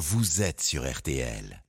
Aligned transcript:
vous 0.00 0.40
êtes 0.40 0.62
sur 0.62 0.90
RTL. 0.90 1.62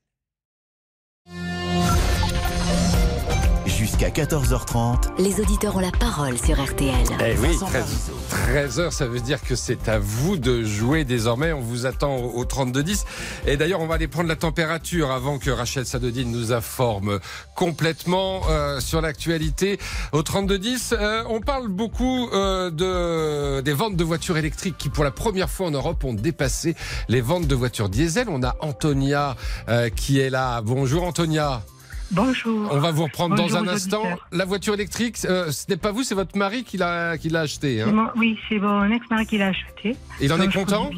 Jusqu'à 3.81 4.10
14h30, 4.10 5.18
Les 5.18 5.39
auditeurs 5.39 5.76
ont 5.76 5.79
la 5.79 5.89
parole 5.89 6.38
sur 6.38 6.63
RTL. 6.63 6.93
Eh 7.20 7.36
oui, 7.39 7.47
Vincent 7.47 7.65
13, 7.65 7.84
Parisot. 8.29 8.84
13h, 8.84 8.91
ça 8.91 9.07
veut 9.07 9.20
dire 9.20 9.41
que 9.41 9.55
c'est 9.55 9.89
à 9.89 9.97
vous 9.97 10.38
de 10.38 10.63
jouer 10.63 11.04
désormais. 11.04 11.52
On 11.52 11.61
vous 11.61 11.88
attend 11.88 12.15
au 12.17 12.41
au 12.41 12.46
32-10. 12.46 13.05
Et 13.47 13.57
d'ailleurs, 13.57 13.81
on 13.81 13.88
va 13.88 13.95
aller 13.95 14.07
prendre 14.07 14.30
la 14.30 14.36
température 14.36 15.09
avant 15.09 15.39
que 15.39 15.49
Rachel 15.49 15.88
Sadodine 15.88 16.31
nous 16.31 16.54
informe 16.54 17.20
complètement 17.55 18.41
euh, 18.52 18.80
sur 18.81 19.02
l'actualité. 19.02 19.80
Au 20.11 20.21
32-10, 20.21 20.93
euh, 20.93 21.23
on 21.27 21.41
parle 21.41 21.68
beaucoup 21.68 22.29
euh, 22.34 22.70
de, 22.70 23.61
des 23.61 23.73
ventes 23.73 23.95
de 23.95 24.04
voitures 24.04 24.38
électriques 24.38 24.77
qui, 24.77 24.89
pour 24.89 25.04
la 25.04 25.09
première 25.09 25.50
fois 25.50 25.66
en 25.66 25.71
Europe, 25.71 26.04
ont 26.04 26.13
dépassé 26.13 26.75
les 27.09 27.21
ventes 27.21 27.48
de 27.48 27.55
voitures 27.55 27.89
diesel. 27.89 28.27
On 28.29 28.43
a 28.43 28.55
Antonia 28.59 29.36
euh, 29.70 29.90
qui 29.90 30.20
est 30.20 30.29
là. 30.29 30.62
Bonjour 30.62 31.04
Antonia. 31.04 31.63
Bonjour. 32.11 32.70
On 32.71 32.79
va 32.79 32.91
vous 32.91 33.03
reprendre 33.03 33.35
Bonjour 33.35 33.61
dans 33.63 33.70
un 33.70 33.73
instant. 33.73 33.99
auditeurs. 34.01 34.27
La 34.31 34.45
voiture 34.45 34.73
électrique, 34.73 35.17
euh, 35.25 35.51
ce 35.51 35.65
n'est 35.70 35.77
pas 35.77 35.91
vous, 35.91 36.03
c'est 36.03 36.15
votre 36.15 36.37
mari 36.37 36.63
qui 36.63 36.77
l'a 36.77 37.17
qui 37.17 37.29
l'a 37.29 37.41
acheté. 37.41 37.77
C'est 37.77 37.84
Hein. 37.84 37.91
mon- 37.93 38.09
oui, 38.15 38.37
c'est 38.49 38.59
mon 38.59 38.89
ex-mari 38.91 39.25
qui 39.25 39.37
l'a 39.37 39.47
acheté. 39.47 39.95
Il 40.20 40.31
en 40.34 40.41
est 40.41 40.53
content. 40.53 40.89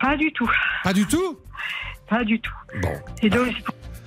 Pas 0.00 0.16
du 0.16 0.32
tout. 0.32 0.50
Pas 0.84 0.92
du 0.92 1.06
tout 1.06 1.36
Pas 2.08 2.24
du 2.24 2.40
tout. 2.40 2.52
Bon. 2.82 2.92
Et 3.22 3.28
donc, 3.30 3.48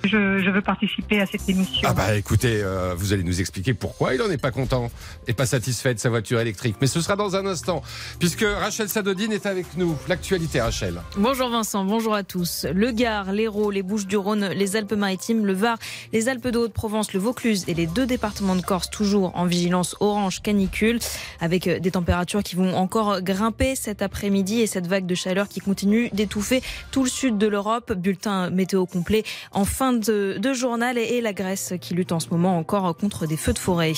je, 0.04 0.38
je 0.38 0.50
veux 0.50 0.62
participer 0.62 1.20
à 1.20 1.26
cette 1.26 1.48
émission. 1.48 1.88
Ah 1.88 1.94
bah 1.94 2.14
écoutez, 2.14 2.60
euh, 2.62 2.94
vous 2.96 3.12
allez 3.12 3.22
nous 3.22 3.40
expliquer 3.40 3.74
pourquoi 3.74 4.14
il 4.14 4.18
n'en 4.18 4.30
est 4.30 4.40
pas 4.40 4.50
content 4.50 4.90
et 5.26 5.32
pas 5.32 5.46
satisfait 5.46 5.94
de 5.94 5.98
sa 5.98 6.10
voiture 6.10 6.40
électrique. 6.40 6.76
Mais 6.80 6.86
ce 6.86 7.00
sera 7.00 7.16
dans 7.16 7.36
un 7.36 7.46
instant, 7.46 7.82
puisque 8.18 8.44
Rachel 8.44 8.88
Sadodine 8.88 9.32
est 9.32 9.46
avec 9.46 9.76
nous. 9.76 9.96
L'actualité, 10.08 10.60
Rachel. 10.60 11.00
Bonjour 11.16 11.48
Vincent, 11.50 11.84
bonjour 11.84 12.14
à 12.14 12.22
tous. 12.22 12.66
Le 12.72 12.90
Gard, 12.90 13.32
l'Hérault, 13.32 13.70
les 13.70 13.82
Bouches-du-Rhône, 13.82 14.48
les 14.54 14.76
Alpes-Maritimes, 14.76 15.46
le 15.46 15.52
Var, 15.52 15.78
les 16.12 16.28
Alpes 16.28 16.48
de 16.48 16.58
Haute-Provence, 16.58 17.12
le 17.12 17.20
Vaucluse 17.20 17.64
et 17.68 17.74
les 17.74 17.86
deux 17.86 18.06
départements 18.06 18.56
de 18.56 18.62
Corse 18.62 18.90
toujours 18.90 19.36
en 19.36 19.46
vigilance 19.46 19.96
orange 20.00 20.42
canicule 20.42 20.98
avec 21.40 21.66
euh, 21.66 21.78
des 21.78 21.90
températures 21.90 22.42
qui 22.42 22.56
vont 22.56 22.74
encore 22.74 23.20
grimper 23.22 23.76
cet 23.76 24.02
après-midi 24.02 24.60
et 24.60 24.66
cette 24.66 24.86
vague 24.86 25.06
de 25.06 25.14
chaleur 25.14 25.48
qui 25.48 25.60
continue 25.60 26.10
d'étouffer 26.12 26.62
tout 26.90 27.04
le 27.04 27.10
sud 27.10 27.38
de 27.38 27.46
l'Europe. 27.46 27.92
Bulletin 27.92 28.50
météo 28.50 28.86
complet 28.86 29.24
en 29.52 29.64
fin 29.64 29.91
de, 30.00 30.52
journal 30.52 30.98
et, 30.98 31.02
et 31.02 31.20
la 31.20 31.32
Grèce 31.32 31.74
qui 31.80 31.94
lutte 31.94 32.12
en 32.12 32.20
ce 32.20 32.28
moment 32.30 32.58
encore 32.58 32.96
contre 32.96 33.26
des 33.26 33.36
feux 33.36 33.52
de 33.52 33.58
forêt. 33.58 33.92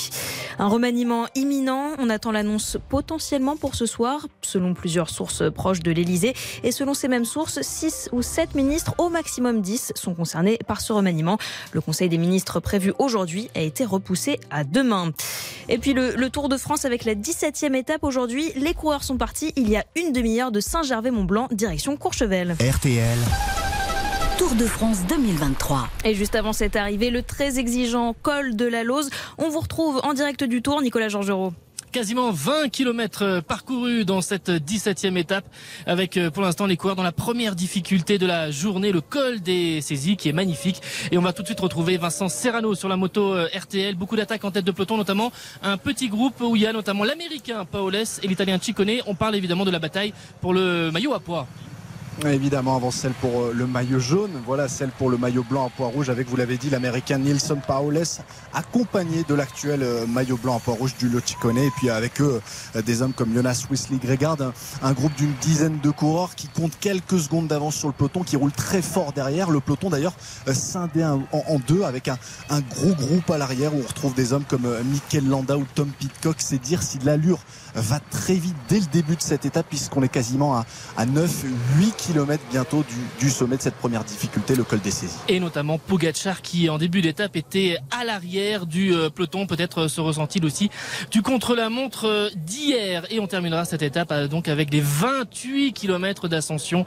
Un 0.59 0.67
remaniement 0.67 1.27
imminent, 1.35 1.91
on 1.99 2.09
attend 2.09 2.31
l'annonce 2.31 2.77
potentiellement 2.89 3.55
pour 3.55 3.75
ce 3.75 3.85
soir 3.85 4.27
selon 4.41 4.73
plusieurs 4.73 5.09
sources 5.09 5.43
proches 5.51 5.81
de 5.81 5.91
l'Elysée 5.91 6.33
et 6.63 6.71
selon 6.71 6.93
ces 6.93 7.07
mêmes 7.07 7.25
sources, 7.25 7.61
6 7.61 8.09
ou 8.11 8.21
7 8.21 8.55
ministres, 8.55 8.95
au 8.97 9.09
maximum 9.09 9.61
10, 9.61 9.93
sont 9.95 10.13
concernés 10.13 10.57
par 10.67 10.81
ce 10.81 10.93
remaniement. 10.93 11.37
Le 11.71 11.81
Conseil 11.81 12.09
des 12.09 12.17
ministres 12.17 12.59
prévu 12.59 12.93
aujourd'hui 12.99 13.49
a 13.55 13.61
été 13.61 13.85
repoussé 13.85 14.39
à 14.51 14.63
demain. 14.63 15.11
Et 15.69 15.77
puis 15.77 15.93
le, 15.93 16.15
le 16.15 16.29
Tour 16.29 16.49
de 16.49 16.57
France 16.57 16.85
avec 16.85 17.05
la 17.05 17.15
17e 17.15 17.75
étape 17.75 18.03
aujourd'hui. 18.03 18.51
Les 18.55 18.73
coureurs 18.73 19.03
sont 19.03 19.17
partis 19.17 19.53
il 19.55 19.69
y 19.69 19.75
a 19.75 19.85
une 19.95 20.11
demi-heure 20.11 20.51
de 20.51 20.59
Saint-Gervais-Mont-Blanc, 20.59 21.47
direction 21.51 21.97
Courchevel. 21.97 22.55
RTL, 22.59 23.17
Tour 24.37 24.55
de 24.55 24.65
France 24.65 25.05
2023. 25.07 25.87
Et 26.03 26.13
juste 26.13 26.35
avant 26.35 26.51
cette 26.51 26.75
arrivée, 26.75 27.09
le 27.09 27.21
très 27.21 27.57
exigeant 27.57 28.13
col 28.21 28.57
de 28.57 28.65
la 28.65 28.83
Lose. 28.83 29.09
On 29.37 29.47
vous 29.47 29.61
retrouve 29.61 30.01
en 30.03 30.13
direct 30.13 30.43
du 30.43 30.61
Tour, 30.61 30.81
Nicolas 30.81 31.07
Georgerot. 31.07 31.53
Quasiment 31.93 32.31
20 32.31 32.67
km 32.67 33.39
parcourus 33.39 34.03
dans 34.03 34.19
cette 34.19 34.49
17e 34.49 35.15
étape 35.15 35.45
avec 35.85 36.17
euh, 36.17 36.29
pour 36.29 36.43
l'instant 36.43 36.65
les 36.65 36.75
coureurs 36.75 36.97
dans 36.97 37.03
la 37.03 37.13
première 37.13 37.55
difficulté 37.55 38.17
de 38.17 38.25
la 38.25 38.51
journée, 38.51 38.91
le 38.91 38.99
col 38.99 39.39
des 39.39 39.79
saisies 39.79 40.17
qui 40.17 40.27
est 40.27 40.33
magnifique. 40.33 40.81
Et 41.11 41.17
on 41.17 41.21
va 41.21 41.31
tout 41.31 41.41
de 41.41 41.47
suite 41.47 41.61
retrouver 41.61 41.95
Vincent 41.95 42.27
Serrano 42.27 42.75
sur 42.75 42.89
la 42.89 42.97
moto 42.97 43.33
euh, 43.33 43.47
RTL. 43.55 43.95
Beaucoup 43.95 44.17
d'attaques 44.17 44.43
en 44.43 44.51
tête 44.51 44.65
de 44.65 44.71
peloton, 44.71 44.97
notamment 44.97 45.31
un 45.63 45.77
petit 45.77 46.09
groupe 46.09 46.41
où 46.41 46.57
il 46.57 46.63
y 46.63 46.67
a 46.67 46.73
notamment 46.73 47.05
l'américain 47.05 47.63
Paoles 47.63 48.03
et 48.21 48.27
l'italien 48.27 48.59
Ciccone. 48.61 48.99
On 49.07 49.15
parle 49.15 49.35
évidemment 49.35 49.63
de 49.63 49.71
la 49.71 49.79
bataille 49.79 50.13
pour 50.41 50.53
le 50.53 50.91
maillot 50.91 51.13
à 51.13 51.21
poids. 51.21 51.47
Évidemment, 52.23 52.77
avant 52.77 52.91
celle 52.91 53.11
pour 53.11 53.41
euh, 53.41 53.51
le 53.53 53.67
maillot 53.67 53.99
jaune, 53.99 54.31
voilà 54.45 54.69
celle 54.69 54.89
pour 54.89 55.09
le 55.09 55.17
maillot 55.17 55.43
blanc 55.43 55.67
à 55.67 55.69
poids 55.69 55.87
rouge 55.87 56.09
avec, 56.09 56.29
vous 56.29 56.37
l'avez 56.37 56.57
dit, 56.57 56.69
l'américain 56.69 57.17
Nilsson 57.17 57.57
Paoles, 57.67 58.03
accompagné 58.53 59.25
de 59.27 59.35
l'actuel 59.35 59.83
euh, 59.83 60.07
maillot 60.07 60.37
blanc 60.37 60.55
à 60.55 60.59
poids 60.59 60.75
rouge 60.75 60.95
du 60.97 61.11
Ciccone. 61.25 61.57
Et 61.57 61.69
puis 61.71 61.89
avec 61.89 62.21
eux, 62.21 62.41
euh, 62.77 62.81
des 62.81 63.01
hommes 63.01 63.11
comme 63.11 63.33
Jonas 63.33 63.65
Wesley 63.69 63.97
Gregard, 63.97 64.37
un, 64.81 64.93
groupe 64.93 65.13
d'une 65.15 65.33
dizaine 65.41 65.79
de 65.83 65.89
coureurs 65.89 66.35
qui 66.35 66.47
comptent 66.47 66.79
quelques 66.79 67.19
secondes 67.19 67.47
d'avance 67.47 67.75
sur 67.75 67.89
le 67.89 67.93
peloton, 67.93 68.23
qui 68.23 68.37
roule 68.37 68.53
très 68.53 68.81
fort 68.81 69.11
derrière. 69.11 69.51
Le 69.51 69.59
peloton 69.59 69.89
d'ailleurs 69.89 70.13
scindé 70.53 71.03
en, 71.03 71.59
deux 71.67 71.83
avec 71.83 72.07
un, 72.07 72.17
gros 72.61 72.95
groupe 72.95 73.29
à 73.29 73.37
l'arrière 73.37 73.75
où 73.75 73.81
on 73.83 73.87
retrouve 73.87 74.13
des 74.13 74.31
hommes 74.31 74.45
comme 74.47 74.67
Mikel 74.85 75.27
Landa 75.27 75.57
ou 75.57 75.65
Tom 75.75 75.89
Pitcock. 75.99 76.37
C'est 76.39 76.61
dire 76.61 76.81
si 76.81 76.97
l'allure 76.99 77.39
va 77.75 77.99
très 77.99 78.35
vite 78.35 78.55
dès 78.69 78.79
le 78.79 78.85
début 78.85 79.17
de 79.17 79.21
cette 79.21 79.45
étape 79.45 79.65
puisqu'on 79.67 80.01
est 80.01 80.09
quasiment 80.09 80.55
à, 80.55 80.65
à 80.95 81.05
9, 81.05 81.45
8 81.77 82.04
km 82.05 82.43
bientôt 82.51 82.83
du, 82.83 83.25
du 83.25 83.31
sommet 83.31 83.57
de 83.57 83.61
cette 83.61 83.75
première 83.75 84.03
difficulté, 84.03 84.55
le 84.55 84.63
col 84.63 84.79
des 84.79 84.91
saisies. 84.91 85.17
et 85.27 85.39
notamment 85.39 85.77
Pogacar 85.77 86.41
qui 86.41 86.69
en 86.69 86.77
début 86.77 87.01
d'étape 87.01 87.35
était 87.35 87.77
à 87.91 88.03
l'arrière 88.05 88.65
du 88.65 88.93
euh, 88.93 89.09
peloton. 89.09 89.47
Peut-être 89.47 89.83
euh, 89.83 89.87
se 89.87 90.01
ressent-il 90.01 90.45
aussi 90.45 90.69
du 91.11 91.21
contre-la-montre 91.21 92.05
euh, 92.05 92.29
d'hier. 92.35 93.05
Et 93.09 93.19
on 93.19 93.27
terminera 93.27 93.65
cette 93.65 93.81
étape 93.81 94.13
donc 94.29 94.47
avec 94.47 94.71
les 94.71 94.81
28 94.81 95.73
km 95.73 96.27
d'ascension 96.27 96.85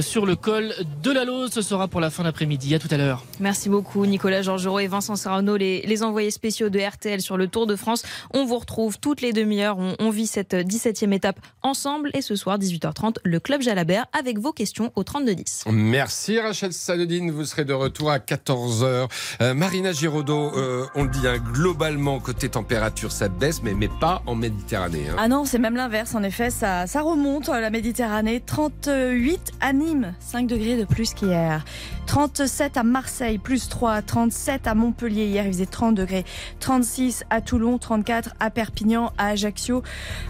sur 0.00 0.26
le 0.26 0.36
col 0.36 0.74
de 1.02 1.10
la 1.10 1.24
Lose. 1.24 1.50
Ce 1.52 1.62
sera 1.62 1.88
pour 1.88 2.00
la 2.00 2.10
fin 2.10 2.24
d'après-midi. 2.24 2.74
À 2.74 2.78
tout 2.78 2.88
à 2.90 2.96
l'heure. 2.96 3.24
Merci 3.40 3.68
beaucoup 3.68 4.04
Nicolas 4.06 4.42
Georgerot 4.42 4.80
et 4.80 4.86
Vincent 4.86 5.16
Serrano, 5.16 5.56
les, 5.56 5.82
les 5.82 6.02
envoyés 6.02 6.30
spéciaux 6.30 6.68
de 6.68 6.78
RTL 6.78 7.20
sur 7.20 7.36
le 7.36 7.48
Tour 7.48 7.66
de 7.66 7.76
France. 7.76 8.02
On 8.34 8.44
vous 8.44 8.58
retrouve 8.58 8.98
toutes 8.98 9.20
les 9.20 9.32
demi-heures. 9.32 9.78
On, 9.78 9.94
on 9.98 10.10
vit 10.10 10.26
cette 10.26 10.54
17e 10.54 11.12
étape 11.12 11.38
ensemble. 11.62 12.10
Et 12.14 12.22
ce 12.22 12.36
soir, 12.36 12.58
18h30, 12.58 13.16
le 13.24 13.40
Club 13.40 13.62
Jalabert 13.62 14.06
avec 14.12 14.38
vos 14.38 14.52
questions 14.56 14.90
au 14.96 15.04
3210. 15.04 15.64
Merci 15.70 16.40
Rachel 16.40 16.72
Sadodine, 16.72 17.30
vous 17.30 17.44
serez 17.44 17.64
de 17.64 17.72
retour 17.72 18.10
à 18.10 18.18
14h. 18.18 19.08
Euh, 19.40 19.54
Marina 19.54 19.92
Giraudot, 19.92 20.52
euh, 20.56 20.86
on 20.96 21.04
le 21.04 21.10
dit, 21.10 21.26
hein, 21.28 21.36
globalement, 21.52 22.18
côté 22.18 22.48
température, 22.48 23.12
ça 23.12 23.28
baisse, 23.28 23.62
mais, 23.62 23.74
mais 23.74 23.88
pas 24.00 24.22
en 24.26 24.34
Méditerranée. 24.34 25.08
hein. 25.10 25.16
Ah 25.18 25.28
non, 25.28 25.44
c'est 25.44 25.58
même 25.58 25.76
l'inverse. 25.76 26.14
En 26.14 26.22
effet, 26.24 26.50
ça, 26.50 26.86
ça 26.86 27.02
remonte 27.02 27.48
à 27.48 27.60
la 27.60 27.70
Méditerranée. 27.70 28.42
38 28.44 29.52
à 29.60 29.72
Nîmes, 29.72 30.14
5 30.20 30.46
degrés 30.46 30.76
de 30.76 30.84
plus 30.84 31.12
qu'hier. 31.14 31.64
37 32.06 32.76
à 32.76 32.82
Marseille, 32.82 33.38
plus 33.38 33.68
3. 33.68 34.00
37 34.02 34.66
à 34.66 34.74
Montpellier, 34.74 35.26
hier 35.26 35.44
il 35.46 35.52
faisait 35.52 35.66
30 35.66 35.94
degrés. 35.94 36.24
36 36.60 37.24
à 37.30 37.40
Toulon, 37.40 37.78
34 37.78 38.30
à 38.40 38.50
Perpignan, 38.50 39.12
à 39.18 39.28
Ajaccio, 39.28 39.82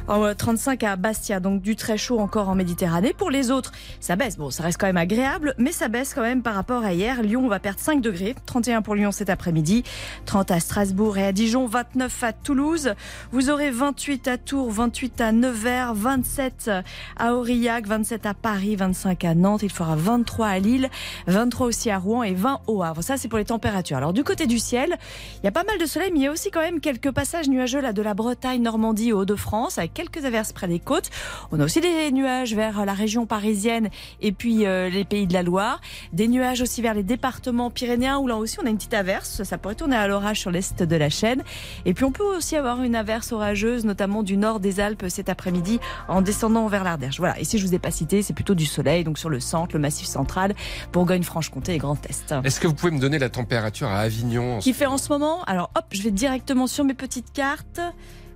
euh, 0.08 0.34
35 0.34 0.82
à 0.84 0.96
Bastia. 0.96 1.38
Donc 1.38 1.60
du 1.62 1.76
très 1.76 1.98
chaud 1.98 2.18
encore 2.18 2.48
en 2.48 2.54
Méditerranée. 2.54 3.12
Pour 3.16 3.30
les 3.30 3.50
autres, 3.50 3.72
ça 4.00 4.15
baisse. 4.16 4.36
Bon, 4.36 4.50
ça 4.50 4.62
reste 4.62 4.78
quand 4.78 4.86
même 4.86 4.96
agréable, 4.96 5.54
mais 5.58 5.72
ça 5.72 5.88
baisse 5.88 6.14
quand 6.14 6.22
même 6.22 6.42
par 6.42 6.54
rapport 6.54 6.84
à 6.84 6.92
hier. 6.92 7.22
Lyon, 7.22 7.42
on 7.44 7.48
va 7.48 7.58
perdre 7.58 7.80
5 7.80 8.00
degrés. 8.00 8.34
31 8.46 8.82
pour 8.82 8.94
Lyon 8.94 9.12
cet 9.12 9.30
après-midi. 9.30 9.84
30 10.26 10.50
à 10.50 10.60
Strasbourg 10.60 11.18
et 11.18 11.24
à 11.24 11.32
Dijon. 11.32 11.66
29 11.66 12.24
à 12.24 12.32
Toulouse. 12.32 12.94
Vous 13.32 13.50
aurez 13.50 13.70
28 13.70 14.28
à 14.28 14.38
Tours, 14.38 14.70
28 14.70 15.20
à 15.20 15.32
Nevers, 15.32 15.94
27 15.94 16.70
à 17.16 17.34
Aurillac, 17.34 17.86
27 17.86 18.26
à 18.26 18.34
Paris, 18.34 18.76
25 18.76 19.24
à 19.24 19.34
Nantes. 19.34 19.62
Il 19.62 19.70
fera 19.70 19.96
23 19.96 20.46
à 20.46 20.58
Lille, 20.58 20.88
23 21.26 21.66
aussi 21.66 21.90
à 21.90 21.98
Rouen 21.98 22.22
et 22.22 22.34
20 22.34 22.60
au 22.66 22.82
Havre. 22.82 23.02
Ça, 23.02 23.16
c'est 23.16 23.28
pour 23.28 23.38
les 23.38 23.44
températures. 23.44 23.96
Alors, 23.96 24.12
du 24.12 24.24
côté 24.24 24.46
du 24.46 24.58
ciel, 24.58 24.96
il 25.42 25.44
y 25.44 25.48
a 25.48 25.52
pas 25.52 25.64
mal 25.64 25.78
de 25.78 25.86
soleil, 25.86 26.10
mais 26.12 26.20
il 26.20 26.22
y 26.22 26.26
a 26.26 26.32
aussi 26.32 26.50
quand 26.50 26.60
même 26.60 26.80
quelques 26.80 27.10
passages 27.10 27.48
nuageux 27.48 27.82
de 27.92 28.02
la 28.02 28.14
Bretagne, 28.14 28.62
Normandie, 28.62 29.12
Hauts-de-France, 29.12 29.78
avec 29.78 29.94
quelques 29.94 30.24
averses 30.24 30.52
près 30.52 30.68
des 30.68 30.78
côtes. 30.78 31.10
On 31.52 31.60
a 31.60 31.64
aussi 31.64 31.80
des 31.80 32.10
nuages 32.12 32.54
vers 32.54 32.84
la 32.84 32.94
région 32.94 33.26
parisienne 33.26 33.90
et 34.20 34.32
puis 34.32 34.66
euh, 34.66 34.88
les 34.88 35.04
pays 35.04 35.26
de 35.26 35.32
la 35.32 35.42
Loire. 35.42 35.80
Des 36.12 36.28
nuages 36.28 36.60
aussi 36.60 36.82
vers 36.82 36.94
les 36.94 37.02
départements 37.02 37.70
pyrénéens 37.70 38.18
où 38.18 38.26
là 38.26 38.36
aussi 38.36 38.58
on 38.62 38.66
a 38.66 38.70
une 38.70 38.76
petite 38.76 38.94
averse. 38.94 39.42
Ça 39.42 39.58
pourrait 39.58 39.74
tourner 39.74 39.96
à 39.96 40.06
l'orage 40.08 40.40
sur 40.40 40.50
l'est 40.50 40.82
de 40.82 40.96
la 40.96 41.10
chaîne. 41.10 41.42
Et 41.84 41.94
puis 41.94 42.04
on 42.04 42.12
peut 42.12 42.24
aussi 42.24 42.56
avoir 42.56 42.82
une 42.82 42.94
averse 42.94 43.32
orageuse, 43.32 43.84
notamment 43.84 44.22
du 44.22 44.36
nord 44.36 44.60
des 44.60 44.80
Alpes 44.80 45.04
cet 45.08 45.28
après-midi 45.28 45.80
en 46.08 46.22
descendant 46.22 46.66
vers 46.66 46.84
l'Ardèche. 46.84 47.18
Voilà. 47.18 47.38
Et 47.40 47.44
si 47.44 47.58
je 47.58 47.66
vous 47.66 47.74
ai 47.74 47.78
pas 47.78 47.90
cité, 47.90 48.22
c'est 48.22 48.34
plutôt 48.34 48.54
du 48.54 48.66
soleil, 48.66 49.04
donc 49.04 49.18
sur 49.18 49.28
le 49.28 49.40
centre, 49.40 49.74
le 49.74 49.80
massif 49.80 50.06
central, 50.06 50.54
Bourgogne-Franche-Comté 50.92 51.74
et 51.74 51.78
Grand 51.78 51.98
Est. 52.06 52.34
Est-ce 52.44 52.60
que 52.60 52.66
vous 52.66 52.74
pouvez 52.74 52.92
me 52.92 53.00
donner 53.00 53.18
la 53.18 53.28
température 53.28 53.88
à 53.88 54.00
Avignon 54.00 54.58
Qui 54.58 54.72
fait 54.72 54.86
en 54.86 54.98
ce 54.98 55.08
moment 55.10 55.42
Alors 55.44 55.70
hop, 55.74 55.84
je 55.90 56.02
vais 56.02 56.10
directement 56.10 56.66
sur 56.66 56.84
mes 56.84 56.94
petites 56.94 57.32
cartes. 57.32 57.80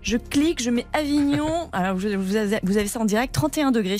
Je 0.02 0.16
clique, 0.16 0.62
je 0.62 0.70
mets 0.70 0.86
Avignon. 0.92 1.68
Alors 1.72 1.96
vous 1.96 2.36
avez, 2.36 2.86
ça 2.86 3.00
en 3.00 3.04
direct, 3.04 3.34
31 3.34 3.70
degrés. 3.70 3.98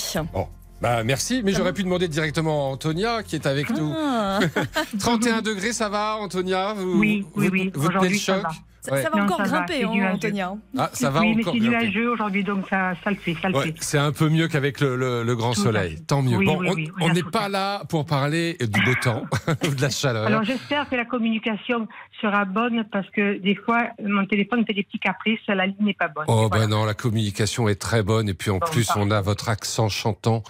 Bah 0.81 1.03
merci, 1.03 1.41
mais 1.43 1.53
j'aurais 1.53 1.73
pu 1.73 1.83
demander 1.83 2.07
directement 2.07 2.67
à 2.69 2.73
Antonia 2.73 3.21
qui 3.23 3.35
est 3.35 3.45
avec 3.45 3.69
nous. 3.69 3.93
Ah. 3.95 4.39
31 4.99 5.41
degrés, 5.41 5.73
ça 5.73 5.89
va 5.89 6.17
Antonia? 6.17 6.73
Vous, 6.73 6.97
Oui, 6.99 7.25
oui, 7.35 7.47
vous, 7.47 7.51
oui. 7.53 7.71
Vous 7.75 7.87
tenez 7.87 7.93
le 7.93 7.99
Aujourd'hui, 7.99 8.19
ça 8.19 8.33
choc? 8.35 8.43
va. 8.43 8.49
Ça, 8.83 8.93
Ouais. 8.93 9.03
ça 9.03 9.09
va 9.11 9.17
Non, 9.19 9.23
encore 9.25 9.37
ça 9.37 9.43
grimper, 9.45 9.73
c'est 9.81 9.83
hein. 10.01 10.11
Antonia. 10.13 10.53
Ah, 10.75 10.89
ça 10.91 11.11
va 11.11 11.19
oui, 11.21 11.35
mais 11.35 11.41
encore 11.43 11.53
c'est 11.53 11.59
grimper. 11.59 11.77
nuageux 11.85 12.09
aujourd'hui, 12.11 12.43
donc 12.43 12.65
ça, 12.67 12.93
ça 13.03 13.11
le 13.11 13.15
fait, 13.15 13.35
Ouais, 13.53 13.75
c'est 13.79 13.99
un 13.99 14.11
peu 14.11 14.27
mieux 14.27 14.47
qu'avec 14.47 14.79
le, 14.81 14.95
le- 14.95 15.21
le 15.23 15.35
grand 15.35 15.53
Tout 15.53 15.61
soleil. 15.61 16.01
Tant 16.07 16.23
mieux. 16.23 16.37
Oui, 16.37 16.45
bon, 16.45 16.59
oui, 16.73 16.89
on- 16.99 17.09
n'est 17.13 17.21
pas 17.21 17.47
là 17.47 17.83
pour 17.89 18.05
parler 18.07 18.57
du 18.59 18.81
beau 18.83 18.95
temps 19.01 19.23
ou 19.63 19.67
de 19.75 19.81
la 19.81 19.89
chaleur. 19.91 20.25
Alors 20.25 20.43
j'espère 20.43 20.89
que 20.89 20.95
la 20.95 21.05
communication 21.05 21.87
sera 22.21 22.45
bonne 22.45 22.83
parce 22.91 23.07
que 23.11 23.37
des 23.39 23.53
fois 23.55 23.83
mon 24.03 24.25
téléphone 24.25 24.65
fait 24.65 24.73
des 24.73 24.83
petits 24.83 24.99
caprices, 24.99 25.39
la 25.47 25.67
ligne 25.67 25.75
n'est 25.81 25.93
pas 25.93 26.07
bonne. 26.07 26.25
Oh 26.27 26.47
Voilà. 26.49 26.65
ben 26.65 26.69
non, 26.71 26.85
la 26.85 26.93
communication 26.95 27.69
est 27.69 27.79
très 27.79 28.01
bonne 28.01 28.29
et 28.29 28.33
puis 28.33 28.49
en 28.49 28.57
Bon, 28.57 28.65
plus 28.71 28.89
on 28.95 29.11
a 29.11 29.21
votre 29.21 29.49
accent 29.49 29.89
chantant 29.89 30.43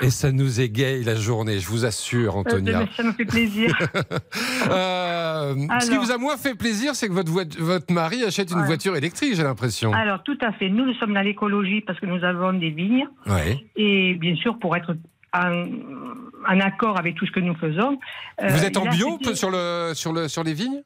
et 0.00 0.08
ça 0.10 0.32
nous 0.32 0.60
égaye 0.60 1.04
la 1.04 1.16
journée, 1.16 1.58
je 1.60 1.68
vous 1.68 1.84
assure 1.84 2.36
Euh, 2.36 2.40
Antonia. 2.40 2.78
mais 2.80 2.88
ça 2.96 3.02
me 3.02 3.12
fait 3.12 3.24
plaisir. 3.26 3.76
Euh, 4.70 5.54
ce 5.80 5.90
qui 5.90 5.96
vous 5.96 6.10
a 6.10 6.18
moins 6.18 6.36
fait 6.36 6.54
plaisir, 6.54 6.94
c'est 6.94 7.08
que 7.08 7.12
votre, 7.12 7.30
voi- 7.30 7.44
votre 7.74 7.92
mari 7.92 8.24
achète 8.24 8.50
une 8.50 8.60
Ouais. 8.60 8.66
voiture 8.66 8.96
électrique, 8.96 9.34
j'ai 9.34 9.42
l'impression. 9.42 9.92
Alors 9.92 10.22
tout 10.22 10.38
à 10.40 10.52
fait, 10.52 10.68
nous 10.68 10.84
nous 10.86 10.94
sommes 10.94 11.14
dans 11.14 11.20
l'écologie 11.22 11.80
parce 11.80 11.98
que 12.00 12.06
nous 12.06 12.22
avons 12.24 12.52
des 12.52 12.70
vignes 12.70 13.06
Ouais. 13.26 13.58
et 13.76 14.14
bien 14.14 14.34
sûr 14.36 14.58
pour 14.58 14.76
être 14.76 14.96
en, 15.34 15.64
en 16.48 16.60
accord 16.60 16.98
avec 16.98 17.16
tout 17.16 17.26
ce 17.26 17.32
que 17.32 17.40
nous 17.40 17.54
faisons. 17.56 17.98
euh, 18.42 18.48
Vous 18.48 18.64
êtes 18.64 18.76
en 18.76 18.86
bio 18.86 19.18
sur, 19.34 19.50
le, 19.50 19.92
sur, 19.94 20.12
le, 20.12 20.28
sur 20.28 20.44
les 20.44 20.54
vignes? 20.54 20.82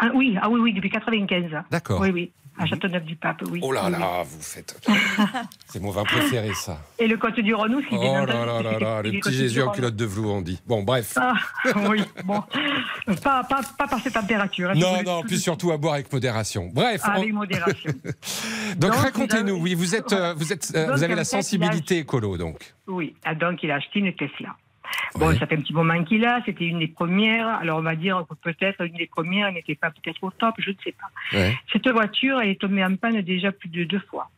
Ah, 0.00 0.10
oui, 0.14 0.36
ah 0.40 0.48
oui, 0.50 0.60
oui, 0.60 0.72
depuis 0.72 0.90
95. 0.90 1.50
D'accord. 1.70 2.00
Oui, 2.00 2.10
oui, 2.12 2.32
à 2.58 2.66
Châteauneuf-du-Pape, 2.66 3.42
oui. 3.50 3.60
Oh 3.62 3.72
là 3.72 3.88
là, 3.88 4.22
vous 4.24 4.40
faites. 4.42 4.78
C'est 5.68 5.80
mon 5.80 5.90
vin 5.90 6.04
préféré, 6.04 6.52
ça. 6.54 6.78
Et 6.98 7.06
le 7.06 7.16
côte 7.16 7.40
du 7.40 7.54
Rhône 7.54 7.74
aussi, 7.76 7.86
Oh 7.92 7.98
bien 8.00 8.26
là 8.26 8.44
là 8.46 8.62
là 8.62 8.78
là, 8.78 9.02
le 9.02 9.10
petit 9.12 9.32
Jésus 9.32 9.62
en 9.62 9.70
culotte 9.70 9.96
de 9.96 10.04
velours, 10.04 10.34
on 10.34 10.42
dit. 10.42 10.60
Bon, 10.66 10.82
bref. 10.82 11.14
Ah, 11.16 11.34
oui, 11.88 12.02
bon. 12.24 12.42
Pas, 13.22 13.42
pas, 13.44 13.60
pas 13.78 13.86
par 13.88 14.00
cette 14.00 14.12
température. 14.14 14.70
hein, 14.70 14.74
Non, 14.76 15.02
non, 15.02 15.22
puis 15.22 15.38
surtout 15.38 15.72
à 15.72 15.76
boire 15.78 15.94
avec 15.94 16.12
modération. 16.12 16.70
Bref, 16.72 17.00
Ah, 17.04 17.14
on- 17.16 17.20
Avec 17.22 17.32
modération. 17.32 17.90
donc, 18.76 18.92
Donc, 18.92 18.94
racontez-nous. 18.94 19.54
Oui, 19.56 19.74
vous 19.74 19.94
êtes, 19.94 20.12
euh, 20.12 20.34
vous 20.34 20.52
êtes, 20.52 20.70
euh, 20.74 20.86
Donc, 20.88 20.96
vous 20.96 21.02
avez 21.04 21.14
la 21.14 21.24
sensibilité 21.24 21.98
écolo, 21.98 22.36
donc. 22.36 22.74
Oui, 22.86 23.14
ah, 23.24 23.34
donc 23.34 23.62
il 23.62 23.70
a 23.70 23.76
acheté 23.76 24.00
une 24.00 24.14
Tesla. 24.14 24.54
Bon, 25.14 25.28
Ouais. 25.28 25.38
ça 25.38 25.46
fait 25.46 25.56
un 25.56 25.60
petit 25.60 25.72
moment 25.74 26.02
qu'il 26.04 26.24
a, 26.24 26.40
c'était 26.46 26.66
une 26.66 26.78
des 26.78 26.88
premières. 26.88 27.46
Alors 27.48 27.78
on 27.78 27.82
va 27.82 27.94
dire 27.96 28.24
que 28.28 28.34
peut-être 28.34 28.80
une 28.84 28.94
des 28.96 29.06
premières, 29.06 29.48
elle 29.48 29.54
n'était 29.54 29.74
pas 29.74 29.90
peut-être 29.90 30.22
au 30.22 30.30
top, 30.30 30.54
je 30.58 30.70
ne 30.70 30.76
sais 30.84 30.92
pas. 30.92 31.36
Ouais. 31.36 31.54
Cette 31.72 31.88
voiture, 31.88 32.40
elle 32.40 32.50
est 32.50 32.60
tombée 32.60 32.84
en 32.84 32.96
panne 32.96 33.20
déjà 33.22 33.52
plus 33.52 33.68
de 33.68 33.84
deux 33.84 34.00
fois. 34.10 34.30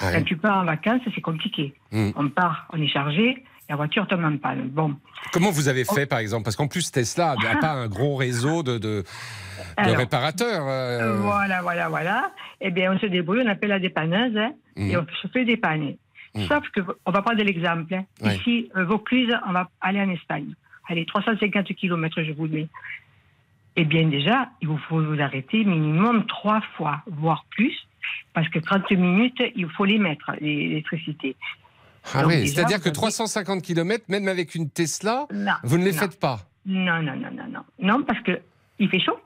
Ah 0.00 0.12
Quand 0.12 0.18
oui. 0.18 0.24
tu 0.24 0.36
pars 0.36 0.58
en 0.58 0.64
vacances, 0.64 1.02
c'est 1.14 1.20
compliqué. 1.20 1.74
Mm. 1.92 2.10
On 2.16 2.28
part, 2.28 2.66
on 2.72 2.80
est 2.80 2.88
chargé, 2.88 3.44
la 3.68 3.76
voiture 3.76 4.08
tombe 4.08 4.24
en 4.24 4.36
panne. 4.38 4.68
Bon, 4.68 4.96
Comment 5.32 5.50
vous 5.50 5.68
avez 5.68 5.84
fait, 5.84 6.06
par 6.06 6.18
exemple? 6.18 6.44
Parce 6.44 6.56
qu'en 6.56 6.66
plus, 6.68 6.90
Tesla 6.90 7.36
n'a 7.42 7.56
pas 7.60 7.70
un 7.72 7.86
gros 7.86 8.16
réseau 8.16 8.62
de, 8.62 8.78
de, 8.78 8.78
de 8.78 9.04
Alors, 9.76 9.96
réparateurs. 9.98 10.66
euh, 10.66 11.18
Voilà, 11.18 11.60
voilà, 11.62 11.88
voilà. 11.90 12.32
Eh 12.62 12.70
bien, 12.70 12.92
on 12.94 12.98
se 12.98 13.06
débrouille, 13.06 13.42
on 13.44 13.48
appelle 13.50 13.68
la 13.68 13.78
dépanneuse 13.78 14.36
hein, 14.36 14.52
Mhm. 14.76 14.90
et 14.90 14.96
on 14.96 15.06
se 15.22 15.28
fait 15.28 15.44
dépanner. 15.44 15.98
Mhm. 16.34 16.46
Sauf 16.46 16.68
que, 16.70 16.80
on 17.06 17.10
va 17.10 17.22
prendre 17.22 17.42
l'exemple. 17.42 17.92
hein. 17.94 18.04
Ici, 18.22 18.70
euh, 18.76 18.84
Vaucluse, 18.84 19.34
on 19.48 19.52
va 19.52 19.68
aller 19.80 20.00
en 20.00 20.10
Espagne. 20.10 20.54
Allez, 20.88 21.04
350 21.06 21.74
km, 21.74 22.22
je 22.22 22.32
vous 22.32 22.44
le 22.46 22.50
mets. 22.52 22.68
Eh 23.76 23.84
bien, 23.84 24.08
déjà, 24.08 24.48
il 24.60 24.68
vous 24.68 24.78
faut 24.78 25.00
vous 25.02 25.20
arrêter 25.20 25.64
minimum 25.64 26.26
trois 26.26 26.60
fois, 26.76 27.02
voire 27.06 27.44
plus, 27.50 27.74
parce 28.32 28.48
que 28.48 28.58
30 28.58 28.90
minutes, 28.92 29.40
il 29.56 29.68
faut 29.70 29.84
les 29.84 29.98
mettre, 29.98 30.32
l'électricité. 30.40 31.36
Ah 32.14 32.22
Donc, 32.22 32.30
oui, 32.32 32.48
c'est-à-dire 32.48 32.78
que 32.78 32.88
avez- 32.88 32.92
350 32.92 33.62
km, 33.62 34.04
même 34.08 34.26
avec 34.28 34.54
une 34.54 34.70
Tesla, 34.70 35.26
Non, 35.32 35.52
vous 35.64 35.78
ne 35.78 35.84
les 35.84 35.92
non. 35.92 35.98
faites 35.98 36.18
pas. 36.18 36.40
Non, 36.66 37.02
non, 37.02 37.14
non, 37.16 37.30
non, 37.32 37.46
non. 37.48 37.60
Non, 37.78 38.02
parce 38.04 38.20
que 38.20 38.40
il 38.78 38.88
fait 38.88 39.00
chaud. 39.00 39.18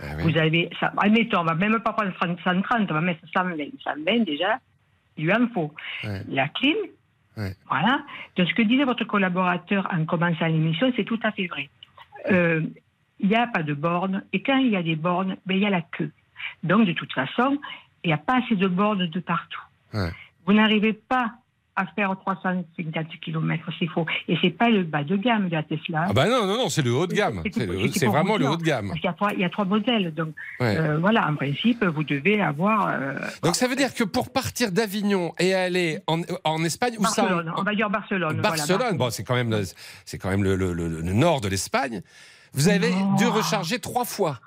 Ah 0.00 0.02
oui. 0.18 0.30
Vous 0.32 0.38
avez, 0.38 0.70
ça, 0.78 0.92
admettons, 0.98 1.40
on 1.40 1.44
va 1.44 1.54
même 1.54 1.80
pas 1.80 1.92
prendre 1.92 2.12
30, 2.14 2.38
130, 2.44 2.90
on 2.90 2.94
va 2.94 3.00
mettre 3.00 3.20
120. 3.32 3.56
120 3.82 4.24
déjà, 4.24 4.58
en 5.26 5.48
faut. 5.48 5.72
Ouais. 6.04 6.22
La 6.28 6.48
clim, 6.48 6.76
Ouais. 7.36 7.54
voilà. 7.68 8.00
De 8.36 8.44
ce 8.44 8.52
que 8.54 8.62
disait 8.62 8.84
votre 8.84 9.04
collaborateur 9.04 9.86
en 9.92 10.04
commençant 10.04 10.46
l'émission, 10.46 10.92
c'est 10.96 11.04
tout 11.04 11.20
à 11.22 11.30
fait 11.32 11.46
vrai. 11.46 11.68
Euh, 12.30 12.62
Il 13.20 13.28
n'y 13.28 13.34
a 13.36 13.46
pas 13.48 13.62
de 13.64 13.74
borne, 13.74 14.22
et 14.32 14.42
quand 14.42 14.58
il 14.58 14.68
y 14.68 14.76
a 14.76 14.82
des 14.82 14.94
bornes, 14.96 15.36
ben, 15.44 15.56
il 15.56 15.62
y 15.62 15.66
a 15.66 15.70
la 15.70 15.82
queue. 15.82 16.12
Donc, 16.62 16.86
de 16.86 16.92
toute 16.92 17.12
façon, 17.12 17.58
il 18.04 18.08
n'y 18.08 18.12
a 18.12 18.16
pas 18.18 18.38
assez 18.38 18.54
de 18.54 18.68
bornes 18.68 19.06
de 19.08 19.20
partout. 19.20 19.60
Ouais. 19.92 20.10
Vous 20.46 20.52
n'arrivez 20.52 20.92
pas 20.92 21.32
à 21.78 21.86
faire 21.94 22.14
350 22.20 23.06
km, 23.20 23.70
c'est 23.78 23.86
faux. 23.86 24.04
Et 24.28 24.36
c'est 24.42 24.50
pas 24.50 24.68
le 24.68 24.82
bas 24.82 25.04
de 25.04 25.16
gamme 25.16 25.48
de 25.48 25.54
la 25.54 25.62
Tesla. 25.62 26.06
Ah 26.08 26.12
bah 26.12 26.26
non, 26.28 26.44
non, 26.46 26.56
non, 26.58 26.68
c'est 26.68 26.82
le 26.82 26.92
haut 26.92 27.06
de 27.06 27.14
gamme. 27.14 27.42
C'est- 27.52 28.06
vraiment 28.06 28.36
le 28.36 28.48
haut 28.48 28.56
de 28.56 28.62
gamme. 28.62 28.88
Parce 28.88 29.00
qu'il 29.00 29.08
y 29.08 29.10
a 29.10 29.14
trois, 29.14 29.32
il 29.32 29.40
y 29.40 29.44
a 29.44 29.50
trois 29.50 29.64
modèles. 29.64 30.12
Donc, 30.14 30.34
Ouais. 30.60 30.76
euh, 30.76 30.98
voilà, 30.98 31.28
en 31.28 31.36
principe, 31.36 31.84
vous 31.84 32.04
devez 32.04 32.40
avoir. 32.42 32.88
euh, 32.88 33.14
Donc 33.42 33.54
ça 33.56 33.68
veut 33.68 33.76
dire 33.76 33.94
que 33.94 34.04
pour 34.04 34.30
partir 34.32 34.72
d'Avignon 34.72 35.32
et 35.38 35.54
aller 35.54 35.98
en, 36.06 36.20
en 36.44 36.64
Espagne, 36.64 36.96
où 36.98 37.04
ça 37.06 37.26
on 37.56 37.62
va 37.62 37.74
dire 37.74 37.88
Barcelone. 37.90 38.40
voilà, 38.40 38.56
Barcelone, 38.56 38.96
bon, 38.96 39.10
c'est 39.10 39.22
quand 39.24 39.34
même, 39.34 39.50
le, 39.50 39.62
quand 40.18 40.30
même 40.30 40.42
le, 40.44 40.56
le- 40.56 40.72
nord 41.02 41.40
de 41.40 41.48
l'Espagne. 41.48 42.02
Vous 42.54 42.68
avez 42.68 42.90
dû 43.18 43.26
recharger 43.26 43.78
trois 43.78 44.04
fois. 44.04 44.40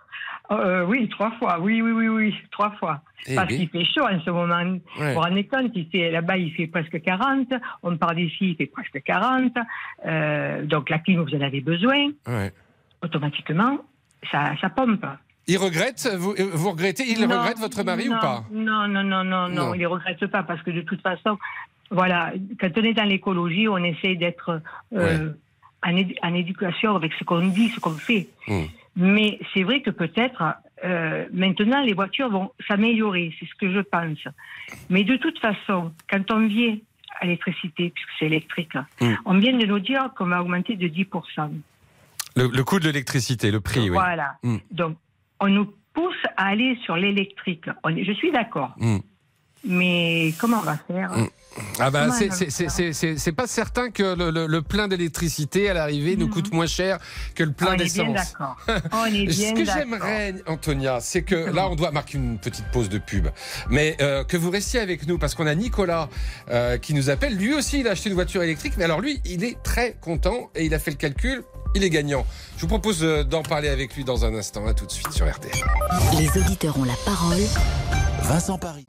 Euh, 0.52 0.86
oui, 0.86 1.08
trois 1.10 1.32
fois. 1.32 1.60
Oui, 1.60 1.82
oui, 1.82 1.92
oui, 1.92 2.08
oui, 2.10 2.36
trois 2.52 2.72
fois. 2.72 3.02
Eh 3.28 3.36
Parce 3.36 3.48
qu'il 3.48 3.70
fait 3.70 3.86
chaud 3.86 4.04
en 4.04 4.20
ce 4.20 4.30
moment. 4.30 4.64
Vous 4.98 5.14
vous 5.14 5.20
rendez 5.20 5.46
compte, 5.46 5.72
là-bas, 5.94 6.38
il 6.38 6.52
fait 6.54 6.68
presque 6.68 7.02
40. 7.02 7.48
On 7.84 7.96
part 7.98 8.16
d'ici, 8.16 8.52
il 8.52 8.56
fait 8.56 8.66
presque 8.66 9.02
40. 9.04 9.54
Euh, 10.06 10.66
donc 10.66 10.90
la 10.90 11.00
clim, 11.00 11.22
vous 11.24 11.36
en 11.36 11.42
avez 11.42 11.62
besoin. 11.62 12.10
Ouais. 12.28 12.52
Automatiquement, 13.04 13.78
ça, 14.32 14.54
ça 14.60 14.70
pompe. 14.70 15.06
Il 15.48 15.58
regrette, 15.58 16.08
vous, 16.18 16.32
euh, 16.34 16.50
vous 16.54 16.72
regrettez, 16.72 17.04
il 17.08 17.20
Non, 17.26 17.40
regrette 17.40 17.60
votre 17.60 17.84
mari 17.84 18.10
ou 18.10 18.20
pas? 18.20 18.44
Non, 18.52 18.88
non, 18.88 19.04
non, 19.04 19.24
non, 19.24 19.48
non, 19.48 19.68
Non. 19.68 19.74
il 19.74 19.82
ne 19.82 19.88
regrette 19.88 20.26
pas 20.28 20.44
parce 20.44 20.62
que 20.62 20.72
de 20.72 20.82
toute 20.82 21.02
façon, 21.02 21.38
voilà, 21.90 22.32
quand 22.60 22.70
on 22.78 22.84
est 22.84 22.94
dans 22.94 23.04
l'écologie, 23.04 23.68
on 23.68 23.78
essaie 23.78 24.16
d'être 24.16 24.62
euh, 24.94 25.32
en 25.84 26.34
éducation 26.36 26.96
avec 26.96 27.14
ce 27.14 27.24
qu'on 27.24 27.48
dit, 27.48 27.70
ce 27.70 27.80
qu'on 27.80 27.92
fait. 27.92 28.28
Hmm. 28.48 28.66
Mais 28.96 29.40
c'est 29.54 29.64
vrai 29.64 29.82
que 29.82 29.90
peut-être 29.90 30.44
euh, 30.84 31.26
maintenant 31.32 31.82
les 31.82 31.94
voitures 31.94 32.30
vont 32.30 32.52
s'améliorer, 32.68 33.34
c'est 33.40 33.46
ce 33.46 33.56
que 33.56 33.72
je 33.72 33.80
pense. 33.80 34.20
Mais 34.90 35.04
de 35.04 35.16
toute 35.18 35.40
façon, 35.40 35.92
quand 36.10 36.30
on 36.32 36.48
vient 36.48 36.78
à 37.20 37.26
l'électricité, 37.26 37.90
puisque 37.94 38.10
c'est 38.20 38.26
électrique, 38.26 38.74
Hmm. 39.00 39.14
on 39.26 39.38
vient 39.38 39.58
de 39.58 39.66
nous 39.66 39.80
dire 39.80 40.10
qu'on 40.18 40.26
va 40.28 40.42
augmenter 40.42 40.76
de 40.76 40.88
10%. 40.88 41.52
le, 42.36 42.48
le 42.48 42.64
coût 42.64 42.80
de 42.80 42.86
l'électricité, 42.86 43.52
le 43.52 43.60
prix, 43.62 43.82
oui. 43.82 43.90
Voilà. 43.90 44.36
Hmm. 44.44 44.58
Donc, 44.72 44.98
on 45.40 45.48
nous 45.48 45.72
pousse 45.94 46.24
à 46.38 46.48
aller 46.48 46.78
sur 46.84 46.96
l'électrique. 46.96 47.66
Je 47.86 48.12
suis 48.14 48.32
d'accord. 48.32 48.74
Hmm. 48.78 48.98
Mais 49.66 50.32
comment 50.40 50.58
on 50.60 50.62
va 50.64 50.78
faire? 50.78 51.12
Ah 51.80 51.92
bah 51.92 52.08
c'est 52.18 52.26
elle 52.26 52.30
va 52.30 52.36
c'est- 52.36 52.46
le 52.46 52.52
c'est- 52.52 52.64
faire 52.64 52.72
c'est- 52.72 52.94
c'est- 52.94 53.18
c'est 53.18 53.32
pas 53.34 53.46
certain 53.48 53.90
que 53.92 54.16
le, 54.16 54.32
le- 54.32 54.48
le 54.48 54.62
plein 54.62 54.88
d'électricité 54.88 55.70
à 55.70 55.74
l'arrivée 55.74 56.16
nous 56.16 56.28
Mhm. 56.28 56.32
coûte 56.34 56.54
moins 56.54 56.66
cher 56.66 56.98
que 57.36 57.44
le 57.44 57.52
plein 57.52 57.72
On 57.72 57.74
est 57.74 57.94
bien 57.94 58.06
d'essence. 58.06 58.32
d'accord. 58.32 58.58
On 58.94 59.06
est 59.06 59.26
bien 59.26 59.50
Ce 59.50 59.54
que 59.54 59.66
d'accord. 59.66 59.74
j'aimerais, 59.78 60.36
Antonia, 60.48 61.00
c'est 61.02 61.24
que 61.24 61.36
là, 61.36 61.68
on 61.70 61.76
doit 61.76 61.92
marquer 61.92 62.18
une 62.18 62.38
petite 62.40 62.66
pause 62.72 62.88
de 62.90 63.00
pub, 63.00 63.28
mais 63.70 63.98
euh, 64.02 64.24
que 64.24 64.38
vous 64.38 64.50
restiez 64.50 64.80
avec 64.80 65.08
nous 65.08 65.18
parce 65.18 65.36
qu'on 65.36 65.48
a 65.48 65.56
Nicolas 65.56 66.08
euh, 66.50 66.78
qui 66.78 66.94
nous 66.94 67.10
appelle. 67.10 67.36
Lui 67.36 67.54
aussi, 67.54 67.80
il 67.82 67.88
a 67.88 67.92
acheté 67.92 68.10
une 68.10 68.16
voiture 68.16 68.42
électrique, 68.44 68.74
mais 68.78 68.86
alors 68.86 69.02
lui, 69.02 69.20
il 69.26 69.44
est 69.44 69.62
très 69.62 69.98
content 70.00 70.50
et 70.56 70.66
il 70.66 70.74
a 70.74 70.80
fait 70.80 70.92
le 70.92 70.98
calcul. 70.98 71.44
Il 71.76 71.84
est 71.84 71.90
gagnant. 71.90 72.26
Je 72.58 72.62
vous 72.62 72.68
propose 72.68 73.02
euh, 73.04 73.24
d'en 73.24 73.44
parler 73.44 73.70
avec 73.70 73.96
lui 73.96 74.04
dans 74.04 74.26
un 74.26 74.36
instant. 74.36 74.68
À 74.68 74.74
tout 74.74 74.86
de 74.86 74.92
suite 74.92 75.12
sur 75.12 75.30
RTL. 75.30 75.52
Les 76.18 76.30
auditeurs 76.42 76.78
ont 76.78 76.84
la 76.84 76.96
parole. 77.06 77.40
Vincent 78.24 78.58
Paris. 78.58 78.86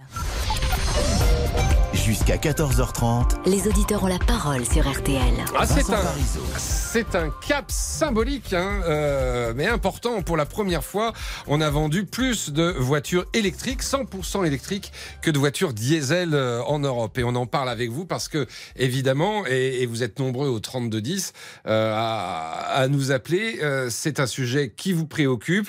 Jusqu'à 2.05 2.37
14h30. 2.37 3.47
Les 3.47 3.69
auditeurs 3.69 4.03
ont 4.03 4.09
la 4.09 4.19
parole 4.19 4.65
sur 4.67 4.91
RTL. 4.91 5.35
Ah, 5.57 5.65
c'est 5.67 7.15
un, 7.15 7.27
un 7.27 7.31
cap 7.47 7.67
symbolique, 7.69 8.53
hein, 8.53 8.81
euh, 8.85 9.53
mais 9.55 9.69
important. 9.69 10.21
Pour 10.23 10.37
la 10.37 10.45
première 10.45 10.83
fois, 10.83 11.13
on 11.47 11.61
a 11.61 11.71
vendu 11.71 12.05
plus 12.05 12.51
de 12.51 12.75
voitures 12.77 13.25
électriques, 13.35 13.83
100% 13.85 14.45
électriques, 14.45 14.93
que 15.23 15.31
de 15.31 15.39
voitures 15.39 15.73
diesel 15.73 16.35
euh, 16.35 16.61
en 16.65 16.81
Europe. 16.81 17.17
Et 17.19 17.25
on 17.25 17.37
en 17.37 17.47
parle 17.47 17.69
avec 17.69 17.91
vous 17.91 18.05
parce 18.05 18.27
que, 18.27 18.49
évidemment, 18.75 19.47
et, 19.47 19.83
et 19.83 19.87
vous 19.87 20.03
êtes 20.03 20.19
nombreux 20.19 20.49
au 20.49 20.59
3210 20.59 21.33
euh, 21.67 21.95
à, 21.97 22.81
à 22.81 22.89
nous 22.89 23.13
appeler, 23.13 23.61
euh, 23.63 23.89
c'est 23.91 24.19
un 24.19 24.27
sujet 24.27 24.73
qui 24.77 24.93
vous 24.93 25.07
préoccupe. 25.07 25.69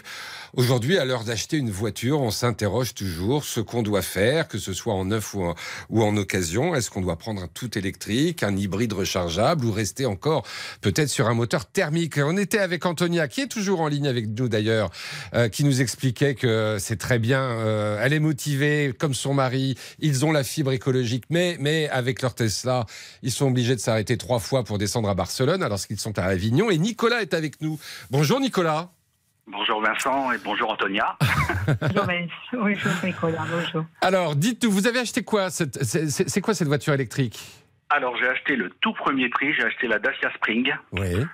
Aujourd'hui, 0.56 0.98
à 0.98 1.06
l'heure 1.06 1.24
d'acheter 1.24 1.58
une 1.58 1.72
voiture, 1.72 2.22
on 2.22 2.30
s'interroge 2.30 2.94
toujours 2.94 3.44
ce 3.44 3.60
qu'on 3.60 3.82
doit 3.82 4.04
faire, 4.04 4.48
que 4.48 4.58
ce 4.58 4.74
soit 4.74 4.94
en 4.94 5.06
neuf 5.06 5.34
ou 5.34 5.44
en, 5.44 5.56
ou 5.90 6.04
en 6.04 6.16
Est-ce 6.76 6.90
qu'on 6.90 7.02
doit 7.02 7.18
prendre 7.18 7.42
un 7.42 7.48
tout 7.48 7.78
électrique, 7.78 8.44
un 8.44 8.56
hybride 8.56 8.94
rechargeable 8.94 9.66
ou 9.66 9.72
rester 9.72 10.06
encore 10.06 10.46
peut-être 10.82 11.10
sur 11.10 11.28
un 11.28 11.34
moteur 11.34 11.66
thermique? 11.66 12.18
On 12.18 12.38
était 12.38 12.60
avec 12.60 12.86
Antonia, 12.86 13.28
qui 13.28 13.42
est 13.42 13.48
toujours 13.48 13.82
en 13.82 13.88
ligne 13.88 14.08
avec 14.08 14.28
nous 14.28 14.50
d'ailleurs, 14.50 14.90
euh, 15.34 15.50
qui 15.50 15.64
nous 15.64 15.82
expliquait 15.82 16.36
que 16.36 16.78
c'est 16.80 16.98
très 16.98 17.20
bien. 17.20 17.42
euh, 17.42 18.00
elle 18.02 18.14
est 18.14 18.20
motivée 18.20 18.94
comme 18.98 19.14
son 19.14 19.34
mari. 19.34 19.76
Ils 20.00 20.26
ont 20.26 20.32
la 20.32 20.44
fibre 20.44 20.72
écologique, 20.72 21.26
mais, 21.30 21.58
mais 21.60 21.90
avec 21.90 22.22
leur 22.22 22.36
Tesla, 22.36 22.86
ils 23.22 23.32
sont 23.32 23.48
obligés 23.48 23.76
de 23.76 23.82
s'arrêter 23.82 24.18
trois 24.18 24.40
fois 24.40 24.64
pour 24.64 24.78
descendre 24.78 25.10
à 25.10 25.16
Barcelone 25.16 25.64
alors 25.64 25.80
qu'ils 25.86 26.00
sont 26.00 26.18
à 26.20 26.24
Avignon. 26.24 26.70
Et 26.70 26.78
Nicolas 26.78 27.22
est 27.22 27.34
avec 27.34 27.62
nous. 27.62 27.80
Bonjour 28.12 28.40
Nicolas. 28.40 28.92
Bonjour 29.46 29.82
Vincent 29.82 30.32
et 30.32 30.38
bonjour 30.44 30.72
Antonia. 30.72 31.18
bonjour 32.54 32.92
Nicolas. 33.04 33.46
Bonjour. 33.52 33.86
Alors, 34.02 34.36
dites, 34.36 34.66
vous 34.66 34.88
avez 34.88 35.00
acheté 35.00 35.24
quoi 35.24 35.50
cette- 35.50 35.84
C'est 35.84 36.10
c'est- 36.10 36.30
c'est 36.30 36.42
quoi 36.42 36.54
cette 36.54 36.68
voiture 36.70 36.94
électrique? 36.94 37.40
Alors 37.90 38.16
j'ai 38.18 38.28
acheté 38.28 38.56
le 38.56 38.70
tout 38.82 38.94
premier 38.94 39.30
prix, 39.30 39.54
j'ai 39.54 39.64
acheté 39.64 39.88
la 39.88 40.00
Dacia 40.00 40.32
Spring. 40.36 40.74
Oui. 40.94 41.26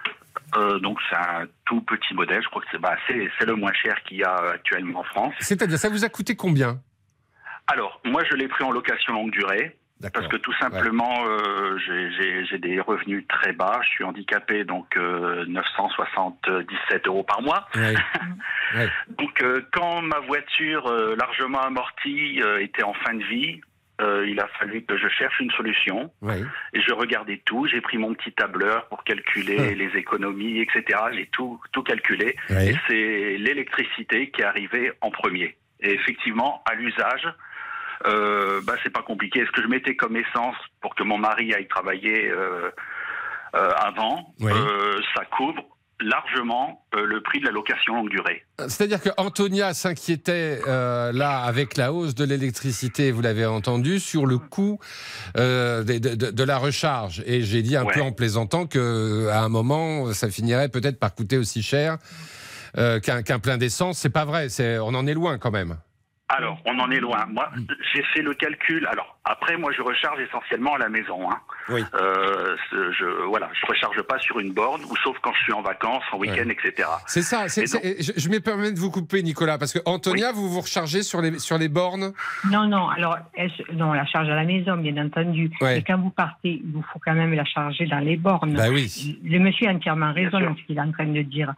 Euh, 0.58 0.80
donc 0.80 0.98
c'est 1.10 1.16
un 1.16 1.46
tout 1.66 1.82
petit 1.82 2.14
modèle, 2.16 2.42
je 2.44 2.50
crois 2.50 2.62
que 2.64 2.68
c'est 2.72 2.80
bah, 2.80 2.98
c'est 3.08 3.30
c'est 3.38 3.46
le 3.46 3.56
moins 3.56 3.72
cher 3.74 3.96
qu'il 4.06 4.18
y 4.18 4.24
a 4.24 4.36
actuellement 4.54 5.02
en 5.02 5.04
France. 5.04 5.34
C'est-à-dire, 5.40 5.78
ça 5.78 5.90
vous 5.90 6.04
a 6.04 6.10
coûté 6.10 6.36
combien? 6.36 6.82
Alors 7.68 8.02
moi 8.04 8.24
je 8.30 8.36
l'ai 8.36 8.48
pris 8.48 8.64
en 8.64 8.72
location 8.72 9.14
longue 9.14 9.32
durée. 9.32 9.78
Parce 10.14 10.28
que 10.28 10.38
tout 10.38 10.54
simplement, 10.54 11.26
euh, 11.28 11.78
j'ai- 11.78 12.58
des 12.60 12.80
revenus 12.80 13.26
très 13.28 13.54
bas. 13.54 13.80
Je 13.84 13.90
suis 13.90 14.04
handicapé, 14.04 14.64
donc 14.64 14.96
euh, 14.98 15.46
977 15.48 17.08
euros 17.08 17.24
par 17.24 17.42
mois. 17.42 17.68
Ouais. 17.76 17.96
Ouais. 18.76 18.88
Donc, 19.18 19.42
euh, 19.42 19.62
quand 19.72 20.02
ma 20.02 20.20
voiture 20.20 20.88
euh, 20.88 21.16
largement 21.16 21.62
amortie 21.62 22.42
euh, 22.44 22.62
était 22.62 22.84
en 22.84 22.94
fin 22.94 23.14
de 23.16 23.24
vie, 23.24 23.62
euh, 24.02 24.26
il 24.28 24.40
a 24.40 24.48
fallu 24.60 24.84
que 24.84 24.98
je 24.98 25.08
cherche 25.10 25.40
une 25.40 25.52
solution. 25.52 26.12
Ouais. 26.22 26.42
Et 26.74 26.82
je 26.82 26.94
regardais 26.94 27.42
tout. 27.46 27.68
J'ai 27.68 27.82
pris 27.82 27.98
mon 27.98 28.14
petit 28.14 28.32
tableur 28.32 28.88
pour 28.88 29.04
calculer 29.04 29.74
les 29.76 29.98
économies, 29.98 30.60
etc. 30.60 31.00
J'ai 31.14 31.26
tout, 31.28 31.60
tout 31.72 31.84
calculé. 31.84 32.36
Ouais. 32.50 32.72
Et 32.72 32.76
c'est 32.88 33.38
l'électricité 33.38 34.30
qui 34.32 34.42
est 34.42 34.46
arrivée 34.46 34.92
en 35.02 35.10
premier. 35.12 35.58
Et 35.82 35.94
effectivement, 35.94 36.62
à 36.70 36.76
l'usage, 36.76 37.28
euh, 38.06 38.62
bah, 38.64 38.76
c'est 38.84 38.90
pas 38.94 39.02
compliqué. 39.04 39.46
Ce 39.46 39.52
que 39.52 39.62
je 39.62 39.68
mettais 39.68 39.96
comme 39.96 40.16
essence 40.16 40.56
pour 40.82 40.96
que 40.96 41.04
mon 41.04 41.18
mari 41.18 41.54
aille 41.54 41.68
travailler 41.68 42.30
euh, 42.30 42.70
euh, 43.56 43.72
avant, 43.78 44.34
Oui. 44.40 44.52
euh, 44.54 45.00
ça 45.16 45.26
couvre 45.26 45.62
largement 46.02 46.86
le 46.94 47.22
prix 47.22 47.42
de 47.42 47.46
la 47.46 47.52
location 47.52 47.94
longue 47.96 48.10
durée. 48.10 48.46
C'est-à-dire 48.60 49.02
que 49.02 49.10
Antonia 49.18 49.74
s'inquiétait 49.74 50.62
là 50.66 51.40
avec 51.42 51.76
la 51.76 51.92
hausse 51.92 52.16
de 52.16 52.24
l'électricité, 52.24 53.12
vous 53.12 53.22
l'avez 53.22 53.46
entendu, 53.46 54.00
sur 54.00 54.26
le 54.26 54.38
coût 54.38 54.80
de, 55.36 55.84
de- 55.84 56.32
de 56.32 56.44
la 56.46 56.58
recharge. 56.58 57.22
Et 57.26 57.42
j'ai 57.42 57.62
dit 57.64 57.76
un 57.76 57.84
Ouais. 57.84 57.94
peu 57.94 58.02
en 58.02 58.14
plaisantant 58.14 58.66
que 58.66 59.28
à 59.28 59.42
un 59.42 59.50
moment, 59.50 60.14
ça 60.14 60.30
finirait 60.30 60.70
peut-être 60.70 61.00
par 61.00 61.14
coûter 61.14 61.38
aussi 61.38 61.62
cher 61.62 61.98
qu'un 63.04 63.40
plein 63.40 63.58
d'essence. 63.58 63.98
C'est 63.98 64.10
pas 64.10 64.24
vrai. 64.24 64.48
On 64.80 64.96
en 64.96 65.06
est 65.06 65.14
loin 65.14 65.38
quand 65.38 65.52
même. 65.52 65.76
Alors, 66.32 66.60
on 66.66 66.78
en 66.80 66.92
est 66.92 67.00
loin. 67.00 67.26
Moi, 67.28 67.50
j'ai 67.94 68.04
fait 68.14 68.22
le 68.22 68.36
calcul. 68.36 68.86
Alors, 68.92 69.18
après, 69.26 69.58
moi, 69.58 69.72
je 69.76 69.82
recharge 69.82 70.20
essentiellement 70.22 70.76
à 70.76 70.78
la 70.78 70.88
maison. 70.90 71.30
Hein. 71.32 71.40
Oui. 71.70 71.82
Euh, 71.96 72.56
je, 72.72 73.06
voilà, 73.28 73.50
je 73.60 73.66
recharge 73.66 74.00
pas 74.04 74.20
sur 74.20 74.40
une 74.40 74.54
borne, 74.54 74.82
ou 74.84 74.96
sauf 74.98 75.18
quand 75.24 75.34
je 75.34 75.44
suis 75.44 75.54
en 75.54 75.62
vacances, 75.64 76.04
en 76.12 76.18
week-end, 76.20 76.48
etc. 76.50 76.88
C'est 77.08 77.24
ça. 77.24 77.46
Et 77.58 77.66
donc- 77.66 77.82
je, 78.00 78.12
je 78.16 78.30
me 78.30 78.40
permets 78.40 78.72
de 78.72 78.80
vous 78.80 78.92
couper, 78.92 79.24
Nicolas, 79.24 79.58
parce 79.58 79.74
que 79.74 79.80
Antonia, 79.86 80.32
vous 80.32 80.50
vous 80.50 80.62
rechargez 80.62 81.02
sur 81.02 81.20
les 81.22 81.40
sur 81.40 81.58
les 81.58 81.68
bornes? 81.70 82.14
Non, 82.50 82.68
non, 82.68 82.90
alors, 82.90 83.18
non, 83.74 83.94
la 83.94 84.06
charge 84.06 84.30
à 84.30 84.36
la 84.36 84.44
maison, 84.46 84.78
bien 84.78 85.04
entendu. 85.04 85.50
Ouais. 85.62 85.80
Et 85.80 85.84
quand 85.84 85.98
vous 85.98 86.12
partez, 86.12 86.62
il 86.64 86.72
vous 86.72 86.84
faut 86.94 87.00
quand 87.04 87.16
même 87.16 87.34
la 87.34 87.46
charger 87.46 87.88
dans 87.88 88.00
les 88.00 88.18
bornes. 88.18 88.54
Bah 88.54 88.70
oui. 88.72 89.20
Le 89.24 89.40
monsieur 89.40 89.68
a 89.68 89.72
entièrement 89.72 90.14
raison 90.14 90.40
dans 90.40 90.56
ce 90.56 90.62
qu'il 90.64 90.78
est 90.78 90.82
en 90.82 90.92
train 90.92 91.06
de 91.08 91.22
dire. 91.24 91.54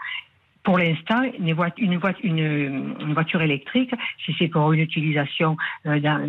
Pour 0.63 0.77
l'instant, 0.77 1.23
une, 1.39 1.47
une, 1.47 1.53
voi- 1.97 2.13
une, 2.23 2.95
une 2.99 3.13
voiture 3.13 3.41
électrique, 3.41 3.93
si 4.25 4.35
c'est 4.37 4.47
pour 4.47 4.71
une 4.73 4.81
utilisation 4.81 5.57
euh, 5.87 5.99
dans- 5.99 6.21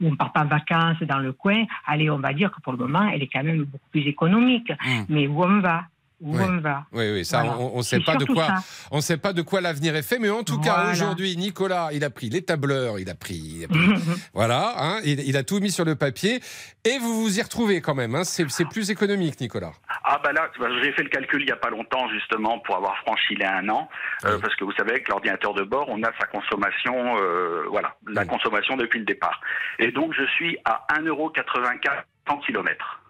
où 0.00 0.08
on 0.08 0.16
part 0.16 0.32
pas 0.32 0.42
en 0.42 0.46
vacances 0.46 1.00
dans 1.02 1.18
le 1.18 1.32
coin, 1.32 1.64
allez, 1.86 2.10
on 2.10 2.18
va 2.18 2.32
dire 2.34 2.50
que 2.50 2.60
pour 2.60 2.72
le 2.72 2.78
moment, 2.78 3.08
elle 3.12 3.22
est 3.22 3.28
quand 3.32 3.42
même 3.42 3.64
beaucoup 3.64 3.88
plus 3.90 4.06
économique. 4.06 4.70
Mm. 4.70 5.02
Mais 5.08 5.26
où 5.26 5.42
on 5.42 5.60
va 5.60 5.84
Où 6.20 6.36
Ouais. 6.36 6.44
on 6.48 6.58
va 6.58 6.84
Oui, 6.92 7.12
oui, 7.12 7.24
ça, 7.24 7.42
Voilà. 7.42 7.58
on 7.58 7.78
ne 7.78 7.82
sait 7.82 8.00
pas 8.00 8.16
de 8.16 8.24
quoi. 8.24 8.46
ça. 8.46 8.54
On 8.90 9.00
sait 9.00 9.18
pas 9.18 9.32
de 9.32 9.42
quoi 9.42 9.60
l'avenir 9.60 9.94
est 9.94 10.02
fait, 10.02 10.18
mais 10.18 10.30
en 10.30 10.42
tout 10.42 10.58
cas 10.60 10.90
aujourd'hui, 10.90 11.36
Nicolas, 11.36 11.90
il 11.92 12.02
a 12.02 12.10
pris 12.10 12.28
les 12.28 12.42
tableurs, 12.42 12.98
il 12.98 13.08
a 13.08 13.14
pris, 13.14 13.36
il 13.36 13.64
a 13.64 13.68
pris- 13.68 13.78
voilà, 14.34 14.74
hein, 14.78 15.00
il, 15.04 15.20
il 15.20 15.36
a 15.36 15.44
tout 15.44 15.60
mis 15.60 15.70
sur 15.70 15.84
le 15.84 15.94
papier, 15.94 16.40
et 16.84 16.98
vous 16.98 17.22
vous 17.22 17.38
y 17.38 17.42
retrouvez 17.42 17.80
quand 17.80 17.94
même. 17.94 18.16
Hein, 18.16 18.24
c'est 18.24 18.46
plus 18.68 18.90
économique, 18.90 19.40
Nicolas. 19.40 19.72
Ah 20.04 20.20
bah 20.24 20.32
là, 20.32 20.50
bah, 20.58 20.66
j'ai 20.82 20.90
fait 20.92 21.02
le 21.04 21.08
calcul 21.10 21.42
il 21.42 21.48
y 21.48 21.52
a 21.52 21.56
pas 21.56 21.70
longtemps 21.70 22.08
justement 22.08 22.58
pour 22.60 22.76
avoir 22.76 22.96
franchi 22.98 23.36
les 23.36 23.44
un 23.44 23.68
an, 23.68 23.88
euh, 24.24 24.34
Oui. 24.34 24.40
parce 24.42 24.56
que 24.56 24.64
vous 24.64 24.72
savez 24.72 24.90
avec 24.92 25.08
l'ordinateur 25.08 25.54
de 25.54 25.62
bord, 25.62 25.86
on 25.88 26.02
a 26.02 26.10
sa 26.18 26.26
consommation, 26.26 27.16
euh, 27.18 27.64
voilà, 27.70 27.94
la 28.08 28.22
Oui. 28.22 28.26
consommation 28.28 28.76
depuis 28.76 28.98
le 28.98 29.04
départ. 29.04 29.40
Et 29.78 29.92
donc 29.92 30.12
je 30.18 30.24
suis 30.34 30.58
à 30.64 30.84
1,84€ 30.98 32.04
100 32.28 32.38
km. 32.38 33.00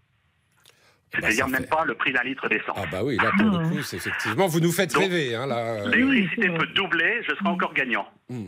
Eh 1.15 1.21
ben, 1.21 1.23
C'est-à-dire 1.27 1.49
même 1.49 1.63
fait- 1.63 1.69
pas 1.71 1.85
le 1.85 1.95
prix 1.95 2.13
d'un 2.13 2.23
litre 2.23 2.49
d'essence. 2.49 2.77
Ah 2.77 2.85
bah 2.91 3.01
oui, 3.03 3.17
là 3.17 3.31
pour 3.39 3.47
le 3.59 3.69
coup, 3.69 3.83
c'est 3.83 3.97
effectivement, 3.97 4.47
vous 4.47 4.61
nous 4.61 4.73
faites 4.73 4.93
Donc, 4.93 5.03
rêver, 5.05 5.35
hein, 5.35 5.49
euh, 5.51 5.89
L'électricité 5.89 6.51
peut 6.51 6.67
doubler, 6.69 7.23
je 7.29 7.35
serai 7.35 7.49
encore 7.49 7.73
gagnant. 7.75 8.07
Mmh, 8.29 8.47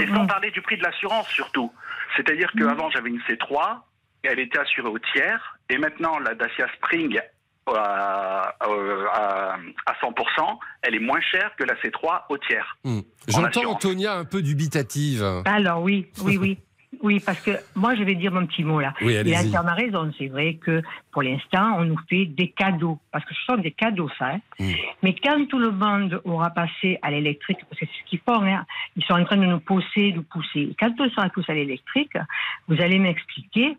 Et 0.00 0.06
sans 0.08 0.24
mmh. 0.24 0.26
parler 0.26 0.50
du 0.50 0.60
prix 0.62 0.76
de 0.76 0.82
l'assurance 0.82 1.28
surtout. 1.28 1.72
C'est-à-dire 2.16 2.50
qu'avant 2.58 2.90
j'avais 2.90 3.08
une 3.10 3.20
C3, 3.28 3.82
elle 4.24 4.40
était 4.40 4.58
assurée 4.58 4.88
au 4.88 4.98
tiers, 4.98 5.58
et 5.70 5.78
maintenant 5.78 6.18
la 6.18 6.34
Dacia 6.34 6.66
Spring 6.76 7.20
à, 7.68 8.54
euh, 8.68 9.06
à, 9.12 9.56
à 9.86 9.92
100%, 10.00 10.58
elle 10.82 10.94
est 10.94 11.00
moins 11.00 11.20
chère 11.20 11.50
que 11.56 11.64
la 11.64 11.74
C3 11.76 12.22
au 12.28 12.38
tiers. 12.38 12.76
en 12.84 13.00
J'entends. 13.28 13.70
Antonia 13.72 14.14
un 14.14 14.24
peu 14.24 14.40
dubitative. 14.42 15.24
Alors 15.44 15.82
oui, 15.82 16.06
oui, 16.22 16.36
oui. 16.36 16.58
Oui, 17.02 17.20
parce 17.24 17.40
que 17.40 17.52
moi, 17.74 17.94
je 17.94 18.02
vais 18.02 18.14
dire 18.14 18.32
mon 18.32 18.46
petit 18.46 18.64
mot 18.64 18.80
là. 18.80 18.94
Oui, 19.00 19.12
Il 19.12 19.16
a 19.16 19.20
allez-y. 19.20 19.36
entièrement 19.48 19.74
raison. 19.74 20.10
C'est 20.18 20.28
vrai 20.28 20.54
que 20.54 20.82
pour 21.12 21.22
l'instant, 21.22 21.76
on 21.78 21.84
nous 21.84 21.98
fait 22.08 22.26
des 22.26 22.48
cadeaux. 22.48 22.98
Parce 23.12 23.24
que 23.24 23.34
ce 23.34 23.44
sont 23.44 23.56
des 23.56 23.70
cadeaux, 23.72 24.08
ça. 24.18 24.26
hein. 24.34 24.40
Mm. 24.58 24.72
Mais 25.02 25.14
quand 25.22 25.46
tout 25.48 25.58
le 25.58 25.70
monde 25.70 26.20
aura 26.24 26.50
passé 26.50 26.98
à 27.02 27.10
l'électrique, 27.10 27.58
parce 27.68 27.80
que 27.80 27.86
c'est 27.86 28.02
ce 28.04 28.08
qu'ils 28.10 28.20
font, 28.20 28.42
hein, 28.42 28.64
ils 28.96 29.04
sont 29.04 29.14
en 29.14 29.24
train 29.24 29.36
de 29.36 29.44
nous 29.46 29.60
pousser, 29.60 30.12
de 30.12 30.20
pousser. 30.20 30.74
Quand 30.78 30.92
on 30.98 31.08
sera 31.10 31.28
tous 31.30 31.44
à 31.48 31.54
l'électrique, 31.54 32.12
vous 32.68 32.80
allez 32.80 32.98
m'expliquer 32.98 33.76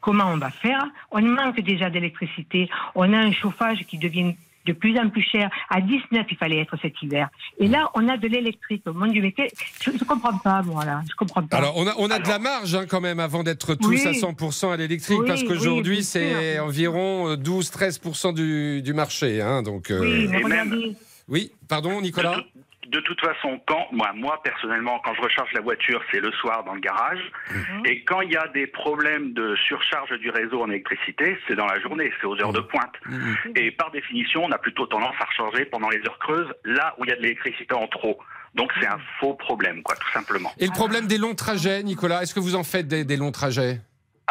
comment 0.00 0.24
on 0.26 0.36
va 0.36 0.50
faire. 0.50 0.84
On 1.10 1.20
manque 1.22 1.60
déjà 1.60 1.88
d'électricité. 1.90 2.68
On 2.94 3.12
a 3.12 3.18
un 3.18 3.32
chauffage 3.32 3.78
qui 3.86 3.98
devient 3.98 4.34
de 4.66 4.72
plus 4.72 4.98
en 4.98 5.08
plus 5.10 5.22
cher. 5.22 5.50
À 5.70 5.80
19, 5.80 6.26
il 6.30 6.36
fallait 6.36 6.58
être 6.60 6.76
cet 6.80 6.94
hiver. 7.02 7.28
Et 7.58 7.66
là, 7.68 7.90
on 7.94 8.08
a 8.08 8.16
de 8.16 8.28
l'électrique. 8.28 8.82
Mon 8.86 9.06
Dieu, 9.06 9.22
mais 9.22 9.32
que- 9.32 9.42
je 9.82 9.90
ne 9.90 9.98
comprends 9.98 10.38
pas, 10.38 10.62
moi, 10.62 10.84
là. 10.84 11.00
Je 11.10 11.14
comprends 11.16 11.42
pas. 11.42 11.56
Alors, 11.56 11.76
on 11.76 11.86
a, 11.86 11.94
on 11.98 12.10
a 12.10 12.18
de 12.18 12.28
la 12.28 12.38
marge 12.38 12.74
hein, 12.74 12.86
quand 12.88 13.00
même 13.00 13.20
avant 13.20 13.42
d'être 13.42 13.74
tous 13.74 13.88
Oui. 13.88 14.06
à 14.06 14.12
100% 14.12 14.70
à 14.72 14.76
l'électrique, 14.76 15.18
Oui, 15.20 15.26
parce 15.26 15.42
qu'aujourd'hui, 15.42 16.02
c'est 16.04 16.58
environ 16.60 17.28
euh, 17.30 17.36
12-13% 17.36 18.32
du, 18.34 18.82
du 18.82 18.92
marché. 18.94 19.40
Hein, 19.40 19.62
donc, 19.62 19.90
euh, 19.90 20.00
oui, 20.00 20.28
mais 20.30 20.38
et 20.40 20.44
même- 20.44 20.44
regardez. 20.44 20.96
oui, 21.28 21.52
pardon, 21.68 22.00
Nicolas? 22.00 22.42
De, 22.88 22.98
tout- 23.00 23.14
de 23.14 23.14
toute 23.14 23.20
façon, 23.20 23.60
quand 23.66 23.86
moi, 23.92 24.10
moi 24.14 24.40
personnellement, 24.42 25.00
quand 25.04 25.14
je 25.14 25.20
recharge 25.20 25.52
la 25.52 25.60
voiture, 25.60 26.02
c'est 26.10 26.20
le 26.20 26.32
soir 26.32 26.64
dans 26.64 26.74
le 26.74 26.80
garage. 26.80 27.20
Mhm. 27.50 27.82
Et 27.86 28.04
quand 28.04 28.20
il 28.22 28.32
y 28.32 28.36
a 28.36 28.48
des 28.48 28.66
problèmes 28.66 29.32
de 29.34 29.54
surcharge 29.66 30.10
du 30.18 30.30
réseau 30.30 30.62
en 30.62 30.70
électricité, 30.70 31.38
c'est 31.46 31.54
dans 31.54 31.66
la 31.66 31.78
journée, 31.80 32.12
c'est 32.20 32.26
aux 32.26 32.40
heures 32.40 32.52
de 32.52 32.60
pointe. 32.60 32.94
Mhm. 33.06 33.36
Et 33.56 33.70
par 33.70 33.90
définition, 33.90 34.44
on 34.44 34.50
a 34.50 34.58
plutôt 34.58 34.86
tendance 34.86 35.14
à 35.20 35.24
recharger 35.26 35.64
pendant 35.66 35.88
les 35.90 35.98
heures 36.06 36.18
creuses, 36.18 36.52
là 36.64 36.94
où 36.98 37.04
il 37.04 37.10
y 37.10 37.12
a 37.12 37.16
de 37.16 37.22
l'électricité 37.22 37.74
en 37.74 37.86
trop. 37.86 38.18
Donc 38.54 38.70
c'est 38.80 38.86
un 38.86 38.98
faux 39.20 39.34
problème, 39.34 39.82
quoi, 39.82 39.94
tout 39.96 40.10
simplement. 40.12 40.50
Et 40.58 40.66
le 40.66 40.72
problème 40.72 41.06
des 41.06 41.16
longs 41.18 41.34
trajets, 41.34 41.82
Nicolas, 41.82 42.22
est-ce 42.22 42.34
que 42.34 42.40
vous 42.40 42.54
en 42.54 42.64
faites 42.64 42.86
des, 42.88 43.04
des 43.04 43.16
longs 43.16 43.32
trajets? 43.32 43.80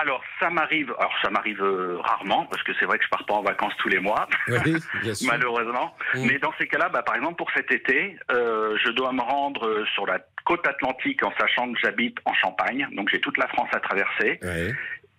Alors 0.01 0.23
ça 0.39 0.49
m'arrive, 0.49 0.91
alors 0.97 1.13
ça 1.21 1.29
m'arrive 1.29 1.61
euh, 1.61 1.99
rarement 1.99 2.47
parce 2.47 2.63
que 2.63 2.71
c'est 2.79 2.85
vrai 2.85 2.97
que 2.97 3.03
je 3.03 3.09
pars 3.09 3.23
pas 3.25 3.35
en 3.35 3.43
vacances 3.43 3.73
tous 3.77 3.89
les 3.89 3.99
mois, 3.99 4.27
Oui, 4.47 4.75
malheureusement. 5.27 5.95
Mm. 6.15 6.25
Mais 6.27 6.39
dans 6.39 6.51
ces 6.57 6.67
cas-là, 6.67 6.89
bah, 6.89 7.03
par 7.03 7.15
exemple 7.15 7.35
pour 7.35 7.51
cet 7.55 7.71
été, 7.71 8.17
euh, 8.31 8.75
je 8.83 8.89
dois 8.89 9.11
me 9.13 9.21
rendre 9.21 9.67
euh, 9.67 9.85
sur 9.93 10.07
la 10.07 10.19
côte 10.43 10.67
atlantique 10.67 11.23
en 11.23 11.31
sachant 11.39 11.71
que 11.71 11.79
j'habite 11.79 12.17
en 12.25 12.33
Champagne, 12.33 12.87
donc 12.93 13.09
j'ai 13.09 13.21
toute 13.21 13.37
la 13.37 13.47
France 13.49 13.69
à 13.73 13.79
traverser, 13.79 14.39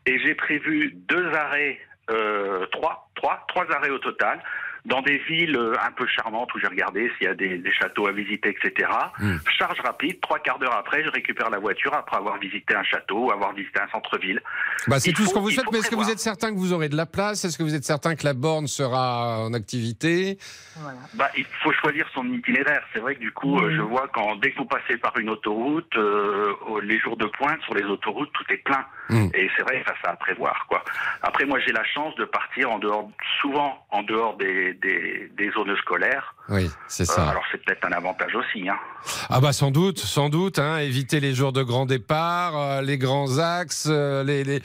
et 0.05 0.19
j'ai 0.19 0.35
prévu 0.35 0.93
deux 0.95 1.33
arrêts, 1.33 1.79
euh, 2.11 2.67
trois, 2.73 3.09
trois, 3.15 3.45
trois 3.47 3.71
arrêts 3.73 3.91
au 3.91 3.99
total. 3.99 4.43
Dans 4.85 5.01
des 5.03 5.19
villes 5.19 5.57
euh, 5.57 5.75
un 5.81 5.93
peu 5.93 6.07
charmantes 6.09 6.53
où 6.55 6.59
j'ai 6.59 6.67
regardé 6.67 7.11
s'il 7.17 7.27
y 7.29 7.31
a 7.31 7.35
des, 7.35 7.59
des 7.59 7.73
châteaux 7.73 8.09
à 8.09 8.13
visiter, 8.13 8.49
etc. 8.49 8.89
Mm. 9.21 9.37
Charge 9.57 9.79
rapide, 9.81 10.21
trois 10.21 10.41
quarts 10.41 10.59
d'heure 10.59 10.75
après, 10.77 11.05
je 11.05 11.11
récupère 11.11 11.51
la 11.51 11.59
voiture 11.61 11.95
après 11.95 12.17
avoir 12.17 12.39
visité 12.39 12.75
un 12.75 12.83
château, 12.83 13.31
avoir 13.31 13.53
visité 13.55 13.79
un 13.81 13.89
centre-ville. 13.93 14.41
Bah, 14.89 14.99
c'est 14.99 15.13
tout 15.13 15.25
ce 15.25 15.33
qu'on 15.33 15.41
vous 15.41 15.51
souhaite, 15.51 15.67
mais 15.71 15.79
est-ce 15.79 15.91
que 15.91 15.95
vous 15.95 16.11
êtes 16.11 16.19
certain 16.19 16.51
que 16.53 16.59
vous 16.59 16.73
aurez 16.73 16.89
de 16.89 16.97
la 16.97 17.07
place? 17.07 17.45
Est-ce 17.45 17.57
que 17.57 17.63
vous 17.63 17.75
êtes 17.77 17.85
certain 17.85 18.17
que 18.17 18.25
la 18.25 18.35
borne 18.35 18.67
sera 18.67 19.39
en 19.39 19.55
activité? 19.55 20.39
Voilà. 20.77 20.99
Bah, 21.15 21.31
il 21.37 21.45
faut 21.63 21.73
choisir 21.73 22.07
son 22.13 22.25
itinéraire. 22.33 22.83
C'est 22.93 22.99
vrai 23.01 23.15
que 23.15 23.21
du 23.21 23.31
coup, 23.31 23.59
euh, 23.61 23.71
Mhm. 23.71 23.77
je 23.77 23.83
vois 23.83 24.09
quand 24.13 24.35
dès 24.37 24.51
que 24.51 24.59
vous 24.59 24.65
passez 24.65 24.97
par 24.97 25.17
une 25.17 25.31
autoroute, 25.31 25.95
euh, 25.97 26.53
les 26.83 26.99
jours 26.99 27.17
de 27.17 27.27
pointe 27.27 27.61
sur 27.63 27.75
les 27.75 27.85
autoroutes, 27.85 28.33
tout 28.33 28.45
est 28.53 28.65
plein. 28.65 28.85
Mhm. 29.11 29.31
Et 29.35 29.51
c'est 29.57 29.63
vrai, 29.63 29.83
ça, 29.87 29.95
ça 30.03 30.11
à 30.13 30.17
prévoir, 30.17 30.65
quoi. 30.69 30.83
Après, 31.23 31.45
moi, 31.45 31.59
j'ai 31.61 31.73
la 31.73 31.85
chance 31.85 32.15
de 32.15 32.25
partir 32.25 32.71
en 32.71 32.79
dehors, 32.79 33.11
souvent 33.41 33.85
en 33.91 34.03
dehors 34.03 34.37
des, 34.37 34.75
des, 34.75 35.29
des, 35.29 35.31
des 35.37 35.51
zones 35.51 35.77
scolaires. 35.77 36.35
Oui, 36.49 36.71
c'est 36.89 37.03
Euh, 37.11 37.13
ça. 37.15 37.29
alors 37.29 37.43
c'est 37.51 37.63
peut-être 37.65 37.85
un 37.87 37.93
avantage 37.93 38.35
aussi. 38.35 38.69
Hein. 38.69 38.77
Ah 39.29 39.41
bah 39.41 39.53
sans 39.53 39.71
doute, 39.71 39.99
sans 39.99 40.29
doute. 40.29 40.59
Hein, 40.59 40.79
éviter 40.79 41.21
les 41.21 41.35
jours 41.35 41.53
de 41.53 41.63
grand 41.63 41.87
départ, 41.87 42.57
euh, 42.57 42.83
les 42.83 42.97
grands 42.99 43.39
axes, 43.39 43.89
euh, 43.91 44.23
les, 44.25 44.45
les, 44.45 44.61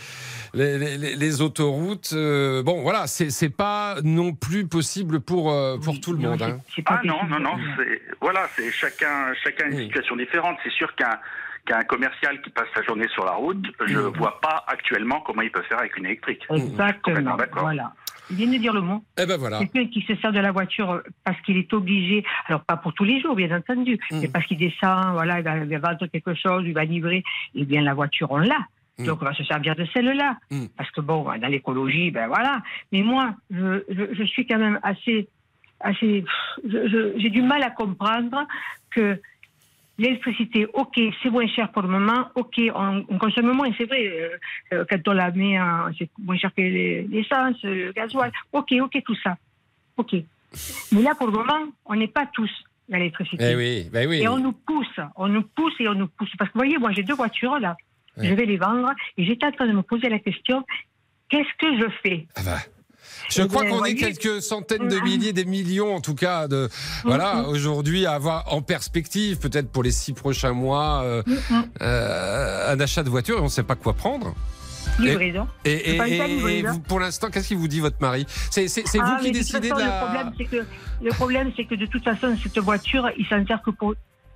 les, 0.54 0.78
les- 0.98 1.16
les 1.16 1.42
autoroutes. 1.42 2.12
euh, 2.14 2.64
bon, 2.64 2.82
voilà, 2.82 3.08
c'est 3.08 3.56
pas 3.56 3.96
non 4.04 4.34
plus 4.34 4.68
possible 4.68 5.20
pour, 5.20 5.52
euh, 5.52 5.78
pour 5.78 5.94
Oui, 5.96 6.02
tout 6.02 6.14
le 6.14 6.20
non, 6.20 6.32
monde. 6.32 6.42
hein. 6.44 6.58
Ah 6.86 7.02
non, 7.04 7.24
non, 7.26 7.40
non, 7.40 7.58
c'est 7.76 8.02
voilà, 8.22 8.48
c'est 8.56 8.72
chacun, 8.72 9.34
chacun 9.44 9.66
a 9.66 9.68
une 9.70 9.76
Oui. 9.78 9.86
situation 9.86 10.16
différente. 10.16 10.58
C'est 10.64 10.72
sûr 10.72 10.94
qu'un 10.96 11.20
qu'un 11.68 11.84
commercial 11.84 12.42
qui 12.42 12.50
passe 12.50 12.68
sa 12.74 12.82
journée 12.82 13.08
sur 13.10 13.26
la 13.26 13.34
route, 13.34 13.64
je 13.86 13.98
Mhm. 14.00 14.18
vois 14.18 14.40
pas 14.42 14.64
actuellement 14.68 15.20
comment 15.22 15.42
il 15.44 15.52
peut 15.52 15.62
faire 15.64 15.80
avec 15.80 15.96
une 15.98 16.06
électrique. 16.06 16.44
Exactement. 16.50 17.38
Voilà. 17.52 17.92
Il 18.30 18.36
vient 18.36 18.48
de 18.52 18.58
dire 18.58 18.74
le 18.74 18.82
mot. 18.82 19.04
Eh 19.18 19.26
ben 19.26 19.38
voilà. 19.38 19.60
Quelqu'un 19.60 19.88
qui 19.88 20.02
se 20.02 20.14
sert 20.16 20.32
de 20.34 20.40
la 20.40 20.52
voiture 20.52 21.02
parce 21.24 21.40
qu'il 21.42 21.58
est 21.58 21.72
obligé, 21.74 22.26
alors 22.48 22.62
pas 22.62 22.76
pour 22.76 22.94
tous 22.94 23.06
les 23.06 23.22
jours, 23.22 23.36
bien 23.36 23.56
entendu, 23.56 23.98
Mm. 24.12 24.20
mais 24.22 24.28
parce 24.28 24.46
qu'il 24.48 24.58
descend, 24.58 25.14
voilà, 25.14 25.38
il 25.40 25.44
va, 25.44 25.58
il 25.60 25.78
va 25.78 25.92
vendre 25.92 26.08
quelque 26.08 26.34
chose, 26.34 26.64
il 26.66 26.74
va 26.74 26.84
livrer, 26.84 27.24
eh 27.56 27.64
bien 27.64 27.82
la 27.84 27.94
voiture, 27.94 28.30
on 28.32 28.38
l'a. 28.40 28.60
Mm. 29.00 29.06
Donc 29.06 29.22
on 29.22 29.26
va 29.26 29.34
se 29.34 29.44
servir 29.46 29.76
de 29.76 29.86
celle-là. 29.94 30.38
Mm. 30.52 30.66
Parce 30.78 30.92
que 30.92 31.00
bon, 31.02 31.24
dans 31.24 31.48
l'écologie, 31.48 32.12
ben 32.12 32.28
voilà. 32.28 32.62
Mais 32.92 33.02
moi, 33.02 33.34
je, 33.50 33.84
je, 33.90 34.14
je 34.14 34.24
suis 34.24 34.46
quand 34.46 34.60
même 34.60 34.80
assez. 34.84 35.30
assez 35.80 36.26
J'ai 36.66 37.30
du 37.30 37.42
mal 37.44 37.64
à 37.64 37.70
comprendre 37.70 38.46
que 38.92 39.22
l'électricité, 39.98 40.68
ok, 40.74 41.00
c'est 41.22 41.30
moins 41.30 41.48
cher 41.48 41.72
pour 41.72 41.82
le 41.82 41.88
moment, 41.90 42.28
ok, 42.36 42.62
on, 42.76 43.06
on 43.10 43.18
consomme 43.18 43.52
moins, 43.54 43.70
c'est 43.78 43.86
vrai, 43.86 44.08
euh, 44.08 44.30
euh, 44.74 44.86
quand 44.90 45.08
on 45.08 45.14
la 45.14 45.32
met, 45.32 45.58
c'est 45.98 46.10
moins 46.20 46.38
cher 46.38 46.52
que 46.56 46.62
les- 46.62 47.04
l'essence, 47.04 47.62
le 47.64 47.92
gasoil, 47.94 48.32
ok, 48.54 48.74
ok, 48.82 49.02
tout 49.06 49.16
ça, 49.24 49.38
ok. 49.98 50.16
Mais 50.92 51.02
là, 51.02 51.14
pour 51.16 51.28
le 51.28 51.34
moment, 51.34 51.66
on 51.86 51.96
n'est 51.96 52.08
pas 52.08 52.26
tous 52.28 52.50
dans 52.90 52.98
l'électricité. 52.98 53.44
Eh 53.52 53.56
oui, 53.56 53.90
ben 53.92 54.08
oui. 54.08 54.22
Et 54.22 54.28
on 54.28 54.38
nous 54.38 54.54
pousse, 54.54 55.00
on 55.16 55.28
nous 55.28 55.42
pousse 55.44 55.74
et 55.80 55.88
on 55.90 55.94
nous 55.94 56.08
pousse. 56.08 56.32
Parce 56.38 56.50
que 56.50 56.54
vous 56.54 56.60
voyez, 56.64 56.78
moi 56.78 56.92
j'ai 56.94 57.04
deux 57.04 57.16
voitures 57.16 57.60
là, 57.60 57.76
Ouais. 58.18 58.28
je 58.30 58.34
vais 58.34 58.46
les 58.46 58.58
vendre 58.58 58.92
et 59.18 59.26
j'étais 59.26 59.46
en 59.46 59.52
train 59.52 59.68
de 59.68 59.74
me 59.74 59.82
poser 59.84 60.08
la 60.10 60.20
question, 60.20 60.64
qu'est-ce 61.30 61.54
que 61.60 61.78
je 61.80 61.88
fais? 62.02 62.28
Ah 62.36 62.42
bah. 62.46 62.58
Je 63.30 63.44
crois 63.44 63.66
qu'on 63.66 63.84
est 63.86 63.96
quelques 63.96 64.42
centaines 64.42 64.88
de 64.88 64.98
Mm. 65.00 65.04
milliers, 65.04 65.34
des 65.34 65.46
millions 65.46 65.96
en 65.96 66.02
tout 66.02 66.16
cas, 66.16 66.48
de 66.48 66.70
voilà 67.04 67.36
Mm. 67.36 67.46
aujourd'hui 67.50 68.06
à 68.06 68.14
avoir 68.14 68.54
en 68.54 68.62
perspective, 68.62 69.38
peut-être 69.40 69.72
pour 69.72 69.84
les 69.84 69.92
six 69.92 70.14
prochains 70.14 70.54
mois, 70.54 71.02
euh, 71.04 71.24
Mm, 71.26 71.34
mm. 71.56 71.64
euh, 71.82 72.74
un 72.74 72.80
achat 72.80 73.04
de 73.04 73.10
voiture 73.10 73.38
et 73.38 73.42
on 73.42 73.46
ne 73.46 73.50
sait 73.50 73.64
pas 73.64 73.76
quoi 73.76 73.94
prendre. 73.94 74.34
Et, 75.00 75.94
et- 75.94 75.98
pas 75.98 76.08
et- 76.08 76.58
et 76.60 76.64
vous, 76.64 76.80
pour 76.80 77.00
l'instant, 77.00 77.30
qu'est-ce 77.30 77.50
qu'il 77.50 77.58
vous 77.58 77.68
dit 77.68 77.82
votre 77.82 78.02
mari? 78.02 78.26
C'est 78.50 78.66
Ah, 79.00 79.18
vous 79.20 79.24
qui 79.24 79.32
de 79.32 79.38
décidez 79.38 79.70
de 79.70 79.76
la. 79.76 79.86
Le 81.04 81.12
problème, 81.14 81.52
c'est 81.56 81.66
que, 81.66 81.76
de 81.76 81.86
toute 81.86 82.04
façon, 82.04 82.36
cette 82.42 82.58
voiture, 82.60 83.08
il 83.18 83.26
s'en 83.28 83.46
sert 83.46 83.62
que 83.62 83.70
pour. 83.72 83.94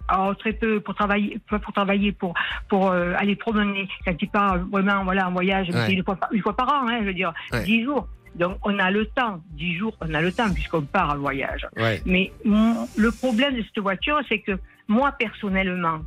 alors, 0.07 0.35
très 0.37 0.51
peu 0.51 0.79
pour 0.81 0.93
travailler, 0.93 1.39
pas 1.49 1.57
pour 1.57 1.73
travailler, 1.73 2.11
pour 2.11 2.33
pour 2.67 2.91
euh, 2.91 3.13
aller 3.17 3.35
promener. 3.37 3.87
Quand 4.05 4.13
il 4.21 4.29
part 4.29 4.57
vraiment, 4.69 5.03
voilà, 5.05 5.29
en 5.29 5.31
voyage, 5.31 5.69
Ouais. 5.69 5.93
une 5.93 6.03
fois 6.03 6.15
par, 6.17 6.29
une 6.33 6.41
fois 6.41 6.55
par 6.55 6.67
an, 6.67 6.87
hein, 6.89 6.97
je 7.01 7.05
veux 7.05 7.13
dire, 7.13 7.33
Ouais. 7.53 7.63
dix 7.63 7.83
jours. 7.85 8.07
Donc 8.35 8.57
on 8.63 8.77
a 8.79 8.89
le 8.91 9.05
temps, 9.07 9.41
dix 9.51 9.75
jours, 9.75 9.95
on 10.01 10.13
a 10.13 10.21
le 10.21 10.31
temps 10.31 10.51
puisqu'on 10.53 10.81
part 10.83 11.09
en 11.11 11.17
voyage. 11.17 11.67
Ouais. 11.77 12.01
Mais 12.05 12.31
le 12.45 13.11
problème 13.11 13.55
de 13.55 13.61
cette 13.63 13.79
voiture, 13.79 14.19
c'est 14.29 14.39
que 14.39 14.53
moi 14.87 15.11
personnellement, 15.17 15.99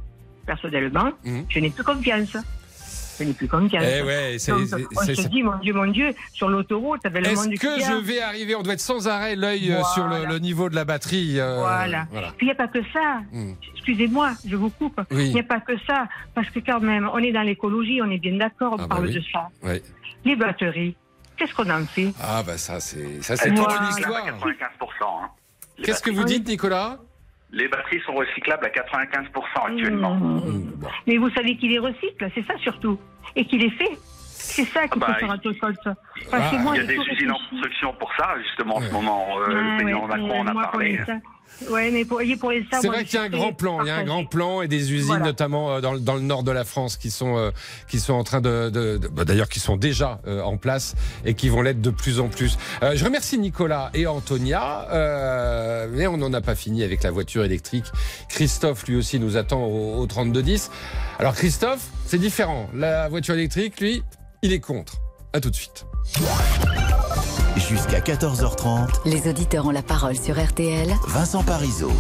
personnellement, 0.47 1.11
Mhm. 1.25 1.45
je 1.49 1.59
n'ai 1.61 1.71
plus 1.71 1.85
confiance. 1.85 2.37
Je 3.19 3.23
n'ai 3.25 3.33
plus 3.33 3.47
confiance. 3.47 3.85
Eh 3.87 4.02
ouais, 4.02 4.37
Donc, 4.49 4.88
on 4.97 5.02
se 5.02 5.28
dit, 5.28 5.43
mon 5.45 5.57
Dieu, 5.59 5.73
mon 5.73 5.87
Dieu, 5.87 6.12
sur 6.33 6.49
l'autoroute, 6.49 7.07
avec 7.07 7.25
Est-ce 7.25 7.49
que 7.61 7.78
je 7.78 8.00
vais 8.04 8.21
arriver? 8.21 8.57
On 8.57 8.62
doit 8.62 8.73
être 8.73 8.81
sans 8.81 9.07
arrêt 9.07 9.37
l'œil 9.37 9.71
euh, 9.73 9.85
sur 9.95 10.04
le, 10.09 10.37
niveau 10.40 10.69
de 10.69 10.75
la 10.75 10.85
batterie. 10.85 11.38
euh, 11.38 11.59
Voilà. 11.61 12.09
Puis 12.37 12.47
il 12.47 12.47
n'y 12.47 12.50
a 12.50 12.57
pas 12.57 12.66
que 12.66 12.81
ça. 12.93 13.21
Mm. 13.33 13.52
Excusez-moi, 13.75 14.33
je 14.45 14.57
vous 14.57 14.69
coupe. 14.71 15.00
Il 15.12 15.16
Oui. 15.16 15.33
n'y 15.33 15.38
a 15.40 15.45
pas 15.45 15.61
que 15.61 15.78
ça. 15.87 16.09
Parce 16.35 16.50
que 16.50 16.59
quand 16.59 16.81
même, 16.81 17.09
on 17.12 17.19
est 17.19 17.31
dans 17.31 17.43
l'écologie, 17.43 18.00
on 18.02 18.11
est 18.11 18.19
bien 18.19 18.37
d'accord, 18.37 18.73
on 18.73 18.76
Ah 18.83 18.87
bah 18.88 18.97
parle 18.97 19.07
oui. 19.07 19.14
de 19.14 19.23
ça. 19.33 19.49
Les 20.25 20.35
batteries, 20.35 20.97
qu'est-ce 21.37 21.55
qu'on 21.55 21.69
en 21.71 21.85
fait 21.87 22.12
Ah 22.23 22.43
bah 22.43 22.57
ça 22.59 22.81
c'est 22.81 23.23
ça 23.23 23.37
c'est 23.37 23.50
toute 23.55 23.59
une 23.59 23.85
à 23.87 23.88
histoire. 23.91 24.26
95%. 24.26 24.45
hein. 25.03 25.31
Qu'est-ce 25.83 26.03
que 26.03 26.11
vous 26.11 26.25
dites, 26.25 26.47
Nicolas 26.47 26.99
Les 27.50 27.67
batteries 27.69 28.00
sont 28.07 28.14
recyclables 28.14 28.64
à 28.67 28.69
95% 28.69 29.73
actuellement. 29.73 30.14
Mmh. 30.14 30.37
Mm, 30.49 30.73
bon. 30.76 30.88
Mais 31.07 31.17
vous 31.19 31.31
savez 31.31 31.57
qu'il 31.57 31.71
les 31.71 31.79
recycle, 31.81 32.31
c'est 32.35 32.47
ça 32.47 32.57
surtout. 32.59 32.99
Et 33.37 33.45
qu'il 33.45 33.61
les 33.61 33.71
fait. 33.71 33.91
C'est 34.47 34.64
ça 34.67 34.87
qu'il 34.87 35.03
Ah 35.03 35.07
bah, 35.09 35.14
faut 35.14 35.21
faire 35.21 35.31
attention. 35.33 35.61
Parce 35.64 35.97
Ah, 36.33 36.50
Il 36.53 36.76
y 36.76 36.81
a 36.81 36.85
des 36.85 36.95
usines 36.97 37.33
en 37.33 37.38
construction 37.50 37.93
pour 37.95 38.12
ça, 38.17 38.37
justement, 38.43 38.76
en 38.76 38.81
Ouais. 38.81 38.87
ce 38.88 38.93
moment. 38.93 39.38
Euh, 39.38 39.49
le 39.49 39.57
Ah, 39.59 39.75
président 39.79 40.00
ouais, 40.03 40.07
Macron 40.09 40.45
mais 40.45 40.50
en 40.50 40.57
a 40.59 40.62
parlé. 40.62 41.00
Ouais, 41.71 41.91
mais 41.93 42.05
pour, 42.05 42.21
pour 42.41 42.51
les 42.51 42.67
C'est 42.81 42.89
vrai 42.89 43.05
qu'il 43.05 43.15
y 43.15 43.19
a 43.19 43.23
un 43.23 43.29
grand 43.29 43.53
plan, 43.53 43.81
il 43.83 43.87
y 43.87 43.91
a 43.91 43.97
un 43.97 44.05
grand 44.05 44.25
plan 44.25 44.61
et 44.61 44.67
des 44.69 44.93
usines 44.93 45.07
Voilà. 45.07 45.25
notamment 45.26 45.71
euh, 45.75 45.80
dans, 45.80 45.93
le- 45.93 46.00
dans 46.00 46.15
le 46.17 46.21
nord 46.21 46.43
de 46.43 46.50
la 46.50 46.65
France 46.65 46.97
qui 46.97 47.11
sont 47.13 47.37
euh, 47.39 47.52
qui 47.89 48.00
sont 48.00 48.13
en 48.15 48.25
train 48.25 48.41
de, 48.41 48.99
bah, 49.13 49.25
d'ailleurs 49.25 49.49
qui 49.49 49.61
sont 49.61 49.76
déjà 49.76 50.21
euh, 50.26 50.43
en 50.43 50.57
place 50.57 50.97
et 51.25 51.35
qui 51.35 51.49
vont 51.49 51.63
l'être 51.63 51.80
de 51.80 51.91
plus 51.91 52.19
en 52.19 52.28
plus. 52.28 52.59
Euh, 52.83 52.93
je 52.97 53.04
remercie 53.04 53.39
Nicolas 53.39 53.91
et 53.95 54.07
Antonia, 54.09 54.89
mais 55.93 56.09
on 56.09 56.17
n'en 56.17 56.33
a 56.33 56.41
pas 56.41 56.57
fini 56.57 56.83
avec 56.83 57.02
la 57.04 57.13
voiture 57.13 57.45
électrique. 57.45 57.87
Christophe 58.28 58.87
lui 58.89 58.97
aussi 58.97 59.21
nous 59.21 59.37
attend 59.37 59.63
au, 59.65 59.99
au 60.00 60.07
3210. 60.07 60.71
Alors 61.21 61.35
Christophe, 61.35 61.87
c'est 62.07 62.19
différent. 62.19 62.69
La 62.75 63.09
voiture 63.09 63.35
électrique, 63.35 63.80
lui, 63.80 64.02
il 64.43 64.52
est 64.52 64.61
contre. 64.61 64.97
À 65.33 65.41
tout 65.41 65.50
de 65.50 65.57
suite. 65.57 65.87
Jusqu'à 67.56 68.00
14h30, 68.00 68.88
Les 69.06 69.28
auditeurs 69.28 69.67
ont 69.67 69.71
la 69.71 69.82
parole 69.82 70.17
sur 70.17 70.43
RTL. 70.43 70.93
Vincent 71.08 71.43
Parisot. 71.45 71.93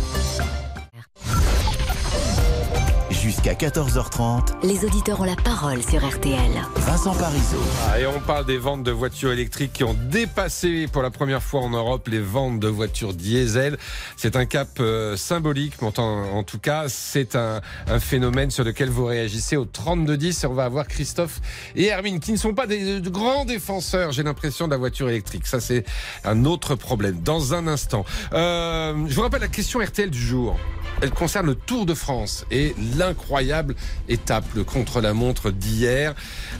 Jusqu'à 3.24 3.54
14h30, 3.54 4.66
Les 4.66 4.84
auditeurs 4.84 5.18
ont 5.18 5.24
la 5.24 5.34
parole 5.34 5.82
sur 5.82 6.06
RTL. 6.06 6.50
Vincent 6.76 7.14
Parisot. 7.14 7.56
Ah, 7.88 7.98
et 7.98 8.06
on 8.06 8.20
parle 8.20 8.44
des 8.44 8.58
ventes 8.58 8.82
de 8.82 8.90
voitures 8.90 9.32
électriques 9.32 9.72
qui 9.72 9.82
ont 9.82 9.96
dépassé 10.10 10.88
pour 10.92 11.00
la 11.00 11.08
première 11.10 11.42
fois 11.42 11.62
en 11.62 11.70
Europe 11.70 12.06
les 12.08 12.20
ventes 12.20 12.60
de 12.60 12.68
voitures 12.68 13.14
diesel. 13.14 13.78
C'est 14.18 14.36
un 14.36 14.44
cap 14.44 14.68
euh, 14.78 15.16
symbolique, 15.16 15.72
mais 15.80 15.88
en, 15.98 16.02
en 16.02 16.42
tout 16.42 16.58
cas, 16.58 16.84
c'est 16.88 17.34
un, 17.34 17.62
un 17.88 17.98
phénomène 17.98 18.50
sur 18.50 18.62
lequel 18.62 18.90
vous 18.90 19.06
réagissez 19.06 19.56
au 19.56 19.64
3210 19.64 20.44
et 20.44 20.46
on 20.46 20.52
va 20.52 20.66
avoir 20.66 20.86
Christophe 20.86 21.40
et 21.76 21.86
Hermine 21.86 22.20
qui 22.20 22.30
ne 22.30 22.36
sont 22.36 22.52
pas 22.52 22.66
des 22.66 23.00
de 23.00 23.08
grands 23.08 23.46
défenseurs, 23.46 24.12
j'ai 24.12 24.22
l'impression, 24.22 24.66
de 24.66 24.72
la 24.72 24.76
voiture 24.76 25.08
électrique. 25.08 25.46
Ça, 25.46 25.60
c'est 25.60 25.84
un 26.24 26.44
autre 26.44 26.74
problème. 26.74 27.22
Dans 27.22 27.54
un 27.54 27.68
instant, 27.68 28.04
Euh, 28.34 28.92
je 29.08 29.14
vous 29.14 29.22
rappelle 29.22 29.40
la 29.40 29.48
question 29.48 29.80
RTL 29.80 30.10
du 30.10 30.20
jour. 30.20 30.58
Elle 31.02 31.10
concerne 31.10 31.46
le 31.46 31.54
Tour 31.54 31.86
de 31.86 31.94
France 31.94 32.46
et 32.50 32.74
l'incroyable 32.96 33.74
étape, 34.08 34.44
le 34.54 34.64
contre-la-montre 34.64 35.50
d'hier 35.50 36.14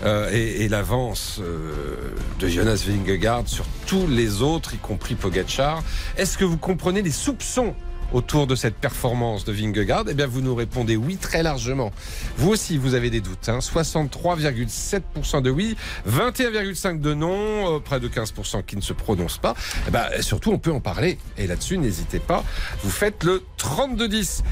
euh, 0.05 0.31
et, 0.33 0.68
l'avance 0.68 1.38
euh, 1.40 2.14
de 2.40 2.49
Jonas 2.49 2.85
Vingegaard 2.87 3.44
sur 3.47 3.64
tous 3.87 4.07
les 4.07 4.42
autres, 4.42 4.75
y 4.75 4.79
compris 4.79 5.14
Pogachar. 5.14 5.83
Est-ce 6.16 6.37
que 6.37 6.44
vous 6.44 6.59
comprenez 6.59 7.03
les 7.03 7.11
soupçons 7.11 7.75
autour 8.14 8.46
de 8.46 8.55
cette 8.55 8.77
performance 8.77 9.44
de 9.44 9.53
Vingegaard 9.53 10.05
Eh 10.09 10.14
bien, 10.14 10.27
vous 10.27 10.40
nous 10.40 10.55
répondez 10.55 10.96
oui 10.96 11.16
très 11.16 11.42
largement. 11.42 11.92
Vous 12.38 12.48
aussi, 12.50 12.79
vous 12.79 12.94
avez 12.94 13.11
des 13.11 13.20
doutes. 13.20 13.48
Hein 13.48 13.59
63,7% 13.59 15.42
de 15.42 15.50
oui, 15.50 15.77
21,5% 16.09 17.00
de 17.00 17.12
non, 17.14 17.77
euh, 17.77 17.81
près 17.81 18.00
de 18.00 18.09
15% 18.09 18.64
qui 18.64 18.77
ne 18.77 18.81
se 18.81 18.92
prononcent 18.92 19.38
pas. 19.38 19.55
Eh 19.88 19.90
ben, 19.90 20.05
surtout, 20.20 20.53
on 20.53 20.59
peut 20.59 20.72
en 20.72 20.81
parler. 20.81 21.18
Et 21.38 21.46
là-dessus, 21.46 21.77
n'hésitez 21.77 22.20
pas. 22.20 22.44
Vous 22.83 22.90
faites 22.90 23.24
le 23.24 23.42
32-10. 23.59 24.42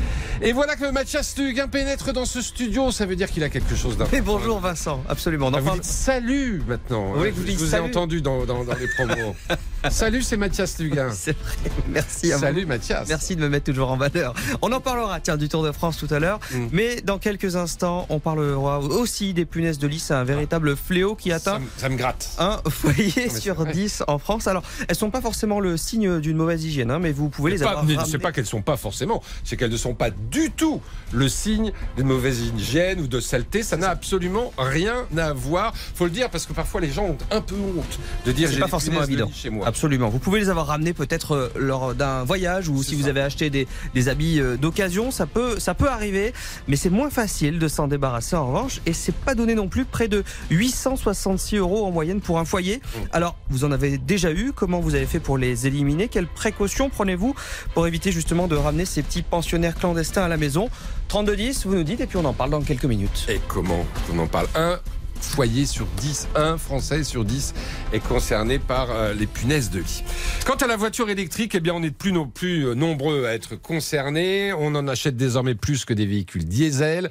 Et 0.43 0.53
voilà 0.53 0.77
que 0.77 0.91
Mathias 0.91 1.35
Huguin 1.39 1.69
pénètre 1.69 2.13
dans 2.13 2.25
ce 2.25 2.43
studio. 2.43 2.91
Ça 2.91 3.07
veut 3.07 3.17
dire 3.17 3.31
qu'il 3.31 3.45
a 3.45 3.49
quelque 3.49 3.77
chose 3.77 3.97
d'un. 3.97 4.07
Et 4.13 4.21
bonjour 4.21 4.59
Vincent, 4.59 5.03
absolument. 5.09 5.47
On 5.47 5.51
en 5.51 5.55
Ah, 5.55 5.61
vous 5.61 5.67
parle- 5.67 5.81
dites 5.81 5.91
salut 5.91 6.63
maintenant. 6.67 7.13
Oui, 7.17 7.29
hein. 7.29 7.33
vous 7.35 7.47
je 7.47 7.53
vous 7.53 7.65
ai 7.65 7.69
salut. 7.69 7.85
entendu 7.87 8.21
dans, 8.23 8.45
dans- 8.45 8.65
dans 8.65 8.75
les 8.75 8.89
promos. 8.89 9.35
salut, 9.91 10.23
c'est 10.23 10.37
Mathias 10.37 10.79
Luguin. 10.79 11.11
C'est 11.13 11.37
vrai, 11.39 11.55
merci 11.89 12.33
à 12.33 12.37
vous. 12.37 12.43
Salut 12.43 12.67
Mathias. 12.67 13.09
Merci 13.09 13.37
de 13.37 13.41
me 13.43 13.49
mettre 13.53 13.67
toujours 13.67 13.91
en 13.93 13.97
valeur. 13.97 14.35
On 14.63 14.73
en 14.73 14.81
parlera, 14.81 15.21
tiens, 15.21 15.37
du 15.37 15.49
Tour 15.49 15.63
de 15.63 15.71
France 15.73 15.97
tout 15.97 16.13
à 16.13 16.19
l'heure. 16.19 16.41
Mm. 16.53 16.67
Mais 16.73 17.01
dans 17.03 17.19
quelques 17.19 17.55
instants, 17.57 18.07
on 18.09 18.19
parlera 18.19 18.81
aussi 18.81 19.33
des 19.35 19.45
punaises 19.45 19.79
de 19.79 19.87
lit. 19.87 20.01
C'est 20.01 20.15
un 20.15 20.25
véritable 20.25 20.77
fléau 20.77 21.15
qui 21.15 21.29
Ça, 21.31 21.37
atteint 21.37 21.59
me- 21.61 21.67
ça 21.77 21.89
me 21.89 21.97
gratte. 21.97 22.31
un 22.39 22.61
foyer 22.71 23.29
sur 23.31 23.55
vrai. 23.55 23.73
10 23.73 24.03
en 24.09 24.19
France. 24.19 24.47
Alors, 24.49 24.63
elles 24.89 24.97
sont 24.97 25.11
pas 25.11 25.21
forcément 25.21 25.61
le 25.61 25.77
signe 25.77 26.19
d'une 26.21 26.37
mauvaise 26.37 26.65
hygiène, 26.65 26.91
hein, 26.91 26.99
mais 26.99 27.13
vous 27.13 27.29
pouvez 27.29 27.53
les 27.53 27.59
Pas- 27.59 27.65
avoir. 27.71 27.85
ramenées. 27.85 27.99
c'est 28.11 28.19
pas 28.19 28.33
qu'elles 28.33 28.47
sont 28.47 28.63
pas 28.63 28.77
forcément, 28.77 29.23
c'est 29.45 29.57
qu'elles 29.57 29.71
ne 29.71 29.77
sont 29.77 29.95
pas 29.95 30.11
du 30.11 30.51
tout 30.51 30.81
le 31.13 31.29
signe 31.29 31.73
d'une 31.97 32.07
mauvaise 32.07 32.41
hygiène 32.41 33.01
ou 33.01 33.07
de 33.07 33.21
saleté. 33.21 33.63
Ça 33.63 33.77
n'a 33.77 33.91
absolument 33.91 34.53
rien 34.59 35.07
à 35.17 35.33
voir. 35.33 35.73
Faut 35.95 36.05
le 36.05 36.11
dire 36.11 36.31
parce 36.31 36.47
que 36.47 36.53
parfois 36.53 36.81
les 36.81 36.91
gens 36.91 37.05
ont 37.05 37.19
un 37.31 37.41
peu 37.41 37.55
honte 37.55 37.99
de 38.27 38.33
dire 38.33 38.49
C'est 38.49 38.55
j'ai 38.55 38.61
pas 38.61 38.69
forcément 38.69 39.03
évident. 39.03 39.31
chez 39.35 39.51
moi. 39.51 39.67
Absolument. 39.67 40.09
Vous 40.09 40.19
pouvez 40.19 40.41
les 40.41 40.49
avoir 40.49 40.67
ramenés 40.67 40.93
peut-être 40.95 41.33
euh, 41.35 41.49
lors 41.57 41.95
d'un 41.95 42.25
voyage 42.25 42.69
ou 42.69 42.83
si 42.83 42.95
vous 42.95 43.09
avez 43.09 43.21
acheté 43.21 43.32
des, 43.37 43.67
des 43.95 44.09
habits 44.09 44.41
euh, 44.41 44.57
d'occasion, 44.57 45.11
ça 45.11 45.27
peut, 45.27 45.59
ça 45.59 45.75
peut 45.75 45.89
arriver, 45.89 46.33
mais 46.69 46.77
c'est 46.77 46.91
moins 46.91 47.11
facile 47.11 47.59
de 47.59 47.69
s'en 47.69 47.89
débarrasser 47.89 48.37
en 48.37 48.47
revanche 48.47 48.81
et 48.87 48.93
c'est 48.93 49.15
pas 49.15 49.35
donné 49.35 49.55
non 49.55 49.69
plus 49.69 49.85
près 49.85 50.09
de 50.09 50.25
866 50.51 51.57
euros 51.57 51.85
en 51.85 51.91
moyenne 51.91 52.21
pour 52.21 52.39
un 52.39 52.45
foyer. 52.45 52.81
Alors, 53.13 53.37
vous 53.51 53.65
en 53.65 53.73
avez 53.73 53.99
déjà 53.99 54.33
eu, 54.33 54.53
comment 54.55 54.81
vous 54.81 54.95
avez 54.95 55.07
fait 55.07 55.21
pour 55.21 55.39
les 55.39 55.67
éliminer? 55.67 56.09
Quelles 56.09 56.27
précautions 56.27 56.91
prenez-vous 56.91 57.35
pour 57.75 57.87
éviter 57.87 58.13
justement 58.13 58.49
de 58.49 58.57
ramener 58.57 58.85
ces 58.85 59.03
petits 59.03 59.23
pensionnaires 59.23 59.75
clandestins 59.75 60.23
à 60.23 60.29
la 60.29 60.37
maison? 60.37 60.69
3210, 61.09 61.67
vous 61.67 61.75
nous 61.75 61.85
dites 61.85 62.01
et 62.01 62.07
puis 62.07 62.17
on 62.17 62.25
en 62.25 62.33
parle 62.33 62.51
dans 62.51 62.63
quelques 62.63 62.85
minutes. 62.85 63.27
Et 63.29 63.41
comment 63.49 63.85
on 64.13 64.19
en 64.19 64.27
parle? 64.27 64.47
Un 64.55 64.79
foyer 65.25 65.67
sur 65.67 65.87
10, 65.99 66.29
un 66.35 66.59
Français 66.59 67.05
sur 67.05 67.25
10 67.25 67.55
est 67.93 68.01
concerné 68.01 68.59
par 68.59 68.91
euh, 68.91 69.15
les 69.15 69.27
punaises 69.27 69.71
de 69.71 69.81
lit. 69.81 70.05
Quant 70.47 70.57
à 70.57 70.67
la 70.67 70.77
voiture 70.77 71.09
électrique, 71.11 71.55
eh 71.55 71.61
bien, 71.61 71.75
on 71.75 71.83
est 71.83 71.91
de 71.91 71.95
plus 71.95 72.13
non 72.13 72.27
plus 72.29 72.67
euh, 72.69 72.75
nombreux 72.75 73.27
à 73.27 73.35
être 73.35 73.57
concernés. 73.57 74.53
On 74.53 74.75
en 74.75 74.89
achète 74.89 75.17
désormais 75.17 75.55
plus 75.55 75.85
que 75.85 75.95
des 75.95 76.07
véhicules 76.07 76.45
diesel. 76.45 77.11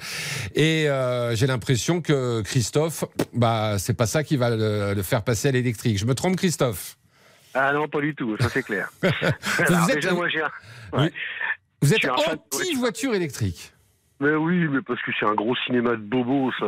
Et 0.56 0.89
euh, 0.89 1.36
j'ai 1.36 1.47
l'impression 1.47 2.02
que 2.02 2.41
Christophe, 2.41 3.04
bah, 3.34 3.78
c'est 3.80 3.93
pas 3.95 4.08
ça 4.08 4.24
qui 4.24 4.38
va 4.38 4.50
le, 4.50 4.93
le 4.93 5.04
faire 5.04 5.24
passer 5.24 5.47
à 5.50 5.52
l'électrique. 5.52 5.97
Je 5.97 6.06
me 6.06 6.15
trompe, 6.15 6.36
Christophe? 6.36 6.97
Ah 7.54 7.74
non, 7.74 7.88
pas 7.89 8.00
du 8.00 8.15
tout, 8.15 8.38
ça 8.39 8.47
c'est 8.50 8.63
clair. 8.63 8.89
Vous 9.02 9.89
êtes- 9.89 9.95
déjà, 9.95 10.13
moi, 10.13 10.28
Oui. 10.93 11.10
Vous 11.82 11.93
anti-voiture 11.93 13.15
électrique 13.15 13.71
Mais 14.22 14.36
oui, 14.36 14.68
mais 14.70 14.82
parce 14.84 15.02
que 15.02 15.12
c'est 15.20 15.26
un 15.26 15.34
gros 15.34 15.56
cinéma 15.66 15.92
de 15.92 15.96
bobo, 15.96 16.52
ça. 16.60 16.68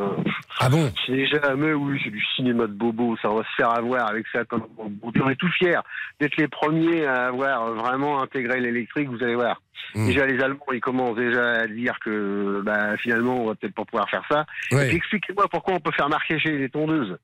Ah 0.60 0.70
bon 0.70 0.92
C'est 1.06 1.28
jamais, 1.28 1.72
oui, 1.74 2.02
c'est 2.04 2.10
du 2.10 2.24
cinéma 2.36 2.66
de 2.66 2.74
bobo, 2.74 3.16
ça 3.22 3.30
on 3.30 3.36
va 3.36 3.44
se 3.44 3.56
faire 3.56 3.70
avoir 3.70 4.10
avec 4.10 4.26
ça. 4.34 4.44
Comme... 4.46 4.64
On 4.80 5.30
est 5.30 5.36
tout 5.36 5.50
fiers 5.60 5.78
d'être 6.20 6.36
les 6.38 6.48
premiers 6.48 7.06
à 7.06 7.28
avoir 7.28 7.74
vraiment 7.76 8.22
intégré 8.24 8.60
l'électrique, 8.60 9.08
vous 9.08 9.24
allez 9.24 9.36
voir. 9.36 9.62
Mm. 9.94 10.06
Déjà, 10.08 10.26
les 10.26 10.42
Allemands, 10.44 10.66
ils 10.74 10.82
commencent 10.82 11.16
déjà 11.16 11.52
à 11.62 11.68
dire 11.68 11.94
que 12.04 12.62
bah, 12.66 12.98
finalement, 12.98 13.44
on 13.44 13.48
va 13.50 13.56
peut-être 13.56 13.76
pas 13.76 13.86
pouvoir 13.86 14.10
faire 14.10 14.24
ça. 14.32 14.46
Ouais. 14.72 14.94
Expliquez-moi 14.96 15.46
pourquoi 15.52 15.76
on 15.76 15.80
peut 15.80 15.92
faire 15.92 16.10
marcher 16.10 16.40
chez 16.40 16.58
les 16.58 16.70
tondeuses 16.70 17.16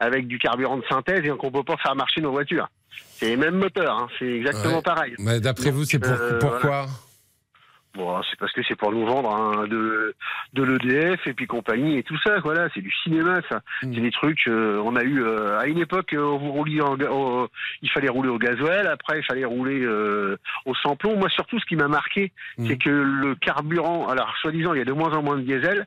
avec 0.00 0.26
du 0.26 0.38
carburant 0.38 0.78
de 0.78 0.84
synthèse 0.88 1.20
et 1.24 1.28
qu'on 1.28 1.50
peut 1.52 1.62
pas 1.62 1.76
faire 1.76 1.94
marcher 1.94 2.22
nos 2.22 2.32
voitures. 2.32 2.68
C'est 3.16 3.26
les 3.26 3.36
mêmes 3.36 3.56
moteurs, 3.56 3.98
hein, 3.98 4.08
c'est 4.18 4.32
exactement 4.32 4.76
Ouais. 4.76 4.82
pareil. 4.82 5.14
Mais 5.18 5.40
D'après 5.40 5.70
vous, 5.70 5.84
c'est 5.84 5.98
pour- 5.98 6.10
euh, 6.10 6.38
pourquoi? 6.38 6.86
Bon, 7.96 8.20
c'est 8.28 8.36
parce 8.40 8.50
que 8.52 8.60
c'est 8.66 8.74
pour 8.74 8.90
nous 8.90 9.06
vendre 9.06 9.30
hein, 9.32 9.66
de, 9.68 10.14
de 10.54 10.62
l'EDF 10.64 11.24
et 11.28 11.32
puis 11.32 11.46
compagnie 11.46 11.96
et 11.98 12.02
tout 12.02 12.18
ça. 12.24 12.40
Voilà, 12.40 12.68
c'est 12.74 12.80
du 12.80 12.92
cinéma, 13.04 13.40
ça. 13.48 13.60
Mm. 13.84 13.94
C'est 13.94 14.00
des 14.00 14.10
trucs. 14.10 14.48
euh, 14.48 14.80
on 14.84 14.96
a 14.96 15.04
eu 15.04 15.22
euh, 15.22 15.60
à 15.60 15.66
une 15.66 15.78
époque, 15.78 16.12
euh, 16.12 16.18
vous 16.22 16.50
rouliez 16.50 16.80
en 16.80 16.98
au- 17.00 17.48
il 17.82 17.90
fallait 17.90 18.08
rouler 18.08 18.30
au 18.30 18.38
gasoil. 18.38 18.88
Après, 18.88 19.20
il 19.20 19.24
fallait 19.24 19.44
rouler 19.44 19.80
euh, 19.84 20.36
au 20.66 20.74
sans-plomb. 20.74 21.16
Moi, 21.16 21.28
surtout, 21.28 21.60
ce 21.60 21.66
qui 21.66 21.76
m'a 21.76 21.86
marqué, 21.88 22.32
Mm. 22.58 22.66
c'est 22.66 22.78
que 22.78 22.90
le 22.90 23.36
carburant. 23.36 24.08
Alors, 24.08 24.34
soi-disant, 24.40 24.74
il 24.74 24.78
y 24.78 24.82
a 24.82 24.84
de 24.84 24.92
moins 24.92 25.12
en 25.12 25.22
moins 25.22 25.36
de 25.36 25.42
diesel. 25.42 25.86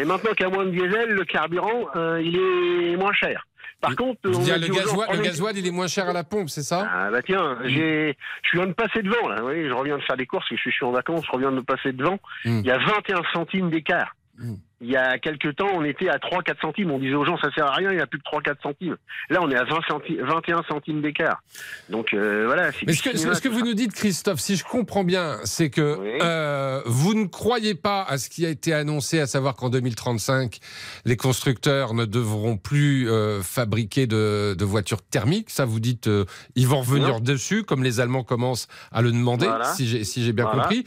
Et 0.00 0.04
maintenant 0.04 0.30
qu'il 0.32 0.46
y 0.46 0.48
a 0.48 0.52
moins 0.54 0.64
de 0.64 0.70
diesel, 0.70 1.10
le 1.10 1.24
carburant, 1.24 1.88
euh, 1.96 2.22
il 2.24 2.36
est 2.38 2.96
moins 2.96 3.12
cher. 3.12 3.44
Par 3.80 3.96
contre, 3.96 4.20
on 4.24 4.38
dire, 4.40 4.58
le, 4.58 4.68
gasoil, 4.68 5.08
le 5.16 5.22
gasoil, 5.22 5.58
il 5.58 5.66
est 5.66 5.70
moins 5.70 5.86
cher 5.86 6.08
à 6.08 6.12
la 6.12 6.24
pompe, 6.24 6.50
c'est 6.50 6.62
ça? 6.62 6.88
Ah 6.92 7.10
bah 7.10 7.22
tiens, 7.22 7.58
j'ai, 7.64 8.16
je 8.42 8.56
viens 8.58 8.66
de 8.66 8.72
passer 8.72 9.02
devant 9.02 9.28
là. 9.28 9.36
Vous 9.36 9.44
voyez, 9.44 9.68
je 9.68 9.72
reviens 9.72 9.96
de 9.96 10.02
faire 10.02 10.16
des 10.16 10.26
courses, 10.26 10.46
je 10.50 10.56
suis, 10.56 10.84
en 10.84 10.90
vacances, 10.90 11.24
je 11.26 11.32
reviens 11.32 11.52
de 11.52 11.60
passer 11.60 11.92
devant. 11.92 12.18
Mm. 12.44 12.60
Il 12.60 12.66
y 12.66 12.70
a 12.70 12.78
21 12.78 13.22
centimes 13.32 13.70
d'écart. 13.70 14.14
Mm. 14.38 14.54
Il 14.82 14.88
y 14.90 14.96
a 14.96 15.18
quelques 15.18 15.56
temps, 15.56 15.68
on 15.74 15.84
était 15.84 16.08
à 16.08 16.16
3-4 16.16 16.58
centimes. 16.62 16.90
On 16.90 16.98
disait 16.98 17.14
aux 17.14 17.26
gens, 17.26 17.36
ça 17.38 17.50
sert 17.54 17.66
à 17.66 17.74
rien, 17.74 17.90
il 17.90 17.96
n'y 17.96 18.00
a 18.02 18.06
plus 18.06 18.18
que 18.18 18.24
3-4 18.24 18.62
centimes. 18.62 18.96
Là, 19.28 19.40
on 19.42 19.50
est 19.50 19.54
à 19.56 19.64
20 19.64 19.78
centi- 19.88 20.18
21 20.18 20.62
centimes 20.68 21.02
d'écart. 21.02 21.42
Donc 21.90 22.14
euh, 22.14 22.44
voilà. 22.46 22.70
Mais 22.86 22.94
ce 22.94 23.02
que, 23.02 23.14
cinéma, 23.14 23.34
ce 23.34 23.42
que 23.42 23.50
vous 23.50 23.60
nous 23.62 23.74
dites, 23.74 23.92
Christophe, 23.92 24.40
si 24.40 24.56
je 24.56 24.64
comprends 24.64 25.04
bien, 25.04 25.36
c'est 25.44 25.68
que 25.68 25.98
Oui. 25.98 26.18
euh, 26.22 26.80
vous 26.86 27.12
ne 27.12 27.26
croyez 27.26 27.74
pas 27.74 28.02
à 28.04 28.16
ce 28.16 28.30
qui 28.30 28.46
a 28.46 28.48
été 28.48 28.72
annoncé, 28.72 29.20
à 29.20 29.26
savoir 29.26 29.54
qu'en 29.54 29.68
2035, 29.68 30.58
les 31.04 31.16
constructeurs 31.18 31.92
ne 31.92 32.06
devront 32.06 32.56
plus 32.56 33.10
euh, 33.10 33.42
fabriquer 33.42 34.06
de, 34.06 34.54
de 34.58 34.64
voitures 34.64 35.02
thermiques. 35.02 35.50
Ça, 35.50 35.66
vous 35.66 35.80
dites, 35.80 36.06
euh, 36.06 36.24
ils 36.54 36.66
vont 36.66 36.80
revenir 36.80 37.08
Non. 37.08 37.20
dessus, 37.20 37.64
comme 37.64 37.82
les 37.84 38.00
Allemands 38.00 38.24
commencent 38.24 38.66
à 38.92 39.02
le 39.02 39.12
demander, 39.12 39.44
Voilà. 39.46 39.74
si 39.74 39.86
j'ai 39.86 40.04
si 40.04 40.32
bien 40.32 40.46
Voilà. 40.46 40.62
compris. 40.62 40.84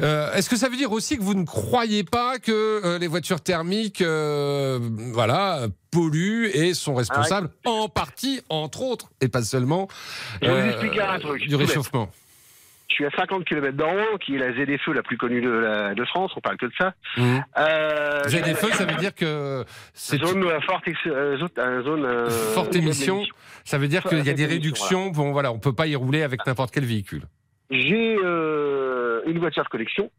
Euh, 0.00 0.32
Est-ce 0.34 0.50
que 0.50 0.56
ça 0.56 0.68
veut 0.68 0.76
dire 0.76 0.90
aussi 0.90 1.16
que 1.16 1.22
vous 1.22 1.34
ne 1.34 1.44
croyez 1.44 2.02
pas 2.02 2.40
que 2.40 2.50
euh, 2.50 2.98
les 2.98 3.06
voitures 3.06 3.19
thermiques, 3.42 4.02
euh, 4.02 4.78
voilà, 5.12 5.66
polluent 5.90 6.50
et 6.54 6.74
sont 6.74 6.94
responsables 6.94 7.50
en 7.64 7.88
partie, 7.88 8.40
entre 8.48 8.82
autres, 8.82 9.10
et 9.20 9.28
pas 9.28 9.42
seulement, 9.42 9.88
euh, 10.42 10.72
truc, 11.20 11.42
du 11.42 11.56
bête. 11.56 11.68
réchauffement 11.68 12.10
Je 12.88 12.94
suis 12.94 13.06
à 13.06 13.10
50 13.10 13.44
km 13.44 13.76
d'Oran, 13.76 14.18
qui 14.24 14.36
est 14.36 14.38
la 14.38 14.52
ZFE 14.52 14.88
la 14.94 15.02
plus 15.02 15.16
connue 15.16 15.40
de, 15.40 15.50
la, 15.50 15.94
de 15.94 16.04
France. 16.04 16.32
On 16.36 16.40
parle 16.40 16.56
que 16.56 16.66
de 16.66 16.72
ça. 16.78 16.94
Mhm. 17.16 17.44
Euh, 17.58 18.22
feux, 18.24 18.72
ça 18.72 18.84
veut 18.84 18.96
dire 18.96 19.14
que 19.14 19.64
c'est 19.94 20.18
Zone 20.18 20.48
à 20.48 20.60
forte, 20.60 20.84
euh, 21.06 21.38
zone, 21.38 22.04
euh, 22.04 22.26
euh, 22.26 22.30
forte 22.54 22.74
émission. 22.74 23.24
Ça 23.64 23.78
veut 23.78 23.88
dire 23.88 24.02
qu'il 24.04 24.24
y 24.24 24.30
a 24.30 24.34
des 24.34 24.46
réductions. 24.46 25.10
Bon, 25.10 25.32
voilà, 25.32 25.52
on 25.52 25.58
peut 25.58 25.74
pas 25.74 25.86
y 25.86 25.96
rouler 25.96 26.22
avec 26.22 26.46
n'importe 26.46 26.72
quel 26.72 26.84
véhicule. 26.84 27.22
J'ai 27.70 28.16
euh, 28.22 29.22
une 29.26 29.38
voiture 29.38 29.62
de 29.62 29.68
collection. 29.68 30.10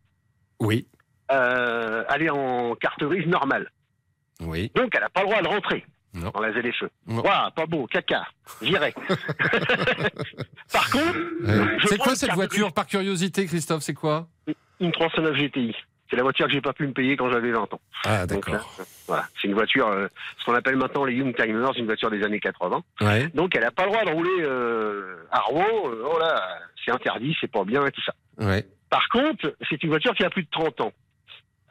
Oui, 0.60 0.88
Euh, 1.32 2.04
elle 2.14 2.24
est 2.24 2.30
en 2.30 2.76
carte 2.76 3.04
grise 3.04 3.28
normale. 3.28 3.70
oui. 4.42 4.72
Donc, 4.76 4.90
elle 4.96 5.02
n'a 5.02 5.10
pas 5.10 5.22
le 5.22 5.28
droit 5.28 5.42
de 5.42 5.48
rentrer 5.48 5.86
Non. 6.14 6.30
dans 6.32 6.42
la 6.42 6.52
ZFE. 6.52 6.86
Waouh, 7.08 7.52
pas 7.56 7.66
beau, 7.66 7.86
caca, 7.88 8.26
viré. 8.62 8.94
Par 10.74 10.90
contre, 10.90 11.18
Ouais. 11.44 11.78
C'est 11.88 11.98
quoi 11.98 12.16
cette 12.16 12.34
voiture, 12.34 12.72
par 12.74 12.86
curiosité, 12.86 13.46
Christophe 13.46 13.82
C'est 13.84 13.94
quoi? 13.94 14.28
Une 14.80 14.92
309 14.92 15.36
GTI. 15.36 15.76
C'est 16.10 16.18
la 16.18 16.24
voiture 16.24 16.46
que 16.48 16.52
j'ai 16.52 16.60
pas 16.62 16.74
pu 16.74 16.86
me 16.86 16.92
payer 16.92 17.16
quand 17.16 17.32
j'avais 17.32 17.52
20 17.52 17.74
ans. 17.74 17.82
Ah, 18.04 18.26
d'accord. 18.28 18.76
voilà, 19.08 19.26
c'est 19.42 19.48
une 19.48 19.54
voiture, 19.54 19.88
euh, 19.88 20.08
ce 20.40 20.46
qu'on 20.46 20.54
appelle 20.56 20.76
maintenant 20.76 21.06
les 21.06 21.14
Young 21.14 21.34
Timers, 21.36 21.72
une 21.78 21.86
voiture 21.86 22.12
des 22.12 22.22
années 22.24 22.40
80. 22.42 22.84
Ouais. 23.00 23.28
Donc, 23.34 23.56
elle 23.56 23.64
n'a 23.64 23.72
pas 23.72 23.86
le 23.86 23.92
droit 23.92 24.04
de 24.04 24.12
rouler 24.12 24.42
euh, 24.42 25.24
à 25.32 25.40
Rouen. 25.40 25.66
euh, 25.86 26.04
oh 26.14 26.20
là, 26.20 26.60
c'est 26.84 26.92
interdit, 26.92 27.36
c'est 27.40 27.50
pas 27.50 27.64
bien 27.64 27.86
et 27.86 27.92
tout 27.92 28.02
ça. 28.02 28.14
Ouais. 28.40 28.66
Par 28.90 29.08
contre, 29.10 29.56
c'est 29.70 29.82
une 29.84 29.90
voiture 29.90 30.14
qui 30.14 30.26
a 30.26 30.30
plus 30.30 30.44
de 30.44 30.50
30 30.52 30.82
ans. 30.82 30.92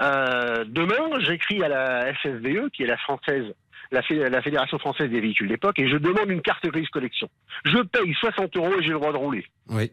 Euh, 0.01 0.65
demain, 0.67 1.19
j'écris 1.21 1.63
à 1.63 1.69
la 1.69 2.15
FFVE, 2.15 2.71
qui 2.73 2.83
est 2.85 2.87
la 2.87 2.97
française, 2.97 3.55
la, 3.91 4.03
Fé- 4.03 4.29
la 4.31 4.41
Fédération 4.43 4.79
française 4.79 5.11
des 5.11 5.21
véhicules 5.21 5.49
d'époque, 5.49 5.79
et 5.79 5.89
je 5.89 5.97
demande 5.97 6.31
une 6.31 6.41
carte 6.43 6.67
grise 6.67 6.89
collection. 6.89 7.29
Je 7.65 7.79
paye 7.79 8.15
60 8.15 8.57
euros 8.57 8.73
et 8.79 8.83
j'ai 8.83 8.89
le 8.91 8.95
droit 8.99 9.13
de 9.13 9.17
rouler. 9.19 9.45
Oui. 9.69 9.91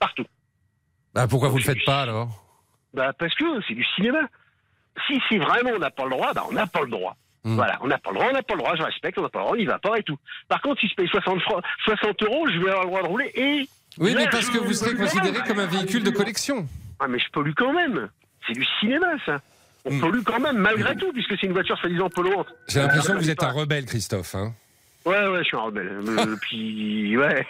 Partout. 0.00 0.24
Bah, 1.14 1.26
pourquoi 1.28 1.48
vous 1.48 1.58
le 1.58 1.62
faites 1.64 1.84
pas 1.84 2.02
alors? 2.02 2.28
Bah, 2.92 3.12
parce 3.18 3.34
que 3.34 3.44
c'est 3.68 3.74
du 3.74 3.84
cinéma. 3.94 4.20
Si, 5.06 5.20
si 5.28 5.38
vraiment 5.38 5.70
on 5.74 5.78
n'a 5.78 5.90
pas 5.90 6.04
le 6.04 6.10
droit, 6.10 6.32
bah, 6.34 6.44
on 6.48 6.52
n'a 6.52 6.66
pas 6.66 6.80
le 6.82 6.88
droit. 6.88 7.16
Hmm. 7.44 7.54
Voilà, 7.54 7.78
on 7.82 7.86
n'a 7.86 7.98
pas 7.98 8.10
le 8.10 8.16
droit, 8.16 8.28
on 8.30 8.32
n'a 8.34 8.42
pas 8.42 8.54
le 8.54 8.60
droit, 8.60 8.74
je 8.74 8.82
respecte, 8.82 9.18
on 9.18 9.22
n'a 9.22 9.28
pas 9.28 9.38
le 9.38 9.44
droit, 9.44 9.54
on 9.54 9.58
n'y 9.58 9.66
va 9.66 9.78
pas 9.78 9.96
et 9.98 10.02
tout. 10.02 10.16
Par 10.48 10.60
contre, 10.62 10.80
si 10.80 10.88
je 10.88 10.94
paye 10.94 11.06
60, 11.08 11.40
francs- 11.42 11.62
60 11.84 12.22
euros, 12.24 12.46
je 12.48 12.58
vais 12.58 12.70
avoir 12.70 12.82
le 12.82 12.88
droit 12.88 13.02
de 13.02 13.06
rouler 13.06 13.30
et. 13.34 13.68
Oui, 13.98 14.14
mais 14.16 14.26
parce 14.30 14.50
que 14.50 14.58
vous 14.58 14.72
serez 14.72 14.96
considéré 14.96 15.38
comme 15.46 15.60
un 15.60 15.66
véhicule 15.66 16.02
de 16.02 16.10
collection. 16.10 16.66
Ah, 16.98 17.06
mais 17.08 17.18
je 17.18 17.30
pollue 17.30 17.52
quand 17.56 17.72
même. 17.72 18.08
C'est 18.46 18.54
du 18.54 18.66
cinéma, 18.80 19.06
ça. 19.24 19.40
On 19.84 19.92
Hmm. 19.92 20.00
pollue 20.00 20.22
quand 20.24 20.40
même, 20.40 20.56
malgré 20.58 20.96
tout, 20.96 21.12
puisque 21.12 21.38
c'est 21.38 21.46
une 21.46 21.52
voiture 21.52 21.78
soi-disant 21.78 22.08
polluante. 22.10 22.48
J'ai 22.68 22.80
l'impression 22.80 23.14
que 23.14 23.18
vous 23.20 23.28
Ah, 23.28 23.32
êtes 23.32 23.42
un 23.42 23.50
rebelle, 23.52 23.84
Christophe. 23.86 24.34
Hein 24.34 24.52
Ouais, 25.04 25.28
ouais, 25.28 25.38
je 25.38 25.44
suis 25.44 25.56
un 25.56 25.60
rebelle. 25.60 26.00
Euh, 26.08 26.36
puis, 26.40 27.16
ouais. 27.16 27.46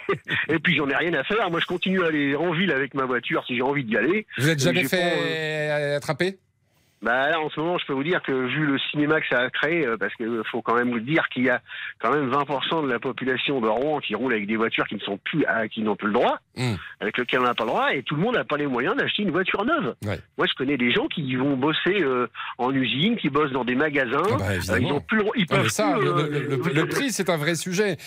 Et 0.47 0.59
puis, 0.59 0.75
j'en 0.75 0.87
ai 0.87 0.95
rien 0.95 1.13
à 1.15 1.23
faire. 1.23 1.49
Moi, 1.49 1.59
je 1.59 1.65
continue 1.65 2.03
à 2.03 2.07
aller 2.07 2.35
en 2.35 2.51
ville 2.51 2.71
avec 2.71 2.93
ma 2.93 3.05
voiture 3.05 3.43
si 3.47 3.55
j'ai 3.55 3.63
envie 3.63 3.83
d'y 3.83 3.97
aller. 3.97 4.27
vous 4.37 4.47
êtes 4.49 4.59
Euh, 4.61 4.63
jamais 4.65 4.83
fait 4.83 5.01
euh, 5.01 5.97
attraper? 5.97 6.37
Bah 7.03 7.29
là, 7.29 7.39
en 7.39 7.49
ce 7.51 7.59
moment, 7.59 7.77
je 7.77 7.85
peux 7.85 7.93
vous 7.93 8.03
dire 8.03 8.21
que 8.23 8.31
vu 8.31 8.65
le 8.65 8.79
cinéma 8.91 9.21
que 9.21 9.27
ça 9.29 9.39
a 9.39 9.49
créé, 9.51 9.85
euh, 9.85 9.97
parce 9.97 10.13
qu'il 10.15 10.41
faut 10.51 10.63
quand 10.63 10.73
même 10.73 10.89
vous 10.89 10.99
dire 10.99 11.29
qu'il 11.29 11.43
y 11.45 11.49
a 11.49 11.61
quand 11.99 12.11
même 12.11 12.27
20% 12.31 12.81
de 12.83 12.91
la 12.91 12.97
population 12.99 13.61
de 13.61 13.67
Rouen 13.67 13.99
qui 13.99 14.15
roule 14.15 14.33
avec 14.33 14.47
des 14.47 14.55
voitures 14.55 14.87
qui 14.87 14.95
ne 14.95 14.99
sont 15.01 15.19
plus, 15.23 15.45
à- 15.45 15.67
qui 15.67 15.81
n'ont 15.83 15.95
plus 15.95 16.07
le 16.07 16.13
droit, 16.13 16.39
Hmm. 16.57 16.73
avec 16.99 17.15
lesquelles 17.19 17.41
on 17.41 17.43
n'a 17.43 17.53
pas 17.53 17.65
le 17.65 17.69
droit, 17.69 17.93
et 17.93 18.01
tout 18.01 18.15
le 18.15 18.21
monde 18.21 18.33
n'a 18.35 18.43
pas 18.45 18.57
les 18.57 18.65
moyens 18.65 18.95
d'acheter 18.95 19.21
une 19.21 19.29
voiture 19.31 19.63
neuve. 19.63 19.93
Ouais. 20.05 20.19
Moi, 20.39 20.47
je 20.49 20.53
connais 20.55 20.75
des 20.77 20.89
gens 20.91 21.07
qui 21.07 21.35
vont 21.35 21.55
bosser 21.55 22.01
euh, 22.01 22.27
en 22.57 22.73
usine, 22.73 23.15
qui 23.17 23.29
bossent 23.29 23.51
dans 23.51 23.63
des 23.63 23.75
magasins. 23.75 24.17
Ah 24.31 24.37
bah, 24.37 24.45
Euh, 24.73 24.79
ils 24.79 24.91
ont 24.91 24.99
plus 25.01 25.17
le 25.17 25.23
droit, 25.23 25.33
ils 25.37 25.45
Ah, 25.51 25.55
peuvent 25.57 25.67
ça, 25.69 25.93
plus, 25.97 26.05
le, 26.05 26.11
euh, 26.11 26.27
le- 26.29 26.55
le- 26.55 26.73
le 26.73 26.85
prix, 26.87 27.11
c'est 27.11 27.29
un 27.29 27.37
vrai 27.37 27.53
sujet. 27.53 27.97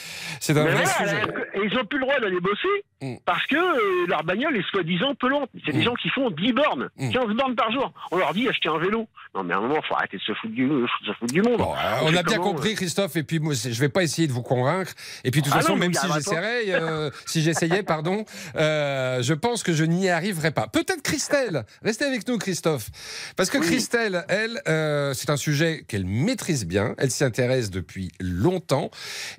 C'est 0.40 0.56
un 0.58 0.64
vrai 0.64 0.84
sujet. 0.86 1.20
là, 1.26 1.32
et 1.54 1.60
ils 1.64 1.78
ont 1.78 1.84
plus 1.84 1.98
le 2.00 2.06
droit 2.06 2.18
d'aller 2.18 2.40
bosser 2.40 2.68
Mm. 3.00 3.16
Parce 3.24 3.46
que 3.46 3.56
euh, 3.56 4.06
leur 4.08 4.24
bagnole 4.24 4.56
est 4.56 4.68
soi-disant 4.70 5.14
peu 5.14 5.28
lente. 5.28 5.48
C'est 5.64 5.72
des 5.72 5.78
Mm. 5.78 5.82
gens 5.82 5.94
qui 5.94 6.08
font 6.10 6.30
10 6.30 6.52
bornes, 6.52 6.88
Mm. 6.96 7.10
15 7.12 7.34
bornes 7.34 7.54
par 7.54 7.72
jour. 7.72 7.92
On 8.10 8.18
leur 8.18 8.34
dit 8.34 8.48
acheter 8.48 8.68
un 8.68 8.78
vélo. 8.78 9.08
Non, 9.34 9.42
mais 9.44 9.54
à 9.54 9.58
un 9.58 9.60
moment, 9.60 9.80
faut 9.88 9.94
arrêter 9.94 10.16
de 10.16 10.22
se 10.22 10.32
foutre 10.34 10.52
du, 10.54 10.66
de 10.68 10.86
se 11.06 11.12
foutre 11.18 11.32
du 11.32 11.40
monde. 11.42 11.58
Bon, 11.58 11.72
euh, 11.74 11.98
on 12.02 12.08
a 12.16 12.22
bien 12.22 12.36
comment, 12.38 12.52
compris, 12.52 12.74
Christophe, 12.74 13.16
et 13.16 13.22
puis 13.22 13.38
moi, 13.38 13.54
je 13.54 13.68
vais 13.80 13.88
pas 13.88 14.02
essayer 14.02 14.26
de 14.28 14.32
vous 14.32 14.42
convaincre. 14.42 14.92
Et 15.24 15.30
puis, 15.30 15.40
de 15.40 15.46
toute 15.46 15.54
Ah 15.56 15.60
façon, 15.60 15.72
non, 15.74 15.78
même 15.78 15.92
il 15.92 15.96
si 15.98 16.06
j'essaierais, 16.12 16.62
euh, 16.68 17.10
si 17.26 17.42
j'essayais, 17.42 17.82
pardon, 17.82 18.24
euh, 18.56 19.22
je 19.22 19.34
pense 19.34 19.62
que 19.62 19.72
je 19.72 19.84
n'y 19.84 20.08
arriverai 20.10 20.50
pas. 20.50 20.66
Peut-être 20.66 21.02
Christelle. 21.02 21.64
Restez 21.82 22.04
avec 22.04 22.26
nous, 22.28 22.38
Christophe. 22.38 22.88
Parce 23.36 23.50
que 23.50 23.58
Oui. 23.58 23.66
Christelle, 23.66 24.24
elle, 24.28 24.60
euh, 24.68 25.14
c'est 25.14 25.30
un 25.30 25.36
sujet 25.36 25.84
qu'elle 25.88 26.04
maîtrise 26.06 26.66
bien. 26.66 26.94
Elle 26.98 27.10
s'y 27.10 27.24
intéresse 27.24 27.70
depuis 27.70 28.10
longtemps. 28.20 28.90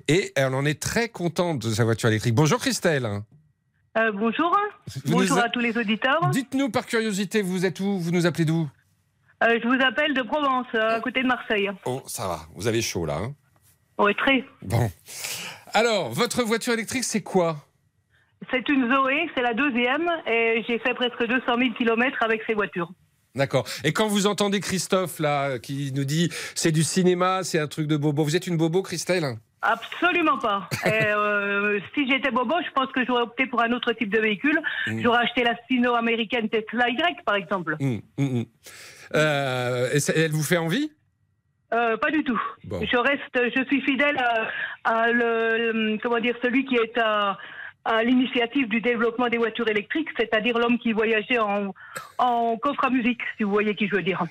Et 0.08 0.32
elle 0.36 0.54
en 0.54 0.64
est 0.64 0.80
très 0.82 1.08
contente 1.10 1.58
de 1.60 1.70
sa 1.74 1.84
voiture 1.84 2.08
électrique. 2.08 2.34
Bonjour, 2.34 2.58
Christelle. 2.60 3.22
Euh, 3.98 4.10
bonjour. 4.12 4.56
Vous 5.04 5.12
bonjour 5.12 5.38
a- 5.38 5.44
à 5.44 5.48
tous 5.50 5.60
les 5.60 5.76
auditeurs. 5.76 6.30
Dites-nous 6.30 6.70
par 6.70 6.86
curiosité, 6.86 7.42
vous 7.42 7.66
êtes 7.66 7.78
où? 7.80 7.98
Vous 7.98 8.10
nous 8.10 8.24
appelez 8.26 8.44
d'où? 8.46 8.68
Euh, 9.44 9.58
je 9.62 9.68
vous 9.68 9.84
appelle 9.84 10.14
de 10.14 10.22
Provence, 10.22 10.66
à 10.74 11.00
côté 11.00 11.22
de 11.22 11.26
Marseille. 11.26 11.68
Oh, 11.84 12.02
ça 12.06 12.26
va. 12.26 12.40
Vous 12.54 12.66
avez 12.66 12.80
chaud, 12.80 13.04
là. 13.04 13.16
hein? 13.16 13.34
Oui, 13.98 14.14
très. 14.16 14.44
bon. 14.62 14.90
Alors, 15.74 16.10
votre 16.10 16.42
voiture 16.42 16.72
électrique, 16.72 17.04
c'est 17.04 17.22
quoi? 17.22 17.56
C'est 18.50 18.66
une 18.68 18.92
Zoé, 18.92 19.28
c'est 19.34 19.42
la 19.42 19.52
deuxième, 19.54 20.08
et 20.26 20.64
j'ai 20.66 20.78
fait 20.78 20.94
presque 20.94 21.26
200 21.26 21.44
000 21.58 21.74
km 21.74 22.16
avec 22.22 22.42
ces 22.46 22.54
voitures. 22.54 22.90
D'accord. 23.34 23.66
Et 23.84 23.92
quand 23.92 24.08
vous 24.08 24.26
entendez 24.26 24.60
Christophe 24.60 25.18
là 25.18 25.58
qui 25.58 25.92
nous 25.94 26.04
dit 26.04 26.30
c'est 26.54 26.72
du 26.72 26.82
cinéma, 26.82 27.44
c'est 27.44 27.58
un 27.58 27.66
truc 27.68 27.86
de 27.86 27.96
bobo, 27.96 28.24
vous 28.24 28.36
êtes 28.36 28.46
une 28.46 28.56
bobo, 28.56 28.82
Christelle? 28.82 29.36
Absolument 29.62 30.38
pas. 30.38 30.68
Et, 30.86 31.06
euh, 31.06 31.78
si 31.94 32.08
j'étais 32.10 32.30
bobo, 32.30 32.54
je 32.66 32.70
pense 32.72 32.90
que 32.92 33.04
j'aurais 33.06 33.22
opté 33.22 33.46
pour 33.46 33.62
un 33.62 33.72
autre 33.72 33.92
type 33.92 34.10
de 34.10 34.18
véhicule. 34.18 34.60
Mm. 34.88 35.00
J'aurais 35.02 35.22
acheté 35.22 35.44
la 35.44 35.54
sino-américaine 35.70 36.48
Tesla 36.48 36.88
Y, 36.90 37.22
par 37.24 37.36
exemple. 37.36 37.76
Hum, 37.80 38.00
hum. 38.18 38.44
Euh, 39.14 39.90
et 39.92 40.00
ça- 40.00 40.12
elle 40.16 40.32
vous 40.32 40.42
fait 40.42 40.56
envie? 40.56 40.90
Euh, 41.72 41.96
pas 41.96 42.10
du 42.10 42.22
tout. 42.24 42.40
Bon. 42.64 42.84
Je 42.84 42.96
reste, 42.96 43.54
je 43.56 43.64
suis 43.66 43.80
fidèle 43.82 44.18
à, 44.18 44.48
à 44.84 45.10
le, 45.12 45.96
comment 46.02 46.18
dire, 46.20 46.34
celui 46.42 46.64
qui 46.66 46.74
est 46.76 46.98
à, 46.98 47.38
à 47.84 48.02
l'initiative 48.02 48.68
du 48.68 48.80
développement 48.80 49.28
des 49.28 49.38
voitures 49.38 49.68
électriques, 49.68 50.08
c'est-à-dire 50.18 50.58
l'homme 50.58 50.78
qui 50.78 50.92
voyageait 50.92 51.38
en, 51.38 51.72
en 52.18 52.56
coffre 52.58 52.84
à 52.84 52.90
musique, 52.90 53.20
si 53.36 53.44
vous 53.44 53.50
voyez 53.52 53.74
qui 53.74 53.88
je 53.88 53.94
veux 53.96 54.02
dire. 54.02 54.22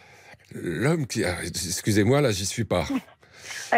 L'homme 0.54 1.08
qui... 1.08 1.24
excusez-moi, 1.24 2.22
là, 2.22 2.32
j'y 2.32 2.46
suis 2.46 2.66
pas. 2.66 2.84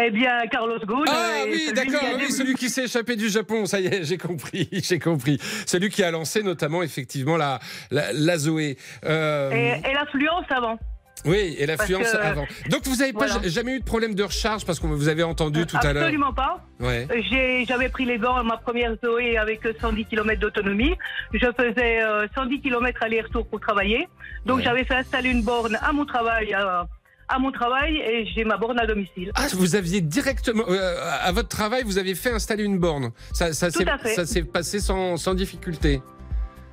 Eh 0.00 0.10
bien, 0.10 0.46
Carlos 0.50 0.78
Ghosn. 0.84 1.04
Ah 1.08 1.44
est 1.46 1.50
oui, 1.50 1.72
d'accord, 1.74 2.00
qui 2.00 2.06
a 2.06 2.16
oui, 2.16 2.26
dé- 2.26 2.32
celui 2.32 2.54
qui 2.54 2.68
s'est 2.68 2.84
échappé 2.84 3.16
du 3.16 3.28
Japon, 3.28 3.66
ça 3.66 3.80
y 3.80 3.86
est, 3.86 4.04
j'ai 4.04 4.18
compris, 4.18 4.68
j'ai 4.72 4.98
compris. 4.98 5.38
Celui 5.66 5.88
qui 5.90 6.02
a 6.02 6.10
lancé 6.10 6.42
notamment 6.42 6.82
effectivement 6.82 7.36
la, 7.36 7.60
la, 7.90 8.12
la 8.12 8.38
Zoé. 8.38 8.76
Euh, 9.04 9.50
Et, 9.52 9.90
et 9.90 9.94
l'affluence 9.94 10.46
avant. 10.50 10.78
Oui, 11.26 11.56
et 11.58 11.64
l'affluence 11.64 12.10
que- 12.12 12.16
avant. 12.18 12.46
Donc 12.68 12.86
vous 12.86 12.96
n'avez 12.96 13.14
pas 13.14 13.28
jamais 13.44 13.76
eu 13.76 13.80
de 13.80 13.84
problème 13.84 14.14
de 14.14 14.22
recharge 14.24 14.66
parce 14.66 14.78
que 14.78 14.86
vous 14.86 15.08
avez 15.08 15.22
entendu 15.22 15.64
tout 15.64 15.78
à 15.82 15.92
l'heure. 15.94 16.02
Absolument 16.02 16.34
pas. 16.34 16.60
Ouais. 16.80 17.06
J'ai- 17.30 17.64
J'avais 17.66 17.88
pris 17.88 18.04
les 18.04 18.18
bornes, 18.18 18.46
ma 18.46 18.58
première 18.58 18.94
Zoé 19.02 19.38
avec 19.38 19.60
110 19.80 20.04
km 20.04 20.38
d'autonomie. 20.40 20.94
Je 21.32 21.46
faisais 21.56 22.02
euh, 22.02 22.26
110 22.34 22.60
km 22.60 23.02
aller-retour 23.02 23.46
pour 23.48 23.58
travailler. 23.60 24.06
Donc 24.44 24.58
Ouais. 24.58 24.64
j'avais 24.64 24.84
fait 24.84 24.96
installer 24.96 25.30
une 25.30 25.42
borne 25.42 25.78
à 25.80 25.92
mon 25.92 26.04
travail, 26.04 26.52
euh, 26.54 26.82
à 27.28 27.38
mon 27.38 27.50
travail, 27.52 27.96
et 27.96 28.26
j'ai 28.34 28.44
ma 28.44 28.56
borne 28.56 28.78
à 28.78 28.86
domicile. 28.86 29.32
Ah, 29.34 29.46
vous 29.54 29.74
aviez 29.76 30.00
directement, 30.00 30.64
euh, 30.68 30.96
à 31.22 31.32
votre 31.32 31.48
travail, 31.48 31.82
vous 31.84 31.98
avez 31.98 32.14
fait 32.14 32.30
installer 32.30 32.64
une 32.64 32.78
borne. 32.78 33.10
Ça, 33.32 33.52
s'est- 33.52 34.42
passé 34.42 34.80
sans, 34.80 35.16
sans 35.16 35.34
difficulté. 35.34 36.02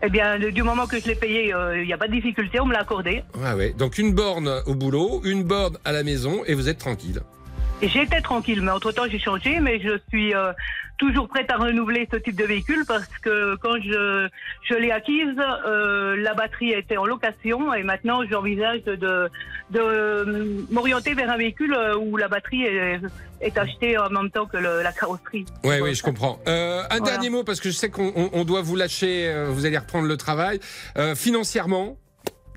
Eh 0.03 0.09
bien, 0.09 0.39
du 0.39 0.63
moment 0.63 0.87
que 0.87 0.99
je 0.99 1.05
l'ai 1.07 1.15
payé, 1.15 1.53
euh, 1.53 1.79
il 1.79 1.85
n'y 1.85 1.93
a 1.93 1.97
pas 1.97 2.07
de 2.07 2.13
difficulté, 2.13 2.59
on 2.59 2.65
me 2.65 2.73
l'a 2.73 2.79
accordé. 2.79 3.23
Ouais, 3.35 3.53
ouais. 3.53 3.73
Donc 3.77 3.97
une 3.99 4.13
borne 4.13 4.49
au 4.65 4.73
boulot, 4.73 5.21
une 5.23 5.43
borne 5.43 5.77
à 5.85 5.91
la 5.91 6.01
maison, 6.03 6.43
et 6.47 6.55
vous 6.55 6.69
êtes 6.69 6.79
tranquille. 6.79 7.21
J'étais 7.81 8.21
tranquille, 8.21 8.61
mais 8.61 8.71
entre-temps 8.71 9.05
j'ai 9.09 9.17
changé, 9.19 9.59
mais 9.59 9.79
je 9.81 9.97
suis 10.09 10.35
euh, 10.35 10.51
toujours 10.99 11.27
prête 11.27 11.49
à 11.51 11.57
renouveler 11.57 12.07
ce 12.11 12.17
type 12.17 12.35
de 12.35 12.45
véhicule 12.45 12.85
parce 12.87 13.07
que 13.23 13.55
quand 13.55 13.73
je, 13.83 14.27
je 14.69 14.73
l'ai 14.75 14.91
acquise, 14.91 15.35
euh, 15.65 16.15
la 16.17 16.35
batterie 16.35 16.71
était 16.73 16.97
en 16.97 17.05
location 17.05 17.73
et 17.73 17.81
maintenant 17.81 18.21
j'envisage 18.29 18.83
de, 18.83 18.95
de, 18.95 19.29
de 19.71 20.65
m'orienter 20.71 21.15
vers 21.15 21.31
un 21.31 21.37
véhicule 21.37 21.73
euh, 21.73 21.95
où 21.97 22.17
la 22.17 22.27
batterie 22.27 22.63
est, 22.65 22.99
est 23.41 23.57
achetée 23.57 23.97
en 23.97 24.09
même 24.09 24.29
temps 24.29 24.45
que 24.45 24.57
le- 24.57 24.83
la 24.83 24.91
carrosserie. 24.91 25.45
Oui, 25.63 25.75
oui, 25.81 25.95
je 25.95 26.03
comprends. 26.03 26.39
Euh, 26.47 26.83
un 26.83 26.97
Voilà. 26.99 27.11
dernier 27.13 27.29
mot, 27.31 27.43
parce 27.43 27.59
que 27.59 27.69
je 27.69 27.75
sais 27.75 27.89
qu'on 27.89 28.13
on- 28.15 28.29
on 28.33 28.43
doit 28.45 28.61
vous 28.61 28.75
lâcher, 28.75 29.33
vous 29.49 29.65
allez 29.65 29.77
reprendre 29.79 30.07
le 30.07 30.17
travail. 30.17 30.59
Financièrement, 31.15 31.97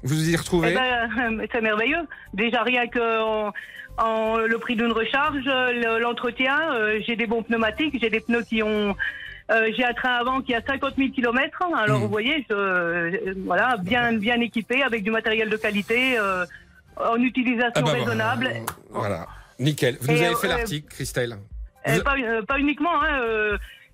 vous 0.03 0.17
vous 0.17 0.29
y 0.29 0.35
Eh 0.35 0.37
retrouvez 0.37 0.75
ben, 0.75 1.47
c'est 1.53 1.63
merveilleux. 1.63 2.07
Déjà 2.35 2.63
rien 2.63 2.87
que 2.89 2.99
en 3.99 4.39
le 4.39 4.59
prix 4.59 4.77
d'une 4.77 4.93
recharge, 4.93 5.45
le- 5.45 5.99
l'entretien, 6.01 6.59
euh, 6.73 7.01
j'ai 7.07 7.17
des 7.17 7.27
bons 7.27 7.43
pneumatiques, 7.43 7.97
j'ai 8.01 8.11
des 8.11 8.21
pneus 8.21 8.43
qui 8.43 8.63
ont 8.63 8.97
euh, 9.51 9.71
j'ai 9.77 9.85
un 9.85 9.93
train 9.93 10.15
avant 10.15 10.41
qui 10.41 10.55
a 10.55 10.63
50 10.67 10.95
000 10.97 11.11
km. 11.11 11.63
Alors 11.77 11.99
Mhm. 11.99 12.03
vous 12.05 12.09
voyez, 12.09 12.47
je, 12.49 12.55
euh, 12.57 13.35
voilà, 13.45 13.77
bien 13.77 14.13
bien 14.15 14.41
équipé 14.41 14.83
avec 14.83 15.03
du 15.05 15.11
matériel 15.11 15.49
de 15.51 15.57
qualité, 15.57 16.19
en 16.97 17.17
utilisation 17.17 17.73
Ah 17.75 17.83
bah, 17.83 17.93
raisonnable. 17.93 18.51
Voilà, 18.91 19.27
nickel. 19.59 19.99
Vous 20.01 20.13
nous 20.13 20.23
avez 20.23 20.35
fait 20.37 20.49
l'article, 20.49 20.89
Christelle. 20.89 21.37
Vous- 21.87 22.03
pas, 22.03 22.15
pas 22.49 22.59
uniquement. 22.59 23.03
Hein, 23.03 23.21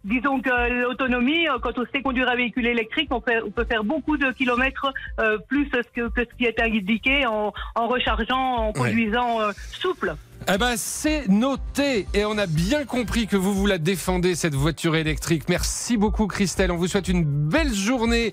disons 0.04 0.40
que 0.40 0.82
l'autonomie, 0.82 1.48
euh, 1.48 1.58
quand 1.60 1.78
on 1.78 1.84
sait 1.92 2.02
conduire 2.02 2.28
un 2.28 2.36
véhicule 2.36 2.66
électrique, 2.66 3.08
on, 3.12 3.20
fait- 3.20 3.42
on 3.42 3.50
peut 3.50 3.64
faire 3.64 3.84
beaucoup 3.84 4.16
de 4.16 4.30
kilomètres 4.32 4.92
euh, 5.20 5.38
plus 5.48 5.68
que, 5.70 6.08
que 6.08 6.20
ce 6.22 6.36
qui 6.36 6.44
est 6.46 6.60
indiqué 6.60 7.26
en, 7.26 7.52
en 7.74 7.86
rechargeant, 7.88 8.56
en 8.56 8.72
conduisant 8.72 9.40
euh, 9.40 9.52
souple. 9.72 10.14
Eh 10.48 10.58
ben, 10.58 10.74
c'est 10.76 11.28
noté 11.28 12.06
et 12.14 12.24
on 12.24 12.36
a 12.38 12.46
bien 12.46 12.84
compris 12.84 13.26
que 13.26 13.36
vous 13.36 13.54
vous 13.54 13.66
la 13.66 13.78
défendez 13.78 14.34
cette 14.34 14.54
voiture 14.54 14.96
électrique. 14.96 15.44
Merci 15.48 15.96
beaucoup 15.96 16.26
Christelle. 16.26 16.72
On 16.72 16.76
vous 16.76 16.88
souhaite 16.88 17.08
une 17.08 17.24
belle 17.24 17.72
journée 17.72 18.32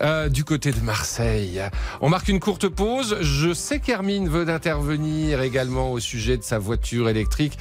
euh, 0.00 0.28
du 0.28 0.44
côté 0.44 0.70
de 0.70 0.80
Marseille. 0.80 1.60
On 2.00 2.08
marque 2.08 2.28
une 2.28 2.40
courte 2.40 2.68
pause. 2.68 3.16
Je 3.20 3.52
sais 3.52 3.80
qu'Hermine 3.80 4.28
veut 4.28 4.48
intervenir 4.48 5.40
également 5.40 5.90
au 5.92 5.98
sujet 5.98 6.36
de 6.36 6.42
sa 6.42 6.58
voiture 6.58 7.08
électrique. 7.08 7.58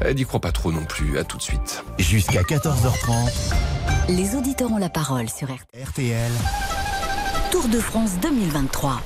Elle 0.00 0.16
n'y 0.16 0.24
croit 0.24 0.40
pas 0.40 0.52
trop 0.52 0.70
non 0.70 0.84
plus. 0.84 1.18
À 1.18 1.24
tout 1.24 1.36
de 1.38 1.42
suite. 1.42 1.82
Jusqu'à 1.98 2.42
14h30, 2.42 3.32
Les 4.08 4.34
auditeurs 4.36 4.70
ont 4.70 4.78
la 4.78 4.88
parole 4.90 5.28
sur 5.28 5.48
RTL. 5.48 5.84
RTL. 5.84 6.30
Tour 7.50 7.68
de 7.68 7.78
France 7.78 8.12
2023. 8.22 9.00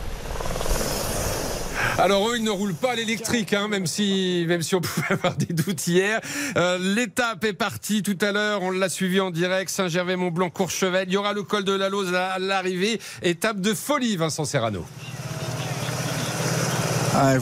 Alors 1.98 2.28
eux, 2.28 2.37
ils 2.37 2.44
ne 2.44 2.50
roulent 2.50 2.74
pas 2.74 2.92
à 2.92 2.94
l'électrique, 2.94 3.54
hein, 3.54 3.68
même 3.68 3.87
si 3.87 4.44
même 4.46 4.61
si 4.61 4.74
on 4.74 4.80
pouvait 4.82 5.12
avoir 5.12 5.35
des 5.35 5.54
doutes 5.54 5.87
hier. 5.87 6.20
Euh, 6.56 6.78
L'étape 6.78 7.44
est 7.44 7.54
partie 7.54 8.02
tout 8.02 8.18
à 8.20 8.32
l'heure, 8.32 8.62
on 8.62 8.70
l'a 8.70 8.90
suivi 8.90 9.18
en 9.18 9.30
direct, 9.30 9.70
Saint-Gervais-Mont-Blanc, 9.70 10.50
Courchevel. 10.50 11.09
Il 11.09 11.14
y 11.14 11.16
aura 11.16 11.32
le 11.32 11.42
col 11.42 11.64
de 11.64 11.72
la 11.72 11.88
Lose 11.88 12.14
à 12.14 12.38
l'arrivée. 12.38 13.00
Étape 13.22 13.61
de 13.61 13.72
folie, 13.72 14.16
Vincent 14.16 14.44
Serrano. 14.44 14.85
Ah, 17.14 17.32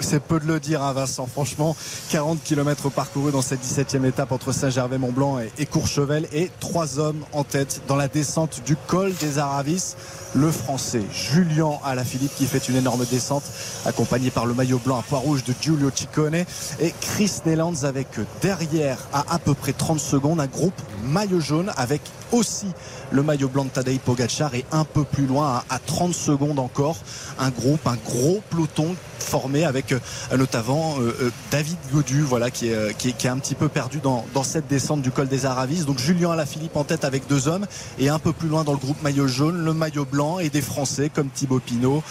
c'est 0.00 0.22
peu 0.22 0.38
de 0.38 0.46
le 0.46 0.60
dire, 0.60 0.82
hein, 0.82 0.92
Vincent. 0.92 1.26
Franchement, 1.26 1.74
40 2.10 2.42
km 2.44 2.90
parcourus 2.90 3.32
dans 3.32 3.40
cette 3.40 3.64
17e 3.64 4.04
étape 4.06 4.32
entre 4.32 4.52
Saint-Gervais-Mont-Blanc 4.52 5.38
et, 5.38 5.50
et 5.56 5.64
Courchevel 5.64 6.28
et 6.34 6.50
trois 6.60 6.98
hommes 6.98 7.24
en 7.32 7.42
tête 7.42 7.80
dans 7.88 7.96
la 7.96 8.08
descente 8.08 8.60
du 8.66 8.76
col 8.76 9.14
des 9.14 9.38
Aravis. 9.38 9.94
Le 10.34 10.50
français 10.50 11.02
Julien 11.12 11.72
Alaphilippe 11.84 12.34
qui 12.34 12.46
fait 12.46 12.66
une 12.68 12.76
énorme 12.76 13.04
descente 13.04 13.42
accompagné 13.84 14.30
par 14.30 14.46
le 14.46 14.54
maillot 14.54 14.78
blanc 14.78 14.98
à 14.98 15.02
poids 15.02 15.18
rouge 15.18 15.44
de 15.44 15.52
Giulio 15.60 15.90
Ciccone 15.94 16.34
et 16.80 16.94
Chris 17.02 17.40
Neylands 17.44 17.84
avec 17.84 18.08
derrière 18.40 18.96
à 19.12 19.34
à 19.34 19.38
peu 19.38 19.52
près 19.52 19.74
30 19.74 20.00
secondes 20.00 20.40
un 20.40 20.46
groupe 20.46 20.80
maillot 21.04 21.40
jaune 21.40 21.70
avec 21.76 22.00
aussi 22.32 22.68
le 23.12 23.22
maillot 23.22 23.48
blanc 23.48 23.64
de 23.64 23.70
Tadej 23.70 23.98
Pogacar 23.98 24.54
et 24.54 24.64
un 24.72 24.84
peu 24.84 25.04
plus 25.04 25.26
loin 25.26 25.62
à, 25.70 25.74
à 25.74 25.78
30 25.78 26.14
secondes 26.14 26.58
encore. 26.58 26.96
Un 27.38 27.50
groupe, 27.50 27.86
un 27.86 27.96
gros 27.96 28.40
peloton 28.50 28.96
formé 29.22 29.64
avec 29.64 29.92
euh, 29.92 29.98
notamment 30.36 30.96
euh, 30.98 31.14
euh, 31.22 31.30
David 31.50 31.78
Godu 31.92 32.22
voilà 32.22 32.50
qui 32.50 32.68
est, 32.68 33.06
est, 33.06 33.24
est 33.24 33.28
un 33.28 33.38
petit 33.38 33.54
peu 33.54 33.68
perdu 33.68 33.98
dans, 34.00 34.24
cette 34.42 34.66
descente 34.66 35.02
du 35.02 35.10
col 35.10 35.28
des 35.28 35.46
Aravis 35.46 35.84
donc 35.84 35.98
Julien 35.98 36.32
Alaphilippe 36.32 36.76
en 36.76 36.84
tête 36.84 37.04
avec 37.04 37.28
deux 37.28 37.46
hommes 37.46 37.66
et 37.98 38.08
un 38.08 38.18
peu 38.18 38.32
plus 38.32 38.48
loin 38.48 38.64
dans 38.64 38.72
le 38.72 38.78
groupe 38.78 39.00
maillot 39.02 39.28
jaune 39.28 39.64
le 39.64 39.72
maillot 39.72 40.04
blanc 40.04 40.40
et 40.40 40.50
des 40.50 40.60
Français 40.60 41.08
comme 41.08 41.28
Thibaut 41.28 41.60
Pinot 41.60 42.02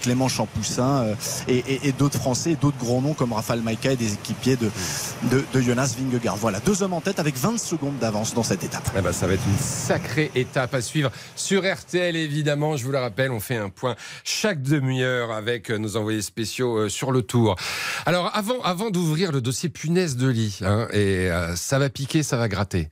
Clément 0.00 0.28
Champoussin 0.28 1.08
et, 1.46 1.92
d'autres 1.98 2.18
Français 2.18 2.56
d'autres 2.60 2.78
gros 2.78 3.02
noms 3.02 3.12
comme 3.12 3.34
Raphaël 3.34 3.60
Maïka 3.60 3.92
et 3.92 3.96
des 3.96 4.14
équipiers 4.14 4.56
de 4.56 5.60
Jonas 5.60 5.94
Vingegaard. 5.98 6.36
Voilà 6.36 6.60
deux 6.60 6.82
hommes 6.82 6.94
en 6.94 7.00
tête 7.00 7.20
avec 7.20 7.36
20 7.36 7.58
secondes 7.58 7.98
d'avance 8.00 8.32
dans 8.34 8.42
cette 8.42 8.64
étape. 8.64 8.88
Eh 8.96 9.02
ben, 9.02 9.12
ça 9.12 9.26
va 9.26 9.34
être 9.34 9.46
une 9.46 9.58
sacrée 9.58 10.30
étape 10.34 10.43
à 10.54 10.80
suivre 10.80 11.10
sur 11.36 11.62
RTL 11.62 12.16
évidemment. 12.16 12.76
Je 12.76 12.84
vous 12.84 12.92
le 12.92 12.98
rappelle, 12.98 13.30
on 13.30 13.40
fait 13.40 13.56
un 13.56 13.70
point 13.70 13.96
chaque 14.24 14.62
demi-heure 14.62 15.30
avec 15.32 15.70
nos 15.70 15.96
envoyés 15.96 16.22
spéciaux 16.22 16.76
euh, 16.78 16.88
sur 16.88 17.12
le 17.12 17.22
tour. 17.22 17.56
Alors 18.06 18.30
avant, 18.34 18.60
avant 18.62 18.90
d'ouvrir 18.90 19.32
le 19.32 19.40
dossier 19.40 19.68
punaise 19.68 20.16
de 20.16 20.28
lit, 20.28 20.60
hein, 20.62 20.88
et 20.92 21.30
euh, 21.30 21.56
ça 21.56 21.78
va 21.78 21.90
piquer, 21.90 22.22
ça 22.22 22.36
va 22.36 22.48
gratter. 22.48 22.88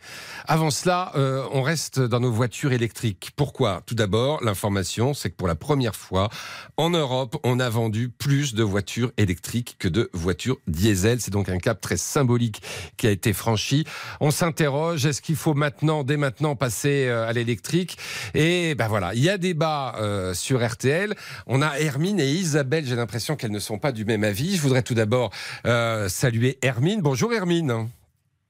Avant 0.46 0.70
cela, 0.70 1.12
euh, 1.16 1.46
on 1.52 1.62
reste 1.62 2.00
dans 2.00 2.20
nos 2.20 2.32
voitures 2.32 2.72
électriques. 2.72 3.30
Pourquoi? 3.36 3.82
Tout 3.86 3.94
d'abord, 3.94 4.42
l'information, 4.42 5.14
c'est 5.14 5.30
que 5.30 5.36
pour 5.36 5.48
la 5.48 5.54
première 5.54 5.96
fois 5.96 6.28
en 6.76 6.90
Europe, 6.90 7.36
on 7.44 7.60
a 7.60 7.68
vendu 7.68 8.08
plus 8.08 8.54
de 8.54 8.62
voitures 8.62 9.12
électriques 9.16 9.76
que 9.78 9.88
de 9.88 10.10
voitures 10.12 10.58
diesel. 10.66 11.20
C'est 11.20 11.32
donc 11.32 11.48
un 11.48 11.58
cap 11.58 11.80
très 11.80 11.96
symbolique 11.96 12.62
qui 12.96 13.06
a 13.06 13.10
été 13.10 13.32
franchi. 13.32 13.84
On 14.20 14.30
s'interroge, 14.30 15.06
est-ce 15.06 15.22
qu'il 15.22 15.36
faut 15.36 15.54
maintenant, 15.54 16.04
dès 16.04 16.16
maintenant, 16.16 16.56
passer 16.56 17.06
euh, 17.08 17.28
à 17.42 17.44
l'électrique 17.44 17.98
Et 18.34 18.74
ben 18.74 18.88
voilà, 18.88 19.14
il 19.14 19.22
y 19.22 19.28
a 19.28 19.38
débat 19.38 19.96
euh, 19.98 20.34
sur 20.34 20.66
RTL. 20.66 21.14
On 21.46 21.60
a 21.62 21.78
Hermine 21.78 22.20
et 22.20 22.30
Isabelle, 22.30 22.84
j'ai 22.86 22.96
l'impression 22.96 23.36
qu'elles 23.36 23.50
ne 23.50 23.58
sont 23.58 23.78
pas 23.78 23.92
du 23.92 24.04
même 24.04 24.24
avis. 24.24 24.56
Je 24.56 24.62
voudrais 24.62 24.82
tout 24.82 24.94
d'abord 24.94 25.30
euh, 25.66 26.08
saluer 26.08 26.58
Hermine. 26.62 27.00
Bonjour 27.02 27.32
Hermine. 27.32 27.88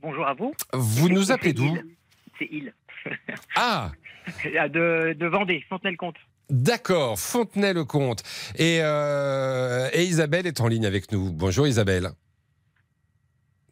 Bonjour 0.01 0.27
à 0.27 0.35
vous. 0.35 0.53
Vous 0.73 1.09
nous 1.09 1.33
appelez 1.33 1.53
d'où 1.53 1.77
C'est 2.39 2.49
Il. 2.51 2.73
Ah 3.57 3.91
de, 4.69 5.15
de 5.15 5.27
Vendée, 5.27 5.65
Fontenay-le-Comte. 5.69 6.17
D'accord, 6.49 7.19
Fontenay-le-Comte. 7.19 8.23
Et, 8.57 8.79
euh, 8.83 9.89
et 9.93 10.05
Isabelle 10.05 10.47
est 10.47 10.61
en 10.61 10.69
ligne 10.69 10.87
avec 10.87 11.11
nous. 11.13 11.33
Bonjour 11.33 11.67
Isabelle. 11.67 12.11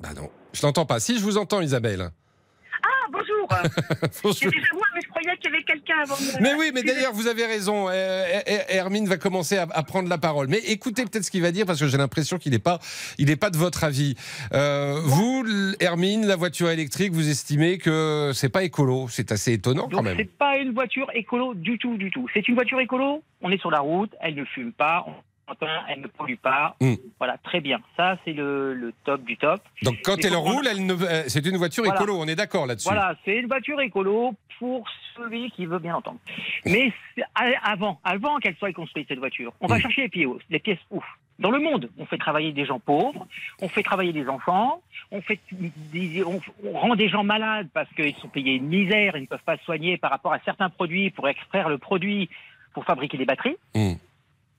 Bah 0.00 0.11
non, 0.16 0.30
je 0.52 0.61
t'entends 0.61 0.87
pas. 0.87 0.98
Si, 0.98 1.18
je 1.18 1.22
vous 1.22 1.37
entends 1.37 1.61
Isabelle. 1.61 2.11
Ah, 2.83 3.06
bonjour. 3.12 3.48
Bonjour. 4.22 4.52
Quelqu'un 5.90 6.03
avant 6.12 6.22
moi. 6.22 6.33
Mais 6.40 6.55
oui, 6.55 6.70
mais 6.74 6.83
d'ailleurs, 6.83 7.12
vous 7.12 7.26
avez 7.26 7.46
raison. 7.46 7.88
Euh, 7.88 8.24
Her- 8.46 8.64
Hermine 8.68 9.07
va 9.07 9.16
commencer 9.16 9.57
à, 9.57 9.66
prendre 9.83 10.09
la 10.09 10.18
parole. 10.18 10.48
Mais 10.48 10.59
écoutez 10.59 11.05
peut-être 11.05 11.24
ce 11.24 11.31
qu'il 11.31 11.42
va 11.42 11.53
dire 11.53 11.66
parce 11.66 11.81
que 11.81 11.87
j'ai 11.88 11.98
l'impression 11.98 12.38
qu'il 12.38 12.53
n'est 12.53 12.59
pas, 12.59 12.79
il 13.18 13.31
pas 13.38 13.50
de 13.50 13.57
votre 13.57 13.85
avis. 13.85 14.16
Euh, 14.53 15.00
vous, 15.05 15.44
Hermine, 15.81 16.26
la 16.26 16.37
voiture 16.37 16.70
électrique, 16.70 17.12
vous 17.12 17.29
estimez 17.29 17.79
que 17.79 18.33
c'est 18.35 18.48
pas 18.48 18.64
écolo. 18.64 19.07
C'est 19.09 19.33
assez 19.33 19.53
étonnant 19.53 19.85
quand 19.85 19.96
Donc, 19.98 20.05
même. 20.05 20.16
c'est 20.18 20.31
pas 20.37 20.57
une 20.59 20.72
voiture 20.72 21.07
écolo 21.14 21.55
du 21.55 21.79
tout, 21.79 21.96
du 21.96 22.11
tout. 22.11 22.26
C'est 22.35 22.46
une 22.48 22.55
voiture 22.55 22.81
écolo, 22.81 23.22
on 23.40 23.50
est 23.50 23.61
sur 23.61 23.70
la 23.70 23.81
route, 23.81 24.12
elle 24.20 24.35
ne 24.35 24.44
fume 24.44 24.72
pas, 24.72 25.05
on 25.07 25.12
entend, 25.50 25.66
elle 25.88 26.00
ne 26.00 26.06
pollue 26.06 26.36
pas. 26.40 26.76
Mm. 26.80 26.94
Voilà, 27.18 27.36
très 27.38 27.60
bien. 27.60 27.80
Ça, 27.96 28.16
c'est 28.24 28.32
le, 28.32 28.74
le 28.74 28.92
top 29.04 29.22
du 29.24 29.36
top. 29.36 29.60
Donc 29.82 29.96
quand 30.04 30.24
elle 30.24 30.36
roule, 30.36 30.66
elle 30.66 30.84
ne, 30.86 30.94
euh, 30.94 31.24
c'est 31.28 31.44
une 31.46 31.56
voiture 31.56 31.84
Voilà. 31.84 31.98
écolo. 32.00 32.18
On 32.18 32.26
est 32.26 32.36
d'accord 32.36 32.66
là-dessus. 32.66 32.88
Voilà, 32.88 33.14
c'est 33.24 33.36
une 33.36 33.46
voiture 33.46 33.80
écolo 33.80 34.34
pour 34.58 34.86
celui 35.16 35.50
qui 35.52 35.66
veut 35.66 35.78
bien 35.78 35.96
entendre. 35.96 36.18
Mais 36.66 36.92
avant, 37.64 37.98
avant 38.04 38.38
qu'elle 38.38 38.56
soit 38.56 38.72
construite, 38.72 39.08
cette 39.08 39.18
voiture, 39.18 39.52
on 39.60 39.66
va 39.66 39.76
Mm. 39.78 39.80
chercher 39.82 40.02
les 40.02 40.08
pièces, 40.08 40.28
les 40.50 40.58
pièces 40.58 40.78
ouf. 40.90 41.04
Dans 41.38 41.50
le 41.50 41.58
monde, 41.58 41.88
on 41.98 42.04
fait 42.04 42.18
travailler 42.18 42.52
des 42.52 42.66
gens 42.66 42.78
pauvres, 42.78 43.26
on 43.62 43.68
fait 43.70 43.82
travailler 43.82 44.12
des 44.12 44.28
enfants, 44.28 44.82
on, 45.10 45.22
fait 45.22 45.40
des- 45.50 46.22
on, 46.22 46.38
on 46.62 46.72
rend 46.72 46.94
des 46.96 47.08
gens 47.08 47.24
malades 47.24 47.68
parce 47.72 47.88
qu'ils 47.94 48.14
sont 48.16 48.28
payés 48.28 48.56
une 48.56 48.66
misère, 48.68 49.16
ils 49.16 49.22
ne 49.22 49.26
peuvent 49.26 49.42
pas 49.46 49.56
se 49.56 49.64
soigner 49.64 49.96
par 49.96 50.10
rapport 50.10 50.34
à 50.34 50.38
certains 50.44 50.68
produits 50.68 51.08
pour 51.08 51.26
extraire 51.28 51.70
le 51.70 51.78
produit 51.78 52.28
pour 52.74 52.84
fabriquer 52.84 53.16
des 53.16 53.24
batteries. 53.24 53.56
Mm. 53.74 53.94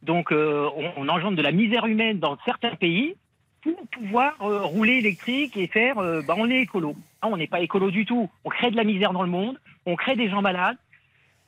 Donc 0.04 0.32
euh, 0.32 0.70
on, 0.76 0.92
on 0.98 1.10
engendre 1.10 1.38
de 1.38 1.42
la 1.42 1.52
misère 1.52 1.86
humaine 1.86 2.20
dans 2.20 2.38
certains 2.46 2.76
pays 2.76 3.16
pour 3.62 3.76
pouvoir 3.88 4.34
euh, 4.42 4.62
rouler 4.62 4.94
électrique 4.94 5.56
et 5.56 5.68
faire, 5.68 6.00
euh, 6.00 6.22
bah, 6.22 6.36
on 6.38 6.50
est 6.50 6.62
écolo. 6.62 6.96
Ah, 7.22 7.28
on 7.30 7.38
n'est 7.38 7.48
pas 7.48 7.62
écolo 7.62 7.92
du 7.92 8.06
tout. 8.06 8.30
On 8.44 8.50
crée 8.50 8.72
de 8.72 8.76
la 8.78 8.84
misère 8.84 9.14
dans 9.14 9.22
le 9.22 9.30
monde, 9.30 9.60
on 9.86 9.96
crée 9.96 10.16
des 10.16 10.30
gens 10.30 10.42
malades, 10.42 10.78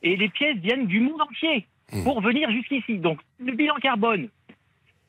et 0.03 0.15
les 0.15 0.29
pièces 0.29 0.57
viennent 0.57 0.85
du 0.85 0.99
monde 0.99 1.21
entier 1.21 1.67
Mm. 1.93 2.03
pour 2.03 2.21
venir 2.21 2.49
jusqu'ici. 2.51 2.97
Donc 2.97 3.19
le 3.39 3.53
bilan 3.53 3.75
carbone, 3.75 4.29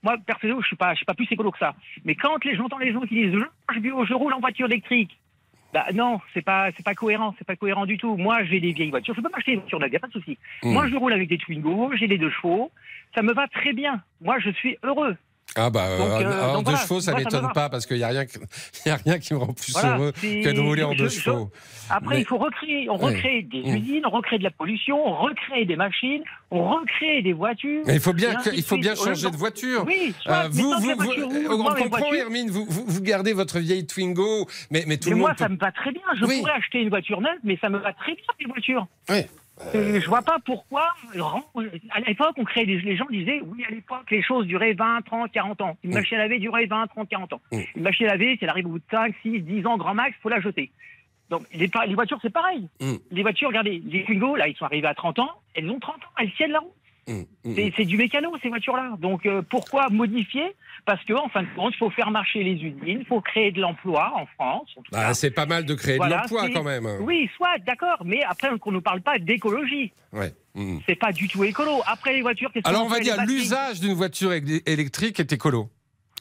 moi 0.02 0.16
personnellement, 0.26 0.60
je 0.62 0.66
suis 0.66 0.76
pas, 0.76 0.92
je 0.92 0.98
suis 0.98 1.06
pas 1.06 1.14
plus 1.14 1.30
écolo 1.30 1.50
que 1.50 1.58
ça. 1.58 1.74
Mais 2.04 2.14
quand 2.14 2.42
les, 2.44 2.56
j'entends 2.56 2.78
les 2.78 2.92
gens 2.92 3.00
qui 3.02 3.14
disent 3.14 3.32
je, 3.32 3.74
je, 3.74 4.04
je 4.06 4.14
roule 4.14 4.32
en 4.34 4.40
voiture 4.40 4.66
électrique, 4.66 5.18
bah 5.74 5.86
non, 5.92 6.20
c'est 6.32 6.40
pas, 6.40 6.70
c'est 6.76 6.84
pas 6.84 6.94
cohérent, 6.94 7.34
c'est 7.36 7.44
pas 7.44 7.56
cohérent 7.56 7.84
du 7.84 7.98
tout. 7.98 8.16
Moi, 8.16 8.44
j'ai 8.44 8.60
des 8.60 8.72
vieilles 8.72 8.90
voitures, 8.90 9.12
je 9.16 9.20
peux 9.20 9.28
m'acheter 9.28 9.54
une 9.54 9.60
voiture 9.60 9.80
neuve, 9.80 9.92
y 9.92 9.96
a 9.96 9.98
pas 9.98 10.06
de 10.06 10.12
souci. 10.12 10.38
Mm. 10.62 10.72
Moi, 10.72 10.86
je 10.86 10.94
roule 10.94 11.12
avec 11.12 11.28
des 11.28 11.36
Twingo, 11.36 11.90
j'ai 11.96 12.06
des 12.06 12.16
deux 12.16 12.30
chevaux, 12.30 12.70
ça 13.12 13.22
me 13.22 13.32
va 13.32 13.48
très 13.48 13.72
bien. 13.72 14.00
Moi, 14.20 14.38
je 14.38 14.50
suis 14.50 14.78
heureux. 14.84 15.16
Ah 15.56 15.70
bah 15.70 15.86
Donc, 15.98 16.08
euh, 16.08 16.14
alors 16.42 16.54
donc 16.54 16.64
deux 16.64 16.70
voilà, 16.72 16.78
chevaux, 16.84 17.00
ça 17.00 17.12
moi, 17.12 17.20
ça 17.20 17.24
m'étonne 17.26 17.52
pas 17.52 17.68
parce 17.68 17.86
qu'il 17.86 17.98
y 17.98 18.02
a 18.02 18.08
rien, 18.08 18.24
y 18.86 18.90
a 18.90 18.96
rien 18.96 19.18
qui 19.20 19.34
me 19.34 19.38
rend 19.38 19.52
plus 19.52 19.72
Voilà, 19.72 19.96
heureux 19.96 20.12
que 20.12 20.50
de 20.52 20.60
rouler 20.60 20.82
en 20.82 20.94
deux 20.94 21.08
je- 21.08 21.20
chevaux. 21.20 21.50
Après, 21.90 22.16
Mais- 22.16 22.20
il 22.22 22.26
faut 22.26 22.38
recréer, 22.38 22.88
on 22.90 22.96
Ouais. 22.98 23.14
recrée 23.14 23.42
des 23.42 23.60
Mm. 23.62 23.76
usines, 23.76 24.02
on 24.06 24.10
recrée 24.10 24.38
de 24.38 24.42
la 24.42 24.50
pollution, 24.50 24.96
on 25.06 25.14
recrée 25.14 25.64
des 25.64 25.76
machines, 25.76 26.24
on 26.50 26.64
recrée 26.68 27.22
des 27.22 27.32
voitures. 27.34 27.82
Mais 27.86 27.94
il 27.94 28.00
faut 28.00 28.12
bien, 28.12 28.34
que- 28.34 28.50
il 28.52 28.64
faut 28.64 28.78
bien 28.78 28.96
changer 28.96 29.30
de 29.30 29.36
voiture. 29.36 29.84
Oui, 29.86 30.12
soit, 30.20 30.46
Euh, 30.46 30.48
vous, 30.50 30.62
vous, 30.72 30.80
vous- 30.80 30.94
voiture 31.04 31.28
roule, 31.28 31.46
on 31.50 31.62
moi, 31.62 31.74
comprend, 31.76 32.12
Hermine, 32.12 32.50
vous, 32.50 32.66
vous, 32.68 32.84
vous 32.88 33.00
gardez 33.02 33.32
votre 33.32 33.60
vieille 33.60 33.86
Twingo, 33.86 34.48
mais, 34.72 34.82
mais 34.88 34.96
tout 34.96 35.10
Mais 35.10 35.14
le 35.14 35.20
moi, 35.20 35.28
monde. 35.30 35.38
ça 35.38 35.46
peut- 35.46 35.52
me 35.52 35.58
va 35.58 35.70
très 35.70 35.92
bien. 35.92 36.02
Je 36.18 36.24
Oui. 36.24 36.38
pourrais 36.40 36.52
acheter 36.54 36.80
une 36.80 36.88
voiture 36.88 37.20
neuve, 37.20 37.38
mais 37.44 37.56
ça 37.60 37.68
me 37.68 37.78
va 37.78 37.92
très 37.92 38.14
bien, 38.14 38.24
les 38.40 38.46
voitures. 38.46 38.86
Oui. 39.08 39.20
Euh, 39.74 40.00
je 40.00 40.08
vois 40.08 40.22
pas 40.22 40.38
pourquoi. 40.44 40.92
À 41.90 42.00
l'époque, 42.00 42.34
on 42.38 42.44
créait 42.44 42.66
des, 42.66 42.80
les 42.80 42.96
gens 42.96 43.06
disaient 43.10 43.40
oui, 43.46 43.64
à 43.66 43.70
l'époque, 43.70 44.10
les 44.10 44.22
choses 44.22 44.46
duraient 44.46 44.72
20, 44.72 45.02
30, 45.02 45.30
40 45.30 45.60
ans. 45.60 45.76
Une 45.84 45.90
Mm. 45.90 45.94
machine 45.94 46.16
à 46.16 46.20
laver 46.22 46.38
durait 46.40 46.66
20, 46.66 46.86
30, 46.88 47.08
40 47.08 47.32
ans. 47.34 47.40
Mm. 47.52 47.58
Une 47.76 47.82
machine 47.82 48.06
à 48.06 48.10
laver, 48.10 48.36
si 48.36 48.44
elle 48.44 48.50
arrive 48.50 48.66
au 48.66 48.70
bout 48.70 48.78
de 48.78 48.84
5, 48.90 49.14
6, 49.22 49.40
10 49.42 49.66
ans, 49.66 49.76
grand 49.76 49.94
max, 49.94 50.16
faut 50.22 50.28
la 50.28 50.40
jeter. 50.40 50.70
Donc, 51.30 51.42
les, 51.54 51.70
les 51.86 51.94
voitures, 51.94 52.18
c'est 52.20 52.32
pareil. 52.32 52.68
Mm. 52.80 52.94
Les 53.12 53.22
voitures, 53.22 53.48
regardez, 53.48 53.80
les 53.86 54.04
Twingo, 54.04 54.34
là, 54.36 54.48
ils 54.48 54.56
sont 54.56 54.64
arrivés 54.64 54.88
à 54.88 54.94
30 54.94 55.20
ans, 55.20 55.30
elles 55.54 55.70
ont 55.70 55.78
30 55.78 55.94
ans, 55.96 56.08
elles 56.18 56.32
tiennent 56.32 56.50
la 56.52 56.58
route. 56.58 56.72
Mm, 57.06 57.22
mm, 57.44 57.54
C'est 57.54 57.72
c'est 57.76 57.84
du 57.84 57.96
mécano, 57.96 58.32
ces 58.42 58.48
voitures-là. 58.48 58.96
Donc, 58.98 59.26
euh, 59.26 59.42
pourquoi 59.42 59.88
modifier? 59.90 60.54
Parce 60.86 61.04
qu'en 61.04 61.28
fin 61.28 61.42
de 61.42 61.48
compte, 61.56 61.72
il 61.74 61.78
faut 61.78 61.90
faire 61.90 62.10
marcher 62.10 62.42
les 62.42 62.52
usines, 62.52 62.80
il 63.00 63.04
faut 63.06 63.20
créer 63.20 63.52
de 63.52 63.60
l'emploi 63.60 64.12
en 64.16 64.26
France. 64.26 64.68
en 64.76 64.82
Bah, 64.92 65.14
c'est 65.14 65.30
pas 65.30 65.46
mal 65.46 65.64
de 65.64 65.74
créer 65.74 65.96
Voilà, 65.96 66.16
de 66.16 66.20
l'emploi 66.22 66.48
quand 66.50 66.62
même. 66.62 66.86
Oui, 67.00 67.30
soit, 67.36 67.58
d'accord, 67.66 68.02
mais 68.04 68.22
après, 68.28 68.48
qu'on 68.58 68.70
ne 68.70 68.76
nous 68.76 68.82
parle 68.82 69.00
pas 69.00 69.18
d'écologie. 69.18 69.92
Ouais. 70.12 70.32
Mm. 70.54 70.78
C'est 70.86 70.94
pas 70.94 71.12
du 71.12 71.26
tout 71.28 71.42
écolo. 71.44 71.82
Après, 71.86 72.12
les 72.14 72.22
voitures, 72.22 72.50
qu'est-ce 72.52 72.68
Alors 72.68 72.84
on 72.84 72.88
va 72.88 73.00
dire 73.00 73.16
l'usage 73.26 73.80
d'une 73.80 73.94
voiture 73.94 74.30
éle- 74.32 74.62
électrique 74.66 75.18
est 75.20 75.32
écolo. 75.32 75.68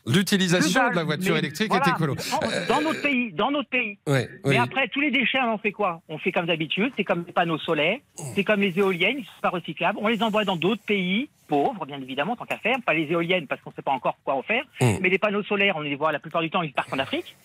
L'utilisation 0.06 0.90
de 0.90 0.96
la 0.96 1.04
voiture 1.04 1.38
électrique 1.38 1.70
voilà, 1.70 1.86
est 1.88 1.92
écolo. 1.92 2.14
en- 2.14 2.68
Dans 2.68 2.82
notre 2.82 3.02
pays, 3.02 3.32
dans 3.32 3.52
notre 3.52 3.70
pays. 3.70 3.98
Ouais, 4.08 4.30
Mais 4.44 4.52
oui. 4.52 4.58
après, 4.58 4.88
tous 4.90 5.00
les 5.00 5.12
déchets, 5.12 5.40
on 5.44 5.52
en 5.54 5.58
fait 5.58 5.72
quoi? 5.72 6.02
On 6.10 6.18
fait 6.18 6.32
comme 6.32 6.46
d'habitude, 6.46 6.92
c'est 6.98 7.04
comme 7.06 7.24
les 7.26 7.32
panneaux 7.34 7.58
solaires, 7.58 8.00
c'est 8.36 8.44
comme 8.44 8.60
les 8.62 8.78
éoliennes, 8.78 9.20
ils 9.20 9.26
sont 9.26 9.42
pas 9.42 9.50
recyclables. 9.50 9.98
On 10.02 10.08
les 10.10 10.22
envoie 10.22 10.44
dans 10.44 10.56
d'autres 10.58 10.84
pays 10.84 11.30
pauvres, 11.48 11.86
bien 11.86 12.02
évidemment, 12.02 12.36
tant 12.36 12.46
qu'à 12.46 12.58
faire. 12.58 12.78
Pas 12.86 12.94
les 12.94 13.04
éoliennes, 13.12 13.48
parce 13.48 13.62
qu'on 13.62 13.70
ne 13.70 13.76
sait 13.76 13.82
pas 13.82 13.92
encore 13.92 14.18
quoi 14.26 14.34
en 14.36 14.42
faire. 14.44 14.64
Mm. 14.82 14.98
Mais 15.02 15.10
les 15.10 15.18
panneaux 15.20 15.44
solaires, 15.44 15.76
on 15.78 15.82
les 15.82 15.96
voit 15.96 16.12
la 16.12 16.20
plupart 16.20 16.42
du 16.42 16.50
temps, 16.50 16.62
ils 16.64 16.74
partent 16.74 16.92
en 16.94 17.00
Afrique, 17.00 17.36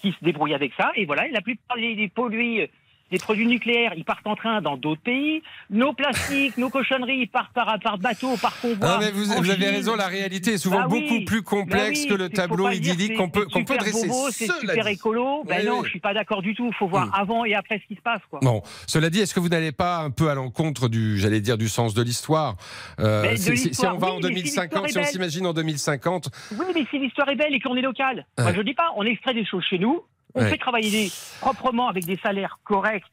qui 0.00 0.12
se 0.12 0.24
débrouillent 0.24 0.54
avec 0.54 0.72
ça. 0.76 0.90
Et 0.96 1.06
voilà, 1.06 1.26
et 1.28 1.30
la 1.30 1.40
plupart 1.40 1.76
des, 1.76 1.94
des 1.94 2.08
pollués, 2.08 2.70
des 3.12 3.18
produits 3.18 3.46
nucléaires, 3.46 3.92
ils 3.96 4.04
partent 4.04 4.26
en 4.26 4.34
train 4.34 4.60
dans 4.60 4.76
d'autres 4.76 5.02
pays. 5.02 5.42
Nos 5.70 5.92
plastiques, 5.92 6.56
nos 6.56 6.70
cochonneries, 6.70 7.18
ils 7.20 7.28
partent 7.28 7.52
par, 7.52 7.78
par 7.78 7.98
bateau, 7.98 8.36
par 8.38 8.58
convoi. 8.60 8.98
Mais 8.98 9.10
vous, 9.12 9.30
avez 9.32 9.52
raison, 9.70 9.94
la 9.94 10.08
réalité 10.08 10.54
est 10.54 10.58
souvent 10.58 10.80
Bah 10.80 10.86
oui, 10.90 11.02
beaucoup 11.08 11.24
plus 11.24 11.42
complexe 11.42 12.00
bah 12.00 12.06
oui, 12.08 12.08
que 12.08 12.14
le 12.14 12.28
tableau 12.30 12.68
idyllique 12.70 13.16
qu'on 13.16 13.28
peut, 13.28 13.44
c'est 13.46 13.52
qu'on 13.52 13.64
peut 13.64 13.74
super 13.74 13.92
dresser. 13.92 14.08
C'est 14.32 14.50
super 14.60 14.84
dit. 14.86 14.90
écolo. 14.92 15.44
Ben 15.46 15.64
non, 15.64 15.78
oui. 15.78 15.84
je 15.84 15.90
suis 15.90 16.00
pas 16.00 16.14
d'accord 16.14 16.42
du 16.42 16.54
tout. 16.54 16.66
Il 16.66 16.74
faut 16.74 16.88
voir 16.88 17.06
Mm. 17.06 17.10
avant 17.14 17.44
et 17.44 17.54
après 17.54 17.78
ce 17.80 17.86
qui 17.86 17.94
se 17.96 18.00
passe. 18.00 18.20
Quoi. 18.30 18.40
Bon, 18.42 18.62
cela 18.86 19.10
dit, 19.10 19.20
est-ce 19.20 19.34
que 19.34 19.40
vous 19.40 19.48
n'allez 19.50 19.72
pas 19.72 19.98
un 19.98 20.10
peu 20.10 20.30
à 20.30 20.34
l'encontre 20.34 20.88
du, 20.88 21.18
j'allais 21.18 21.40
dire, 21.40 21.58
du 21.58 21.68
sens 21.68 21.94
de 21.94 22.02
l'histoire? 22.02 22.56
Euh, 23.00 23.36
si, 23.36 23.70
on 23.86 23.98
va 23.98 24.08
en 24.12 24.16
mais 24.20 24.28
si 24.28 24.32
2050, 24.34 24.84
l'histoire 24.84 24.84
est 24.86 24.88
si 24.90 24.98
on 24.98 25.04
s'imagine 25.12 25.46
en 25.46 25.52
2050, 25.52 26.28
Oui, 26.52 26.66
mais 26.74 26.86
si 26.90 26.98
l'histoire 26.98 27.28
est 27.28 27.36
belle 27.36 27.54
et 27.54 27.60
qu'on 27.60 27.76
est 27.76 27.82
local. 27.82 28.26
Moi, 28.38 28.46
Ouais. 28.48 28.54
je 28.56 28.62
dis 28.62 28.74
pas, 28.74 28.90
on 28.96 29.02
extrait 29.04 29.34
des 29.34 29.44
choses 29.44 29.64
chez 29.68 29.78
nous, 29.78 30.02
on 30.34 30.42
Ouais. 30.42 30.48
fait 30.50 30.58
travailler 30.58 30.90
des, 30.90 31.10
proprement 31.40 31.88
avec 31.88 32.04
des 32.04 32.16
salaires 32.18 32.58
corrects 32.64 33.04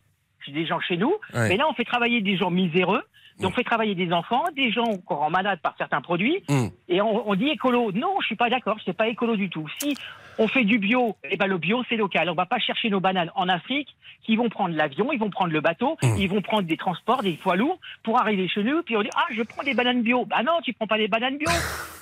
chez 0.46 0.52
des 0.52 0.66
gens 0.66 0.80
chez 0.80 0.98
nous. 0.98 1.14
Ouais. 1.34 1.50
Mais 1.50 1.58
là, 1.58 1.66
on 1.70 1.74
fait 1.74 1.84
travailler 1.86 2.22
des 2.22 2.38
gens 2.38 2.50
miséreux. 2.50 3.04
Donc, 3.40 3.52
on 3.52 3.56
fait 3.56 3.64
travailler 3.64 3.96
des 3.96 4.12
enfants, 4.12 4.44
des 4.54 4.70
gens 4.70 4.84
qui 4.98 5.02
rend 5.14 5.30
malades 5.30 5.62
par 5.62 5.74
certains 5.78 6.02
produits. 6.02 6.44
Mm. 6.50 6.68
Et 6.90 7.02
on, 7.02 7.30
on 7.30 7.36
dit 7.36 7.48
écolo. 7.48 7.94
Non, 7.94 8.16
je 8.20 8.26
suis 8.26 8.36
pas 8.36 8.50
d'accord. 8.50 8.76
C'est 8.84 8.92
pas 8.98 9.08
écolo 9.08 9.38
du 9.38 9.50
tout. 9.50 9.66
Si 9.82 9.96
on 10.38 10.50
fait 10.50 10.66
du 10.66 10.78
bio, 10.78 11.16
eh 11.24 11.38
ben 11.38 11.48
le 11.48 11.58
bio 11.58 11.82
c'est 11.88 11.96
local. 11.96 12.30
On 12.30 12.34
va 12.34 12.46
pas 12.46 12.60
chercher 12.60 12.90
nos 12.90 13.00
bananes 13.00 13.32
en 13.36 13.48
Afrique, 13.48 13.96
qui 14.26 14.36
vont 14.36 14.50
prendre 14.50 14.76
l'avion, 14.76 15.14
ils 15.14 15.20
vont 15.20 15.30
prendre 15.30 15.54
le 15.54 15.62
bateau, 15.62 15.98
Mm. 16.04 16.16
ils 16.18 16.30
vont 16.30 16.42
prendre 16.42 16.64
des 16.64 16.76
transports, 16.76 17.22
des 17.24 17.34
poids 17.34 17.56
lourds 17.56 17.80
pour 18.04 18.20
arriver 18.20 18.50
chez 18.50 18.62
nous. 18.64 18.84
Puis 18.84 18.98
on 18.98 19.04
dit 19.04 19.10
ah 19.16 19.26
je 19.32 19.42
prends 19.44 19.64
des 19.64 19.74
bananes 19.74 20.02
bio. 20.02 20.26
Bah 20.26 20.44
non, 20.44 20.60
tu 20.62 20.74
prends 20.74 20.88
pas 20.88 20.98
des 20.98 21.08
bananes 21.08 21.38
bio. 21.38 21.48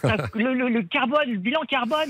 le, 0.34 0.54
le- 0.56 0.70
le 0.70 0.82
carbone, 0.84 1.30
le 1.32 1.38
bilan 1.38 1.62
carbone. 1.68 2.10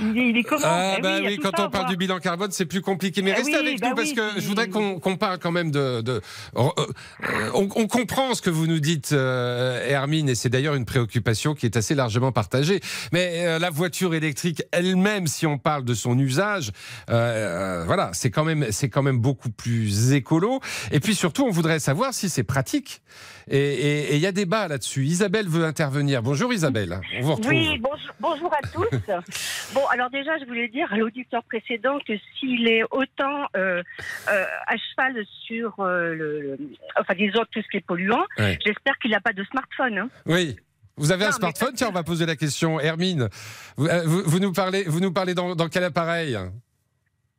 Il 0.00 0.18
est, 0.18 0.28
il 0.30 0.36
est 0.36 0.42
comment 0.42 0.60
Ah 0.64 0.94
Eh 0.98 1.00
bah 1.02 1.16
oui, 1.24 1.38
quand 1.42 1.58
on 1.60 1.70
parle 1.70 1.88
du 1.88 1.96
bilan 1.96 2.18
carbone, 2.18 2.50
c'est 2.50 2.66
plus 2.66 2.80
compliqué. 2.80 3.22
Mais 3.22 3.30
Eh 3.30 3.34
restez 3.34 3.52
oui, 3.52 3.58
avec 3.58 3.80
bah 3.80 3.90
nous 3.90 3.94
parce 3.96 4.12
que 4.12 4.40
je 4.40 4.46
voudrais 4.46 4.68
qu'on 4.68 4.98
qu'on 4.98 5.16
parle 5.16 5.38
quand 5.38 5.52
même 5.52 5.70
de. 5.70 6.00
de- 6.00 6.20
euh, 6.56 6.62
euh, 6.78 7.50
on, 7.54 7.68
on 7.76 7.86
comprend 7.86 8.34
ce 8.34 8.42
que 8.42 8.50
vous 8.50 8.66
nous 8.66 8.80
dites, 8.80 9.12
euh, 9.12 9.86
Hermine, 9.88 10.28
et 10.28 10.34
c'est 10.34 10.48
d'ailleurs 10.48 10.74
une 10.74 10.84
préoccupation 10.84 11.54
qui 11.54 11.66
est 11.66 11.76
assez 11.76 11.94
largement 11.94 12.32
partagée. 12.32 12.80
Mais 13.12 13.46
euh, 13.46 13.58
la 13.58 13.70
voiture 13.70 14.14
électrique 14.14 14.62
elle-même, 14.72 15.26
si 15.26 15.46
on 15.46 15.58
parle 15.58 15.84
de 15.84 15.94
son 15.94 16.18
usage, 16.18 16.70
euh, 17.10 17.82
euh, 17.82 17.84
voilà, 17.86 18.10
c'est 18.14 18.30
quand 18.30 18.44
même 18.44 18.66
c'est 18.70 18.88
quand 18.88 19.02
même 19.02 19.18
beaucoup 19.18 19.50
plus 19.50 20.12
écolo. 20.12 20.60
Et 20.90 21.00
puis 21.00 21.14
surtout, 21.14 21.44
on 21.44 21.50
voudrait 21.50 21.78
savoir 21.78 22.12
si 22.14 22.28
c'est 22.28 22.44
pratique. 22.44 23.02
Et 23.50 24.14
il 24.16 24.20
y 24.20 24.26
a 24.26 24.32
débat 24.32 24.68
là-dessus. 24.68 25.04
Isabelle 25.04 25.46
veut 25.48 25.64
intervenir. 25.64 26.22
Bonjour 26.22 26.52
Isabelle. 26.52 27.00
On 27.18 27.20
vous 27.22 27.34
retrouve. 27.34 27.52
Oui, 27.52 27.78
bonjour, 27.78 28.10
bonjour 28.20 28.52
à 28.54 28.66
tous. 28.68 28.88
bon, 29.74 29.86
alors 29.90 30.08
déjà, 30.10 30.38
je 30.38 30.44
voulais 30.46 30.68
dire 30.68 30.90
à 30.92 30.96
l'auditeur 30.96 31.42
précédent 31.44 31.98
que 32.06 32.14
s'il 32.38 32.66
est 32.68 32.82
autant 32.90 33.46
euh, 33.56 33.82
euh, 34.30 34.44
à 34.66 34.74
cheval 34.76 35.22
sur 35.46 35.74
euh, 35.80 36.14
le, 36.14 36.40
le- 36.40 36.58
enfin 36.98 37.14
disons 37.14 37.42
tout 37.50 37.60
ce 37.62 37.68
qui 37.70 37.76
est 37.78 37.86
polluant, 37.86 38.24
Ouais. 38.38 38.58
j'espère 38.64 38.98
qu'il 38.98 39.10
n'a 39.10 39.20
pas 39.20 39.32
de 39.32 39.44
smartphone. 39.44 39.98
hein. 39.98 40.08
Oui. 40.26 40.56
Vous 40.96 41.10
avez 41.12 41.24
un 41.24 41.30
Non, 41.30 41.36
smartphone? 41.36 41.72
Tiens, 41.74 41.88
on 41.88 41.92
va 41.92 42.04
poser 42.04 42.24
la 42.24 42.36
question. 42.36 42.78
Hermine, 42.80 43.28
vous, 43.76 43.88
euh, 43.88 44.02
vous- 44.06 44.22
vous 44.24 44.38
nous 44.38 44.52
parlez, 44.52 44.84
vous 44.84 45.00
nous 45.00 45.12
parlez 45.12 45.34
dans, 45.34 45.54
dans 45.56 45.68
quel 45.68 45.82
appareil? 45.84 46.38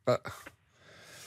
Ah, 0.06 0.18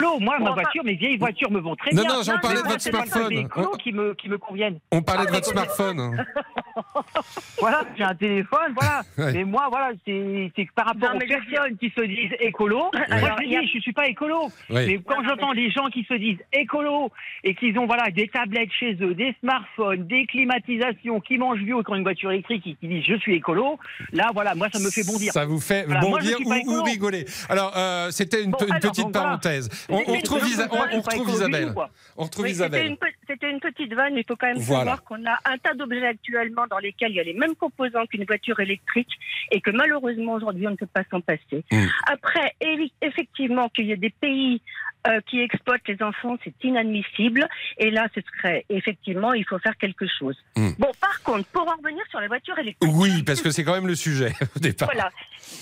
Écolo, 0.02 0.20
moi, 0.20 0.38
Bon, 0.40 0.46
ma 0.46 0.52
voiture, 0.54 0.84
mes 0.84 0.96
vieilles 0.96 1.18
voitures 1.18 1.52
me 1.52 1.60
vont 1.60 1.76
très 1.76 1.92
Non, 1.94 2.04
bien. 2.04 2.14
non, 2.16 2.24
j'en 2.24 2.34
mais 2.36 2.40
parlais 2.42 2.62
de 2.62 2.68
votre 2.68 2.82
smartphone. 2.82 3.50
qui 3.84 3.92
me, 3.92 4.14
qui 4.14 4.30
me 4.30 4.38
conviennent. 4.38 4.80
On 4.92 5.02
parlait 5.02 5.26
de 5.26 5.30
Ah, 5.32 5.36
votre 5.36 5.48
smartphone. 5.48 6.26
Voilà, 7.60 7.84
j'ai 7.98 8.04
un 8.04 8.16
téléphone, 8.16 8.74
voilà. 8.74 9.02
Ouais. 9.18 9.34
Mais 9.34 9.44
moi, 9.44 9.68
voilà, 9.70 9.92
c'est 10.06 10.52
par 10.76 10.86
rapport 10.88 11.10
Non, 11.10 11.16
aux 11.18 11.20
personnes 11.20 11.78
qui 11.78 11.90
se 11.96 12.02
disent 12.06 12.32
écolo, 12.40 12.90
moi 12.94 13.02
Alors, 13.10 13.38
je 13.42 13.48
y 13.48 13.56
a- 13.58 13.62
dis, 13.62 13.68
je 13.74 13.80
suis 13.80 13.92
pas 13.94 14.08
écolo. 14.08 14.50
Oui. 14.70 14.86
Mais 14.88 15.00
quand 15.06 15.22
j'entends 15.28 15.54
des 15.54 15.70
gens 15.70 15.88
qui 15.88 16.04
se 16.06 16.14
disent 16.14 16.40
écolo 16.54 17.12
et 17.44 17.56
qu'ils 17.56 17.78
ont 17.78 17.86
voilà 17.86 18.10
des 18.12 18.28
tablettes 18.30 18.72
chez 18.72 18.98
eux, 19.02 19.14
des 19.14 19.36
smartphones, 19.42 20.08
des 20.08 20.26
climatisations, 20.28 21.20
qui 21.20 21.38
mangent 21.38 21.60
bio 21.64 21.84
quand 21.84 21.96
une 21.96 22.04
voiture 22.04 22.32
électrique, 22.32 22.64
qui, 22.64 22.76
qui 22.76 22.88
disent 22.88 23.04
je 23.06 23.16
suis 23.18 23.36
écolo, 23.36 23.78
là 24.14 24.30
voilà, 24.34 24.56
moi 24.56 24.68
ça 24.72 24.80
me 24.80 24.90
fait 24.90 25.06
bondir. 25.06 25.34
Ça 25.34 25.46
vous 25.46 25.60
fait 25.60 25.84
Voilà, 25.86 26.02
moi, 26.02 26.20
je 26.22 26.32
bondir 26.32 26.38
suis 26.38 26.68
ou, 26.70 26.84
rigoler. 26.84 27.26
Alors, 27.50 27.74
euh, 27.76 28.12
c'était 28.12 28.44
une, 28.44 28.52
Bon, 28.52 28.58
pe- 28.58 28.66
une 28.66 28.72
alors, 28.74 28.92
petite 28.92 29.04
voilà. 29.12 29.22
parenthèse. 29.28 29.70
On, 29.90 29.96
on 30.08 30.14
retrouve, 30.16 30.48
Isa- 30.48 30.68
on- 30.72 31.00
on 31.00 31.28
Isabelle. 31.30 31.74
On 32.18 32.24
retrouve 32.24 32.46
Oui, 32.46 32.52
Isabelle. 32.52 32.98
c'était 33.28 33.50
une 33.52 33.60
petite 33.60 33.94
vanne, 33.94 34.16
il 34.18 34.24
faut 34.28 34.36
quand 34.36 34.48
même 34.48 34.58
Voilà. 34.58 34.80
savoir 34.84 35.04
qu'on 35.04 35.26
a 35.26 35.38
un 35.46 35.58
tas 35.58 35.74
d'objets 35.74 36.06
actuellement 36.08 36.66
dans 36.70 36.80
lesquels 36.80 37.12
il 37.12 37.16
y 37.16 37.20
a 37.20 37.24
les 37.24 37.34
mêmes 37.34 37.56
composants 37.56 38.06
qu'une 38.06 38.26
voiture 38.26 38.60
électrique 38.60 39.12
et 39.52 39.62
que 39.62 39.72
malheureusement 39.72 40.34
aujourd'hui 40.34 40.68
on 40.68 40.72
ne 40.72 40.76
peut 40.76 40.88
pas 40.88 41.04
s'en 41.12 41.22
passer. 41.22 41.64
Mm. 41.72 41.86
Après, 42.08 42.56
effectivement, 43.02 43.70
qu'il 43.70 43.86
y 43.88 43.92
ait 43.92 43.98
des 43.98 44.10
pays 44.10 44.62
euh, 45.08 45.22
qui 45.30 45.40
exploitent 45.40 45.88
les 45.88 46.02
enfants, 46.04 46.38
c'est 46.44 46.54
inadmissible. 46.64 47.48
Et 47.78 47.90
là, 47.90 48.08
ce 48.14 48.22
serait 48.22 48.66
effectivement, 48.70 49.34
il 49.34 49.46
faut 49.46 49.60
faire 49.60 49.78
quelque 49.78 50.06
chose. 50.08 50.36
Mm. 50.58 50.72
Bon, 50.78 50.92
par 51.00 51.22
contre, 51.24 51.46
pour 51.50 51.68
en 51.68 51.76
revenir 51.78 52.04
sur 52.10 52.20
la 52.20 52.28
voiture 52.28 52.58
électrique. 52.60 52.92
Oui, 52.94 53.24
parce 53.24 53.42
que 53.42 53.50
c'est 53.50 53.64
quand 53.64 53.74
même 53.74 53.88
le 53.88 53.96
sujet 53.96 54.34
au 54.56 54.60
départ. 54.60 54.90
Voilà. 54.92 55.10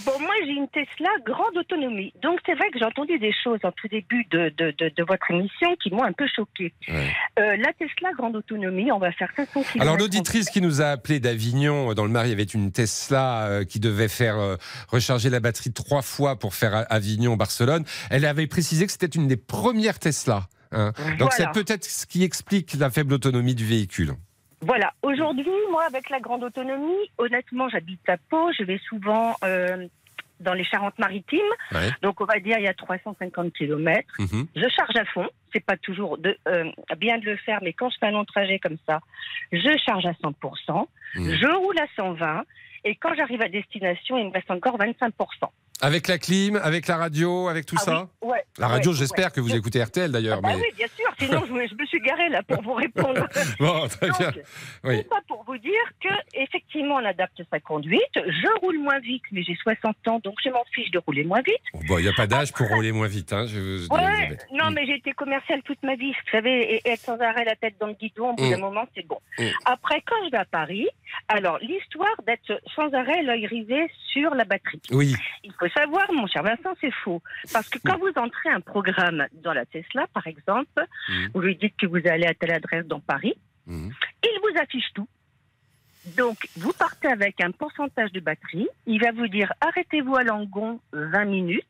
Bon, 0.05 0.13
moi, 0.19 0.33
j'ai 0.45 0.51
une 0.53 0.67
Tesla 0.69 1.09
grande 1.25 1.57
autonomie. 1.57 2.13
Donc, 2.21 2.39
c'est 2.45 2.55
vrai 2.55 2.69
que 2.71 2.79
j'ai 2.79 2.85
entendu 2.85 3.17
des 3.19 3.33
choses 3.43 3.59
en 3.63 3.71
tout 3.71 3.87
début 3.87 4.25
de, 4.31 4.49
de, 4.57 4.71
de, 4.77 4.89
de 4.95 5.03
votre 5.03 5.29
émission 5.31 5.75
qui 5.81 5.91
m'ont 5.91 6.03
un 6.03 6.13
peu 6.13 6.25
choquée. 6.33 6.73
Ouais. 6.87 7.09
Euh, 7.39 7.57
la 7.57 7.73
Tesla 7.73 8.11
grande 8.17 8.35
autonomie, 8.35 8.91
on 8.91 8.99
va 8.99 9.11
faire 9.11 9.29
500 9.35 9.51
km. 9.63 9.81
Alors 9.81 9.97
l'auditrice 9.97 10.49
qui 10.49 10.61
nous 10.61 10.81
a 10.81 10.87
appelé 10.87 11.19
d'Avignon, 11.19 11.93
dans 11.93 12.03
le 12.05 12.09
Marais, 12.11 12.27
il 12.27 12.31
y 12.31 12.33
avait 12.33 12.43
une 12.43 12.71
Tesla 12.71 13.47
euh, 13.47 13.63
qui 13.65 13.79
devait 13.79 14.07
faire 14.07 14.37
euh, 14.37 14.55
recharger 14.89 15.29
la 15.29 15.39
batterie 15.39 15.71
trois 15.73 16.01
fois 16.01 16.37
pour 16.37 16.53
faire 16.55 16.85
Avignon-Barcelone. 16.89 17.83
Elle 18.09 18.25
avait 18.25 18.47
précisé 18.47 18.85
que 18.85 18.91
c'était 18.91 19.07
une 19.07 19.27
des 19.27 19.37
premières 19.37 19.99
Tesla. 19.99 20.47
hein. 20.71 20.91
Donc 21.19 21.33
c'est 21.33 21.51
peut-être 21.51 21.85
ce 21.85 22.05
qui 22.05 22.23
explique 22.23 22.73
la 22.73 22.89
faible 22.89 23.13
autonomie 23.13 23.55
du 23.55 23.65
véhicule. 23.65 24.13
Voilà. 24.61 24.93
Aujourd'hui, 25.01 25.51
moi, 25.71 25.83
avec 25.85 26.09
la 26.09 26.19
grande 26.19 26.43
autonomie, 26.43 27.11
honnêtement, 27.17 27.69
j'habite 27.69 28.07
à 28.09 28.17
Pau. 28.17 28.51
Je 28.57 28.63
vais 28.63 28.79
souvent 28.89 29.35
euh, 29.43 29.87
dans 30.39 30.53
les 30.53 30.63
Charentes-Maritimes. 30.63 31.39
Ouais. 31.71 31.89
Donc, 32.01 32.21
on 32.21 32.25
va 32.25 32.39
dire, 32.39 32.57
il 32.57 32.63
y 32.63 32.67
a 32.67 32.73
350 32.73 33.53
km. 33.53 34.07
Mhm. 34.19 34.47
Je 34.55 34.69
charge 34.69 34.95
à 34.95 35.05
fond. 35.05 35.27
C'est 35.53 35.63
pas 35.63 35.77
toujours 35.77 36.17
de, 36.17 36.37
euh, 36.47 36.71
bien 36.97 37.17
de 37.17 37.25
le 37.25 37.37
faire, 37.37 37.59
mais 37.61 37.73
quand 37.73 37.89
je 37.89 37.97
fais 37.99 38.07
un 38.07 38.11
long 38.11 38.25
trajet 38.25 38.59
comme 38.59 38.77
ça, 38.85 38.99
je 39.51 39.77
charge 39.85 40.05
à 40.05 40.13
100%. 40.13 40.87
Mhm. 41.15 41.35
Je 41.35 41.55
roule 41.55 41.79
à 41.79 41.87
120. 41.95 42.43
Et 42.83 42.95
quand 42.95 43.13
j'arrive 43.15 43.41
à 43.41 43.49
destination, 43.49 44.17
il 44.17 44.27
me 44.27 44.31
reste 44.31 44.49
encore 44.49 44.77
25%. 44.77 45.51
Avec 45.81 46.07
la 46.07 46.17
clim, 46.17 46.55
avec 46.55 46.87
la 46.87 46.97
radio, 46.97 47.47
avec 47.47 47.65
tout 47.65 47.75
Ah 47.79 47.83
ça 47.83 48.09
oui, 48.21 48.29
ouais, 48.29 48.43
La 48.57 48.67
radio, 48.67 48.91
ouais, 48.91 48.97
j'espère 48.97 49.25
ouais. 49.25 49.31
que 49.31 49.41
vous 49.41 49.55
écoutez 49.55 49.83
RTL 49.83 50.11
d'ailleurs. 50.11 50.41
Bah 50.41 50.49
mais... 50.49 50.61
oui, 50.61 50.67
bien 50.75 50.87
sûr. 50.95 51.05
Sinon, 51.19 51.43
je, 51.47 51.53
me 51.53 51.85
suis 51.85 51.99
garée 51.99 52.29
là 52.29 52.43
pour 52.43 52.61
vous 52.61 52.73
répondre. 52.73 53.27
Bon, 53.59 53.87
très 53.87 54.09
bien. 54.11 54.31
Oui. 54.83 55.03
Tout 55.03 55.09
ça 55.15 55.21
pour 55.27 55.43
vous 55.45 55.57
dire 55.57 55.71
que 56.01 56.09
effectivement, 56.33 56.95
on 56.95 57.05
adapte 57.05 57.41
sa 57.51 57.59
conduite. 57.59 58.01
Je 58.15 58.59
roule 58.59 58.79
moins 58.79 58.99
vite, 58.99 59.23
mais 59.31 59.43
j'ai 59.43 59.55
60 59.55 60.07
ans, 60.07 60.19
donc 60.23 60.35
je 60.43 60.49
m'en 60.49 60.63
fiche 60.73 60.91
de 60.91 60.99
rouler 60.99 61.23
moins 61.23 61.41
vite. 61.41 61.85
Bon, 61.87 61.97
il 61.97 62.03
n'y 62.03 62.09
a 62.09 62.13
pas 62.13 62.27
d'âge 62.27 62.53
pour 62.53 62.67
rouler 62.67 62.91
moins 62.91 63.07
vite, 63.07 63.33
hein, 63.33 63.45
je 63.47 63.87
non, 64.51 64.71
mais 64.71 64.85
j'ai 64.85 64.95
été 64.95 65.11
commerciale 65.13 65.61
toute 65.63 65.81
ma 65.83 65.95
vie, 65.95 66.11
vous 66.11 66.31
savez, 66.31 66.75
et, 66.75 66.81
être 66.85 67.01
sans 67.01 67.19
arrêt 67.19 67.45
la 67.45 67.55
tête 67.55 67.75
dans 67.79 67.87
le 67.87 67.93
guidon, 67.93 68.29
au 68.29 68.33
bout 68.33 68.47
Mm. 68.47 68.51
d'un 68.51 68.57
moment, 68.57 68.85
c'est 68.95 69.05
bon. 69.05 69.19
Mm. 69.37 69.47
Après, 69.65 70.01
quand 70.05 70.15
je 70.25 70.31
vais 70.31 70.37
à 70.37 70.45
Paris, 70.45 70.87
alors 71.27 71.57
l'histoire 71.59 72.15
d'être 72.25 72.61
sans 72.75 72.93
arrêt 72.93 73.23
l'œil 73.23 73.47
rivé 73.47 73.89
sur 74.11 74.33
la 74.35 74.45
batterie. 74.45 74.81
Oui. 74.91 75.15
Il 75.43 75.53
faut 75.59 75.66
savoir, 75.69 76.11
mon 76.13 76.27
cher 76.27 76.43
Vincent, 76.43 76.73
c'est 76.81 76.91
faux. 77.03 77.21
Parce 77.53 77.69
que 77.69 77.79
quand 77.79 77.97
vous 77.97 78.11
entrez 78.15 78.49
un 78.49 78.61
programme 78.61 79.25
dans 79.33 79.53
la 79.53 79.65
Tesla, 79.65 80.07
par 80.13 80.27
exemple, 80.27 80.85
Mm. 81.09 81.27
vous 81.33 81.41
lui 81.41 81.55
dites 81.55 81.75
que 81.77 81.85
vous 81.87 82.01
allez 82.07 82.25
à 82.25 82.33
telle 82.33 82.51
adresse 82.51 82.85
dans 82.85 82.99
Paris, 82.99 83.35
Mhm. 83.67 83.91
il 84.23 84.39
vous 84.41 84.59
affiche 84.61 84.91
tout. 84.93 85.07
Donc, 86.15 86.47
vous 86.55 86.71
partez 86.73 87.07
avec 87.09 87.41
un 87.41 87.51
pourcentage 87.51 88.11
de 88.13 88.19
batterie. 88.21 88.67
Il 88.85 89.01
va 89.01 89.11
vous 89.11 89.27
dire 89.27 89.51
arrêtez-vous 89.59 90.15
à 90.15 90.23
Langon 90.23 90.79
20 90.93 91.25
minutes. 91.25 91.65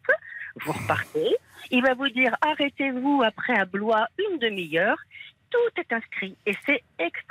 Vous 0.63 0.73
repartez. 0.73 1.35
Il 1.71 1.81
va 1.81 1.93
vous 1.95 2.09
dire 2.09 2.35
arrêtez-vous 2.41 3.23
après 3.25 3.57
à 3.57 3.65
Blois 3.65 4.07
une 4.29 4.37
demi-heure. 4.39 4.97
Tout 5.49 5.81
est 5.81 5.91
inscrit 5.93 6.35
et 6.45 6.53
c'est 6.65 6.83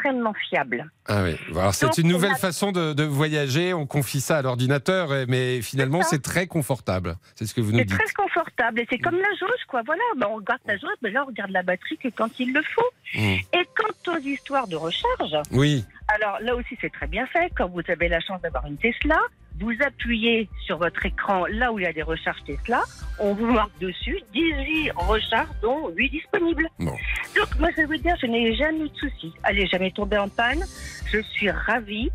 extrêmement 0.07 0.35
fiable. 0.49 0.91
Ah 1.09 1.23
oui. 1.25 1.37
Alors 1.57 1.75
c'est 1.75 1.99
une 1.99 2.09
nouvelle 2.09 2.33
a- 2.33 2.37
façon 2.37 2.73
de, 2.73 2.93
de 2.93 3.03
voyager. 3.05 3.75
On 3.75 3.87
confie 3.87 4.21
ça 4.21 4.39
à 4.39 4.43
l'ordinateur, 4.43 5.09
mais 5.29 5.61
finalement 5.63 6.03
C'est 6.03 6.17
c'est 6.17 6.23
très 6.23 6.47
confortable. 6.47 7.17
C'est 7.35 7.47
ce 7.47 7.55
que 7.55 7.61
vous 7.61 7.73
nous 7.73 7.79
C'est 7.79 7.85
dites. 7.85 7.99
très 7.99 8.13
confortable 8.15 8.81
et 8.81 8.87
c'est 8.91 8.99
comme 8.99 9.17
la 9.17 9.35
jauge, 9.39 9.65
quoi. 9.69 9.83
Voilà, 9.85 10.03
ben, 10.17 10.27
on 10.31 10.37
regarde 10.37 10.61
la 10.67 10.77
jauge, 10.77 10.91
mais 11.03 11.11
là 11.11 11.23
on 11.25 11.27
regarde 11.27 11.51
la 11.51 11.63
batterie 11.63 11.97
que 11.99 12.09
quand 12.09 12.39
il 12.39 12.53
le 12.53 12.63
faut. 12.63 12.91
Mm. 13.15 13.35
Et 13.53 13.69
quant 13.77 14.13
aux 14.15 14.19
histoires 14.19 14.67
de 14.69 14.77
recharge, 14.77 15.37
Oui. 15.53 15.85
Alors 16.09 16.39
là 16.41 16.55
aussi, 16.55 16.77
c'est 16.81 16.93
très 16.93 17.07
bien 17.09 17.27
fait. 17.27 17.51
Quand 17.57 17.69
vous 17.69 17.81
avez 17.89 18.09
la 18.09 18.21
chance 18.21 18.41
d'avoir 18.41 18.65
une 18.67 18.77
Tesla, 18.77 19.19
vous 19.61 19.73
appuyez 19.85 20.49
sur 20.65 20.79
votre 20.79 21.05
écran 21.07 21.47
là 21.47 21.73
où 21.73 21.79
il 21.79 21.83
y 21.83 21.87
a 21.87 21.93
des 21.93 22.03
recharges 22.03 22.43
Tesla. 22.45 22.83
On 23.19 23.33
vous 23.35 23.47
marque 23.47 23.77
dessus 23.81 24.21
18 24.35 24.93
recharges, 24.97 25.49
dont 25.63 25.89
8 25.89 26.11
disponibles. 26.11 26.69
Bon. 26.79 26.93
Donc 27.37 27.59
moi, 27.59 27.71
je 27.71 27.77
vais 27.77 27.87
vous 27.87 27.97
dire, 27.97 28.15
je 28.21 28.27
n'ai 28.27 28.55
jamais 28.55 28.85
eu 28.85 28.89
de 28.89 28.97
soucis. 28.97 29.33
Allez, 29.43 29.67
jamais 29.67 29.91
tombé 29.91 30.19
en 30.19 30.29
panne. 30.29 30.65
Je 31.11 31.21
suis 31.21 31.51
ravie. 31.51 32.11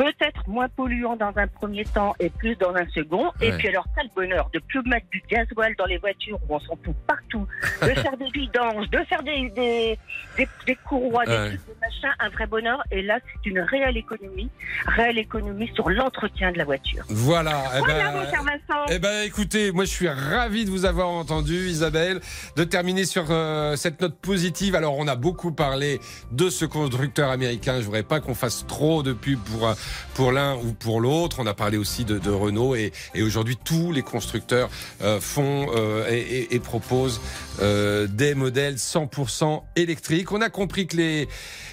Peut-être 0.00 0.48
moins 0.48 0.68
polluant 0.70 1.14
dans 1.14 1.32
un 1.36 1.46
premier 1.46 1.84
temps 1.84 2.14
et 2.18 2.30
plus 2.30 2.56
dans 2.56 2.74
un 2.74 2.88
second. 2.88 3.32
Et 3.42 3.52
puis 3.52 3.68
alors, 3.68 3.84
quel 3.94 4.08
bonheur 4.16 4.48
de 4.54 4.58
plus 4.58 4.80
mettre 4.86 5.04
du 5.10 5.22
gasoil 5.28 5.74
dans 5.76 5.84
les 5.84 5.98
voitures 5.98 6.38
où 6.48 6.54
on 6.54 6.58
s'en 6.60 6.78
fout 6.82 6.94
partout, 7.06 7.46
de 7.82 7.88
faire 7.88 8.16
des 8.16 8.30
vidanges, 8.32 8.88
de 8.88 8.98
faire 9.10 9.22
des, 9.22 9.50
des, 9.50 9.98
des, 10.38 10.48
des 10.66 10.74
courroies, 10.86 11.26
des 11.26 11.36
trucs, 11.36 11.66
des 11.66 11.74
machins, 11.82 12.14
un 12.18 12.30
vrai 12.30 12.46
bonheur. 12.46 12.82
Et 12.90 13.02
là, 13.02 13.18
c'est 13.26 13.50
une 13.50 13.60
réelle 13.60 13.98
économie, 13.98 14.48
réelle 14.86 15.18
économie 15.18 15.70
sur 15.74 15.90
l'entretien 15.90 16.50
de 16.50 16.56
la 16.56 16.64
voiture. 16.64 17.04
Voilà. 17.10 17.62
eh 17.76 17.78
Voilà, 17.80 18.10
ben- 18.10 18.20
mon 18.20 18.30
cher 18.30 18.42
Vincent. 18.42 18.86
Eh 18.88 18.98
ben, 18.98 19.26
écoutez, 19.26 19.70
moi 19.70 19.84
je 19.84 19.90
suis 19.90 20.08
ravi 20.08 20.64
de 20.64 20.70
vous 20.70 20.86
avoir 20.86 21.08
entendu, 21.10 21.68
Isabelle, 21.68 22.20
de 22.56 22.64
terminer 22.64 23.04
sur 23.04 23.26
euh, 23.28 23.76
cette 23.76 24.00
note 24.00 24.16
positive. 24.16 24.74
Alors, 24.76 24.96
on 24.96 25.08
a 25.08 25.16
beaucoup 25.16 25.52
parlé 25.52 26.00
de 26.32 26.48
ce 26.48 26.64
constructeur 26.64 27.28
américain. 27.28 27.80
Je 27.80 27.84
voudrais 27.84 28.02
pas 28.02 28.20
qu'on 28.20 28.34
fasse 28.34 28.66
trop 28.66 29.02
de 29.02 29.12
pub 29.12 29.38
pour 29.40 29.68
euh, 29.68 29.74
pour 30.14 30.32
l'un 30.32 30.56
ou 30.56 30.72
pour 30.72 31.00
l'autre. 31.00 31.36
On 31.40 31.46
a 31.46 31.54
parlé 31.54 31.76
aussi 31.76 32.04
de, 32.04 32.30
Renault 32.30 32.74
et, 32.74 32.92
et 33.14 33.22
aujourd'hui 33.22 33.56
tous 33.62 33.92
les 33.92 34.02
constructeurs 34.02 34.68
euh, 35.02 35.20
font 35.20 35.66
euh, 35.74 36.08
et, 36.10 36.18
et- 36.20 36.54
et 36.54 36.60
proposent 36.60 37.20
euh, 37.60 38.06
des 38.06 38.34
modèles 38.34 38.76
100% 38.76 39.62
électriques. 39.76 40.32
On 40.32 40.40
a 40.40 40.50
compris 40.50 40.86
que 40.86 40.96
les 40.96 41.28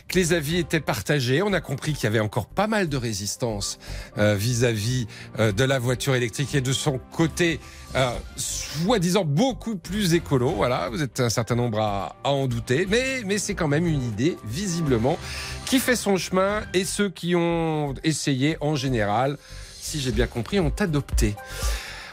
que 0.08 0.18
les 0.18 0.34
avis 0.34 0.58
étaient 0.58 0.80
partagés. 0.80 1.42
On 1.42 1.54
a 1.54 1.62
compris 1.62 1.94
qu'il 1.94 2.06
y 2.06 2.08
avait 2.08 2.20
encore 2.20 2.48
pas 2.48 2.68
mal 2.68 2.90
de 2.90 2.98
résistance 2.98 3.80
euh, 4.18 4.36
vis-à-vis 4.36 5.08
euh, 5.40 5.52
de 5.52 5.64
la 5.64 5.80
voiture 5.80 6.16
électrique 6.16 6.56
et 6.56 6.62
de 6.62 6.74
son 6.74 7.00
côté, 7.12 7.60
euh, 7.96 8.10
soi-disant 8.36 9.26
beaucoup 9.26 9.76
plus 9.76 10.14
écolo. 10.14 10.52
Voilà, 10.52 10.90
vous 10.90 11.02
êtes 11.02 11.20
un 11.20 11.30
certain 11.30 11.56
nombre 11.56 11.80
à, 11.80 12.16
à 12.24 12.30
en 12.30 12.48
douter, 12.48 12.86
mais, 12.90 13.22
mais 13.26 13.38
c'est 13.38 13.56
quand 13.56 13.68
même 13.68 13.88
une 13.88 14.04
idée, 14.04 14.38
visiblement, 14.46 15.18
qui 15.66 15.80
fait 15.80 15.96
son 15.96 16.18
chemin 16.18 16.62
et 16.74 16.86
ceux 16.86 17.10
qui 17.10 17.36
ont 17.36 17.94
essayé, 18.04 18.58
en 18.62 18.76
général, 18.76 19.38
si 19.80 20.00
j'ai 20.00 20.12
bien 20.12 20.28
compris, 20.28 20.60
ont 20.60 20.74
adopté. 20.80 21.36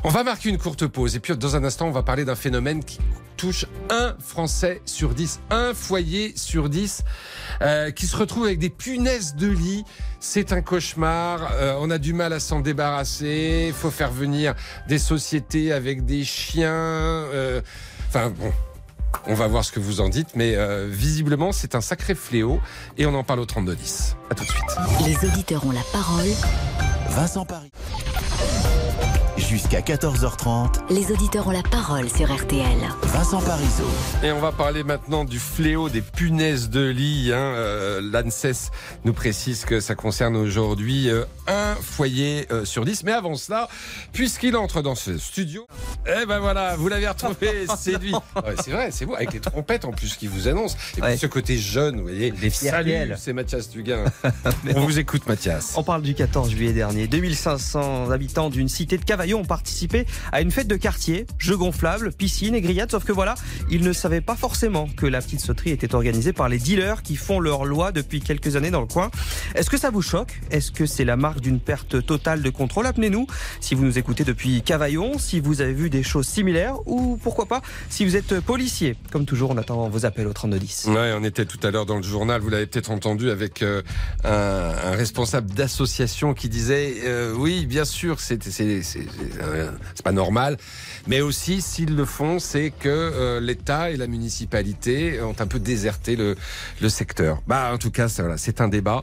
On 0.06 0.10
va 0.10 0.22
marquer 0.22 0.50
une 0.50 0.58
courte 0.58 0.86
pause 0.86 1.16
et 1.16 1.20
puis 1.20 1.34
dans 1.36 1.56
un 1.56 1.64
instant, 1.64 1.86
on 1.86 1.90
va 1.90 2.02
parler 2.02 2.24
d'un 2.26 2.34
phénomène 2.34 2.84
qui 2.84 2.98
touche 3.38 3.64
un 3.90 4.14
Français 4.20 4.82
sur 4.84 5.14
dix, 5.14 5.40
un 5.50 5.72
foyer 5.74 6.34
sur 6.36 6.68
dix 6.68 7.02
euh, 7.62 7.90
qui 7.90 8.06
se 8.06 8.14
retrouve 8.16 8.44
avec 8.44 8.58
des 8.58 8.68
punaises 8.70 9.34
de 9.34 9.48
lit. 9.48 9.84
C'est 10.20 10.52
un 10.52 10.60
cauchemar. 10.60 11.48
Euh, 11.52 11.74
on 11.80 11.90
a 11.90 11.96
du 11.98 12.12
mal 12.12 12.32
à 12.34 12.40
s'en 12.40 12.60
débarrasser. 12.60 13.66
Il 13.68 13.74
faut 13.74 13.90
faire 13.90 14.10
venir 14.10 14.54
des 14.88 14.98
sociétés 14.98 15.72
avec 15.72 16.04
des 16.04 16.24
chiens. 16.24 16.70
euh, 16.72 17.60
Enfin 18.08 18.30
bon. 18.30 18.52
On 19.26 19.34
va 19.34 19.46
voir 19.46 19.64
ce 19.64 19.72
que 19.72 19.80
vous 19.80 20.00
en 20.00 20.08
dites, 20.10 20.30
mais 20.34 20.54
euh, 20.56 20.86
visiblement 20.90 21.52
c'est 21.52 21.74
un 21.74 21.80
sacré 21.80 22.14
fléau 22.14 22.60
et 22.98 23.06
on 23.06 23.14
en 23.14 23.24
parle 23.24 23.40
au 23.40 23.46
3210. 23.46 24.16
À 24.30 24.34
tout 24.34 24.44
de 24.44 24.48
suite. 24.50 24.64
Les 25.06 25.28
auditeurs 25.28 25.64
ont 25.64 25.70
la 25.72 25.84
parole. 25.92 26.28
Vincent 27.08 27.46
Paris. 27.46 27.70
Jusqu'à 29.36 29.80
14h30, 29.80 30.92
Les 30.94 31.10
auditeurs 31.10 31.48
ont 31.48 31.50
la 31.50 31.62
parole 31.62 32.08
sur 32.08 32.32
RTL. 32.32 32.78
Vincent 33.02 33.40
Parisot. 33.40 33.90
Et 34.22 34.30
on 34.30 34.38
va 34.38 34.52
parler 34.52 34.84
maintenant 34.84 35.24
du 35.24 35.40
fléau 35.40 35.88
des 35.88 36.02
punaises 36.02 36.70
de 36.70 36.86
lit. 36.88 37.32
Hein. 37.32 37.38
Euh, 37.38 38.00
L'ANSES 38.00 38.70
nous 39.04 39.12
précise 39.12 39.64
que 39.64 39.80
ça 39.80 39.96
concerne 39.96 40.36
aujourd'hui 40.36 41.10
euh, 41.10 41.24
un 41.48 41.74
foyer 41.74 42.46
euh, 42.52 42.64
sur 42.64 42.84
dix. 42.84 43.02
Mais 43.02 43.10
avant 43.10 43.34
cela, 43.34 43.68
puisqu'il 44.12 44.56
entre 44.56 44.82
dans 44.82 44.94
ce 44.94 45.18
studio, 45.18 45.66
eh 46.06 46.26
ben 46.26 46.38
voilà, 46.38 46.76
vous 46.76 46.88
l'avez 46.88 47.08
retrouvé, 47.08 47.66
c'est 47.76 48.00
lui. 48.00 48.12
Ouais, 48.12 48.54
c'est 48.62 48.70
vrai, 48.70 48.90
c'est 48.92 49.04
vous, 49.04 49.14
avec 49.14 49.32
les 49.32 49.40
trompettes 49.40 49.84
en 49.84 49.90
plus 49.90 50.14
qui 50.14 50.28
vous 50.28 50.46
annoncent. 50.46 50.76
Et 50.96 51.00
puis 51.00 51.18
ce 51.18 51.26
côté 51.26 51.58
jeune, 51.58 51.96
vous 51.96 52.04
voyez. 52.04 52.32
Les 52.40 52.50
fiers 52.50 52.70
Salut, 52.70 53.12
c'est 53.16 53.32
Mathias 53.32 53.68
Duguin. 53.68 54.04
on 54.76 54.80
vous 54.80 55.00
écoute, 55.00 55.26
Mathias. 55.26 55.74
On 55.76 55.82
parle 55.82 56.02
du 56.02 56.14
14 56.14 56.50
juillet 56.50 56.72
dernier. 56.72 57.08
2500 57.08 58.10
habitants 58.12 58.48
d'une 58.48 58.68
cité 58.68 58.96
de 58.96 59.04
Cavaillon 59.24 59.40
ont 59.40 59.44
participé 59.46 60.04
à 60.32 60.42
une 60.42 60.50
fête 60.50 60.68
de 60.68 60.76
quartier, 60.76 61.26
jeux 61.38 61.56
gonflables, 61.56 62.12
piscine 62.12 62.54
et 62.54 62.60
grillades. 62.60 62.90
Sauf 62.90 63.04
que 63.04 63.12
voilà, 63.12 63.36
ils 63.70 63.82
ne 63.82 63.94
savaient 63.94 64.20
pas 64.20 64.36
forcément 64.36 64.86
que 64.86 65.06
la 65.06 65.22
petite 65.22 65.40
sauterie 65.40 65.70
était 65.70 65.94
organisée 65.94 66.34
par 66.34 66.50
les 66.50 66.58
dealers 66.58 67.02
qui 67.02 67.16
font 67.16 67.40
leur 67.40 67.64
loi 67.64 67.90
depuis 67.90 68.20
quelques 68.20 68.56
années 68.56 68.70
dans 68.70 68.82
le 68.82 68.86
coin. 68.86 69.10
Est-ce 69.54 69.70
que 69.70 69.78
ça 69.78 69.88
vous 69.88 70.02
choque? 70.02 70.42
Est-ce 70.50 70.72
que 70.72 70.84
c'est 70.84 71.06
la 71.06 71.16
marque 71.16 71.40
d'une 71.40 71.58
perte 71.58 72.04
totale 72.04 72.42
de 72.42 72.50
contrôle? 72.50 72.86
Appelez-nous 72.86 73.26
si 73.60 73.74
vous 73.74 73.86
nous 73.86 73.98
écoutez 73.98 74.24
depuis 74.24 74.60
Cavaillon, 74.60 75.18
si 75.18 75.40
vous 75.40 75.62
avez 75.62 75.72
vu 75.72 75.88
des 75.88 76.02
choses 76.02 76.26
similaires 76.26 76.76
ou 76.86 77.16
pourquoi 77.22 77.46
pas 77.46 77.62
si 77.88 78.04
vous 78.04 78.16
êtes 78.16 78.40
policier. 78.40 78.94
Comme 79.10 79.24
toujours, 79.24 79.52
on 79.52 79.56
attend 79.56 79.88
vos 79.88 80.04
appels 80.04 80.26
au 80.26 80.34
3210. 80.34 80.88
Ouais, 80.88 81.14
on 81.18 81.24
était 81.24 81.46
tout 81.46 81.66
à 81.66 81.70
l'heure 81.70 81.86
dans 81.86 81.96
le 81.96 82.02
journal, 82.02 82.42
vous 82.42 82.50
l'avez 82.50 82.66
peut-être 82.66 82.90
entendu 82.90 83.30
avec 83.30 83.62
euh, 83.62 83.80
un, 84.22 84.90
responsable 84.90 85.50
d'association 85.54 86.34
qui 86.34 86.50
disait 86.50 86.96
euh, 87.04 87.32
oui, 87.34 87.64
bien 87.64 87.86
sûr, 87.86 88.20
c'est 88.20 88.36
c'est 89.94 90.02
pas 90.04 90.12
normal, 90.12 90.56
mais 91.06 91.20
aussi 91.20 91.60
s'ils 91.60 91.94
le 91.94 92.04
font, 92.04 92.38
c'est 92.38 92.70
que 92.70 92.88
euh, 92.88 93.40
l'État 93.40 93.90
et 93.90 93.96
la 93.96 94.06
municipalité 94.06 95.20
ont 95.22 95.34
un 95.38 95.46
peu 95.46 95.58
déserté 95.58 96.16
le 96.16 96.36
le 96.80 96.88
secteur. 96.88 97.42
Bah 97.46 97.70
en 97.72 97.78
tout 97.78 97.90
cas, 97.90 98.06
voilà, 98.18 98.36
c'est 98.36 98.60
un 98.60 98.68
débat 98.68 99.02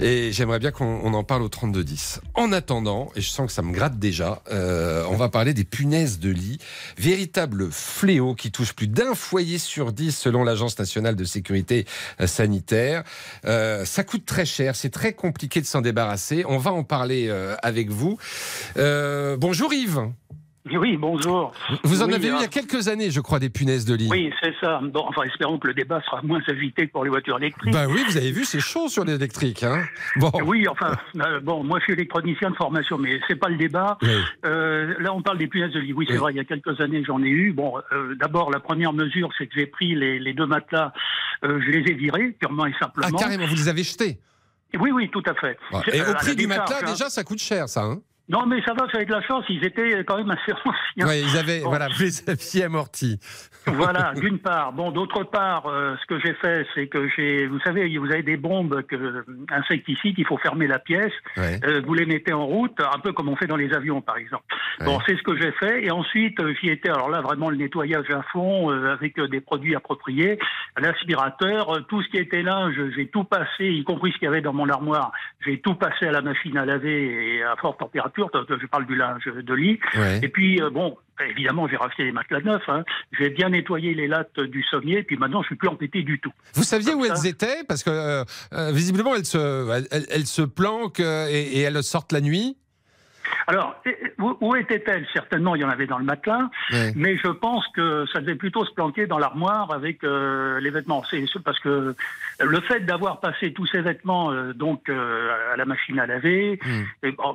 et 0.00 0.32
j'aimerais 0.32 0.58
bien 0.58 0.70
qu'on 0.70 1.00
on 1.02 1.14
en 1.14 1.24
parle 1.24 1.42
au 1.42 1.48
32 1.48 1.84
10. 1.84 2.20
En 2.34 2.52
attendant, 2.52 3.10
et 3.16 3.20
je 3.20 3.28
sens 3.28 3.46
que 3.46 3.52
ça 3.52 3.62
me 3.62 3.72
gratte 3.72 3.98
déjà, 3.98 4.42
euh, 4.50 5.04
on 5.10 5.16
va 5.16 5.28
parler 5.28 5.54
des 5.54 5.64
punaises 5.64 6.18
de 6.18 6.30
lit, 6.30 6.58
véritable 6.98 7.70
fléau 7.70 8.34
qui 8.34 8.50
touche 8.50 8.72
plus 8.72 8.88
d'un 8.88 9.14
foyer 9.14 9.58
sur 9.58 9.92
dix 9.92 10.16
selon 10.16 10.44
l'Agence 10.44 10.78
nationale 10.78 11.16
de 11.16 11.24
sécurité 11.24 11.86
euh, 12.20 12.26
sanitaire. 12.26 13.04
Euh, 13.44 13.84
ça 13.84 14.04
coûte 14.04 14.24
très 14.26 14.44
cher, 14.46 14.76
c'est 14.76 14.90
très 14.90 15.12
compliqué 15.12 15.60
de 15.60 15.66
s'en 15.66 15.80
débarrasser. 15.80 16.44
On 16.48 16.58
va 16.58 16.72
en 16.72 16.84
parler 16.84 17.26
euh, 17.28 17.56
avec 17.62 17.90
vous. 17.90 18.18
Euh, 18.76 19.36
bonjour 19.36 19.72
Yves. 19.72 20.00
Oui, 20.72 20.96
bonjour. 20.96 21.52
Vous 21.84 22.02
en 22.02 22.06
Oui, 22.08 22.14
avez 22.14 22.28
eu 22.28 22.32
il 22.34 22.40
y 22.40 22.44
a 22.44 22.48
quelques 22.48 22.88
années, 22.88 23.10
je 23.10 23.20
crois, 23.20 23.38
des 23.38 23.50
punaises 23.50 23.84
de 23.84 23.94
lit. 23.94 24.08
Oui, 24.10 24.32
c'est 24.42 24.52
ça. 24.60 24.80
Bon, 24.82 25.04
enfin, 25.08 25.22
espérons 25.22 25.58
que 25.58 25.68
le 25.68 25.74
débat 25.74 26.02
sera 26.02 26.20
moins 26.22 26.40
agité 26.48 26.86
que 26.88 26.92
pour 26.92 27.04
les 27.04 27.10
voitures 27.10 27.38
électriques. 27.38 27.72
Bah 27.72 27.86
oui, 27.88 28.00
vous 28.08 28.16
avez 28.16 28.32
vu, 28.32 28.44
c'est 28.44 28.58
chaud 28.60 28.88
sur 28.88 29.04
l'électrique. 29.04 29.62
Hein 29.62 29.84
bon. 30.16 30.32
Oui, 30.44 30.66
enfin, 30.68 30.92
euh, 31.24 31.38
bon, 31.40 31.62
moi 31.62 31.78
je 31.78 31.84
suis 31.84 31.92
électronicien 31.92 32.50
de 32.50 32.56
formation, 32.56 32.98
mais 32.98 33.20
c'est 33.28 33.36
pas 33.36 33.48
le 33.48 33.56
débat. 33.56 33.96
Oui. 34.02 34.08
Euh, 34.44 34.94
là, 34.98 35.14
on 35.14 35.22
parle 35.22 35.38
des 35.38 35.46
punaises 35.46 35.72
de 35.72 35.78
lit. 35.80 35.92
Oui, 35.92 36.04
c'est 36.08 36.14
Oui. 36.14 36.18
vrai, 36.18 36.32
il 36.32 36.36
y 36.36 36.40
a 36.40 36.44
quelques 36.44 36.80
années, 36.80 37.04
j'en 37.06 37.22
ai 37.22 37.28
eu. 37.28 37.52
Bon, 37.52 37.74
euh, 37.92 38.16
d'abord, 38.16 38.50
la 38.50 38.58
première 38.60 38.92
mesure, 38.92 39.30
c'est 39.38 39.46
que 39.46 39.54
j'ai 39.56 39.66
pris 39.66 39.94
les, 39.94 40.18
les 40.18 40.32
deux 40.34 40.46
matelas, 40.46 40.92
je 41.44 41.70
les 41.70 41.90
ai 41.90 41.94
virés, 41.94 42.32
purement 42.40 42.66
et 42.66 42.72
Ah, 42.80 42.84
simplement. 42.86 43.18
carrément, 43.18 43.46
vous 43.46 43.54
les 43.54 43.68
avez 43.68 43.84
jetés. 43.84 44.18
Oui, 44.80 44.90
oui, 44.90 45.08
tout 45.10 45.22
à 45.26 45.34
fait. 45.34 45.56
Ouais. 45.72 45.80
Et 45.96 46.00
au 46.02 46.14
prix 46.14 46.34
du 46.34 46.46
matelas, 46.48 46.78
hein. 46.82 46.90
déjà, 46.90 47.08
ça 47.08 47.22
coûte 47.22 47.38
cher, 47.38 47.68
ça. 47.68 47.84
Hein 47.84 48.00
Non, 48.28 48.44
mais 48.46 48.60
ça 48.66 48.74
va, 48.74 48.86
ça 48.92 49.04
de 49.04 49.10
la 49.12 49.22
chance, 49.22 49.44
ils 49.48 49.64
étaient 49.64 50.04
quand 50.04 50.16
même 50.16 50.30
assez 50.30 50.52
anciens. 50.64 51.06
ouais, 51.06 51.20
ils 51.20 51.36
avaient, 51.36 51.60
Bon. 51.60 51.68
voilà, 51.68 51.88
les 52.00 52.28
aviez 52.28 52.64
amortis. 52.64 53.20
Voilà, 53.66 54.12
d'une 54.20 54.38
part. 54.38 54.72
Bon, 54.72 54.90
d'autre 54.90 55.24
part, 55.24 55.66
euh, 55.66 55.94
ce 56.00 56.06
que 56.06 56.18
j'ai 56.20 56.34
fait, 56.34 56.66
c'est 56.74 56.86
que 56.88 57.08
j'ai, 57.16 57.46
vous 57.46 57.60
savez, 57.60 57.96
vous 57.98 58.10
avez 58.10 58.22
des 58.22 58.36
bombes 58.36 58.82
que, 58.82 59.24
insecticides, 59.50 60.14
il 60.18 60.26
faut 60.26 60.38
fermer 60.38 60.66
la 60.66 60.78
pièce. 60.78 61.12
Ouais. 61.36 61.60
Euh, 61.64 61.82
vous 61.86 61.94
les 61.94 62.06
mettez 62.06 62.32
en 62.32 62.46
route, 62.46 62.78
un 62.80 62.98
peu 62.98 63.12
comme 63.12 63.28
on 63.28 63.36
fait 63.36 63.46
dans 63.46 63.56
les 63.56 63.72
avions, 63.72 64.00
par 64.00 64.16
exemple. 64.16 64.44
Bon, 64.84 64.98
c'est 65.06 65.16
ce 65.16 65.22
que 65.22 65.36
j'ai 65.36 65.52
fait. 65.52 65.84
Et 65.84 65.90
ensuite, 65.90 66.38
euh, 66.40 66.52
j'y 66.60 66.68
étais, 66.70 66.90
alors 66.90 67.10
là, 67.10 67.20
vraiment 67.20 67.50
le 67.50 67.56
nettoyage 67.56 68.10
à 68.10 68.22
fond, 68.32 68.70
euh, 68.70 68.92
avec 68.92 69.18
euh, 69.18 69.28
des 69.28 69.40
produits 69.40 69.74
appropriés, 69.74 70.38
l'aspirateur, 70.78 71.76
euh, 71.76 71.80
tout 71.88 72.02
ce 72.02 72.08
qui 72.08 72.18
était 72.18 72.42
là, 72.42 72.68
j'ai 72.96 73.06
tout 73.08 73.24
passé, 73.24 73.66
y 73.68 73.84
compris 73.84 74.12
ce 74.12 74.18
qu'il 74.18 74.26
y 74.26 74.28
avait 74.28 74.40
dans 74.40 74.52
mon 74.52 74.68
armoire, 74.68 75.12
j'ai 75.44 75.60
tout 75.60 75.74
passé 75.74 76.06
à 76.06 76.12
la 76.12 76.22
machine 76.22 76.56
à 76.58 76.64
laver 76.64 77.36
et 77.36 77.42
à 77.42 77.56
forte 77.56 77.78
température. 77.78 78.15
Je 78.16 78.66
parle 78.66 78.86
du 78.86 78.96
linge 78.96 79.24
de 79.26 79.54
lit. 79.54 79.78
Ouais. 79.96 80.20
Et 80.22 80.28
puis, 80.28 80.60
euh, 80.60 80.70
bon, 80.70 80.96
évidemment, 81.28 81.68
j'ai 81.68 81.76
racheté 81.76 82.04
des 82.04 82.12
matelas 82.12 82.40
neufs. 82.40 82.68
Hein. 82.68 82.84
J'ai 83.18 83.30
bien 83.30 83.50
nettoyé 83.50 83.94
les 83.94 84.08
lattes 84.08 84.40
du 84.40 84.62
sommier, 84.64 85.02
puis 85.02 85.16
maintenant, 85.16 85.42
je 85.42 85.48
suis 85.48 85.56
plus 85.56 85.68
embêté 85.68 86.02
du 86.02 86.18
tout. 86.20 86.32
Vous 86.54 86.62
saviez 86.62 86.92
Comme 86.92 87.00
où 87.00 87.04
ça. 87.06 87.14
elles 87.16 87.26
étaient? 87.30 87.64
Parce 87.68 87.82
que 87.82 87.90
euh, 87.90 88.24
euh, 88.52 88.72
visiblement, 88.72 89.14
elles 89.14 89.24
se, 89.26 90.08
elles, 90.10 90.26
se 90.26 90.42
planquent 90.42 91.00
et, 91.00 91.58
et 91.58 91.60
elles 91.60 91.82
sortent 91.82 92.12
la 92.12 92.20
nuit. 92.20 92.56
Alors, 93.46 93.76
où, 94.40 94.56
étaient-elles 94.56 95.06
Certainement, 95.12 95.54
il 95.54 95.60
y 95.62 95.64
en 95.64 95.68
avait 95.68 95.86
dans 95.86 95.98
le 95.98 96.04
matelas, 96.04 96.48
Ouais. 96.72 96.92
mais 96.96 97.16
je 97.16 97.28
pense 97.28 97.64
que 97.74 98.04
ça 98.12 98.20
devait 98.20 98.34
plutôt 98.34 98.64
se 98.64 98.72
planquer 98.72 99.06
dans 99.06 99.18
l'armoire 99.18 99.72
avec 99.72 100.02
euh, 100.04 100.58
les 100.60 100.70
vêtements. 100.70 101.02
C'est 101.10 101.24
parce 101.44 101.58
que 101.60 101.94
le 102.40 102.60
fait 102.62 102.80
d'avoir 102.80 103.20
passé 103.20 103.52
tous 103.52 103.66
ces 103.66 103.80
vêtements 103.80 104.32
euh, 104.32 104.52
donc 104.52 104.88
euh, 104.88 105.52
à 105.52 105.56
la 105.56 105.64
machine 105.64 105.98
à 106.00 106.06
laver, 106.06 106.58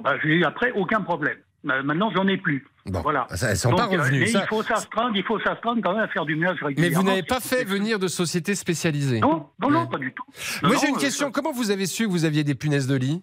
bah, 0.03 0.15
j'ai 0.23 0.29
eu 0.35 0.43
après 0.43 0.71
aucun 0.71 1.01
problème. 1.01 1.37
Euh, 1.69 1.83
Maintenant, 1.83 2.11
j'en 2.15 2.27
ai 2.27 2.37
plus. 2.37 2.65
Bon, 2.87 3.01
Voilà. 3.01 3.27
ça, 3.35 3.51
elles 3.51 3.57
sont 3.57 3.69
Donc, 3.69 3.77
pas 3.77 3.85
euh, 3.85 3.99
revenues. 4.01 4.21
mais 4.21 4.25
ça. 4.25 4.41
il 4.43 4.47
faut 4.47 4.63
s'astreindre, 4.63 5.15
il 5.15 5.23
faut 5.23 5.39
s'astreindre 5.39 5.79
quand 5.83 5.93
même 5.93 6.01
à 6.03 6.07
faire 6.07 6.25
du 6.25 6.35
ménage 6.35 6.57
Mais 6.61 6.67
régulièrement. 6.69 7.01
vous 7.01 7.07
n'avez 7.07 7.21
pas 7.23 7.39
fait 7.39 7.63
venir 7.63 7.99
de 7.99 8.07
société 8.07 8.55
spécialisée. 8.55 9.19
Non, 9.19 9.47
non, 9.59 9.69
non, 9.69 9.85
pas 9.87 9.99
du 9.99 10.11
tout. 10.11 10.23
Non, 10.63 10.69
Moi, 10.69 10.77
j'ai 10.81 10.89
une 10.89 10.95
euh, 10.95 10.99
question. 10.99 11.31
Comment 11.31 11.51
vous 11.51 11.69
avez 11.69 11.85
su 11.85 12.05
que 12.07 12.09
vous 12.09 12.25
aviez 12.25 12.43
des 12.43 12.55
punaises 12.55 12.87
de 12.87 12.95
lit? 12.95 13.21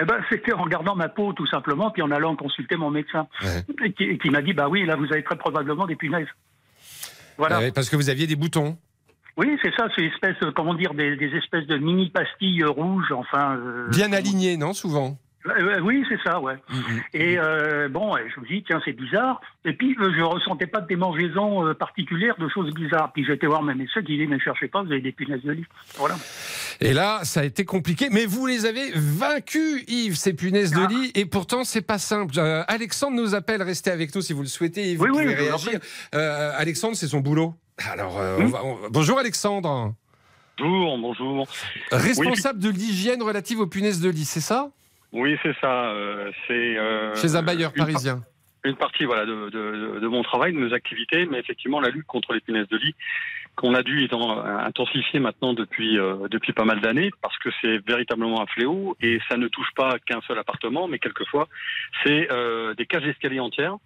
Eh 0.00 0.04
ben, 0.04 0.16
c'était 0.30 0.52
en 0.52 0.62
regardant 0.62 0.94
ma 0.96 1.08
peau, 1.08 1.32
tout 1.32 1.46
simplement, 1.46 1.90
puis 1.90 2.02
en 2.02 2.10
allant 2.10 2.34
consulter 2.36 2.76
mon 2.76 2.90
médecin, 2.90 3.26
Ouais. 3.42 3.92
qui, 3.92 4.18
qui 4.18 4.30
m'a 4.30 4.40
dit, 4.42 4.52
bah 4.54 4.68
oui, 4.68 4.84
là, 4.86 4.96
vous 4.96 5.06
avez 5.12 5.22
très 5.22 5.36
probablement 5.36 5.86
des 5.86 5.96
punaises. 5.96 6.28
Voilà. 7.36 7.58
Ah 7.66 7.70
Parce 7.74 7.88
que 7.90 7.96
vous 7.96 8.10
aviez 8.10 8.26
des 8.26 8.36
boutons. 8.36 8.76
Oui, 9.36 9.58
c'est 9.62 9.74
ça, 9.74 9.88
c'est 9.96 10.04
espèce, 10.04 10.36
euh, 10.42 10.52
comment 10.54 10.74
dire, 10.74 10.92
des, 10.94 11.16
des 11.16 11.30
espèces 11.36 11.66
de 11.66 11.78
mini 11.78 12.10
pastilles 12.10 12.62
euh, 12.62 12.68
rouges, 12.70 13.12
enfin. 13.12 13.56
euh, 13.56 13.88
Bien 13.88 14.12
alignés, 14.12 14.56
non 14.56 14.72
Souvent? 14.72 15.16
Euh, 15.46 15.80
oui, 15.80 16.04
c'est 16.08 16.20
ça, 16.22 16.38
ouais. 16.40 16.56
Mhm. 16.70 17.00
Et 17.14 17.38
euh, 17.38 17.88
bon, 17.88 18.14
ouais, 18.14 18.22
je 18.34 18.40
me 18.40 18.46
dis, 18.46 18.62
tiens, 18.66 18.80
c'est 18.84 18.92
bizarre. 18.92 19.40
Et 19.64 19.72
puis, 19.72 19.96
euh, 20.00 20.12
je 20.16 20.22
ressentais 20.22 20.66
pas 20.66 20.80
de 20.80 20.86
démangeaison 20.86 21.66
euh, 21.66 21.74
particulière, 21.74 22.34
de 22.38 22.48
choses 22.48 22.72
bizarres. 22.74 23.12
Puis 23.12 23.24
j'étais 23.24 23.46
voir 23.46 23.62
mes 23.62 23.74
médecins 23.74 24.02
qui 24.02 24.12
disaient, 24.16 24.26
mais 24.26 24.38
cherchez 24.40 24.68
pas, 24.68 24.82
vous 24.82 24.92
avez 24.92 25.00
des 25.00 25.12
punaises 25.12 25.42
de 25.42 25.52
lit. 25.52 25.64
Voilà. 25.96 26.16
Et 26.80 26.92
là, 26.92 27.20
ça 27.24 27.40
a 27.40 27.44
été 27.44 27.64
compliqué. 27.64 28.08
Mais 28.10 28.26
vous 28.26 28.46
les 28.46 28.66
avez 28.66 28.90
vaincus, 28.94 29.84
Yves, 29.88 30.16
ces 30.16 30.34
punaises 30.34 30.74
Ah. 30.76 30.86
de 30.86 30.94
lit. 30.94 31.12
Et 31.14 31.24
pourtant, 31.26 31.64
c'est 31.64 31.80
pas 31.82 31.98
simple. 31.98 32.34
Euh, 32.38 32.62
Alexandre 32.68 33.16
nous 33.16 33.34
appelle. 33.34 33.62
Restez 33.62 33.90
avec 33.90 34.14
nous 34.14 34.20
si 34.22 34.32
vous 34.32 34.42
le 34.42 34.48
souhaitez. 34.48 34.92
Yves, 34.92 35.00
Oui, 35.00 35.08
vous 35.10 35.16
oui, 35.18 35.22
pouvez 35.24 35.50
en 35.50 35.56
réagir. 35.56 35.80
Euh, 36.14 36.52
Alexandre, 36.56 36.96
c'est 36.96 37.08
son 37.08 37.20
boulot. 37.20 37.54
Alors, 37.90 38.18
euh, 38.20 38.36
on 38.38 38.44
Oui. 38.44 38.50
va- 38.50 38.64
on- 38.64 38.78
bonjour 38.90 39.18
Alexandre. 39.18 39.94
Bonjour, 40.58 40.98
bonjour. 40.98 41.46
Responsable 41.90 42.58
de 42.58 42.68
l'hygiène 42.68 43.22
relative 43.22 43.60
aux 43.60 43.66
punaises 43.66 44.00
de 44.00 44.10
lit, 44.10 44.26
c'est 44.26 44.40
ça? 44.40 44.70
Oui, 45.12 45.36
c'est 45.42 45.54
ça. 45.60 45.90
euh, 45.90 46.30
c'est 46.46 46.78
euh, 46.78 47.14
Chez 47.16 47.34
un 47.36 47.42
bailleur 47.42 47.72
parisien. 47.72 48.20
Une 48.62 48.76
partie 48.76 49.06
voilà 49.06 49.24
de, 49.24 49.48
de, 49.48 50.00
de 50.00 50.06
mon 50.06 50.22
travail, 50.22 50.52
de 50.52 50.58
mes 50.58 50.72
activités, 50.74 51.24
mais 51.24 51.38
effectivement 51.38 51.80
la 51.80 51.88
lutte 51.88 52.06
contre 52.06 52.34
les 52.34 52.40
punaises 52.40 52.68
de 52.68 52.76
lit 52.76 52.94
qu'on 53.56 53.74
a 53.74 53.82
dû 53.82 54.04
étant, 54.04 54.38
intensifier 54.44 55.18
maintenant 55.18 55.54
depuis 55.54 55.98
euh, 55.98 56.28
depuis 56.30 56.52
pas 56.52 56.64
mal 56.64 56.80
d'années 56.82 57.10
parce 57.22 57.36
que 57.38 57.48
c'est 57.60 57.78
véritablement 57.86 58.42
un 58.42 58.46
fléau 58.46 58.96
et 59.00 59.18
ça 59.30 59.38
ne 59.38 59.48
touche 59.48 59.70
pas 59.74 59.98
qu'un 60.06 60.20
seul 60.28 60.38
appartement, 60.38 60.88
mais 60.88 60.98
quelquefois 60.98 61.48
c'est 62.04 62.30
euh, 62.30 62.74
des 62.74 62.84
cages 62.84 63.02
d'escalier 63.04 63.40
entières 63.40 63.76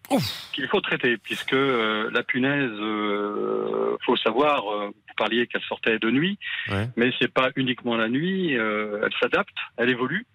qu'il 0.53 0.66
faut 0.66 0.81
traiter 0.81 1.16
puisque 1.18 1.53
euh, 1.55 2.11
la 2.12 2.25
punaise, 2.25 2.70
euh, 2.72 3.97
faut 4.05 4.16
savoir, 4.16 4.68
euh, 4.72 4.87
vous 4.89 5.14
parliez 5.16 5.47
qu'elle 5.47 5.62
sortait 5.62 5.99
de 6.01 6.11
nuit, 6.11 6.37
Ouais. 6.68 6.89
mais 6.97 7.12
c'est 7.20 7.33
pas 7.33 7.51
uniquement 7.57 7.97
la 7.97 8.09
nuit, 8.09 8.57
euh, 8.59 9.01
elle 9.05 9.12
s'adapte, 9.20 9.57
elle 9.77 9.89
évolue. 9.91 10.27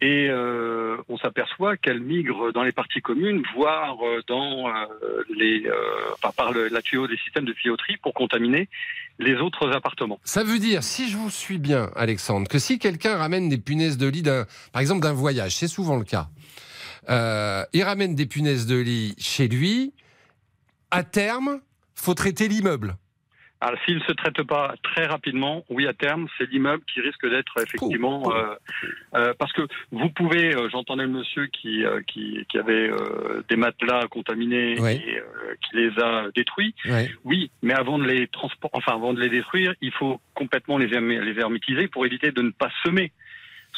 Et 0.00 0.28
euh, 0.28 0.96
on 1.08 1.16
s'aperçoit 1.16 1.76
qu'elle 1.76 2.00
migre 2.00 2.52
dans 2.52 2.62
les 2.62 2.72
parties 2.72 3.00
communes, 3.00 3.42
voire 3.54 3.96
euh, 4.04 4.22
dans 4.26 4.68
euh, 4.68 4.72
les, 5.36 5.64
enfin, 6.14 6.32
par 6.36 6.52
le, 6.52 6.68
la 6.68 6.82
tuyau 6.82 7.06
des 7.06 7.16
systèmes 7.18 7.44
de 7.44 7.52
tuyauterie 7.52 7.96
pour 7.98 8.12
contaminer 8.12 8.68
les 9.18 9.36
autres 9.36 9.70
appartements. 9.72 10.18
Ça 10.24 10.42
veut 10.42 10.58
dire, 10.58 10.82
si 10.82 11.08
je 11.08 11.16
vous 11.16 11.30
suis 11.30 11.58
bien, 11.58 11.90
Alexandre, 11.94 12.48
que 12.48 12.58
si 12.58 12.78
quelqu'un 12.78 13.16
ramène 13.16 13.48
des 13.48 13.58
punaises 13.58 13.96
de 13.96 14.08
lit, 14.08 14.24
par 14.72 14.82
exemple 14.82 15.00
d'un 15.00 15.12
voyage, 15.12 15.56
c'est 15.56 15.68
souvent 15.68 15.96
le 15.96 16.04
cas, 16.04 16.28
il 17.72 17.82
ramène 17.82 18.14
des 18.14 18.26
punaises 18.26 18.66
de 18.66 18.76
lit 18.76 19.14
chez 19.18 19.48
lui, 19.48 19.94
à 20.90 21.02
terme, 21.04 21.60
faut 21.94 22.14
traiter 22.14 22.48
l'immeuble. 22.48 22.96
Alors, 23.66 23.80
s'il 23.86 23.94
ne 23.96 24.00
se 24.02 24.12
traite 24.12 24.42
pas 24.42 24.74
très 24.82 25.06
rapidement, 25.06 25.64
oui, 25.70 25.86
à 25.86 25.94
terme, 25.94 26.26
c'est 26.36 26.50
l'immeuble 26.50 26.82
qui 26.92 27.00
risque 27.00 27.26
d'être 27.26 27.54
effectivement. 27.62 28.30
euh, 28.30 28.54
euh, 29.14 29.32
parce 29.38 29.54
que 29.54 29.62
vous 29.90 30.10
pouvez, 30.10 30.54
euh, 30.54 30.68
j'entendais 30.70 31.04
le 31.04 31.08
monsieur 31.08 31.46
qui, 31.46 31.82
qui, 32.06 32.44
qui 32.50 32.58
avait 32.58 32.90
des 33.48 33.56
matelas 33.56 34.06
contaminés 34.08 34.76
Oui. 34.78 34.92
et 34.92 35.22
qui 35.62 35.76
les 35.76 35.98
a 35.98 36.26
détruits. 36.36 36.74
Oui, 37.24 37.50
mais 37.62 37.72
avant 37.72 37.98
de 37.98 38.04
les 38.04 38.28
transporter, 38.28 38.76
enfin, 38.76 38.92
avant 38.96 39.14
de 39.14 39.20
les 39.20 39.30
détruire, 39.30 39.72
il 39.80 39.92
faut 39.92 40.20
complètement 40.34 40.76
les, 40.76 40.88
les 40.88 41.40
hermétiser 41.40 41.88
pour 41.88 42.04
éviter 42.04 42.32
de 42.32 42.42
ne 42.42 42.50
pas 42.50 42.70
semer. 42.84 43.12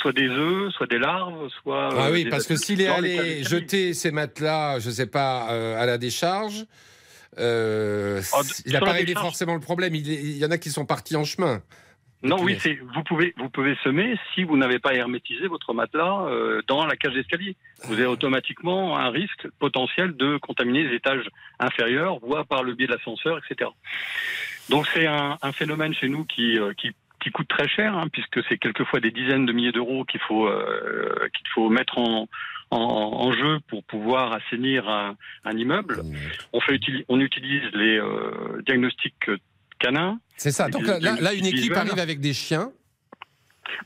Soit 0.02 0.12
des 0.12 0.28
œufs, 0.28 0.72
soit 0.74 0.88
des 0.88 0.98
larves, 0.98 1.48
soit. 1.62 1.90
Ah 1.96 2.08
oui, 2.10 2.26
parce 2.28 2.46
que 2.48 2.56
s'il 2.56 2.80
est 2.80 2.88
allé 2.88 3.44
jeter 3.44 3.94
ses 3.94 4.10
matelas, 4.10 4.80
je 4.80 4.90
sais 4.90 5.06
pas, 5.06 5.44
à 5.80 5.86
la 5.86 5.96
décharge, 5.96 6.66
euh, 7.38 8.20
Ah, 8.32 8.40
il 8.64 8.72
n'a 8.72 8.80
pas 8.80 8.92
réglé 8.92 9.14
forcément 9.14 9.54
le 9.54 9.60
problème. 9.60 9.94
Il, 9.94 10.36
y 10.36 10.44
en 10.44 10.50
a 10.50 10.58
qui 10.58 10.70
sont 10.70 10.86
partis 10.86 11.16
en 11.16 11.24
chemin. 11.24 11.62
Non, 12.22 12.42
oui, 12.42 12.56
c'est 12.60 12.74
vous 12.94 13.02
pouvez 13.04 13.34
vous 13.36 13.50
pouvez 13.50 13.76
semer 13.84 14.18
si 14.34 14.42
vous 14.42 14.56
n'avez 14.56 14.78
pas 14.78 14.94
hermétisé 14.94 15.46
votre 15.48 15.74
matelas 15.74 16.26
euh, 16.26 16.62
dans 16.66 16.84
la 16.86 16.96
cage 16.96 17.12
d'escalier. 17.12 17.56
Vous 17.84 17.94
avez 17.94 18.06
automatiquement 18.06 18.96
un 18.96 19.10
risque 19.10 19.46
potentiel 19.58 20.16
de 20.16 20.38
contaminer 20.38 20.84
les 20.84 20.96
étages 20.96 21.28
inférieurs, 21.58 22.18
voire 22.20 22.46
par 22.46 22.62
le 22.62 22.74
biais 22.74 22.86
de 22.86 22.92
l'ascenseur, 22.92 23.38
etc. 23.38 23.70
Donc 24.70 24.88
c'est 24.94 25.06
un, 25.06 25.36
un 25.42 25.52
phénomène 25.52 25.94
chez 25.94 26.08
nous 26.08 26.24
qui 26.24 26.58
euh, 26.58 26.72
qui, 26.76 26.90
qui 27.22 27.30
coûte 27.30 27.48
très 27.48 27.68
cher, 27.68 27.96
hein, 27.96 28.08
puisque 28.10 28.42
c'est 28.48 28.58
quelquefois 28.58 29.00
des 29.00 29.10
dizaines 29.10 29.46
de 29.46 29.52
milliers 29.52 29.72
d'euros 29.72 30.04
qu'il 30.04 30.20
faut 30.20 30.46
euh, 30.48 31.28
qu'il 31.36 31.48
faut 31.54 31.68
mettre 31.68 31.98
en, 31.98 32.28
en, 32.70 32.78
en 32.78 33.32
jeu 33.32 33.58
pour 33.68 33.84
pouvoir 33.84 34.32
assainir 34.32 34.88
un, 34.88 35.16
un 35.44 35.56
immeuble. 35.56 36.02
On 36.52 36.60
fait 36.60 36.80
on 37.08 37.20
utilise 37.20 37.62
les 37.72 37.98
euh, 37.98 38.62
diagnostics 38.66 39.30
canins. 39.78 40.18
C'est 40.36 40.50
ça. 40.50 40.68
Donc 40.68 40.86
là, 40.86 41.32
une 41.34 41.46
équipe 41.46 41.72
arrive 41.76 41.98
avec 41.98 42.20
des 42.20 42.32
chiens. 42.32 42.70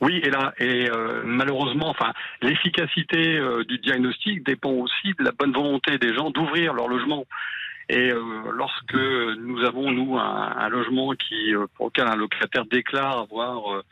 Oui, 0.01 0.21
et 0.23 0.31
là, 0.31 0.53
et 0.59 0.91
euh, 0.91 1.23
malheureusement, 1.25 1.89
enfin, 1.89 2.13
l'efficacité 2.43 3.39
euh, 3.39 3.65
du 3.65 3.79
diagnostic 3.79 4.45
dépend 4.45 4.73
aussi 4.73 5.15
de 5.19 5.25
la 5.25 5.33
bonne 5.33 5.53
volonté 5.53 5.99
des 5.99 6.15
gens 6.15 6.31
d'ouvrir 6.31 6.75
leur 6.75 6.89
logement. 6.89 7.25
Et 7.93 8.13
euh, 8.13 8.23
lorsque 8.53 8.95
nous 8.95 9.65
avons 9.65 9.91
nous 9.91 10.17
un, 10.17 10.55
un 10.57 10.69
logement 10.69 11.11
qui 11.15 11.53
euh, 11.53 11.67
pour 11.75 11.87
lequel 11.87 12.07
un 12.07 12.15
locataire 12.15 12.65
déclare 12.65 13.19
avoir 13.19 13.75
euh, 13.75 13.83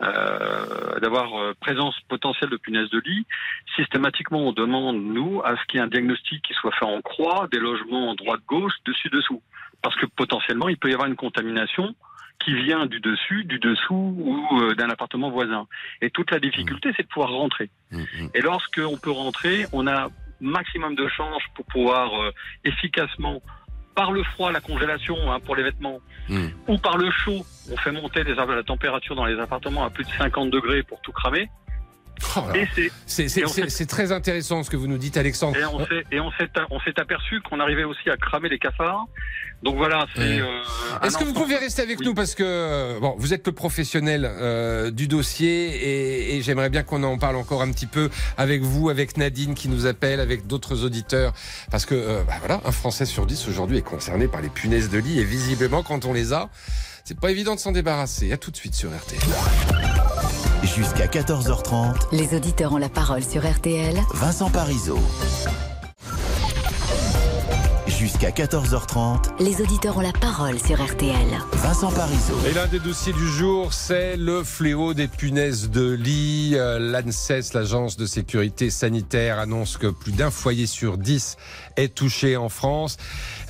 euh, 0.00 1.00
d'avoir 1.00 1.56
présence 1.56 1.98
potentielle 2.08 2.50
de 2.50 2.56
punaises 2.56 2.88
de 2.90 3.00
lit, 3.04 3.26
systématiquement 3.74 4.46
on 4.46 4.52
demande 4.52 5.02
nous 5.02 5.42
à 5.44 5.56
ce 5.56 5.64
qu'il 5.66 5.78
y 5.78 5.82
ait 5.82 5.84
un 5.84 5.88
diagnostic 5.88 6.40
qui 6.44 6.54
soit 6.54 6.70
fait 6.70 6.84
en 6.84 7.00
croix, 7.02 7.48
des 7.50 7.58
logements 7.58 8.10
en 8.10 8.14
droite-gauche, 8.14 8.74
dessus-dessous, 8.86 9.42
parce 9.82 9.96
que 9.96 10.06
potentiellement 10.06 10.68
il 10.68 10.76
peut 10.76 10.90
y 10.90 10.94
avoir 10.94 11.08
une 11.08 11.16
contamination 11.16 11.96
qui 12.38 12.54
vient 12.54 12.86
du 12.86 13.00
dessus, 13.00 13.42
du 13.42 13.58
dessous 13.58 14.14
ou 14.16 14.60
euh, 14.60 14.76
d'un 14.76 14.88
appartement 14.88 15.30
voisin. 15.30 15.66
Et 16.00 16.10
toute 16.10 16.30
la 16.30 16.38
difficulté, 16.38 16.92
c'est 16.96 17.02
de 17.02 17.08
pouvoir 17.08 17.32
rentrer. 17.32 17.70
Et 18.34 18.40
lorsque 18.40 18.78
on 18.78 18.96
peut 18.96 19.10
rentrer, 19.10 19.66
on 19.72 19.88
a 19.88 20.10
maximum 20.40 20.94
de 20.94 21.08
chances 21.08 21.42
pour 21.54 21.64
pouvoir 21.66 22.20
euh, 22.20 22.30
efficacement, 22.64 23.40
par 23.94 24.12
le 24.12 24.22
froid, 24.22 24.52
la 24.52 24.60
congélation 24.60 25.16
hein, 25.30 25.40
pour 25.40 25.56
les 25.56 25.64
vêtements, 25.64 25.98
ou 26.68 26.78
par 26.78 26.96
le 26.98 27.10
chaud, 27.10 27.44
on 27.72 27.76
fait 27.76 27.90
monter 27.90 28.22
les, 28.22 28.34
la 28.34 28.62
température 28.62 29.16
dans 29.16 29.24
les 29.24 29.40
appartements 29.40 29.84
à 29.84 29.90
plus 29.90 30.04
de 30.04 30.10
50 30.10 30.50
degrés 30.50 30.82
pour 30.84 31.00
tout 31.00 31.10
cramer. 31.10 31.48
Oh 32.36 32.40
c'est 33.06 33.86
très 33.86 34.12
intéressant 34.12 34.62
ce 34.62 34.70
que 34.70 34.76
vous 34.76 34.86
nous 34.86 34.98
dites, 34.98 35.16
Alexandre. 35.16 35.56
et 35.56 35.64
on 35.64 35.84
s'est 35.86 36.04
et 36.12 36.20
on 36.20 36.30
s'est 36.32 36.48
on 36.70 36.80
s'est 36.80 36.98
aperçu 37.00 37.40
qu'on 37.40 37.60
arrivait 37.60 37.84
aussi 37.84 38.10
à 38.10 38.16
cramer 38.16 38.48
les 38.48 38.58
cafards. 38.58 39.06
Donc 39.62 39.76
voilà, 39.76 40.06
c'est. 40.14 40.20
Ouais. 40.20 40.40
euh, 40.40 41.00
Est-ce 41.06 41.18
que 41.18 41.24
vous 41.24 41.32
pouvez 41.32 41.56
rester 41.56 41.82
avec 41.82 42.00
nous 42.00 42.14
parce 42.14 42.34
que 42.36 42.44
euh, 42.44 43.00
bon, 43.00 43.14
vous 43.18 43.34
êtes 43.34 43.44
le 43.46 43.52
professionnel 43.52 44.24
euh, 44.24 44.90
du 44.92 45.08
dossier 45.08 45.66
et, 45.74 46.36
et 46.36 46.42
j'aimerais 46.42 46.70
bien 46.70 46.84
qu'on 46.84 47.02
en 47.02 47.18
parle 47.18 47.36
encore 47.36 47.62
un 47.62 47.72
petit 47.72 47.86
peu 47.86 48.08
avec 48.36 48.62
vous, 48.62 48.88
avec 48.88 49.16
Nadine 49.16 49.54
qui 49.54 49.68
nous 49.68 49.86
appelle, 49.86 50.20
avec 50.20 50.46
d'autres 50.46 50.84
auditeurs, 50.84 51.32
parce 51.72 51.86
que 51.86 51.94
euh, 51.96 52.22
bah 52.24 52.34
voilà, 52.40 52.60
un 52.64 52.72
Français 52.72 53.04
sur 53.06 53.26
dix 53.26 53.48
aujourd'hui 53.48 53.78
est 53.78 53.82
concerné 53.82 54.28
par 54.28 54.40
les 54.42 54.48
punaises 54.48 54.90
de 54.90 54.98
lit 54.98 55.18
et 55.18 55.24
visiblement 55.24 55.82
quand 55.82 56.04
on 56.04 56.12
les 56.12 56.32
a, 56.32 56.48
c'est 57.04 57.18
pas 57.18 57.30
évident 57.30 57.54
de 57.56 57.60
s'en 57.60 57.72
débarrasser. 57.72 58.30
À 58.32 58.36
tout 58.36 58.50
de 58.52 58.56
suite 58.56 58.74
sur 58.74 58.90
RTL. 58.90 59.18
Jusqu'à 60.78 61.06
14h30, 61.06 62.06
Les 62.12 62.36
auditeurs 62.36 62.72
ont 62.72 62.76
la 62.76 62.88
parole 62.88 63.24
sur 63.24 63.44
RTL. 63.44 63.96
Vincent 64.14 64.48
Parisot. 64.48 65.00
Jusqu'à 67.98 68.30
14h30, 68.30 69.42
Les 69.42 69.60
auditeurs 69.60 69.96
ont 69.96 70.00
la 70.02 70.12
parole 70.12 70.56
sur 70.60 70.80
RTL. 70.80 71.26
Vincent 71.54 71.90
Parisot. 71.90 72.36
Et 72.48 72.52
l'un 72.52 72.66
des 72.68 72.78
dossiers 72.78 73.12
du 73.12 73.26
jour, 73.26 73.72
c'est 73.72 74.16
le 74.16 74.44
fléau 74.44 74.94
des 74.94 75.08
punaises 75.08 75.68
de 75.68 75.90
lit. 75.92 76.52
Euh, 76.54 76.78
L'ANSES, 76.78 77.54
l'agence 77.54 77.96
de 77.96 78.06
sécurité 78.06 78.70
sanitaire, 78.70 79.40
annonce 79.40 79.78
que 79.78 79.88
plus 79.88 80.12
d'un 80.12 80.30
foyer 80.30 80.66
sur 80.66 80.96
dix 80.96 81.36
est 81.76 81.92
touché 81.94 82.36
en 82.36 82.48
France, 82.48 82.98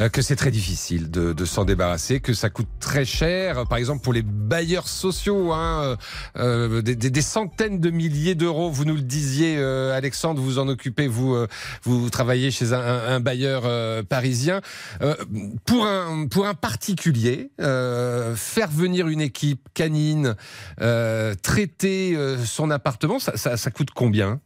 euh, 0.00 0.08
que 0.08 0.22
c'est 0.22 0.36
très 0.36 0.50
difficile 0.50 1.10
de, 1.10 1.32
de 1.34 1.44
s'en 1.44 1.64
débarrasser, 1.66 2.20
que 2.20 2.32
ça 2.32 2.48
coûte 2.48 2.68
très 2.80 3.04
cher. 3.04 3.66
Par 3.68 3.76
exemple, 3.78 4.02
pour 4.02 4.12
les 4.14 4.22
bailleurs 4.22 4.88
sociaux, 4.88 5.52
hein, 5.52 5.96
euh, 6.38 6.80
des, 6.80 6.94
des- 6.96 7.10
des 7.10 7.22
centaines 7.22 7.80
de 7.80 7.90
milliers 7.90 8.34
d'euros. 8.34 8.70
Vous 8.70 8.84
nous 8.86 8.94
le 8.94 9.02
disiez, 9.02 9.56
euh, 9.58 9.94
Alexandre, 9.96 10.40
vous 10.40 10.58
en 10.58 10.68
occupez, 10.68 11.06
vous, 11.06 11.34
euh, 11.34 11.46
vous 11.82 12.08
travaillez 12.10 12.50
chez 12.50 12.72
un, 12.72 12.80
un- 12.80 13.08
un 13.16 13.20
bailleur 13.20 13.62
euh, 13.66 14.02
parisien. 14.38 14.60
Euh, 15.02 15.14
pour 15.66 15.84
un 15.86 16.26
pour 16.28 16.46
un 16.46 16.54
particulier, 16.54 17.50
euh, 17.60 18.34
faire 18.36 18.68
venir 18.70 19.08
une 19.08 19.20
équipe 19.20 19.68
canine, 19.74 20.34
euh, 20.80 21.34
traiter 21.42 22.16
son 22.44 22.70
appartement, 22.70 23.18
ça, 23.18 23.36
ça, 23.36 23.56
ça 23.56 23.70
coûte 23.70 23.90
combien? 23.94 24.40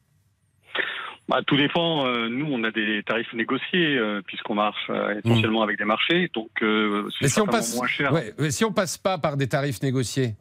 Bah, 1.29 1.39
tout 1.47 1.57
dépend. 1.57 2.05
Nous, 2.29 2.47
on 2.51 2.65
a 2.65 2.71
des 2.71 3.03
tarifs 3.07 3.33
négociés 3.33 3.97
euh, 3.97 4.21
puisqu'on 4.27 4.55
marche 4.55 4.87
euh, 4.91 5.21
essentiellement 5.25 5.63
avec 5.63 5.79
des 5.79 5.85
marchés, 5.85 6.31
donc 6.35 6.51
euh, 6.63 7.09
c'est 7.21 7.29
si 7.29 7.41
on 7.41 7.45
certainement 7.45 7.53
passe, 7.59 7.77
moins 7.77 7.87
cher. 7.87 8.13
ouais, 8.13 8.35
mais 8.39 8.51
si 8.51 8.65
on 8.65 8.73
passe 8.73 8.99
pas 8.99 9.19
par 9.19 9.37
des 9.37 9.49
tarifs 9.49 9.83
négociés? 9.83 10.35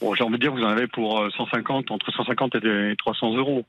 Bon, 0.00 0.14
j'ai 0.14 0.22
envie 0.22 0.34
de 0.34 0.42
dire, 0.42 0.52
vous 0.52 0.60
en 0.62 0.68
avez 0.68 0.86
pour 0.86 1.20
euh, 1.20 1.30
150, 1.30 1.90
entre 1.90 2.12
150 2.12 2.54
et 2.56 2.60
des- 2.60 2.94
300 2.98 3.34
euros. 3.36 3.64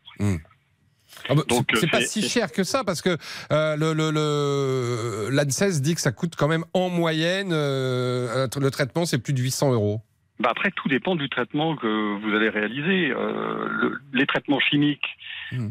Ah 1.29 1.35
bah, 1.35 1.43
Donc, 1.47 1.65
c'est- 1.73 1.85
euh, 1.85 1.89
pas 1.89 2.01
si 2.01 2.27
cher 2.27 2.51
que 2.51 2.63
ça 2.63 2.83
parce 2.83 3.01
que 3.01 3.17
euh, 3.51 3.75
le, 3.75 3.93
le, 3.93 4.11
le- 4.11 5.29
l'ANSES 5.31 5.81
dit 5.81 5.95
que 5.95 6.01
ça 6.01 6.11
coûte 6.11 6.33
quand 6.37 6.47
même 6.47 6.65
en 6.73 6.89
moyenne 6.89 7.49
euh, 7.53 8.47
le 8.59 8.71
traitement 8.71 9.05
c'est 9.05 9.17
plus 9.19 9.33
de 9.33 9.41
800 9.41 9.73
euros. 9.73 10.01
Bah 10.39 10.49
après, 10.51 10.71
tout 10.71 10.89
dépend 10.89 11.15
du 11.15 11.29
traitement 11.29 11.75
que 11.75 11.85
vous 12.19 12.35
allez 12.35 12.49
réaliser. 12.49 13.11
Euh, 13.11 13.67
le- 13.69 13.99
les 14.13 14.25
traitements 14.25 14.59
chimiques, 14.59 15.05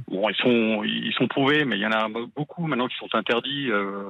bon, 0.07 0.28
ils 0.28 0.36
sont, 0.36 0.84
ils 0.84 1.12
sont 1.18 1.26
prouvés, 1.26 1.64
mais 1.64 1.76
il 1.76 1.82
y 1.82 1.86
en 1.86 1.90
a 1.90 2.07
beaucoup 2.36 2.64
maintenant 2.68 2.86
qui 2.86 2.94
sont 2.96 3.12
interdits. 3.14 3.68
euh, 3.72 4.05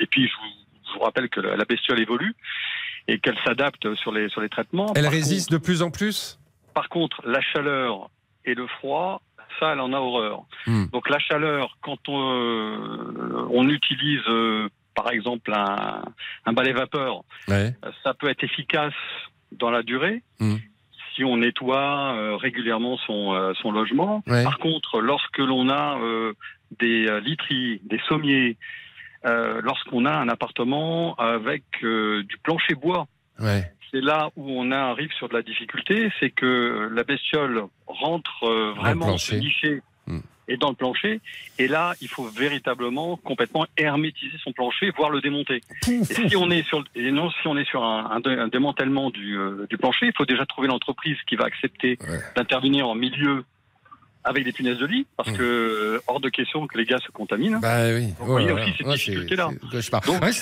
et 0.00 0.06
puis, 0.06 0.26
je 0.26 0.32
vous, 0.32 0.52
je 0.88 0.98
vous 0.98 1.04
rappelle 1.04 1.28
que 1.28 1.40
la 1.40 1.64
bestiole 1.66 2.00
évolue 2.00 2.34
et 3.08 3.18
qu'elle 3.18 3.36
s'adapte 3.44 3.94
sur 3.96 4.10
les, 4.10 4.30
sur 4.30 4.40
les 4.40 4.48
traitements. 4.48 4.90
Elle 4.96 5.02
Par 5.02 5.12
résiste 5.12 5.52
de 5.52 5.58
plus 5.58 5.82
en 5.82 5.90
plus? 5.90 6.38
Par 6.72 6.88
contre, 6.88 7.20
la 7.26 7.42
chaleur 7.42 8.08
et 8.46 8.54
le 8.54 8.66
froid, 8.66 9.20
ça, 9.58 9.72
elle 9.72 9.80
en 9.80 9.92
a 9.92 9.98
horreur. 9.98 10.42
Hmm. 10.66 10.86
Donc 10.92 11.08
la 11.08 11.18
chaleur, 11.18 11.76
quand 11.82 12.08
on, 12.08 12.20
euh, 12.20 13.46
on 13.50 13.68
utilise, 13.68 14.20
euh, 14.28 14.68
par 14.94 15.10
exemple, 15.10 15.52
un, 15.54 16.02
un 16.46 16.52
balai 16.52 16.72
vapeur, 16.72 17.22
Ouais. 17.48 17.74
ça 18.02 18.14
peut 18.14 18.28
être 18.28 18.44
efficace 18.44 18.94
dans 19.52 19.70
la 19.70 19.82
durée. 19.82 20.22
Hmm. 20.40 20.56
Si 21.14 21.24
on 21.24 21.38
nettoie 21.38 22.14
euh, 22.14 22.36
régulièrement 22.36 22.98
son, 22.98 23.54
son 23.62 23.72
logement. 23.72 24.22
Ouais. 24.26 24.44
Par 24.44 24.58
contre, 24.58 25.00
lorsque 25.00 25.38
l'on 25.38 25.70
a 25.70 25.98
des 26.78 27.06
literies, 27.20 27.80
des 27.84 28.00
sommiers, 28.08 28.56
euh, 29.24 29.60
lorsqu'on 29.62 30.04
a 30.04 30.12
un 30.12 30.28
appartement 30.28 31.14
avec 31.16 31.64
euh, 31.82 32.22
du 32.24 32.36
plancher 32.38 32.74
bois, 32.74 33.06
Ouais. 33.38 33.70
C'est 33.90 34.00
là 34.00 34.30
où 34.36 34.50
on 34.60 34.70
arrive 34.72 35.12
sur 35.12 35.28
de 35.28 35.34
la 35.34 35.42
difficulté, 35.42 36.10
c'est 36.20 36.30
que 36.30 36.88
la 36.92 37.04
bestiole 37.04 37.62
rentre 37.86 38.44
euh, 38.44 38.72
vraiment 38.76 39.16
se 39.18 39.34
nicher 39.36 39.82
Hmm. 40.08 40.20
et 40.46 40.56
dans 40.56 40.68
le 40.68 40.76
plancher, 40.76 41.20
et 41.58 41.66
là 41.66 41.94
il 42.00 42.06
faut 42.06 42.26
véritablement 42.28 43.16
complètement 43.16 43.66
hermétiser 43.76 44.36
son 44.38 44.52
plancher, 44.52 44.92
voire 44.96 45.10
le 45.10 45.20
démonter. 45.20 45.62
Et 45.88 46.04
si 46.04 46.36
on 46.36 46.48
est 46.48 46.62
sur 46.62 46.84
et 46.94 47.10
non 47.10 47.28
si 47.30 47.48
on 47.48 47.56
est 47.56 47.64
sur 47.68 47.82
un, 47.82 48.08
un 48.12 48.20
dé- 48.20 48.30
un 48.38 48.46
démantèlement 48.46 49.10
du, 49.10 49.36
euh, 49.36 49.66
du 49.68 49.76
plancher, 49.76 50.06
il 50.06 50.12
faut 50.16 50.24
déjà 50.24 50.46
trouver 50.46 50.68
l'entreprise 50.68 51.16
qui 51.26 51.34
va 51.34 51.46
accepter 51.46 51.98
d'intervenir 52.36 52.88
en 52.88 52.94
milieu 52.94 53.44
avec 54.26 54.44
des 54.44 54.52
punaises 54.52 54.78
de 54.78 54.86
lit, 54.86 55.06
parce 55.16 55.30
que 55.32 55.42
euh, 55.42 56.00
hors 56.08 56.20
de 56.20 56.28
question 56.28 56.66
que 56.66 56.76
les 56.76 56.84
gars 56.84 56.98
se 56.98 57.10
contaminent. 57.12 57.58
Bah 57.60 57.76
oui. 57.94 58.08
Donc, 58.08 58.14
vous 58.18 58.26
voyez 58.32 58.50
Voilà. 58.50 58.66
aussi 58.66 58.74
cette 58.76 58.86
Ouais, 58.86 58.94
difficulté-là. 58.94 59.48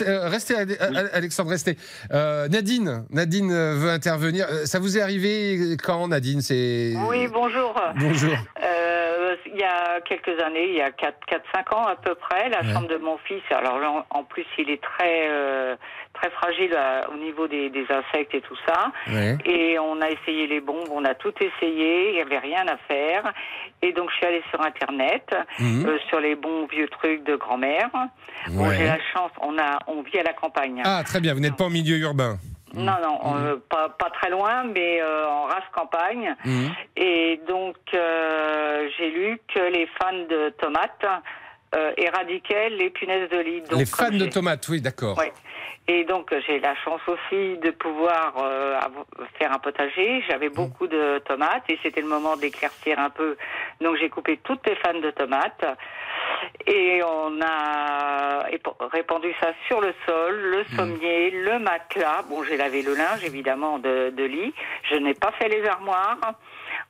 euh, 0.02 0.28
restez, 0.28 0.56
Ale- 0.56 1.10
Alexandre, 1.12 1.50
restez. 1.50 1.76
Euh, 2.12 2.48
Nadine, 2.48 3.04
Nadine 3.10 3.52
euh, 3.52 3.74
veut 3.76 3.90
intervenir. 3.90 4.46
Euh, 4.50 4.64
Ça 4.64 4.78
vous 4.78 4.98
est 4.98 5.00
arrivé 5.02 5.76
quand, 5.82 6.08
Nadine 6.08 6.40
C'est? 6.40 6.94
Oui, 7.08 7.28
bonjour. 7.28 7.74
Bonjour. 7.96 8.34
Euh, 8.62 9.36
il 9.54 9.60
y 9.60 9.64
a 9.64 10.00
quelques 10.00 10.40
années, 10.42 10.66
il 10.68 10.76
y 10.76 10.80
a 10.80 10.90
4-5 10.90 11.74
ans 11.76 11.86
à 11.86 11.96
peu 11.96 12.14
près, 12.14 12.48
la 12.48 12.62
Ouais. 12.62 12.72
chambre 12.72 12.88
de 12.88 12.96
mon 12.96 13.18
fils, 13.18 13.42
alors 13.50 13.78
là, 13.78 13.90
en 13.90 14.04
en 14.10 14.24
plus, 14.24 14.46
il 14.58 14.70
est 14.70 14.82
très, 14.82 15.28
euh, 15.28 15.76
très 16.14 16.30
fragile 16.30 16.72
euh, 16.74 17.02
au 17.12 17.16
niveau 17.16 17.46
des, 17.48 17.68
des 17.70 17.86
insectes 17.90 18.34
et 18.34 18.40
tout 18.40 18.56
ça. 18.66 18.92
Ouais. 19.08 19.36
Et 19.44 19.78
on 19.78 20.00
a 20.00 20.08
essayé 20.10 20.46
les 20.46 20.60
bombes, 20.60 20.88
on 20.90 21.04
a 21.04 21.14
tout 21.14 21.34
essayé, 21.40 22.08
il 22.10 22.14
n'y 22.14 22.20
avait 22.22 22.38
rien 22.38 22.64
à 22.68 22.76
faire. 22.88 23.32
Et 23.82 23.92
donc, 23.92 24.10
je 24.10 24.16
suis 24.16 24.26
allée 24.26 24.42
sur 24.50 24.60
Internet, 24.62 25.28
Mhm. 25.58 25.86
euh, 25.86 25.98
sur 26.08 26.20
les 26.20 26.34
bons 26.36 26.66
vieux 26.66 26.88
trucs 26.88 27.24
de 27.24 27.36
grand-mère. 27.36 27.90
Bon, 28.50 28.68
Ouais. 28.68 28.76
j'ai 28.76 28.84
la 28.86 28.98
chance, 29.12 29.32
on, 29.40 29.58
a, 29.58 29.78
on 29.88 30.02
vit 30.02 30.18
à 30.18 30.22
la 30.22 30.32
campagne. 30.32 30.82
Ah, 30.84 31.02
très 31.04 31.20
bien. 31.20 31.34
Vous 31.34 31.40
n'êtes 31.40 31.56
pas 31.56 31.64
en 31.64 31.70
milieu 31.70 31.96
urbain. 31.98 32.36
Non, 32.76 32.96
non, 33.04 33.36
euh, 33.36 33.56
pas, 33.68 33.88
pas 33.88 34.10
très 34.10 34.30
loin, 34.30 34.64
mais 34.64 35.00
euh, 35.00 35.28
en 35.28 35.44
race 35.44 35.62
campagne. 35.72 36.34
Mhm. 36.44 36.72
Et 36.96 37.40
donc, 37.46 37.76
euh, 37.94 38.88
j'ai 38.98 39.10
lu 39.10 39.38
que 39.54 39.60
les 39.60 39.86
fans 40.00 40.12
de 40.28 40.48
tomates 40.60 41.06
euh, 41.74 41.92
éradiquaient 41.96 42.70
les 42.70 42.90
punaises 42.90 43.28
de 43.30 43.38
lit. 43.38 43.60
Donc, 43.62 43.78
Les 43.78 43.86
fans 43.86 44.10
de 44.10 44.26
tomates, 44.26 44.68
oui, 44.68 44.80
d'accord. 44.80 45.18
Ouais. 45.18 45.32
Et 45.86 46.04
donc, 46.04 46.32
euh, 46.32 46.40
j'ai 46.46 46.60
la 46.60 46.74
chance 46.76 47.02
aussi 47.06 47.58
de 47.58 47.70
pouvoir 47.70 48.34
euh, 48.38 48.80
faire 49.38 49.52
un 49.52 49.58
potager. 49.58 50.22
J'avais 50.28 50.48
beaucoup 50.48 50.86
de 50.86 51.18
tomates 51.26 51.64
et 51.68 51.78
c'était 51.82 52.00
le 52.00 52.06
moment 52.06 52.36
d'éclaircir 52.36 52.98
un 52.98 53.10
peu. 53.10 53.36
Donc, 53.82 53.96
j'ai 53.96 54.08
coupé 54.08 54.38
toutes 54.42 54.66
les 54.66 54.76
fans 54.76 54.98
de 54.98 55.10
tomates 55.10 55.64
et 56.66 57.02
on 57.02 57.38
a 57.42 58.46
répandu 58.92 59.34
ça 59.42 59.52
sur 59.66 59.82
le 59.82 59.92
sol, 60.06 60.34
le 60.34 60.64
sommier, 60.76 61.30
le 61.30 61.58
matelas. 61.58 62.22
Bon, 62.30 62.42
j'ai 62.44 62.56
lavé 62.56 62.80
le 62.82 62.94
linge, 62.94 63.22
évidemment, 63.24 63.78
de, 63.78 64.08
de 64.08 64.24
lit. 64.24 64.54
Je 64.90 64.96
n'ai 64.96 65.14
pas 65.14 65.32
fait 65.32 65.48
les 65.48 65.66
armoires. 65.66 66.18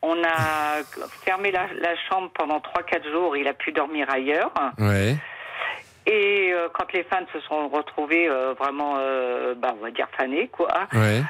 On 0.07 0.23
a 0.23 0.83
fermé 1.25 1.51
la, 1.51 1.67
la 1.81 1.97
chambre 2.09 2.31
pendant 2.35 2.59
3-4 2.59 3.11
jours. 3.11 3.37
Il 3.39 3.49
a 3.49 3.55
pu 3.55 3.73
dormir 3.73 4.07
ailleurs. 4.11 4.53
Ouais. 4.79 5.17
Et 6.07 6.51
euh, 6.53 6.69
quand 6.75 6.93
les 6.93 7.05
fans 7.05 7.25
se 7.33 7.41
sont 7.41 7.69
retrouvés 7.69 8.29
euh, 8.29 8.53
vraiment, 8.59 8.97
euh, 8.99 9.55
bah, 9.55 9.75
on 9.79 9.83
va 9.83 9.91
dire 9.91 10.07
fanés, 10.19 10.49
quoi, 10.49 10.69
Ouais. 10.93 11.23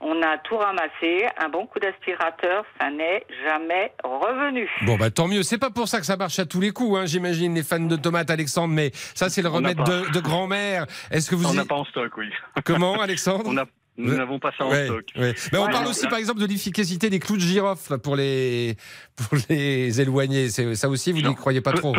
on 0.00 0.20
a 0.20 0.36
tout 0.38 0.56
ramassé, 0.56 1.26
un 1.38 1.48
bon 1.48 1.66
coup 1.66 1.78
d'aspirateur, 1.78 2.64
ça 2.80 2.90
n'est 2.90 3.24
jamais 3.44 3.92
revenu. 4.02 4.68
Bon, 4.84 4.96
bah 4.96 5.10
tant 5.12 5.28
mieux. 5.28 5.44
C'est 5.44 5.58
pas 5.58 5.70
pour 5.70 5.86
ça 5.86 6.00
que 6.00 6.06
ça 6.06 6.16
marche 6.16 6.40
à 6.40 6.44
tous 6.44 6.60
les 6.60 6.72
coups, 6.72 6.98
hein, 6.98 7.06
j'imagine, 7.06 7.54
les 7.54 7.62
fans 7.62 7.78
de 7.78 7.94
tomates, 7.96 8.28
Alexandre, 8.30 8.74
mais 8.74 8.90
ça, 9.14 9.28
c'est 9.30 9.42
le 9.42 9.48
remède 9.48 9.78
de, 9.78 10.10
de 10.12 10.20
grand-mère. 10.20 10.86
Est-ce 11.12 11.30
que 11.30 11.36
vous 11.36 11.46
On 11.46 11.52
y- 11.52 11.56
n'a 11.58 11.64
pas 11.64 11.76
en 11.76 11.84
stock, 11.84 12.10
oui. 12.16 12.28
Comment, 12.64 13.00
Alexandre? 13.00 13.44
On 13.46 13.56
a- 13.56 13.64
Nous 13.98 14.14
n'avons 14.14 14.38
pas 14.38 14.52
ça 14.58 14.64
en 14.64 14.70
Ouais, 14.70 14.84
stock. 14.84 15.04
ouais. 15.16 15.34
Mais 15.52 15.58
on 15.58 15.64
Ouais, 15.66 15.72
parle 15.72 15.86
aussi, 15.86 16.04
là- 16.04 16.10
par 16.10 16.18
exemple, 16.18 16.40
de 16.40 16.46
l'efficacité 16.46 17.08
des 17.10 17.18
clous 17.18 17.36
de 17.36 17.40
girofle 17.40 17.98
pour 17.98 18.14
les, 18.16 18.76
pour 19.16 19.38
les 19.48 20.00
éloigner. 20.00 20.48
Ça 20.50 20.88
aussi, 20.88 21.12
vous 21.12 21.22
n'y 21.22 21.34
croyez 21.34 21.60
pas 21.60 21.72
trop 21.72 21.92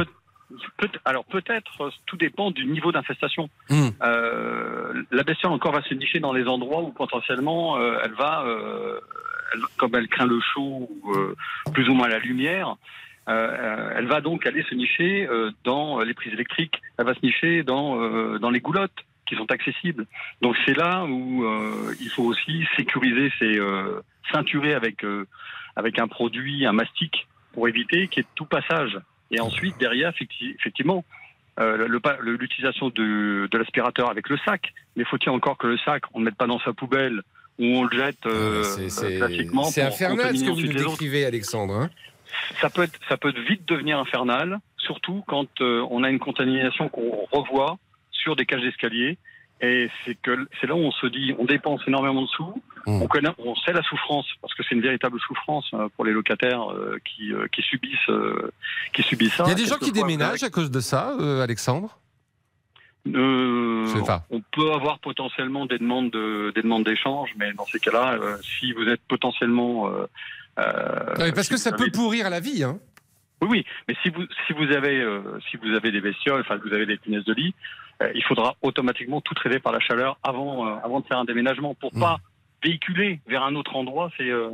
peut- 0.78 0.88
alors 1.06 1.26
peut-être, 1.26 1.82
euh, 1.82 1.89
tout 2.06 2.16
dépend 2.18 2.52
du 2.52 2.66
niveau 2.66 2.91
d'infestation. 2.91 3.50
Hmm. 3.70 3.89
Euh, 4.02 5.04
la 5.12 5.24
bestiole 5.24 5.52
encore 5.52 5.74
va 5.74 5.82
se 5.84 5.93
nicher 5.93 6.20
dans 6.20 6.32
les 6.34 6.45
endroits 6.48 6.82
où 6.84 6.91
potentiellement 6.91 7.78
euh, 7.78 7.98
elle 8.04 8.14
va, 8.14 8.43
euh, 8.45 9.00
elle- 9.54 9.62
comme 9.78 9.93
elle 9.95 10.08
craint 10.08 10.26
le 10.26 10.39
chaud 10.39 10.89
ou 11.04 11.72
plus 11.74 11.89
ou 11.89 11.93
moins 11.93 12.08
la 12.08 12.20
lumière, 12.20 12.76
euh, 13.28 13.91
elle 13.98 14.08
va 14.08 14.22
donc 14.22 14.45
aller 14.45 14.64
se 14.70 14.74
nicher 14.76 15.28
euh, 15.30 15.52
dans 15.66 16.00
les 16.00 16.14
prises 16.14 16.32
électriques. 16.34 16.82
Elle 16.98 17.06
va 17.06 17.14
se 17.14 17.20
nicher 17.24 17.64
dans 17.64 18.00
euh, 18.02 18.39
dans 18.39 18.50
les 18.50 18.62
goulottes 18.62 19.04
qui 19.28 19.36
sont 19.36 19.52
accessibles. 19.52 20.06
Donc 20.42 20.56
c'est 20.66 20.76
là 20.76 21.04
où 21.06 21.44
euh, 21.46 21.94
il 22.02 22.10
faut 22.10 22.24
aussi 22.24 22.66
sécuriser 22.76 23.32
ses 23.40 23.58
euh, 23.60 24.02
ceinturer 24.32 24.74
avec 24.74 25.04
euh, 25.04 25.26
avec 25.76 26.00
un 26.00 26.08
produit, 26.08 26.66
un 26.66 26.74
mastic 26.74 27.28
pour 27.54 27.68
éviter 27.68 28.08
qu'il 28.08 28.24
y 28.24 28.26
ait 28.26 28.30
tout 28.36 28.46
passage. 28.46 28.98
Et 29.32 29.40
ensuite 29.40 29.78
derrière 29.78 30.12
effecti- 30.12 30.56
effectivement 30.60 31.04
euh, 31.60 31.88
l'utilisation 32.22 32.90
de, 32.90 33.48
de 33.52 33.58
l'aspirateur 33.58 34.10
avec 34.10 34.30
le 34.30 34.38
sac. 34.46 34.74
Mais 34.96 35.04
faut-il 35.04 35.30
encore 35.30 35.58
que 35.58 35.68
le 35.68 35.78
sac, 35.80 36.04
on 36.14 36.20
ne 36.20 36.26
le 36.26 36.32
mette 36.32 36.38
pas 36.38 36.48
dans 36.48 36.60
sa 36.60 36.72
poubelle 36.74 37.22
ou 37.60 37.66
on 37.66 37.84
le 37.86 37.98
jette 37.98 38.26
C'est- 38.90 39.18
classiquement 39.18 39.64
C'est 39.64 39.82
pour 39.82 39.92
infernal 39.94 40.38
ce 40.38 40.44
que 40.46 40.50
vous 40.52 40.62
nous 40.62 40.74
décrivez, 40.74 41.26
Alexandre. 41.26 41.74
hein. 41.76 41.90
Ça 42.62 42.70
peut, 42.70 42.84
être, 42.84 43.00
ça 43.10 43.18
peut 43.18 43.34
vite 43.50 43.68
devenir 43.68 43.98
infernal, 43.98 44.60
surtout 44.78 45.24
quand 45.28 45.48
euh, 45.62 45.84
on 45.90 46.04
a 46.04 46.10
une 46.10 46.20
contamination 46.20 46.88
qu'on 46.90 47.26
revoit 47.32 47.78
sur 48.28 48.36
des 48.36 48.46
cages 48.46 48.62
d'escalier. 48.62 49.18
Et 49.62 49.90
c'est 50.06 50.16
que 50.22 50.48
c'est 50.60 50.68
là 50.68 50.76
où 50.76 50.80
on 50.80 50.92
se 50.92 51.08
dit, 51.08 51.34
on 51.40 51.46
dépense 51.46 51.82
énormément 51.88 52.22
de 52.22 52.28
sous, 52.28 52.62
Mmh. 52.88 53.02
on 53.02 53.08
connaît, 53.08 53.30
on 53.40 53.54
sait 53.54 53.74
la 53.74 53.84
souffrance 53.84 54.26
parce 54.42 54.54
que 54.54 54.64
c'est 54.64 54.74
une 54.74 54.82
véritable 54.82 55.20
souffrance 55.20 55.70
euh, 55.74 55.90
pour 55.94 56.06
les 56.06 56.14
locataires 56.14 56.72
euh, 56.72 56.98
qui, 57.04 57.34
euh, 57.34 57.46
qui 57.52 57.62
subissent, 57.62 58.10
qui 58.94 59.04
subissent 59.04 59.34
ça. 59.34 59.44
Il 59.46 59.50
y 59.50 59.52
a 59.52 59.56
des 59.56 59.66
gens 59.66 59.76
qui 59.76 59.92
déménagent 59.92 60.44
à 60.44 60.50
cause 60.50 60.72
de 60.72 60.80
ça, 60.80 61.14
euh, 61.20 61.44
Alexandre? 61.44 62.00
Euh. 63.14 63.86
On 64.30 64.42
peut 64.54 64.72
avoir 64.72 65.00
potentiellement 65.00 65.66
des 65.66 65.80
demandes 65.80 66.12
de, 66.12 66.52
des 66.56 66.62
demandes 66.62 66.86
d'échange, 66.86 67.32
mais 67.38 67.52
dans 67.54 67.66
ces 67.66 67.80
cas-là, 67.80 68.14
euh, 68.14 68.38
si 68.42 68.72
vous 68.72 68.88
êtes 68.88 69.02
potentiellement 69.10 69.90
euh, 69.90 70.06
Parce 71.36 71.48
si 71.48 71.50
que 71.50 71.58
ça 71.58 71.74
peut 71.74 71.92
pourrir 71.92 72.30
la 72.30 72.40
vie. 72.40 72.64
Hein. 72.64 72.80
Oui, 73.42 73.48
oui, 73.52 73.66
mais 73.88 73.96
si 74.02 74.10
vous 74.10 74.24
si 74.48 74.54
vous 74.54 74.72
avez 74.72 75.00
euh, 75.00 75.22
si 75.50 75.58
vous 75.58 75.70
avez 75.76 75.92
des 75.92 76.02
bestioles, 76.02 76.42
enfin 76.42 76.58
que 76.58 76.68
vous 76.68 76.74
avez 76.74 76.86
des 76.88 76.98
punaises 76.98 77.26
de 77.26 77.34
lit, 77.34 77.54
euh, 78.02 78.12
il 78.16 78.24
faudra 78.24 78.56
automatiquement 78.62 79.22
tout 79.22 79.34
traiter 79.36 79.60
par 79.60 79.72
la 79.74 79.80
chaleur 79.80 80.18
avant 80.24 80.68
euh, 80.68 80.76
avant 80.84 81.00
de 81.02 81.06
faire 81.06 81.20
un 81.20 81.26
déménagement 81.26 81.76
pour 81.76 81.94
Mmh. 81.96 82.00
pas 82.00 82.18
véhiculer 82.64 83.20
vers 83.28 83.44
un 83.44 83.56
autre 83.56 83.76
endroit 83.76 84.10
ces 84.18 84.30
euh, 84.32 84.50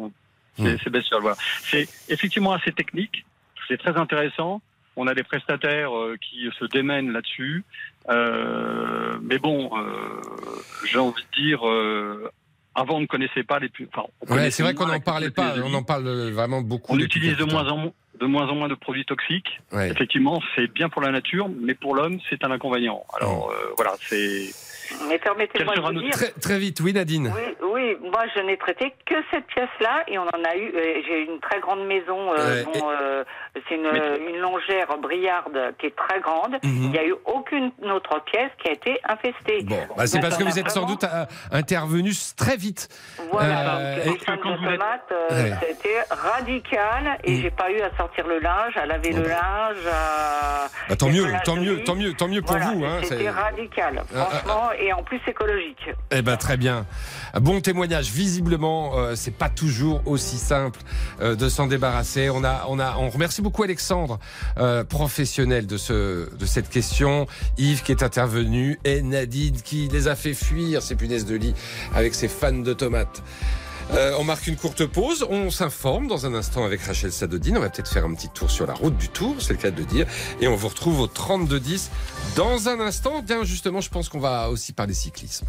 ces, 0.58 0.64
Mmh. 0.74 0.78
ces 0.84 0.90
bestioles. 0.90 1.22
Voilà, 1.22 1.38
c'est 1.64 1.88
effectivement 2.10 2.52
assez 2.54 2.72
technique, 2.74 3.26
c'est 3.68 3.78
très 3.78 3.96
intéressant. 3.98 4.62
On 4.96 5.08
a 5.08 5.16
des 5.16 5.24
prestataires 5.24 5.98
euh, 5.98 6.18
qui 6.22 6.48
se 6.60 6.66
démènent 6.66 7.12
là-dessus, 7.12 7.64
Euh, 8.10 9.18
mais 9.22 9.38
bon, 9.40 9.72
euh, 9.78 10.22
j'ai 10.86 11.00
envie 11.00 11.24
de 11.24 11.42
dire. 11.42 11.68
euh, 11.68 12.30
avant, 12.76 12.96
on 12.98 13.02
ne 13.02 13.06
connaissait 13.06 13.44
pas 13.44 13.60
les. 13.60 13.70
pu- 13.70 13.88
Enfin, 13.96 14.08
Ouais, 14.30 14.50
c'est 14.52 14.64
vrai 14.64 14.74
qu'on 14.74 14.88
n'en 14.88 15.00
parlait 15.00 15.30
pas. 15.32 15.54
On 15.64 15.74
en 15.74 15.84
parle 15.84 16.10
vraiment 16.32 16.62
beaucoup. 16.62 16.94
On 16.94 17.00
utilise 17.00 17.38
de 17.38 17.44
moins 17.44 17.68
en 17.70 17.78
moins 17.78 17.92
de 18.20 18.26
moins 18.26 18.47
en 18.49 18.55
moins 18.55 18.68
de 18.68 18.76
produits 18.76 19.05
toxiques. 19.05 19.59
Ouais. 19.72 19.89
Effectivement, 19.89 20.41
c'est 20.55 20.68
bien 20.68 20.89
pour 20.89 21.01
la 21.01 21.11
nature, 21.11 21.49
mais 21.49 21.74
pour 21.74 21.95
l'homme, 21.95 22.20
c'est 22.30 22.43
un 22.43 22.51
inconvénient. 22.51 23.03
Alors 23.20 23.51
euh, 23.51 23.74
voilà, 23.76 23.93
c'est. 24.01 24.49
Mais 25.09 25.18
permettez-moi 25.18 25.76
de 25.76 25.82
vous 25.82 26.01
dire. 26.01 26.11
Très, 26.11 26.32
très 26.32 26.59
vite, 26.59 26.80
oui, 26.82 26.93
Nadine. 26.93 27.34
Oui, 27.34 27.55
oui, 27.74 28.09
moi 28.11 28.24
je 28.36 28.41
n'ai 28.41 28.57
traité 28.57 28.93
que 29.05 29.16
cette 29.32 29.47
pièce-là 29.47 30.03
et 30.07 30.20
on 30.20 30.24
en 30.28 30.43
a 30.43 30.55
eu. 30.55 30.72
euh, 30.76 31.01
J'ai 31.07 31.24
une 31.24 31.39
très 31.39 31.59
grande 31.61 31.86
maison, 31.88 32.32
euh, 32.34 32.64
Ouais, 32.64 32.80
dont, 32.80 32.89
euh, 32.91 33.24
c'est 33.68 33.76
une, 33.76 33.88
une 34.30 34.38
longère 34.39 34.95
briarde 35.01 35.74
qui 35.80 35.88
est 35.88 35.95
très 35.95 36.20
grande. 36.20 36.57
Mhm. 36.64 36.84
Il 36.84 36.89
n'y 36.91 36.99
a 36.99 37.05
eu 37.07 37.16
aucune 37.26 37.72
autre 37.91 38.22
pièce 38.26 38.51
qui 38.61 38.70
a 38.70 38.74
été 38.74 38.99
infestée. 39.09 39.64
Bon, 39.64 39.80
bah, 39.97 40.05
c'est 40.05 40.20
parce 40.20 40.38
que 40.38 40.43
vous 40.43 40.59
êtes 40.59 40.70
sans 40.70 40.86
doute 40.86 41.05
euh, 41.05 41.26
intervenu 41.51 42.11
très 42.38 42.57
vite. 42.57 42.88
Voilà, 43.32 43.78
Euh, 43.80 43.95
donc 44.05 44.05
et- 44.05 44.32
les 44.32 44.38
de 44.38 44.78
tomates, 44.78 45.11
euh, 45.11 45.30
Ouais. 45.43 45.49
ça 45.49 45.59
a 45.66 45.70
été 45.70 45.89
radical 46.11 47.18
et 47.24 47.32
Mm. 47.38 47.41
j'ai 47.41 47.51
pas 47.51 47.72
eu 47.72 47.80
à 47.80 47.89
sortir 47.95 48.03
le 48.28 48.39
linge, 48.39 48.78
à 48.78 48.86
laver 48.86 49.12
le 49.12 49.24
linge, 49.24 49.78
à. 49.91 50.68
Bah, 50.89 50.95
tant 50.95 51.10
mieux, 51.10 51.26
tant 51.45 51.56
mieux, 51.56 51.84
tant 51.84 51.95
mieux, 51.95 52.14
tant 52.14 52.28
mieux 52.28 52.41
pour 52.41 52.58
Voilà, 52.58 52.72
vous. 52.72 52.84
Hein, 52.86 52.99
C'était 53.04 53.24
c'est- 53.24 53.30
radical, 53.30 54.04
Ah, 54.16 54.30
ah, 54.32 54.36
franchement, 54.38 54.70
et 54.80 54.93
en 54.93 55.04
plus 55.04 55.20
écologique. 55.28 55.89
Eh 56.12 56.22
ben 56.22 56.38
très 56.38 56.58
bien. 56.58 56.86
Bon 57.36 57.62
témoignage. 57.62 58.10
Visiblement, 58.12 58.97
euh, 58.97 59.16
c'est 59.16 59.36
pas 59.36 59.49
toujours 59.49 60.01
aussi 60.06 60.38
simple 60.38 60.80
euh, 61.22 61.36
de 61.36 61.49
s'en 61.49 61.68
débarrasser. 61.68 62.30
On 62.30 62.43
a, 62.43 62.66
on 62.68 62.80
a, 62.80 62.95
on 62.97 63.10
remercie 63.10 63.41
beaucoup 63.41 63.64
Alexandre, 63.64 64.20
euh, 64.58 64.84
professionnel 64.84 65.68
de 65.68 65.78
ce, 65.78 66.34
de 66.36 66.45
cette 66.45 66.70
question. 66.70 67.28
Yves 67.58 67.84
qui 67.84 67.91
est 67.91 68.04
intervenu 68.04 68.80
et 68.84 69.01
Nadine 69.01 69.62
qui 69.62 69.88
les 69.88 70.08
a 70.08 70.16
fait 70.16 70.34
fuir 70.34 70.82
ces 70.82 70.95
punaises 70.95 71.26
de 71.26 71.36
lit 71.36 71.54
avec 71.95 72.14
ses 72.16 72.28
fans 72.28 72.51
de 72.51 72.74
tomates. 72.74 73.22
Euh, 73.92 74.16
on 74.20 74.24
marque 74.24 74.48
une 74.48 74.56
courte 74.56 74.86
pause, 74.86 75.26
on 75.30 75.50
s'informe 75.52 76.08
dans 76.08 76.26
un 76.26 76.34
instant 76.34 76.66
avec 76.66 76.82
Rachel 76.82 77.12
Sadodine, 77.12 77.58
on 77.58 77.62
va 77.62 77.70
peut-être 77.70 77.92
faire 77.92 78.06
un 78.06 78.14
petit 78.14 78.30
tour 78.30 78.50
sur 78.50 78.66
la 78.66 78.74
route 78.74 78.98
du 78.98 79.10
Tour, 79.10 79.36
c'est 79.40 79.54
le 79.54 79.60
cas 79.60 79.72
de 79.72 79.78
le 79.78 79.86
dire, 79.86 80.08
et 80.42 80.48
on 80.48 80.56
vous 80.56 80.68
retrouve 80.68 81.00
au 81.00 81.08
32-10 81.08 81.90
dans 82.36 82.70
un 82.70 82.80
instant. 82.80 83.22
Bien 83.22 83.44
justement, 83.44 83.82
je 83.82 83.90
pense 83.90 84.10
qu'on 84.10 84.20
va 84.20 84.50
aussi 84.50 84.74
parler 84.74 84.94
cyclisme. 84.94 85.46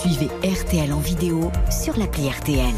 Suivez 0.00 0.28
RTL 0.44 0.92
en 0.92 1.00
vidéo 1.00 1.50
sur 1.70 1.98
l'appli 1.98 2.28
RTL. 2.28 2.74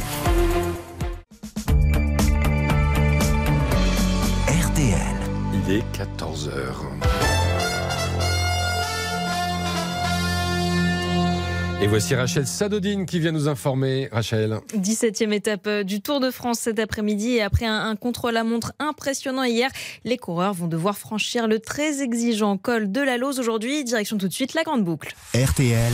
RTL. 4.47 5.21
Il 5.67 5.73
est 5.73 5.85
14h. 5.97 7.30
Et 11.83 11.87
voici 11.87 12.15
Rachel 12.15 12.47
Sadodine 12.47 13.07
qui 13.07 13.21
vient 13.21 13.33
nous 13.33 13.49
informer. 13.49 14.11
Rachel. 14.13 14.59
17e 14.77 15.33
étape 15.33 15.67
euh, 15.67 15.83
du 15.83 16.03
Tour 16.03 16.21
de 16.21 16.31
France 16.31 16.59
cet 16.61 16.79
après-midi 16.79 17.37
et 17.37 17.43
après 17.43 17.65
un, 17.65 17.89
un 17.89 17.97
contre-la-montre 17.97 18.75
impressionnant 18.79 19.45
hier, 19.45 19.71
les 20.05 20.19
coureurs 20.19 20.53
vont 20.53 20.67
devoir 20.67 20.99
franchir 20.99 21.49
le 21.49 21.59
très 21.59 22.03
exigeant 22.03 22.59
col 22.59 22.93
de 22.93 23.01
la 23.01 23.17
Lose 23.17 23.41
aujourd'hui. 23.41 23.83
Direction 23.83 24.19
tout 24.19 24.29
de 24.29 24.33
suite 24.33 24.53
la 24.53 24.63
grande 24.63 24.85
boucle. 24.85 25.15
RTL. 25.35 25.93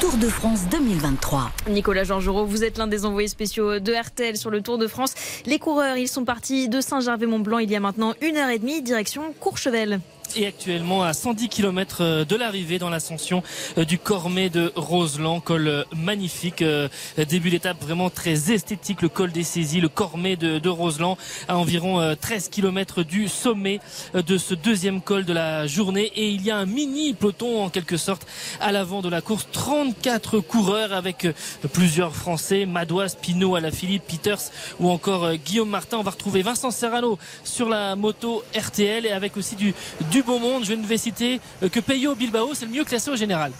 Tour 0.00 0.18
de 0.18 0.28
France 0.28 0.68
2023. 0.70 1.50
Nicolas 1.70 2.04
Georgerot, 2.04 2.44
vous 2.44 2.62
êtes 2.62 2.76
l'un 2.76 2.88
des 2.88 3.06
envoyés 3.06 3.28
spéciaux 3.28 3.80
de 3.80 3.92
RTL 3.92 4.36
sur 4.36 4.50
le 4.50 4.60
Tour 4.60 4.76
de 4.76 4.86
France. 4.86 5.14
Les 5.46 5.58
coureurs, 5.58 5.96
ils 5.96 6.08
sont 6.08 6.26
partis 6.26 6.68
de 6.68 6.82
Saint-Gervais-Mont-Blanc 6.82 7.58
il 7.58 7.70
y 7.70 7.76
a 7.76 7.80
maintenant 7.80 8.12
une 8.20 8.36
heure 8.36 8.50
et 8.50 8.58
demie, 8.58 8.82
direction 8.82 9.32
Courchevel 9.40 10.00
et 10.36 10.46
actuellement 10.46 11.02
à 11.02 11.12
110 11.12 11.48
km 11.48 12.24
de 12.24 12.36
l'arrivée 12.36 12.78
dans 12.78 12.90
l'ascension 12.90 13.42
euh, 13.76 13.84
du 13.84 13.98
Cormet 13.98 14.50
de 14.50 14.72
Roseland, 14.76 15.40
col 15.40 15.68
euh, 15.68 15.84
magnifique, 15.94 16.62
euh, 16.62 16.88
début 17.28 17.50
d'étape 17.50 17.82
vraiment 17.82 18.10
très 18.10 18.52
esthétique, 18.52 19.02
le 19.02 19.08
col 19.08 19.32
des 19.32 19.44
saisies, 19.44 19.80
le 19.80 19.88
Cormet 19.88 20.36
de, 20.36 20.68
Roseland 20.68 21.16
à 21.48 21.56
environ 21.56 22.14
13 22.20 22.50
km 22.50 23.02
du 23.02 23.26
sommet 23.26 23.80
de 24.14 24.36
ce 24.36 24.54
deuxième 24.54 25.00
col 25.00 25.24
de 25.24 25.32
la 25.32 25.66
journée. 25.66 26.12
Et 26.14 26.28
il 26.28 26.42
y 26.42 26.50
a 26.50 26.56
un 26.56 26.66
mini 26.66 27.14
peloton 27.14 27.64
en 27.64 27.70
quelque 27.70 27.96
sorte 27.96 28.26
à 28.60 28.70
l'avant 28.70 29.00
de 29.00 29.08
la 29.08 29.20
course, 29.20 29.48
34 29.50 30.40
coureurs 30.40 30.92
avec 30.92 31.26
plusieurs 31.72 32.14
Français, 32.14 32.66
Madois, 32.66 33.06
Pinot, 33.20 33.56
Alaphilippe, 33.56 34.04
Peters 34.06 34.50
ou 34.78 34.90
encore 34.90 35.32
Guillaume 35.34 35.70
Martin. 35.70 35.98
On 35.98 36.02
va 36.02 36.10
retrouver 36.10 36.42
Vincent 36.42 36.70
Serrano 36.70 37.18
sur 37.44 37.68
la 37.68 37.96
moto 37.96 38.44
RTL 38.54 39.06
et 39.06 39.12
avec 39.12 39.36
aussi 39.36 39.56
du, 39.56 39.74
du 40.10 40.17
du 40.18 40.24
beau 40.24 40.38
monde. 40.40 40.64
Je 40.64 40.72
ne 40.74 40.84
vais 40.84 40.98
citer 40.98 41.40
euh, 41.62 41.68
que 41.68 41.78
Peyo 41.78 42.16
Bilbao, 42.16 42.50
c'est 42.52 42.66
le 42.66 42.72
mieux 42.72 42.84
classé 42.84 43.08
au 43.10 43.16
général. 43.16 43.52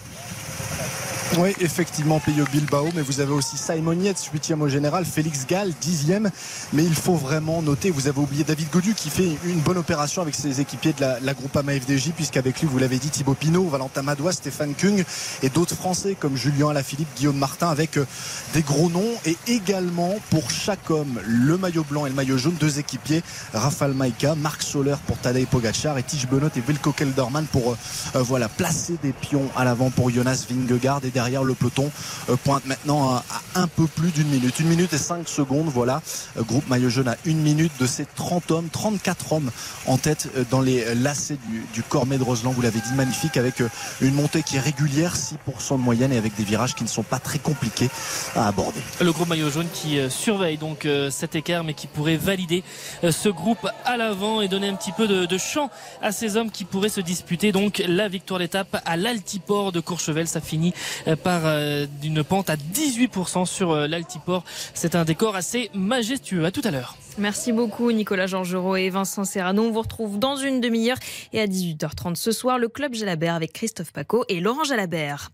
Oui, 1.37 1.53
effectivement, 1.61 2.19
Peyo 2.19 2.43
Bilbao, 2.51 2.89
mais 2.95 3.03
vous 3.03 3.19
avez 3.19 3.31
aussi 3.31 3.55
Simon 3.55 3.93
Yates, 3.93 4.29
8 4.33 4.55
au 4.59 4.67
général, 4.67 5.05
Félix 5.05 5.45
Gall, 5.45 5.71
10e. 5.81 6.27
Mais 6.73 6.83
il 6.83 6.95
faut 6.95 7.13
vraiment 7.13 7.61
noter, 7.61 7.91
vous 7.91 8.07
avez 8.07 8.19
oublié 8.19 8.43
David 8.43 8.69
Godu 8.71 8.95
qui 8.95 9.11
fait 9.11 9.37
une 9.45 9.59
bonne 9.59 9.77
opération 9.77 10.23
avec 10.23 10.33
ses 10.33 10.59
équipiers 10.59 10.91
de 10.93 11.01
la, 11.01 11.19
la 11.19 11.33
Groupama 11.35 11.73
FDJ, 11.73 12.13
puisqu'avec 12.15 12.59
lui, 12.59 12.67
vous 12.67 12.79
l'avez 12.79 12.97
dit, 12.97 13.09
Thibaut 13.09 13.35
Pinot, 13.35 13.65
Valentin 13.65 14.01
Madois, 14.01 14.33
Stéphane 14.33 14.73
Kung 14.73 15.05
et 15.43 15.49
d'autres 15.49 15.75
Français 15.75 16.15
comme 16.19 16.35
Julien 16.35 16.69
Alaphilippe, 16.69 17.07
Guillaume 17.15 17.37
Martin, 17.37 17.69
avec 17.69 17.97
euh, 17.97 18.05
des 18.53 18.63
gros 18.63 18.89
noms. 18.89 19.13
Et 19.25 19.37
également, 19.47 20.15
pour 20.31 20.49
chaque 20.49 20.89
homme, 20.89 21.19
le 21.23 21.57
maillot 21.57 21.85
blanc 21.87 22.07
et 22.07 22.09
le 22.09 22.15
maillot 22.15 22.39
jaune, 22.39 22.55
deux 22.59 22.79
équipiers, 22.79 23.21
Rafal 23.53 23.93
Maïka, 23.93 24.33
Marc 24.33 24.63
Soler 24.63 24.95
pour 25.05 25.17
Tadej 25.19 25.45
Pogacar 25.45 25.97
et 25.99 26.03
Tige 26.03 26.27
Benot 26.27 26.49
et 26.55 26.63
Wilco 26.67 26.91
Kelderman 26.91 27.45
pour 27.45 27.73
euh, 27.73 27.77
euh, 28.15 28.23
voilà, 28.23 28.49
placer 28.49 28.95
des 29.03 29.13
pions 29.13 29.47
à 29.55 29.63
l'avant 29.63 29.91
pour 29.91 30.09
Jonas 30.09 30.47
Vingegaard. 30.49 31.01
Et 31.05 31.18
derrière, 31.19 31.43
le 31.43 31.53
peloton 31.53 31.91
euh, 32.29 32.37
pointe 32.37 32.65
maintenant 32.65 33.15
à, 33.15 33.23
un 33.55 33.67
peu 33.67 33.87
plus 33.87 34.11
d'une 34.11 34.29
minute. 34.29 34.57
Une 34.61 34.69
minute 34.69 34.93
et 34.93 34.97
cinq 34.97 35.27
secondes, 35.27 35.67
voilà. 35.67 36.01
Euh, 36.37 36.43
groupe 36.43 36.67
maillot 36.69 36.89
jaune 36.89 37.09
à 37.09 37.17
une 37.25 37.41
minute 37.41 37.73
de 37.77 37.85
ces 37.85 38.05
30 38.05 38.51
hommes, 38.51 38.69
34 38.69 39.33
hommes 39.33 39.51
en 39.85 39.97
tête 39.97 40.29
euh, 40.37 40.45
dans 40.49 40.61
les 40.61 40.95
lacets 40.95 41.37
du, 41.49 41.65
du 41.73 41.83
Cormet 41.83 42.17
de 42.17 42.23
Roseland. 42.23 42.51
Vous 42.51 42.61
l'avez 42.61 42.79
dit, 42.79 42.93
magnifique 42.93 43.35
avec 43.35 43.61
une 43.99 44.13
montée 44.13 44.43
qui 44.43 44.55
est 44.55 44.61
régulière, 44.61 45.15
6% 45.15 45.73
de 45.73 45.83
moyenne 45.83 46.13
et 46.13 46.17
avec 46.17 46.35
des 46.35 46.45
virages 46.45 46.73
qui 46.73 46.83
ne 46.83 46.89
sont 46.89 47.03
pas 47.03 47.19
très 47.19 47.39
compliqués 47.39 47.89
à 48.35 48.47
aborder. 48.47 48.79
Le 49.01 49.11
groupe 49.11 49.27
maillot 49.27 49.49
jaune 49.49 49.67
qui 49.73 49.99
surveille 50.09 50.57
donc 50.57 50.87
cet 51.09 51.35
écart 51.35 51.65
mais 51.65 51.73
qui 51.73 51.87
pourrait 51.87 52.17
valider 52.17 52.63
ce 53.03 53.29
groupe 53.29 53.67
à 53.85 53.97
l'avant 53.97 54.41
et 54.41 54.47
donner 54.47 54.69
un 54.69 54.75
petit 54.75 54.93
peu 54.93 55.07
de, 55.07 55.25
de 55.25 55.37
champ 55.37 55.69
à 56.01 56.11
ces 56.11 56.37
hommes 56.37 56.51
qui 56.51 56.63
pourraient 56.63 56.89
se 56.89 57.01
disputer 57.01 57.51
donc 57.51 57.83
la 57.87 58.07
victoire 58.07 58.39
d'étape 58.39 58.81
à 58.85 58.95
l'altiport 58.95 59.71
de 59.71 59.79
Courchevel. 59.79 60.27
Ça 60.27 60.41
finit 60.41 60.73
par 61.15 61.41
euh, 61.45 61.85
d'une 62.01 62.23
pente 62.23 62.49
à 62.49 62.55
18% 62.55 63.45
sur 63.45 63.71
euh, 63.71 63.87
l'altiport. 63.87 64.43
C'est 64.73 64.95
un 64.95 65.05
décor 65.05 65.35
assez 65.35 65.69
majestueux. 65.73 66.45
À 66.45 66.51
tout 66.51 66.61
à 66.63 66.71
l'heure. 66.71 66.97
Merci 67.17 67.51
beaucoup 67.51 67.91
Nicolas 67.91 68.27
Georgerot 68.27 68.75
et 68.75 68.89
Vincent 68.89 69.23
Serrano. 69.23 69.63
On 69.63 69.71
vous 69.71 69.81
retrouve 69.81 70.19
dans 70.19 70.35
une 70.35 70.61
demi-heure 70.61 70.97
et 71.33 71.41
à 71.41 71.47
18h30 71.47 72.15
ce 72.15 72.31
soir, 72.31 72.57
le 72.57 72.69
club 72.69 72.93
Jalabert 72.93 73.35
avec 73.35 73.53
Christophe 73.53 73.91
Paco 73.91 74.23
et 74.29 74.39
Laurent 74.39 74.63
Jalabert. 74.63 75.31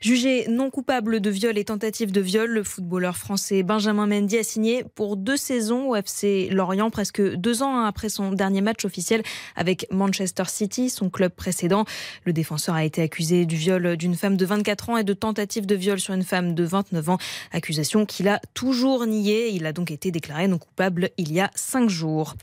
Jugé 0.00 0.46
non 0.48 0.70
coupable 0.70 1.20
de 1.20 1.28
viol 1.28 1.58
et 1.58 1.64
tentative 1.64 2.10
de 2.10 2.22
viol, 2.22 2.48
le 2.48 2.64
footballeur 2.64 3.18
français 3.18 3.62
Benjamin 3.62 4.06
Mendy 4.06 4.38
a 4.38 4.42
signé 4.42 4.82
pour 4.94 5.18
deux 5.18 5.36
saisons 5.36 5.90
au 5.90 5.94
FC 5.94 6.48
Lorient, 6.50 6.88
presque 6.88 7.20
deux 7.20 7.62
ans 7.62 7.84
après 7.84 8.08
son 8.08 8.32
dernier 8.32 8.62
match 8.62 8.86
officiel 8.86 9.22
avec 9.56 9.86
Manchester 9.92 10.44
City, 10.46 10.88
son 10.88 11.10
club 11.10 11.32
précédent. 11.32 11.84
Le 12.24 12.32
défenseur 12.32 12.76
a 12.76 12.84
été 12.84 13.02
accusé 13.02 13.44
du 13.44 13.56
viol 13.56 13.98
d'une 13.98 14.14
femme 14.14 14.38
de 14.38 14.46
24 14.46 14.88
ans 14.88 14.96
et 14.96 15.04
de 15.04 15.09
tentative 15.14 15.66
de 15.66 15.74
viol 15.74 16.00
sur 16.00 16.14
une 16.14 16.24
femme 16.24 16.54
de 16.54 16.64
29 16.64 17.08
ans, 17.10 17.18
accusation 17.52 18.06
qu'il 18.06 18.28
a 18.28 18.40
toujours 18.54 19.06
niée. 19.06 19.50
Il 19.50 19.66
a 19.66 19.72
donc 19.72 19.90
été 19.90 20.10
déclaré 20.10 20.48
non 20.48 20.58
coupable 20.58 21.10
il 21.16 21.32
y 21.32 21.40
a 21.40 21.50
cinq 21.54 21.88
jours. 21.88 22.34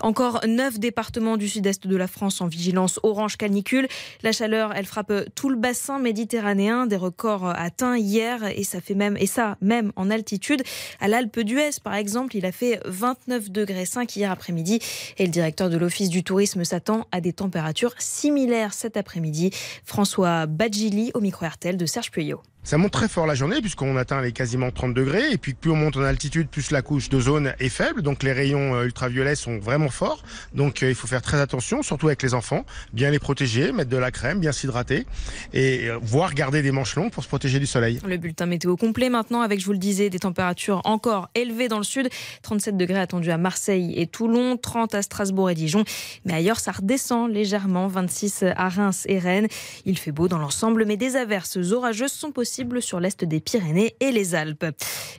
Encore 0.00 0.40
neuf 0.46 0.78
départements 0.78 1.36
du 1.36 1.48
sud-est 1.48 1.86
de 1.86 1.96
la 1.96 2.06
France 2.06 2.40
en 2.40 2.46
vigilance 2.46 3.00
orange 3.02 3.36
canicule. 3.36 3.88
La 4.22 4.32
chaleur, 4.32 4.72
elle 4.74 4.84
frappe 4.84 5.12
tout 5.34 5.48
le 5.48 5.56
bassin 5.56 5.98
méditerranéen, 5.98 6.86
des 6.86 6.96
records 6.96 7.48
atteints 7.48 7.96
hier 7.96 8.44
et 8.44 8.64
ça 8.64 8.80
fait 8.80 8.94
même 8.94 9.16
et 9.16 9.26
ça 9.26 9.56
même 9.60 9.92
en 9.96 10.10
altitude. 10.10 10.62
À 11.00 11.08
l'Alpe 11.08 11.40
d'Huez, 11.40 11.80
par 11.82 11.94
exemple, 11.94 12.36
il 12.36 12.44
a 12.44 12.52
fait 12.52 12.80
29 12.84 13.50
degrés 13.50 13.86
5 13.86 14.14
hier 14.16 14.30
après-midi 14.30 14.80
et 15.18 15.24
le 15.24 15.30
directeur 15.30 15.70
de 15.70 15.76
l'Office 15.76 16.08
du 16.08 16.22
tourisme 16.22 16.64
s'attend 16.64 17.06
à 17.12 17.20
des 17.20 17.32
températures 17.32 17.94
similaires 17.98 18.74
cet 18.74 18.96
après-midi. 18.96 19.50
François 19.84 20.46
Badgili 20.46 21.10
au 21.14 21.20
micro 21.20 21.46
RTL 21.46 21.76
de 21.76 21.86
Serge 21.86 22.05
Puyot. 22.10 22.42
Ça 22.66 22.78
monte 22.78 22.90
très 22.90 23.06
fort 23.06 23.28
la 23.28 23.36
journée 23.36 23.60
puisqu'on 23.60 23.96
atteint 23.96 24.20
les 24.20 24.32
quasiment 24.32 24.72
30 24.72 24.92
degrés. 24.92 25.30
Et 25.30 25.38
puis 25.38 25.54
plus 25.54 25.70
on 25.70 25.76
monte 25.76 25.96
en 25.98 26.02
altitude, 26.02 26.48
plus 26.48 26.72
la 26.72 26.82
couche 26.82 27.08
d'ozone 27.08 27.54
est 27.60 27.68
faible, 27.68 28.02
donc 28.02 28.24
les 28.24 28.32
rayons 28.32 28.74
euh, 28.74 28.86
ultraviolets 28.86 29.36
sont 29.36 29.58
vraiment 29.60 29.88
forts. 29.88 30.24
Donc 30.52 30.82
euh, 30.82 30.88
il 30.88 30.96
faut 30.96 31.06
faire 31.06 31.22
très 31.22 31.40
attention, 31.40 31.84
surtout 31.84 32.08
avec 32.08 32.24
les 32.24 32.34
enfants, 32.34 32.66
bien 32.92 33.12
les 33.12 33.20
protéger, 33.20 33.70
mettre 33.70 33.90
de 33.90 33.96
la 33.96 34.10
crème, 34.10 34.40
bien 34.40 34.50
s'hydrater. 34.50 35.06
Et 35.52 35.88
euh, 35.88 36.00
voire 36.02 36.34
garder 36.34 36.60
des 36.60 36.72
manches 36.72 36.96
longues 36.96 37.12
pour 37.12 37.22
se 37.22 37.28
protéger 37.28 37.60
du 37.60 37.66
soleil. 37.66 38.00
Le 38.04 38.16
bulletin 38.16 38.46
météo 38.46 38.76
complet 38.76 39.10
maintenant 39.10 39.42
avec, 39.42 39.60
je 39.60 39.66
vous 39.66 39.72
le 39.72 39.78
disais, 39.78 40.10
des 40.10 40.18
températures 40.18 40.80
encore 40.82 41.28
élevées 41.36 41.68
dans 41.68 41.78
le 41.78 41.84
sud, 41.84 42.08
37 42.42 42.76
degrés 42.76 42.98
attendus 42.98 43.30
à 43.30 43.38
Marseille 43.38 43.94
et 43.94 44.08
Toulon, 44.08 44.56
30 44.56 44.92
à 44.92 45.02
Strasbourg 45.02 45.50
et 45.50 45.54
Dijon, 45.54 45.84
mais 46.24 46.32
ailleurs 46.32 46.58
ça 46.58 46.72
redescend 46.72 47.30
légèrement, 47.30 47.86
26 47.86 48.44
à 48.56 48.68
Reims 48.68 49.04
et 49.08 49.20
Rennes. 49.20 49.46
Il 49.84 49.96
fait 49.96 50.10
beau 50.10 50.26
dans 50.26 50.38
l'ensemble, 50.38 50.84
mais 50.84 50.96
des 50.96 51.14
averses 51.14 51.58
orageuses 51.70 52.10
sont 52.10 52.32
possibles 52.32 52.55
sur 52.80 53.00
l'est 53.00 53.24
des 53.24 53.40
Pyrénées 53.40 53.96
et 54.00 54.12
les 54.12 54.34
Alpes. 54.34 54.66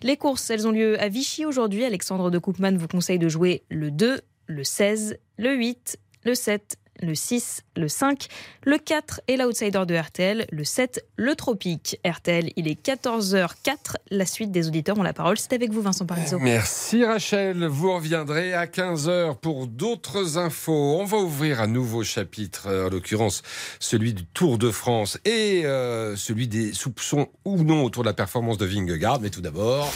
Les 0.02 0.18
courses, 0.18 0.50
elles 0.50 0.68
ont 0.68 0.72
lieu 0.72 1.00
à 1.02 1.08
Vichy 1.08 1.46
aujourd'hui. 1.46 1.84
Alexandre 1.84 2.32
de 2.32 2.40
Koopman 2.40 2.78
vous 2.78 2.88
conseille 2.88 3.20
de 3.20 3.30
jouer 3.30 3.64
le 3.70 3.92
2, 3.92 4.22
le 4.48 4.64
16, 4.64 5.18
le 5.38 5.54
8, 5.54 5.98
le 6.24 6.34
7, 6.34 6.78
le 7.02 7.16
6, 7.16 7.64
le 7.76 7.88
5, 7.88 8.28
le 8.64 8.78
4 8.78 9.22
et 9.28 9.38
l'outsider 9.38 9.84
de 9.86 9.95
RTL, 9.95 10.45
le 10.52 10.64
7, 10.64 11.06
le 11.16 11.36
tropique. 11.36 12.00
RTL, 12.06 12.52
il 12.56 12.68
est 12.68 12.82
14h04. 12.86 13.95
La 14.12 14.26
suite 14.26 14.52
des 14.52 14.68
auditeurs 14.68 14.98
ont 14.98 15.04
la 15.04 15.14
parole. 15.14 15.38
C'est 15.38 15.54
avec 15.54 15.72
vous, 15.72 15.82
Vincent 15.82 16.06
Parisot. 16.06 16.39
Merci 16.39 17.04
Rachel. 17.04 17.66
Vous 17.66 17.93
reviendrez 17.93 18.54
à 18.54 18.66
15h 18.66 19.38
pour 19.38 19.68
d'autres 19.68 20.38
infos. 20.38 20.98
On 21.00 21.06
va 21.06 21.18
ouvrir 21.18 21.62
un 21.62 21.68
nouveau 21.68 22.04
chapitre, 22.04 22.68
en 22.68 22.89
l'occurrence 22.89 23.41
celui 23.80 24.14
du 24.14 24.26
Tour 24.26 24.58
de 24.58 24.72
France 24.72 25.18
et 25.26 25.66
euh, 25.66 26.16
celui 26.16 26.48
des 26.48 26.74
soupçons 26.74 27.28
ou 27.45 27.64
non 27.64 27.84
autour 27.84 28.04
de 28.04 28.10
la 28.10 28.14
performance 28.14 28.58
de 28.58 28.66
Vingegaard. 28.66 29.20
Mais 29.22 29.30
tout 29.30 29.41
d'abord. 29.41 29.91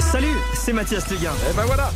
Salut, 0.00 0.26
c'est 0.54 0.72
Mathias 0.72 1.08
Leguin. 1.10 1.32
Et 1.50 1.54
ben 1.54 1.64
voilà. 1.64 1.90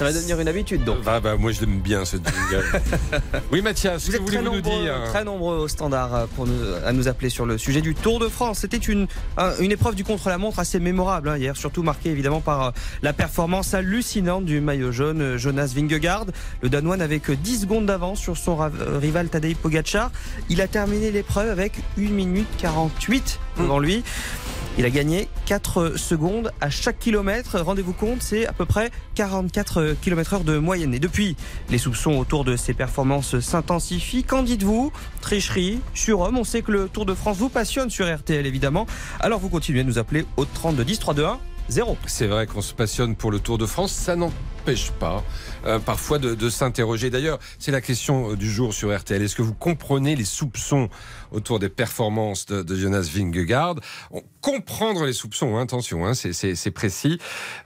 Ça 0.00 0.06
va 0.06 0.12
devenir 0.14 0.40
une 0.40 0.48
habitude 0.48 0.82
donc. 0.82 0.96
Ah 1.06 1.20
bah 1.20 1.36
moi 1.36 1.52
je 1.52 1.60
l'aime 1.60 1.78
bien 1.80 2.06
ce 2.06 2.16
jingle. 2.16 2.64
oui 3.52 3.60
Mathias, 3.60 4.06
vous 4.06 4.12
que 4.12 4.16
êtes 4.16 4.24
très 4.24 4.38
nous 4.38 4.44
nombreux, 4.44 4.62
dire 4.82 4.94
très 5.10 5.24
nombreux 5.24 5.56
au 5.58 5.68
standard 5.68 6.14
euh, 6.14 6.26
pour 6.34 6.46
nous, 6.46 6.54
à 6.86 6.92
nous 6.92 7.06
appeler 7.06 7.28
sur 7.28 7.44
le 7.44 7.58
sujet 7.58 7.82
du 7.82 7.94
Tour 7.94 8.18
de 8.18 8.28
France. 8.28 8.60
C'était 8.60 8.78
une, 8.78 9.06
un- 9.36 9.54
une 9.58 9.72
épreuve 9.72 9.94
du 9.96 10.02
contre-la-montre 10.02 10.58
assez 10.58 10.80
mémorable 10.80 11.28
hein, 11.28 11.36
hier, 11.36 11.54
surtout 11.54 11.82
marquée 11.82 12.08
évidemment 12.08 12.40
par 12.40 12.62
euh, 12.68 12.70
la 13.02 13.12
performance 13.12 13.74
hallucinante 13.74 14.46
du 14.46 14.62
maillot 14.62 14.90
jaune 14.90 15.20
euh, 15.20 15.36
Jonas 15.36 15.72
Vingegaard. 15.76 16.24
Le 16.62 16.70
Danois 16.70 16.96
n'avait 16.96 17.20
que 17.20 17.32
10 17.32 17.60
secondes 17.60 17.84
d'avance 17.84 18.20
sur 18.20 18.38
son 18.38 18.56
rival 18.56 19.28
Tadej 19.28 19.54
Pogacar. 19.54 20.10
Il 20.48 20.62
a 20.62 20.66
terminé 20.66 21.10
l'épreuve 21.10 21.50
avec 21.50 21.74
1 21.98 22.08
minute 22.08 22.48
48 22.56 23.38
devant 23.58 23.78
lui. 23.78 24.02
Il 24.80 24.86
a 24.86 24.90
gagné 24.90 25.28
4 25.44 25.98
secondes 25.98 26.52
à 26.62 26.70
chaque 26.70 26.98
kilomètre. 26.98 27.60
Rendez-vous 27.60 27.92
compte, 27.92 28.22
c'est 28.22 28.46
à 28.46 28.54
peu 28.54 28.64
près 28.64 28.90
44 29.14 29.94
km 30.00 30.32
heure 30.32 30.40
de 30.42 30.56
moyenne. 30.56 30.94
Et 30.94 30.98
depuis, 30.98 31.36
les 31.68 31.76
soupçons 31.76 32.12
autour 32.12 32.46
de 32.46 32.56
ses 32.56 32.72
performances 32.72 33.40
s'intensifient. 33.40 34.24
Qu'en 34.24 34.42
dites-vous? 34.42 34.90
Tricherie, 35.20 35.80
surhomme. 35.92 36.38
On 36.38 36.44
sait 36.44 36.62
que 36.62 36.72
le 36.72 36.88
Tour 36.88 37.04
de 37.04 37.12
France 37.12 37.36
vous 37.36 37.50
passionne 37.50 37.90
sur 37.90 38.10
RTL, 38.10 38.46
évidemment. 38.46 38.86
Alors 39.20 39.38
vous 39.38 39.50
continuez 39.50 39.82
de 39.82 39.88
nous 39.88 39.98
appeler 39.98 40.24
au 40.38 40.46
32 40.46 40.82
10 40.82 40.98
321 40.98 41.40
zéro. 41.70 41.96
C'est 42.06 42.26
vrai 42.26 42.46
qu'on 42.46 42.62
se 42.62 42.74
passionne 42.74 43.16
pour 43.16 43.30
le 43.30 43.38
Tour 43.38 43.58
de 43.58 43.66
France, 43.66 43.92
ça 43.92 44.16
n'empêche 44.16 44.90
pas 44.92 45.22
euh, 45.66 45.78
parfois 45.78 46.18
de, 46.18 46.34
de 46.34 46.50
s'interroger. 46.50 47.10
D'ailleurs, 47.10 47.38
c'est 47.58 47.70
la 47.70 47.80
question 47.80 48.32
euh, 48.32 48.36
du 48.36 48.50
jour 48.50 48.74
sur 48.74 48.96
RTL. 48.96 49.22
Est-ce 49.22 49.36
que 49.36 49.42
vous 49.42 49.54
comprenez 49.54 50.16
les 50.16 50.24
soupçons 50.24 50.88
autour 51.32 51.58
des 51.58 51.68
performances 51.68 52.46
de, 52.46 52.62
de 52.62 52.76
Jonas 52.76 53.08
Vingegaard 53.12 53.76
On- 54.10 54.22
Comprendre 54.40 55.04
les 55.04 55.12
soupçons, 55.12 55.58
hein, 55.58 55.62
attention, 55.64 56.06
hein, 56.06 56.14
c'est- 56.14 56.70
précis. 56.70 57.18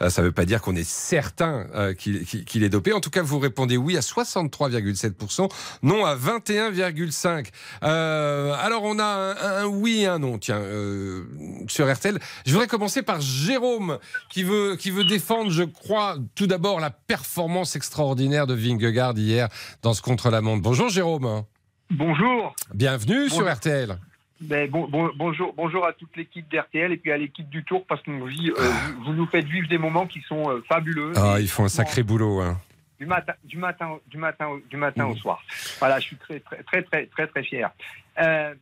Euh, 0.02 0.10
ça 0.10 0.22
ne 0.22 0.26
veut 0.26 0.32
pas 0.32 0.44
dire 0.44 0.60
qu'on 0.60 0.74
est 0.74 0.82
certain 0.88 1.66
euh, 1.76 1.94
qu'il 1.94 2.24
qu'il 2.26 2.64
est 2.64 2.68
dopé. 2.68 2.92
En 2.92 2.98
tout 3.00 3.10
cas, 3.10 3.22
vous 3.22 3.38
répondez 3.38 3.76
oui 3.76 3.96
à 3.96 4.00
63,7%, 4.00 5.48
non 5.84 6.04
à 6.04 6.16
21,5%. 6.16 7.44
Euh, 7.84 8.54
alors, 8.60 8.82
on 8.82 8.98
a 8.98 9.04
un, 9.04 9.62
un 9.62 9.66
oui 9.66 10.00
et 10.02 10.06
un 10.06 10.18
non, 10.18 10.38
tiens, 10.38 10.58
euh, 10.58 11.22
sur 11.68 11.92
RTL. 11.92 12.18
Je 12.44 12.50
voudrais 12.52 12.66
commencer 12.66 13.02
par 13.02 13.20
Jérôme, 13.20 13.98
qui 14.30 14.42
veut, 14.42 14.74
qui 14.74 14.90
veut 14.90 15.04
défendre, 15.04 15.50
je 15.52 15.62
crois, 15.62 16.16
tout 16.34 16.48
d'abord 16.48 16.80
la 16.80 16.90
performance 16.90 17.76
extraordinaire 17.76 18.48
de 18.48 18.54
Vingegaard 18.54 19.16
hier 19.16 19.48
dans 19.82 19.94
ce 19.94 20.02
contre-la-montre. 20.02 20.62
Bonjour 20.62 20.88
Jérôme. 20.88 21.44
Bonjour. 21.90 22.54
Bienvenue 22.74 23.28
sur. 23.28 23.50
RTL. 23.50 23.96
Ben, 24.40 24.68
bon, 24.68 24.88
bon- 24.88 25.10
bonjour, 25.14 25.54
bonjour 25.56 25.86
à 25.86 25.92
toute 25.92 26.14
l'équipe 26.16 26.46
d'RTL 26.50 26.92
et 26.92 26.96
puis 26.96 27.12
à 27.12 27.16
l'équipe 27.16 27.48
du 27.48 27.62
Tour 27.64 27.86
parce 27.86 28.02
que 28.02 28.10
vit- 28.28 28.50
euh, 28.50 28.70
vous, 28.96 29.04
vous 29.04 29.12
nous 29.12 29.26
faites 29.26 29.46
vivre 29.46 29.68
des 29.68 29.78
moments 29.78 30.06
qui 30.06 30.20
sont 30.22 30.50
euh, 30.50 30.62
fabuleux. 30.68 31.12
Ah, 31.16 31.36
ils 31.40 31.48
font 31.48 31.64
un 31.64 31.68
sacré 31.68 32.02
boulot. 32.02 32.40
Hein. 32.40 32.60
Du 32.98 33.06
matin, 33.06 33.32
du 33.44 33.56
matin, 33.58 33.88
au- 33.90 34.02
du 34.08 34.16
matin, 34.18 34.48
du 34.68 34.76
matin 34.76 35.06
au 35.06 35.14
soir. 35.16 35.42
Voilà, 35.78 36.00
je 36.00 36.06
suis 36.06 36.16
très, 36.16 36.40
très, 36.40 36.62
très, 36.62 36.82
très, 36.82 37.06
très, 37.06 37.26
très 37.28 37.42
fier. 37.44 37.70
Euh, 38.18 38.54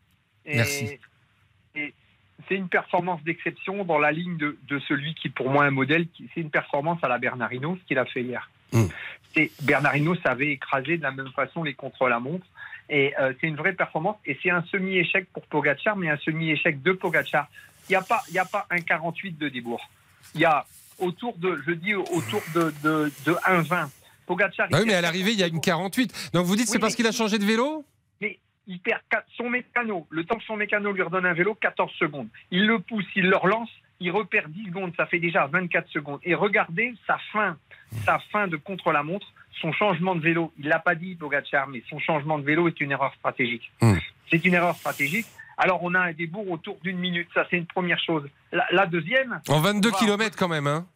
et- 0.44 0.56
Merci. 0.56 0.98
Et 1.74 1.94
c'est 2.48 2.54
une 2.56 2.68
performance 2.68 3.22
d'exception 3.24 3.84
dans 3.84 3.98
la 3.98 4.12
ligne 4.12 4.36
de, 4.36 4.58
de 4.68 4.78
celui 4.80 5.14
qui, 5.14 5.30
pour 5.30 5.48
moi, 5.48 5.64
est 5.64 5.68
un 5.68 5.72
modèle. 5.72 6.06
C'est 6.34 6.40
une 6.40 6.50
performance 6.50 6.98
à 7.02 7.08
la 7.08 7.18
Bernardino, 7.18 7.78
ce 7.80 7.86
qu'il 7.88 7.98
a 7.98 8.04
fait 8.04 8.22
hier. 8.22 8.50
Mm. 8.72 8.84
C'est 9.34 9.50
Bernardino 9.62 10.14
savait 10.16 10.50
écraser 10.50 10.98
de 10.98 11.02
la 11.02 11.12
même 11.12 11.30
façon 11.34 11.62
les 11.62 11.74
contre-la-montre. 11.74 12.44
Et 12.88 13.14
euh, 13.18 13.32
c'est 13.40 13.46
une 13.46 13.56
vraie 13.56 13.72
performance. 13.72 14.16
Et 14.26 14.38
c'est 14.42 14.50
un 14.50 14.62
semi-échec 14.64 15.28
pour 15.32 15.46
Pogacar, 15.46 15.96
mais 15.96 16.10
un 16.10 16.18
semi-échec 16.18 16.82
de 16.82 16.92
Pogacar. 16.92 17.48
Il 17.88 17.92
n'y 17.92 17.96
a 17.96 18.02
pas, 18.02 18.22
y 18.30 18.38
a 18.38 18.44
pas 18.44 18.66
un 18.70 18.78
48 18.78 19.38
de 19.38 19.48
Débourg. 19.48 19.80
Il 20.34 20.40
y 20.40 20.44
a 20.44 20.64
autour 20.98 21.36
de, 21.38 21.60
je 21.66 21.72
dis 21.72 21.94
autour 21.94 22.42
de, 22.54 22.72
de, 22.82 23.12
de 23.26 23.32
1,20. 23.32 23.88
Pogacar. 24.26 24.68
Ah 24.72 24.78
oui, 24.78 24.84
mais 24.86 24.94
à 24.94 25.00
l'arrivée, 25.00 25.32
il 25.32 25.38
y 25.38 25.42
a 25.42 25.48
une 25.48 25.60
48. 25.60 26.30
Donc 26.32 26.46
vous 26.46 26.56
dites 26.56 26.66
Oui, 26.66 26.72
c'est 26.72 26.78
parce 26.78 26.94
qu'il 26.94 27.06
a 27.06 27.12
changé 27.12 27.38
de 27.38 27.44
vélo? 27.44 27.84
Mais 28.20 28.38
il 28.66 28.78
perd 28.78 29.00
son 29.36 29.50
mécano. 29.50 30.06
Le 30.10 30.24
temps 30.24 30.36
que 30.36 30.44
son 30.44 30.56
mécano 30.56 30.92
lui 30.92 31.02
redonne 31.02 31.26
un 31.26 31.32
vélo, 31.32 31.54
14 31.54 31.90
secondes. 31.98 32.28
Il 32.50 32.66
le 32.66 32.78
pousse, 32.78 33.04
il 33.16 33.28
le 33.28 33.36
relance, 33.36 33.70
il 34.00 34.10
repère 34.10 34.48
10 34.48 34.66
secondes, 34.66 34.92
ça 34.96 35.06
fait 35.06 35.18
déjà 35.18 35.46
24 35.46 35.88
secondes. 35.88 36.20
Et 36.24 36.34
regardez 36.34 36.94
sa 37.06 37.18
fin, 37.32 37.56
sa 38.04 38.18
fin 38.30 38.48
de 38.48 38.56
contre-la-montre, 38.56 39.26
son 39.60 39.72
changement 39.72 40.14
de 40.14 40.20
vélo. 40.20 40.52
Il 40.58 40.68
l'a 40.68 40.78
pas 40.78 40.94
dit, 40.94 41.14
Pogacar, 41.14 41.68
mais 41.68 41.82
son 41.88 41.98
changement 41.98 42.38
de 42.38 42.44
vélo 42.44 42.68
est 42.68 42.80
une 42.80 42.92
erreur 42.92 43.14
stratégique. 43.14 43.70
Hmm. 43.80 43.94
C'est 44.30 44.44
une 44.44 44.54
erreur 44.54 44.74
stratégique. 44.76 45.26
Alors 45.58 45.82
on 45.82 45.94
a 45.94 46.00
un 46.00 46.12
débours 46.12 46.50
autour 46.50 46.78
d'une 46.82 46.98
minute, 46.98 47.28
ça 47.34 47.46
c'est 47.50 47.58
une 47.58 47.66
première 47.66 48.00
chose. 48.00 48.28
La, 48.50 48.66
la 48.70 48.86
deuxième... 48.86 49.40
En 49.48 49.60
22 49.60 49.88
on 49.88 49.92
va- 49.92 49.98
km 49.98 50.36
quand 50.36 50.48
même. 50.48 50.66
Hein. 50.66 50.86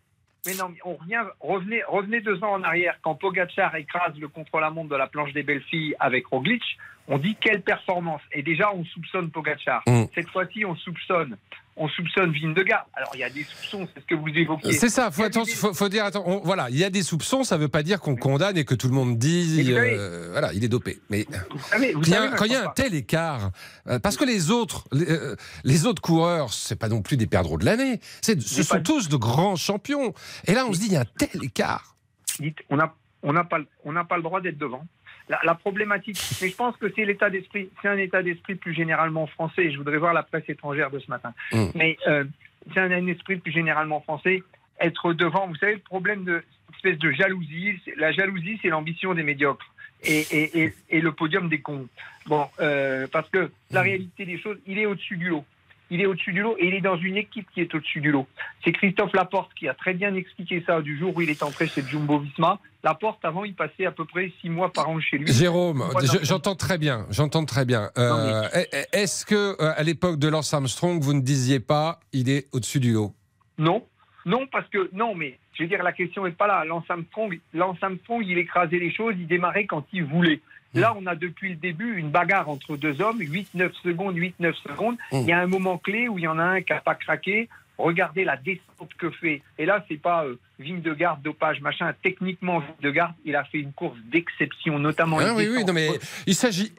mais 0.47 0.55
non, 0.55 0.73
on 0.85 0.95
revient, 0.95 1.23
revenez, 1.41 1.83
revenez 1.87 2.21
deux 2.21 2.43
ans 2.43 2.55
en 2.55 2.63
arrière, 2.63 2.97
quand 3.03 3.15
Pogacar 3.15 3.77
écrase 3.77 4.17
le 4.19 4.29
contre-la-montre 4.29 4.89
de 4.89 4.97
la 4.97 5.07
planche 5.07 5.33
des 5.35 5.43
belles 5.43 5.63
filles 5.63 5.95
avec 6.01 6.27
Roglic, 6.27 6.63
on 7.07 7.19
dit 7.19 7.37
quelle 7.41 7.63
performance. 7.63 8.23
Et 8.33 8.43
déjà, 8.43 8.73
on 8.75 8.85
soupçonne 8.87 9.31
Pogacar. 9.31 9.83
Mm. 9.87 10.05
Cette 10.15 10.29
fois-ci, 10.31 10.65
on 10.65 10.75
soupçonne, 10.75 11.37
on 11.77 11.89
soupçonne 11.89 12.33
Vingegaard. 12.33 12.87
Alors, 12.95 13.11
il 13.15 13.21
y 13.21 13.25
a 13.25 13.31
des 13.31 13.45
soupçons, 13.45 13.87
c'est 13.95 14.01
ce 14.01 14.07
que 14.07 14.15
vous 14.15 14.29
évoquiez. 14.29 14.73
C'est 14.73 14.89
ça, 14.89 15.11
faut, 15.11 15.23
attendre- 15.23 15.49
faut, 15.49 15.75
faut 15.75 15.89
dire, 15.89 16.05
attends, 16.05 16.23
on- 16.27 16.41
voilà, 16.41 16.69
il 16.71 16.77
y 16.79 16.85
a 16.85 16.91
des 16.91 17.03
soupçons, 17.03 17.45
ça 17.45 17.57
ne 17.57 17.63
veut 17.63 17.69
pas 17.69 17.83
dire 17.83 18.01
qu'on 18.01 18.17
condamne 18.17 18.57
et 18.57 18.65
que 18.65 18.75
tout 18.75 18.89
le 18.89 18.95
monde 18.95 19.19
dit, 19.19 19.65
euh, 19.73 20.29
voilà, 20.33 20.53
il 20.55 20.65
est 20.65 20.69
dopé. 20.69 21.01
Mais 21.11 21.27
Vous 21.51 21.59
savez, 21.59 21.93
vous 21.93 22.03
il 22.03 22.09
y 22.09 22.15
a- 22.15 22.17
savez, 22.23 22.37
quand 22.37 22.45
il 22.47 22.53
y 22.53 22.57
a 22.57 22.69
un 22.69 22.73
tel 22.73 22.95
écart, 22.95 23.51
euh, 23.89 23.99
parce 23.99 24.17
que 24.17 24.25
les 24.25 24.51
autres, 24.51 24.87
les, 24.93 25.11
euh, 25.11 25.37
les 25.65 25.87
autres 25.87 26.01
coureurs, 26.03 26.53
c'est 26.53 26.77
pas 26.77 26.89
non 26.89 27.03
plus 27.03 27.17
des 27.17 27.27
perdreaux 27.27 27.59
de 27.59 27.65
l'année, 27.65 28.01
ce 28.23 28.63
sont 28.63 28.81
tous 28.83 29.09
de 29.09 29.17
grands 29.17 29.57
champions. 29.57 30.15
Et 30.47 30.55
là, 30.55 30.65
on 30.67 30.73
se 30.73 30.79
dit, 30.81 30.87
il 30.87 30.93
y 30.93 30.97
a 30.97 31.01
un 31.01 31.05
tel 31.19 31.45
écart. 31.45 31.95
dites, 32.41 32.59
on 32.71 32.77
n'a 32.77 32.95
on 33.23 33.33
n'a 33.33 33.43
pas, 33.45 33.59
le- 33.59 33.67
on 33.85 33.93
n'a 33.93 34.05
pas 34.05 34.17
le 34.19 34.23
droit 34.23 34.41
d'être 34.41 34.59
devant. 34.59 34.87
La, 35.29 35.41
la 35.45 35.55
problématique, 35.55 36.19
mais 36.41 36.49
je 36.49 36.55
pense 36.55 36.77
que 36.77 36.87
c'est 36.95 37.05
l'état 37.05 37.31
d'esprit, 37.31 37.69
c'est 37.83 37.89
un 37.89 37.99
état 37.99 38.23
d'esprit 38.23 38.55
plus 38.55 38.75
généralement 38.75 39.27
français. 39.27 39.73
Je 39.73 39.77
voudrais 39.77 39.99
voir 39.99 40.13
la 40.15 40.23
presse 40.23 40.49
étrangère 40.49 40.91
de 40.91 41.01
ce 41.01 41.11
matin. 41.11 41.35
Mm. 41.53 41.67
Mais 41.75 41.97
euh, 42.07 42.25
c'est 42.73 42.81
un, 42.81 42.93
un 42.93 43.07
esprit 43.09 43.37
plus 43.37 43.53
généralement 43.53 44.01
français. 44.01 44.43
Être 44.81 45.13
devant, 45.15 45.49
vous 45.49 45.57
savez, 45.57 45.75
le 45.75 45.81
problème 45.81 46.25
de 46.25 46.45
espèce 46.75 46.99
de 46.99 47.11
jalousie, 47.11 47.81
la 47.97 48.13
jalousie, 48.13 48.59
c'est 48.63 48.69
l'ambition 48.69 49.15
des 49.15 49.23
médiocres. 49.23 49.67
Et, 50.05 50.21
et, 50.31 50.63
et, 50.63 50.75
et 50.91 51.01
le 51.01 51.11
podium 51.11 51.49
des 51.49 51.61
cons. 51.61 51.89
Bon, 52.27 52.47
euh, 52.61 53.07
parce 53.11 53.29
que 53.31 53.51
la 53.71 53.81
réalité 53.81 54.27
des 54.27 54.39
choses, 54.39 54.59
il 54.67 54.79
est 54.79 54.87
au-dessus 54.87 55.17
du 55.17 55.31
lot. 55.31 55.45
Il 55.91 56.01
est 56.01 56.07
au-dessus 56.07 56.33
du 56.33 56.43
lot 56.43 56.57
et 56.59 56.69
il 56.69 56.75
est 56.75 56.81
dans 56.81 56.99
une 56.99 57.17
équipe 57.17 57.49
qui 57.53 57.63
est 57.63 57.75
au-dessus 57.75 58.01
du 58.01 58.11
lot. 58.11 58.29
C'est 58.63 58.73
Christophe 58.73 59.15
Laporte 59.15 59.55
qui 59.55 59.69
a 59.69 59.75
très 59.75 59.95
bien 59.95 60.15
expliqué 60.15 60.63
ça 60.67 60.83
du 60.83 60.99
jour 60.99 61.17
où 61.17 61.23
il 61.23 61.31
est 61.31 61.43
entré 61.43 61.67
chez 61.67 61.83
Jumbo 61.83 62.19
Visma. 62.19 62.61
Laporte, 62.87 63.25
avant, 63.25 63.43
il 63.45 63.53
passait 63.57 63.85
à 63.85 63.91
peu 63.91 64.05
près 64.05 64.33
six 64.41 64.49
mois 64.49 64.73
par 64.73 64.89
an 64.89 65.01
chez 65.01 65.19
lui. 65.19 65.27
Jérôme, 65.33 65.83
j'entends 66.23 66.55
très 66.55 66.79
bien, 66.79 67.05
j'entends 67.11 67.45
très 67.45 67.65
bien. 67.65 67.91
Euh, 67.99 68.49
est- 68.53 68.87
Est-ce 68.93 69.27
que 69.27 69.35
euh, 69.61 69.73
à 69.77 69.83
l'époque 69.83 70.21
de 70.21 70.29
Lance 70.29 70.55
Armstrong, 70.55 71.03
vous 71.03 71.13
ne 71.13 71.21
disiez 71.21 71.59
pas, 71.59 71.99
il 72.13 72.31
est 72.31 72.47
au-dessus 72.53 72.79
du 72.79 72.93
lot? 72.93 73.13
Non, 73.59 73.85
non, 74.25 74.47
parce 74.47 74.69
que 74.69 74.89
non, 74.93 75.17
mais 75.17 75.37
je 75.55 75.65
veux 75.65 75.69
dire, 75.69 75.83
la 75.83 75.91
question 75.93 76.25
n'est 76.27 76.31
pas 76.31 76.47
là. 76.47 76.65
Lance 76.65 76.85
Armstrong, 76.89 77.37
Lance 77.55 77.79
Armstrong, 77.83 78.23
il 78.25 78.39
écrasait 78.39 78.79
les 78.79 78.93
choses, 78.95 79.15
il 79.19 79.27
démarrait 79.27 79.67
quand 79.67 79.85
il 79.93 80.05
voulait. 80.05 80.41
Là, 80.75 80.95
on 80.97 81.07
a 81.07 81.17
depuis 81.17 81.49
le 81.51 81.57
début 81.57 81.97
une 81.97 82.11
bagarre 82.11 82.49
entre 82.49 82.77
deux 82.77 83.01
hommes, 83.03 83.19
8-9 83.19 83.73
secondes, 83.83 84.15
8-9 84.17 84.55
secondes. 84.63 84.97
Mm. 85.11 85.17
Il 85.23 85.27
y 85.27 85.33
a 85.33 85.41
un 85.41 85.47
moment 85.49 85.79
clé 85.79 86.07
où 86.07 86.19
il 86.19 86.25
y 86.25 86.29
en 86.29 86.39
a 86.39 86.45
un 86.45 86.61
qui 86.61 86.73
n'a 86.73 86.81
pas 86.81 86.95
craqué. 86.95 87.49
Regardez 87.79 88.25
la 88.25 88.37
descente 88.37 88.93
que 88.99 89.11
fait. 89.11 89.43
Et 89.59 89.65
là, 89.67 89.85
c'est 89.89 89.97
pas 90.01 90.25
euh, 90.25 90.37
Vingegaard, 90.59 91.19
dopage, 91.23 91.61
machin. 91.61 91.93
Techniquement, 92.03 92.61
Vingegaard, 92.81 93.13
il 93.25 93.37
a 93.37 93.45
fait 93.45 93.59
une 93.59 93.73
course 93.73 93.99
d'exception, 94.11 94.79
notamment 94.79 95.19
Ah 95.21 95.35
oui, 95.35 95.49
oui, 95.51 95.65
non, 95.65 95.73
mais 95.75 95.89
il 96.27 96.35
s'agit 96.35 96.73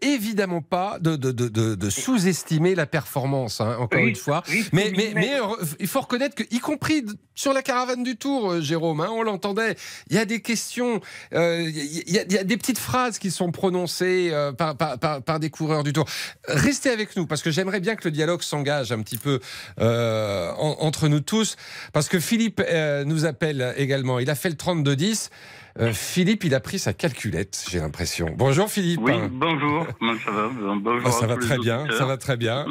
évidemment 0.00 0.62
pas 0.62 0.98
de, 1.00 1.16
de, 1.16 1.32
de, 1.32 1.48
de- 1.48 1.74
de 1.74 1.90
sous-estimer 1.90 2.74
la 2.74 2.86
performance, 2.86 3.60
hein, 3.60 3.76
encore 3.78 4.00
Oui, 4.00 4.10
une 4.10 4.16
fois. 4.16 4.42
oui, 4.48 4.64
Mais, 4.72 4.92
euh, 5.40 5.46
il 5.80 5.86
faut 5.88 6.00
reconnaître 6.00 6.34
que, 6.34 6.44
y 6.54 6.58
compris 6.60 7.04
sur 7.34 7.52
la 7.52 7.62
caravane 7.62 8.02
du 8.04 8.16
Tour, 8.16 8.52
euh, 8.52 8.60
Jérôme, 8.60 9.00
hein, 9.00 9.08
on 9.10 9.22
l'entendait, 9.22 9.74
il 10.10 10.16
y 10.16 10.18
a 10.18 10.24
des 10.24 10.40
questions, 10.40 11.00
euh, 11.32 11.62
il 11.62 12.10
y, 12.12 12.18
a- 12.18 12.22
il 12.22 12.32
y 12.32 12.38
a 12.38 12.44
des 12.44 12.56
petites 12.56 12.78
phrases 12.78 13.18
qui 13.18 13.30
sont 13.30 13.50
prononcées 13.50 14.30
euh, 14.32 14.52
par, 14.52 14.76
par, 14.76 14.98
par, 14.98 15.22
par 15.22 15.40
des 15.40 15.50
coureurs 15.50 15.82
du 15.82 15.92
Tour. 15.92 16.04
Restez 16.46 16.90
avec 16.90 17.16
nous, 17.16 17.26
parce 17.26 17.42
que 17.42 17.50
j'aimerais 17.50 17.80
bien 17.80 17.96
que 17.96 18.04
le 18.04 18.10
dialogue 18.12 18.42
s'engage 18.42 18.92
un 18.92 19.02
petit 19.02 19.18
peu 19.18 19.40
euh, 19.80 20.50
en- 20.52 20.76
entre 20.80 21.08
nous 21.08 21.20
tous, 21.20 21.56
parce 21.92 22.08
que 22.08 22.20
Philippe 22.20 22.62
euh, 22.92 23.04
nous 23.04 23.26
appelle 23.26 23.74
également. 23.76 24.18
Il 24.18 24.30
a 24.30 24.34
fait 24.34 24.48
le 24.48 24.54
32-10. 24.54 25.30
Euh, 25.78 25.92
Philippe, 25.92 26.44
il 26.44 26.54
a 26.54 26.60
pris 26.60 26.78
sa 26.78 26.92
calculette, 26.92 27.64
j'ai 27.70 27.78
l'impression. 27.78 28.28
Bonjour 28.36 28.68
Philippe. 28.68 29.00
Oui, 29.02 29.14
bonjour, 29.30 29.86
comment 29.98 30.18
ça 30.22 30.30
va 30.30 30.48
Bonjour 30.76 31.06
Ah, 31.06 31.10
ça 31.10 31.26
va 31.26 31.36
très 31.36 31.56
bien, 31.56 31.86
ça 31.90 32.04
va 32.04 32.18
très 32.18 32.36
bien. 32.36 32.66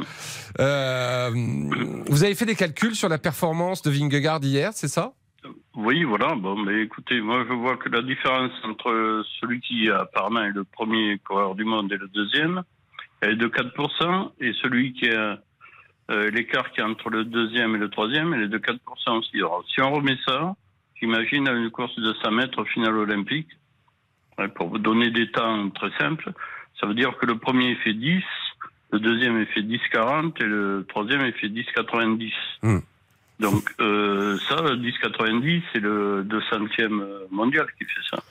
Euh, 0.60 1.32
vous 2.06 2.24
avez 2.24 2.36
fait 2.36 2.46
des 2.46 2.54
calculs 2.54 2.96
sur 2.96 3.10
la 3.10 3.18
performance 3.18 3.82
de 3.82 3.90
Vingegaard 3.90 4.44
hier, 4.44 4.72
c'est 4.74 4.88
ça? 4.88 5.14
Oui, 5.76 6.04
voilà. 6.04 6.36
Bon, 6.36 6.56
mais 6.56 6.84
écoutez, 6.84 7.22
moi 7.22 7.44
je 7.50 7.54
vois 7.54 7.78
que 7.78 7.90
la 7.90 8.04
différence 8.04 8.52
entre 8.64 9.24
celui 9.40 9.62
qui 9.62 9.90
apparemment 9.90 10.44
est 10.44 10.52
le 10.52 10.64
premier 10.64 11.18
coureur 11.26 11.56
du 11.56 11.64
monde 11.64 11.92
et 11.92 11.98
le 11.98 12.08
deuxième 12.08 12.62
est 13.24 13.36
de 13.36 13.48
4%, 13.48 14.32
et 14.40 14.52
celui 14.62 14.94
qui 14.94 15.10
a 15.10 15.40
l'écart 16.32 16.72
qui 16.72 16.82
est 16.82 16.84
entre 16.84 17.10
le 17.10 17.24
deuxième 17.24 17.76
et 17.76 17.78
le 17.78 17.90
troisième, 17.90 18.34
elle 18.34 18.44
est 18.44 18.48
de 18.48 18.58
4% 18.58 18.78
aussi. 19.20 19.38
Alors, 19.38 19.64
si 19.74 19.82
on 19.82 19.92
remet 19.92 20.18
ça, 20.26 20.56
j'imagine 21.00 21.48
à 21.48 21.54
une 21.54 21.70
course 21.70 21.96
de 21.98 22.14
100 22.24 22.32
mètres 22.32 22.62
au 22.62 22.66
final 22.66 22.96
olympique, 22.98 23.50
pour 24.56 24.70
vous 24.70 24.80
donner 24.80 25.12
des 25.12 25.30
temps 25.32 25.70
très 25.70 25.92
simples, 26.00 26.32
ça 26.80 26.88
veut 26.88 26.96
dire 26.96 27.16
que 27.18 27.26
le 27.26 27.38
premier 27.38 27.76
fait 27.76 27.94
10, 27.94 28.24
le 28.92 29.00
deuxième 29.00 29.46
fait 29.48 29.62
10,40 29.62 30.42
et 30.42 30.46
le 30.46 30.86
troisième 30.90 31.22
fait 31.34 31.48
10,90. 31.48 32.32
Hmm. 32.64 32.80
Donc 33.40 33.64
euh, 33.80 34.38
ça, 34.50 34.56
le 34.62 34.78
10,90, 34.78 35.62
c'est 35.74 35.80
le 35.80 36.24
200e 36.24 37.28
mondial 37.32 37.66
qui 37.78 37.86
fait 37.86 38.02
ça. 38.10 38.24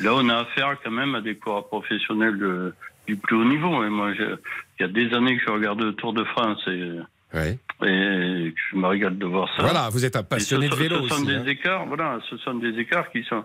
Là, 0.00 0.14
on 0.14 0.28
a 0.28 0.38
affaire 0.38 0.76
quand 0.82 0.90
même 0.90 1.14
à 1.14 1.20
des 1.20 1.36
coureurs 1.36 1.68
professionnels 1.68 2.38
de- 2.38 2.74
du 3.06 3.16
plus 3.16 3.36
haut 3.36 3.44
niveau. 3.44 3.84
Et 3.84 3.88
moi, 3.90 4.12
je- 4.14 4.36
il 4.78 4.82
y 4.82 4.84
a 4.84 4.88
des 4.88 5.12
années 5.14 5.36
que 5.36 5.42
je 5.46 5.50
regarde 5.50 5.80
le 5.80 5.92
Tour 5.94 6.12
de 6.12 6.24
France 6.24 6.60
et 6.66 6.90
Ouais. 7.34 7.58
Et 7.82 8.52
je 8.70 8.76
me 8.76 8.86
régale 8.86 9.16
de 9.16 9.24
voir 9.24 9.48
ça. 9.56 9.62
Voilà, 9.62 9.88
vous 9.88 10.04
êtes 10.04 10.16
un 10.16 10.22
passionné 10.22 10.66
ce 10.66 10.72
de 10.72 10.76
vélo 10.76 10.96
sont- 10.96 11.02
Ce 11.04 11.08
sont 11.08 11.14
aussi, 11.22 11.24
des 11.32 11.34
hein. 11.38 11.44
écarts, 11.46 11.86
voilà, 11.86 12.18
ce 12.28 12.36
sont 12.36 12.52
des 12.56 12.78
écarts 12.78 13.10
qui 13.10 13.24
sont. 13.24 13.42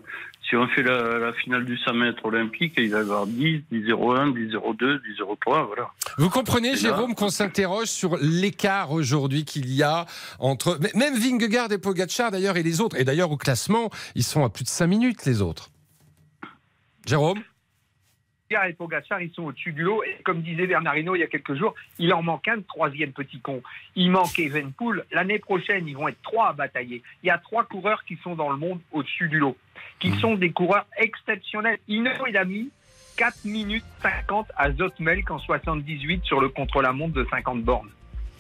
Si 0.50 0.58
on 0.58 0.68
fait 0.68 0.84
la, 0.84 1.18
la 1.20 1.32
finale 1.32 1.64
du 1.64 1.78
100 1.78 1.94
mètres 1.94 2.26
olympique, 2.26 2.74
il 2.76 2.92
va 2.92 2.98
y 2.98 3.00
avoir 3.00 3.26
10, 3.28 3.64
10 3.72 3.86
01, 3.90 4.28
10 4.32 4.50
02, 4.78 5.00
10 5.00 5.22
03, 5.40 5.68
voilà. 5.68 5.88
Vous 6.18 6.30
comprenez, 6.30 6.76
Jérôme, 6.76 7.16
qu'on 7.16 7.30
s'interroge 7.30 7.88
sur 7.88 8.18
l'écart 8.18 8.92
aujourd'hui 8.92 9.46
qu'il 9.46 9.72
y 9.74 9.84
a 9.84 10.06
entre 10.40 10.78
même 10.94 11.16
Vingegaard 11.18 11.72
et 11.72 11.78
Pogacar 11.78 12.30
d'ailleurs 12.30 12.58
et 12.58 12.64
les 12.64 12.82
autres. 12.82 12.98
Et 13.00 13.06
d'ailleurs 13.06 13.32
au 13.32 13.38
classement, 13.38 13.90
ils 14.16 14.24
sont 14.24 14.44
à 14.44 14.50
plus 14.50 14.66
de 14.66 14.70
5 14.70 14.88
minutes 14.88 15.26
les 15.26 15.42
autres. 15.42 15.70
Jérôme? 17.06 17.40
Et 18.50 18.74
Pogacar, 18.74 19.22
ils 19.22 19.32
sont 19.34 19.44
au-dessus 19.44 19.74
du 19.74 19.84
lot. 19.84 20.04
Et 20.04 20.22
comme 20.24 20.42
disait 20.42 20.68
Bernard 20.68 20.98
Hinault 20.98 21.16
il 21.16 21.20
y 21.20 21.24
a 21.24 21.28
quelques 21.28 21.56
jours, 21.56 21.76
il 22.00 22.14
en 22.14 22.22
manque 22.24 22.48
un 22.48 22.62
troisième 22.62 23.12
petit 23.12 23.40
con. 23.40 23.62
Il 23.96 24.12
manque 24.12 24.40
Evenpool. 24.40 25.06
L'année 25.12 25.40
prochaine, 25.40 25.88
ils 25.88 25.96
vont 25.96 26.08
être 26.08 26.22
trois 26.24 26.50
à 26.50 26.54
batailler. 26.54 27.04
Il 27.24 27.28
y 27.28 27.30
a 27.30 27.38
trois 27.38 27.66
coureurs 27.66 28.04
qui 28.06 28.18
sont 28.24 28.36
dans 28.36 28.50
le 28.50 28.58
monde 28.58 28.80
au-dessus 28.92 29.28
du 29.28 29.40
lot, 29.40 29.58
qui 30.00 30.12
sont 30.20 30.36
des 30.36 30.52
coureurs 30.52 30.86
exceptionnels. 30.98 31.80
Il 31.88 32.08
a 32.08 32.46
mis 32.46 32.70
4 33.18 33.46
minutes 33.46 33.84
50 34.02 34.52
à 34.56 34.72
Zotmelk 34.72 35.30
en 35.32 35.40
78 35.40 36.24
sur 36.24 36.40
le 36.40 36.50
contre-la-montre 36.50 37.14
de 37.16 37.28
50 37.30 37.64
bornes. 37.64 37.90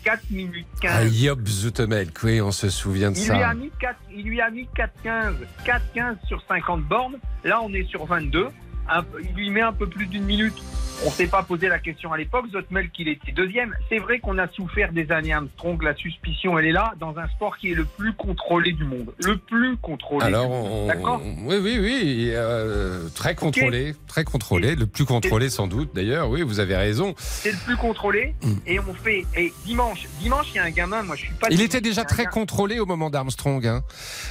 4 0.03 0.29
minutes 0.31 0.67
15. 0.81 0.91
Ah, 0.93 1.07
Job 1.11 1.45
Zoetemelk, 1.47 2.23
oui, 2.23 2.39
on 2.39 2.51
se 2.51 2.69
souvient 2.69 3.11
de 3.11 3.17
Il 3.17 3.21
lui, 3.21 3.27
ça. 3.27 3.49
a 3.49 3.53
mis 3.53 3.71
4, 3.79 3.99
il 4.15 4.23
lui 4.23 4.39
a 4.39 4.49
mis 4.49 4.69
4,15. 5.03 5.33
4,15 5.65 6.27
sur 6.27 6.41
50 6.47 6.83
bornes. 6.83 7.17
Là, 7.43 7.59
on 7.61 7.73
est 7.73 7.83
sur 7.89 8.05
22. 8.05 8.47
Un 8.89 9.03
il 9.21 9.35
lui 9.35 9.49
met 9.49 9.61
un 9.61 9.73
peu 9.73 9.87
plus 9.87 10.05
d'une 10.05 10.23
minute. 10.23 10.57
On 11.05 11.11
s'est 11.11 11.27
pas 11.27 11.43
posé 11.43 11.67
la 11.67 11.77
question 11.79 12.11
à 12.11 12.17
l'époque. 12.17 12.45
Zotmel, 12.51 12.89
qu'il 12.89 13.07
était 13.07 13.31
deuxième. 13.31 13.75
C'est 13.89 13.99
vrai 13.99 14.19
qu'on 14.19 14.37
a 14.39 14.47
souffert 14.47 14.91
des 14.91 15.11
années 15.11 15.31
Armstrong. 15.33 15.81
La 15.83 15.95
suspicion, 15.95 16.57
elle 16.57 16.65
est 16.65 16.71
là, 16.71 16.93
dans 16.99 17.17
un 17.19 17.27
sport 17.29 17.57
qui 17.57 17.71
est 17.71 17.75
le 17.75 17.85
plus 17.85 18.13
contrôlé 18.13 18.71
du 18.73 18.83
monde. 18.83 19.13
Le 19.23 19.37
plus 19.37 19.77
contrôlé. 19.77 20.25
Alors, 20.25 20.49
on- 20.49 20.87
D'accord 20.87 21.21
oui, 21.23 21.57
oui, 21.61 21.77
oui, 21.79 22.31
euh, 22.33 23.07
très 23.13 23.35
contrôlé, 23.35 23.93
très 24.07 24.23
contrôlé, 24.23 24.75
le 24.75 24.87
plus 24.87 25.05
contrôlé 25.05 25.49
sans 25.49 25.67
doute. 25.67 25.91
D'ailleurs, 25.93 26.29
oui, 26.29 26.41
vous 26.41 26.59
avez 26.59 26.75
raison. 26.75 27.13
C'est 27.17 27.51
le 27.51 27.57
plus 27.65 27.77
contrôlé. 27.77 28.33
Et 28.65 28.79
on 28.79 28.93
fait. 28.95 29.25
Et 29.35 29.53
dimanche, 29.65 30.07
dimanche, 30.19 30.47
il 30.53 30.55
y 30.57 30.59
a 30.59 30.63
un 30.63 30.71
gamin. 30.71 31.03
Moi, 31.03 31.15
je 31.15 31.21
suis 31.25 31.33
pas. 31.35 31.47
Il 31.51 31.61
était 31.61 31.81
déjà 31.81 32.03
très 32.05 32.25
contrôlé 32.25 32.79
au 32.79 32.85
moment 32.85 33.09
d'Armstrong, 33.09 33.65
hein. 33.67 33.83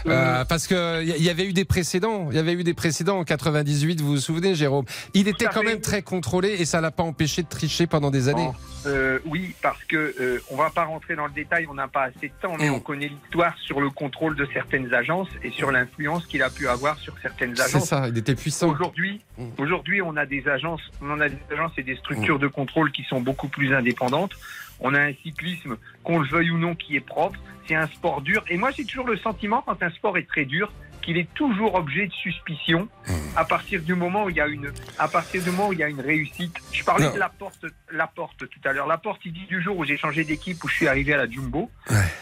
Euh, 0.06 0.44
parce 0.44 0.66
que 0.66 1.02
il 1.04 1.22
y- 1.22 1.30
avait 1.30 1.46
eu 1.46 1.52
des 1.52 1.64
précédents. 1.64 2.28
Il 2.30 2.36
y 2.36 2.40
avait 2.40 2.54
eu 2.54 2.64
des 2.64 2.74
précédents 2.74 3.18
en 3.18 3.24
98. 3.24 4.00
Vous 4.00 4.08
vous 4.12 4.16
souvenez, 4.20 4.54
Jérôme? 4.54 4.84
Il 5.14 5.28
était 5.28 5.44
quand 5.46 5.60
fait. 5.60 5.66
même 5.66 5.80
très 5.80 6.02
contrôlé 6.02 6.55
et 6.60 6.64
ça 6.64 6.80
l'a 6.80 6.90
pas 6.90 7.02
empêché 7.02 7.42
de 7.42 7.48
tricher 7.48 7.86
pendant 7.86 8.10
des 8.10 8.28
années. 8.28 8.48
Euh, 8.86 9.18
oui, 9.24 9.54
parce 9.62 9.82
que 9.84 10.14
euh, 10.20 10.40
on 10.50 10.56
va 10.56 10.70
pas 10.70 10.84
rentrer 10.84 11.16
dans 11.16 11.26
le 11.26 11.32
détail, 11.32 11.66
on 11.68 11.74
n'a 11.74 11.88
pas 11.88 12.04
assez 12.04 12.28
de 12.28 12.32
temps, 12.40 12.56
mais 12.58 12.70
on 12.70 12.80
connaît 12.80 13.08
l'histoire 13.08 13.56
sur 13.58 13.80
le 13.80 13.90
contrôle 13.90 14.36
de 14.36 14.46
certaines 14.52 14.92
agences 14.94 15.28
et 15.42 15.50
sur 15.50 15.72
l'influence 15.72 16.26
qu'il 16.26 16.42
a 16.42 16.50
pu 16.50 16.68
avoir 16.68 16.98
sur 16.98 17.14
certaines 17.20 17.56
C'est 17.56 17.62
agences. 17.62 17.88
ça, 17.88 18.08
il 18.08 18.16
était 18.16 18.34
puissant. 18.36 18.68
Aujourd'hui, 18.68 19.20
aujourd'hui, 19.58 20.02
on 20.02 20.16
a 20.16 20.26
des 20.26 20.46
agences, 20.48 20.82
on 21.02 21.10
en 21.10 21.20
a 21.20 21.28
des 21.28 21.38
agences 21.52 21.72
et 21.78 21.82
des 21.82 21.96
structures 21.96 22.38
de 22.38 22.46
contrôle 22.46 22.92
qui 22.92 23.02
sont 23.04 23.20
beaucoup 23.20 23.48
plus 23.48 23.74
indépendantes. 23.74 24.32
On 24.78 24.94
a 24.94 25.00
un 25.00 25.12
cyclisme, 25.22 25.76
qu'on 26.04 26.18
le 26.18 26.28
veuille 26.28 26.50
ou 26.50 26.58
non, 26.58 26.74
qui 26.74 26.96
est 26.96 27.00
propre. 27.00 27.38
C'est 27.66 27.74
un 27.74 27.86
sport 27.88 28.20
dur. 28.20 28.44
Et 28.48 28.56
moi, 28.58 28.70
j'ai 28.70 28.84
toujours 28.84 29.06
le 29.08 29.16
sentiment, 29.16 29.62
quand 29.66 29.82
un 29.82 29.90
sport 29.90 30.18
est 30.18 30.28
très 30.28 30.44
dur, 30.44 30.70
qu'il 31.06 31.16
est 31.18 31.32
toujours 31.34 31.76
objet 31.76 32.08
de 32.08 32.12
suspicion 32.12 32.88
à 33.36 33.44
partir 33.44 33.80
du 33.80 33.94
moment 33.94 34.24
où 34.24 34.30
il 34.30 34.36
y 34.36 34.40
a 34.40 34.48
une, 34.48 34.72
à 34.98 35.06
partir 35.06 35.40
du 35.42 35.50
moment 35.52 35.68
où 35.68 35.72
il 35.72 35.78
y 35.78 35.82
a 35.84 35.88
une 35.88 36.00
réussite. 36.00 36.54
Je 36.72 36.82
parlais 36.82 37.06
Non. 37.06 37.14
de 37.14 37.18
la 37.20 37.28
porte, 37.28 37.64
la 37.92 38.08
porte 38.08 38.38
tout 38.50 38.60
à 38.68 38.72
l'heure. 38.72 38.88
La 38.88 38.98
porte, 38.98 39.20
il 39.24 39.32
dit 39.32 39.46
du 39.46 39.62
jour 39.62 39.78
où 39.78 39.84
j'ai 39.84 39.96
changé 39.96 40.24
d'équipe, 40.24 40.62
où 40.64 40.68
je 40.68 40.74
suis 40.74 40.88
arrivé 40.88 41.14
à 41.14 41.18
la 41.18 41.30
Jumbo. 41.30 41.70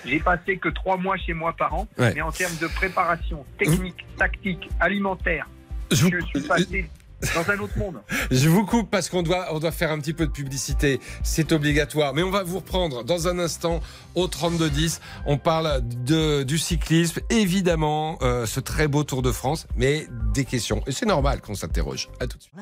J'ai 0.05 0.21
passé 0.21 0.59
que 0.59 0.69
trois 0.69 0.99
mois 0.99 1.17
chez 1.17 1.33
moi 1.33 1.55
par 1.57 1.73
an, 1.75 1.89
Ouais. 1.99 2.13
mais 2.15 2.21
en 2.21 2.31
termes 2.31 2.57
de 2.61 2.67
préparation 2.67 3.45
technique, 3.59 4.05
tactique, 4.19 4.69
alimentaire, 4.81 5.49
Je 5.91 6.07
je 6.09 6.21
suis 6.27 6.47
passé 6.47 6.91
dans 7.35 7.51
un 7.51 7.59
autre 7.59 7.79
monde. 7.79 8.01
Je 8.31 8.49
vous 8.49 8.65
coupe 8.65 8.91
parce 8.91 9.09
qu'on 9.09 9.23
doit, 9.23 9.49
on 9.53 9.59
doit 9.59 9.73
faire 9.73 9.91
un 9.91 9.99
petit 9.99 10.13
peu 10.13 10.27
de 10.27 10.33
publicité. 10.33 11.01
C'est 11.23 11.53
obligatoire. 11.53 12.15
Mais 12.15 12.23
on 12.23 12.31
va 12.31 12.43
vous 12.43 12.59
reprendre 12.59 13.05
dans 13.05 13.29
un 13.29 13.39
instant 13.39 13.81
au 14.15 14.27
32-10. 14.27 15.01
On 15.27 15.39
parle 15.39 15.83
de, 15.83 16.43
du 16.43 16.59
cyclisme, 16.59 17.21
évidemment, 17.31 18.19
euh, 18.23 18.47
ce 18.47 18.61
très 18.61 18.89
beau 18.89 19.05
Tour 19.05 19.23
de 19.23 19.33
France, 19.33 19.67
mais 19.77 20.07
des 20.33 20.45
questions. 20.45 20.83
Et 20.87 20.93
c'est 20.93 21.07
normal 21.07 21.41
qu'on 21.41 21.55
s'interroge. 21.55 22.09
À 22.21 22.27
tout 22.27 22.39
de 22.39 22.43
suite. 22.43 22.55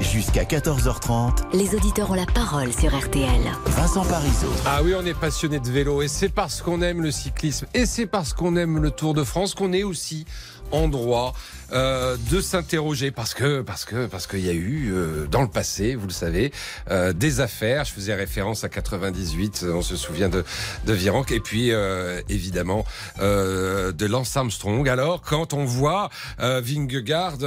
Jusqu'à 0.00 0.44
14h30, 0.44 1.56
Les 1.56 1.74
auditeurs 1.74 2.10
ont 2.10 2.14
la 2.14 2.24
parole 2.24 2.72
sur 2.72 2.96
RTL. 2.96 3.40
Vincent 3.66 4.04
Parisot. 4.04 4.52
Ah 4.64 4.80
oui, 4.82 4.94
on 4.96 5.04
est 5.04 5.18
passionné 5.18 5.58
de 5.58 5.68
vélo 5.68 6.02
et 6.02 6.08
c'est 6.08 6.28
parce 6.28 6.62
qu'on 6.62 6.80
aime 6.82 7.02
le 7.02 7.10
cyclisme 7.10 7.66
et 7.74 7.84
c'est 7.84 8.06
parce 8.06 8.32
qu'on 8.32 8.56
aime 8.56 8.78
le 8.80 8.90
Tour 8.90 9.12
de 9.12 9.24
France 9.24 9.54
qu'on 9.54 9.72
est 9.72 9.82
aussi 9.82 10.24
en 10.72 10.88
droit 10.88 11.34
euh, 11.72 12.16
de 12.30 12.40
s'interroger 12.40 13.10
parce 13.10 13.34
que 13.34 13.60
parce 13.60 13.84
que 13.84 14.06
parce 14.06 14.26
qu'il 14.26 14.40
y 14.40 14.48
a 14.48 14.54
eu 14.54 14.90
euh, 14.90 15.26
dans 15.26 15.42
le 15.42 15.48
passé, 15.48 15.94
vous 15.94 16.06
le 16.06 16.12
savez, 16.12 16.52
euh, 16.90 17.12
des 17.12 17.40
affaires. 17.40 17.84
Je 17.84 17.92
faisais 17.92 18.14
référence 18.14 18.64
à 18.64 18.68
98, 18.68 19.66
on 19.68 19.82
se 19.82 19.96
souvient 19.96 20.28
de 20.28 20.44
de 20.86 20.92
Virenque 20.92 21.30
et 21.30 21.40
puis 21.40 21.70
euh, 21.72 22.22
évidemment 22.28 22.84
euh, 23.20 23.92
de 23.92 24.06
Lance 24.06 24.36
Armstrong. 24.36 24.88
Alors 24.88 25.20
quand 25.20 25.52
on 25.52 25.64
voit 25.64 26.08
euh, 26.40 26.62
Vingegaard 26.64 27.38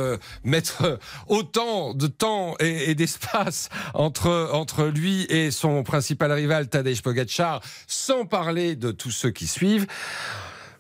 mettre 0.44 1.00
autant 1.28 1.94
de 1.94 2.08
temps 2.08 2.56
et, 2.60 2.92
et 2.92 2.96
d'espace 2.96 3.70
entre 3.94 4.50
entre 4.54 4.86
lui 4.86 5.24
et 5.30 5.52
son 5.52 5.84
principal 5.84 6.32
rival 6.32 6.68
Tadej 6.68 7.02
Pogacar, 7.02 7.62
sans 7.88 8.26
parler 8.26 8.76
de 8.76 8.92
tous 8.92 9.12
ceux 9.12 9.32
qui 9.32 9.48
suivent. 9.48 9.88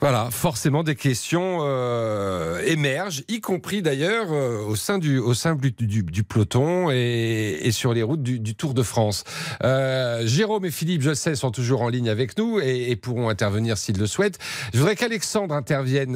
Voilà, 0.01 0.29
forcément 0.31 0.81
des 0.81 0.95
questions 0.95 1.59
euh, 1.61 2.59
émergent, 2.65 3.21
y 3.27 3.39
compris 3.39 3.83
d'ailleurs 3.83 4.33
euh, 4.33 4.57
au 4.65 4.75
sein 4.75 4.97
du 4.97 5.19
au 5.19 5.35
sein 5.35 5.53
du, 5.53 5.71
du, 5.71 6.01
du 6.01 6.23
peloton 6.23 6.89
et, 6.89 7.59
et 7.61 7.71
sur 7.71 7.93
les 7.93 8.01
routes 8.01 8.23
du, 8.23 8.39
du 8.39 8.55
Tour 8.55 8.73
de 8.73 8.81
France. 8.81 9.23
Euh, 9.63 10.25
Jérôme 10.25 10.65
et 10.65 10.71
Philippe, 10.71 11.03
je 11.03 11.13
sais, 11.13 11.35
sont 11.35 11.51
toujours 11.51 11.83
en 11.83 11.89
ligne 11.89 12.09
avec 12.09 12.35
nous 12.39 12.59
et, 12.59 12.89
et 12.89 12.95
pourront 12.95 13.29
intervenir 13.29 13.77
s'ils 13.77 13.99
le 13.99 14.07
souhaitent. 14.07 14.39
Je 14.73 14.79
voudrais 14.79 14.95
qu'Alexandre 14.95 15.53
intervienne 15.53 16.13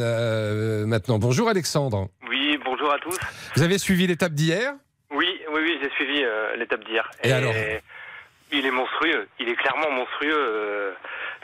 maintenant. 0.88 1.20
Bonjour 1.20 1.48
Alexandre. 1.48 2.08
Oui, 2.28 2.58
bonjour 2.66 2.92
à 2.92 2.98
tous. 2.98 3.20
Vous 3.56 3.62
avez 3.62 3.78
suivi 3.78 4.08
l'étape 4.08 4.34
d'hier? 4.34 4.74
Oui, 5.12 5.28
oui, 5.54 5.62
oui, 5.62 5.78
j'ai 5.80 5.92
suivi 5.92 6.24
l'étape 6.58 6.84
d'hier. 6.86 7.08
Et 7.24 7.32
alors? 7.32 7.54
Il 8.52 8.66
est 8.66 8.72
monstrueux. 8.72 9.28
Il 9.40 9.50
est 9.50 9.56
clairement 9.56 9.92
monstrueux, 9.92 10.94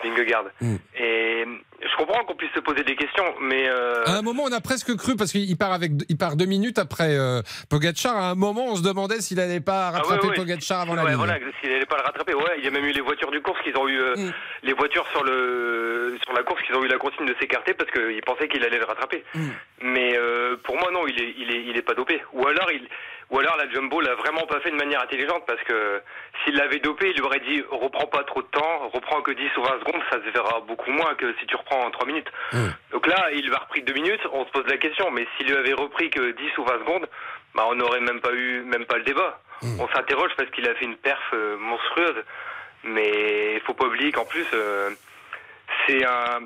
Vingegaard. 0.03 0.45
Mm. 0.61 0.75
Et 0.99 1.45
je 1.81 1.95
comprends 1.97 2.23
qu'on 2.25 2.35
puisse 2.35 2.51
se 2.53 2.59
poser 2.59 2.83
des 2.83 2.95
questions, 2.95 3.25
mais 3.41 3.67
euh, 3.69 4.03
À 4.05 4.17
un 4.17 4.21
moment, 4.21 4.43
on 4.45 4.51
a 4.51 4.61
presque 4.61 4.95
cru 4.95 5.15
parce 5.15 5.31
qu'il 5.31 5.57
part 5.57 5.73
avec 5.73 5.91
il 6.09 6.17
part 6.17 6.35
deux 6.35 6.45
minutes 6.45 6.77
après 6.79 7.17
euh, 7.17 7.41
Pogacar. 7.69 8.15
À 8.17 8.29
un 8.31 8.35
moment, 8.35 8.65
on 8.67 8.75
se 8.75 8.83
demandait 8.83 9.21
s'il 9.21 9.37
n'allait 9.37 9.59
pas 9.59 9.87
Ah 9.89 9.91
ouais, 9.93 9.97
rattraper 9.99 10.27
ouais, 10.27 10.35
Pogacar 10.35 10.81
avant 10.81 10.95
la 10.95 11.03
ligne. 11.05 11.15
voilà, 11.15 11.37
s'il 11.59 11.69
n'allait 11.71 11.85
pas 11.85 11.97
le 11.97 12.03
rattraper. 12.03 12.33
Ouais, 12.33 12.55
il 12.59 12.63
y 12.63 12.67
a 12.67 12.71
même 12.71 12.85
eu 12.85 12.91
les 12.91 13.01
voitures 13.01 13.31
du 13.31 13.41
course 13.41 13.59
qu'ils 13.63 13.77
ont 13.77 13.87
eu, 13.87 13.99
euh, 13.99 14.15
Mm. 14.15 14.31
les 14.63 14.73
voitures 14.73 15.07
sur 15.11 15.23
le 15.23 16.17
sur 16.23 16.33
la 16.33 16.43
course 16.43 16.61
qu'ils 16.63 16.75
ont 16.75 16.83
eu 16.83 16.87
la 16.87 16.97
consigne 16.97 17.25
de 17.25 17.35
s'écarter 17.39 17.73
parce 17.73 17.89
qu'ils 17.91 18.21
pensaient 18.21 18.47
qu'il 18.47 18.63
allait 18.63 18.77
le 18.79 18.85
rattraper. 18.85 19.23
Mm. 19.33 19.47
Mais 19.83 20.15
euh, 20.17 20.55
pour 20.63 20.77
moi, 20.77 20.89
non, 20.91 21.07
il 21.07 21.19
est, 21.21 21.33
il 21.39 21.49
est, 21.51 21.63
il 21.69 21.77
est 21.77 21.81
pas 21.81 21.93
dopé. 21.95 22.21
Ou 22.33 22.45
alors, 22.47 22.69
il, 22.71 22.87
ou 23.31 23.39
alors 23.39 23.55
la 23.55 23.69
Jumbo 23.69 24.01
l'a 24.01 24.15
vraiment 24.15 24.45
pas 24.45 24.59
fait 24.59 24.71
de 24.71 24.75
manière 24.75 25.01
intelligente 25.01 25.43
parce 25.47 25.61
que 25.63 26.01
s'il 26.43 26.55
l'avait 26.55 26.79
dopé, 26.79 27.09
il 27.09 27.15
lui 27.15 27.21
aurait 27.21 27.39
dit 27.39 27.63
reprends 27.71 28.07
pas 28.07 28.23
trop 28.25 28.41
de 28.41 28.47
temps, 28.47 28.89
reprends 28.93 29.21
que 29.21 29.31
10 29.31 29.43
ou 29.57 29.63
20 29.63 29.79
secondes, 29.79 30.01
ça 30.11 30.17
se 30.17 30.29
verra 30.31 30.59
beaucoup 30.67 30.91
moins 30.91 31.15
que 31.15 31.33
si 31.39 31.45
tu 31.47 31.55
reprends 31.55 31.85
en 31.85 31.91
3 31.91 32.07
minutes. 32.07 32.29
Donc 32.91 33.07
là, 33.07 33.29
il 33.33 33.45
lui 33.45 33.53
a 33.53 33.59
repris 33.59 33.81
2 33.83 33.93
minutes, 33.93 34.21
on 34.33 34.45
se 34.45 34.51
pose 34.51 34.65
la 34.67 34.77
question, 34.77 35.09
mais 35.11 35.25
s'il 35.37 35.47
lui 35.47 35.55
avait 35.55 35.73
repris 35.73 36.09
que 36.09 36.31
10 36.31 36.57
ou 36.57 36.65
20 36.65 36.79
secondes, 36.79 37.07
bah 37.55 37.63
on 37.67 37.75
n'aurait 37.75 38.01
même 38.01 38.19
pas 38.19 38.33
eu 38.33 38.63
même 38.63 38.85
pas 38.85 38.97
le 38.97 39.03
débat. 39.03 39.39
On 39.79 39.87
s'interroge 39.89 40.31
parce 40.35 40.49
qu'il 40.51 40.67
a 40.67 40.75
fait 40.75 40.85
une 40.85 40.97
perf 40.97 41.21
euh, 41.33 41.55
monstrueuse, 41.57 42.23
mais 42.83 43.55
il 43.55 43.61
faut 43.61 43.73
pas 43.73 43.85
oublier 43.85 44.11
qu'en 44.11 44.25
plus 44.25 44.45
euh, 44.53 44.89
c'est 45.87 46.03
un 46.03 46.39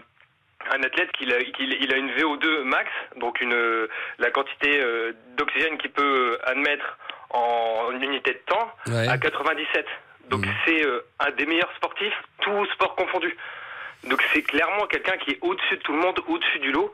un 0.74 0.82
athlète 0.84 1.12
qui 1.14 1.32
a, 1.32 1.40
il 1.40 1.94
a 1.94 1.98
une 1.98 2.12
VO2 2.12 2.64
max, 2.64 2.90
donc 3.18 3.40
une 3.42 3.88
la 4.20 4.32
quantité 4.32 4.82
euh, 4.82 5.12
d'oxygène 5.38 5.78
qu'il 5.78 5.92
peut 5.92 6.38
admettre 6.46 6.98
en 7.30 7.92
unité 8.00 8.32
de 8.34 8.42
temps 8.46 8.72
Ouais. 8.88 9.08
à 9.08 9.18
97. 9.18 9.86
Donc 10.30 10.46
c'est 10.66 10.86
euh, 10.86 11.02
un 11.20 11.32
des 11.32 11.46
meilleurs 11.46 11.72
sportifs, 11.76 12.14
tout 12.42 12.66
sport 12.74 12.96
confondu. 12.96 13.36
Donc 14.06 14.22
c'est 14.34 14.42
clairement 14.44 14.86
quelqu'un 14.88 15.18
qui 15.18 15.32
est 15.32 15.40
au-dessus 15.42 15.78
de 15.78 15.82
tout 15.82 15.92
le 15.94 16.00
monde, 16.00 16.20
au-dessus 16.28 16.60
du 16.60 16.72
lot. 16.72 16.94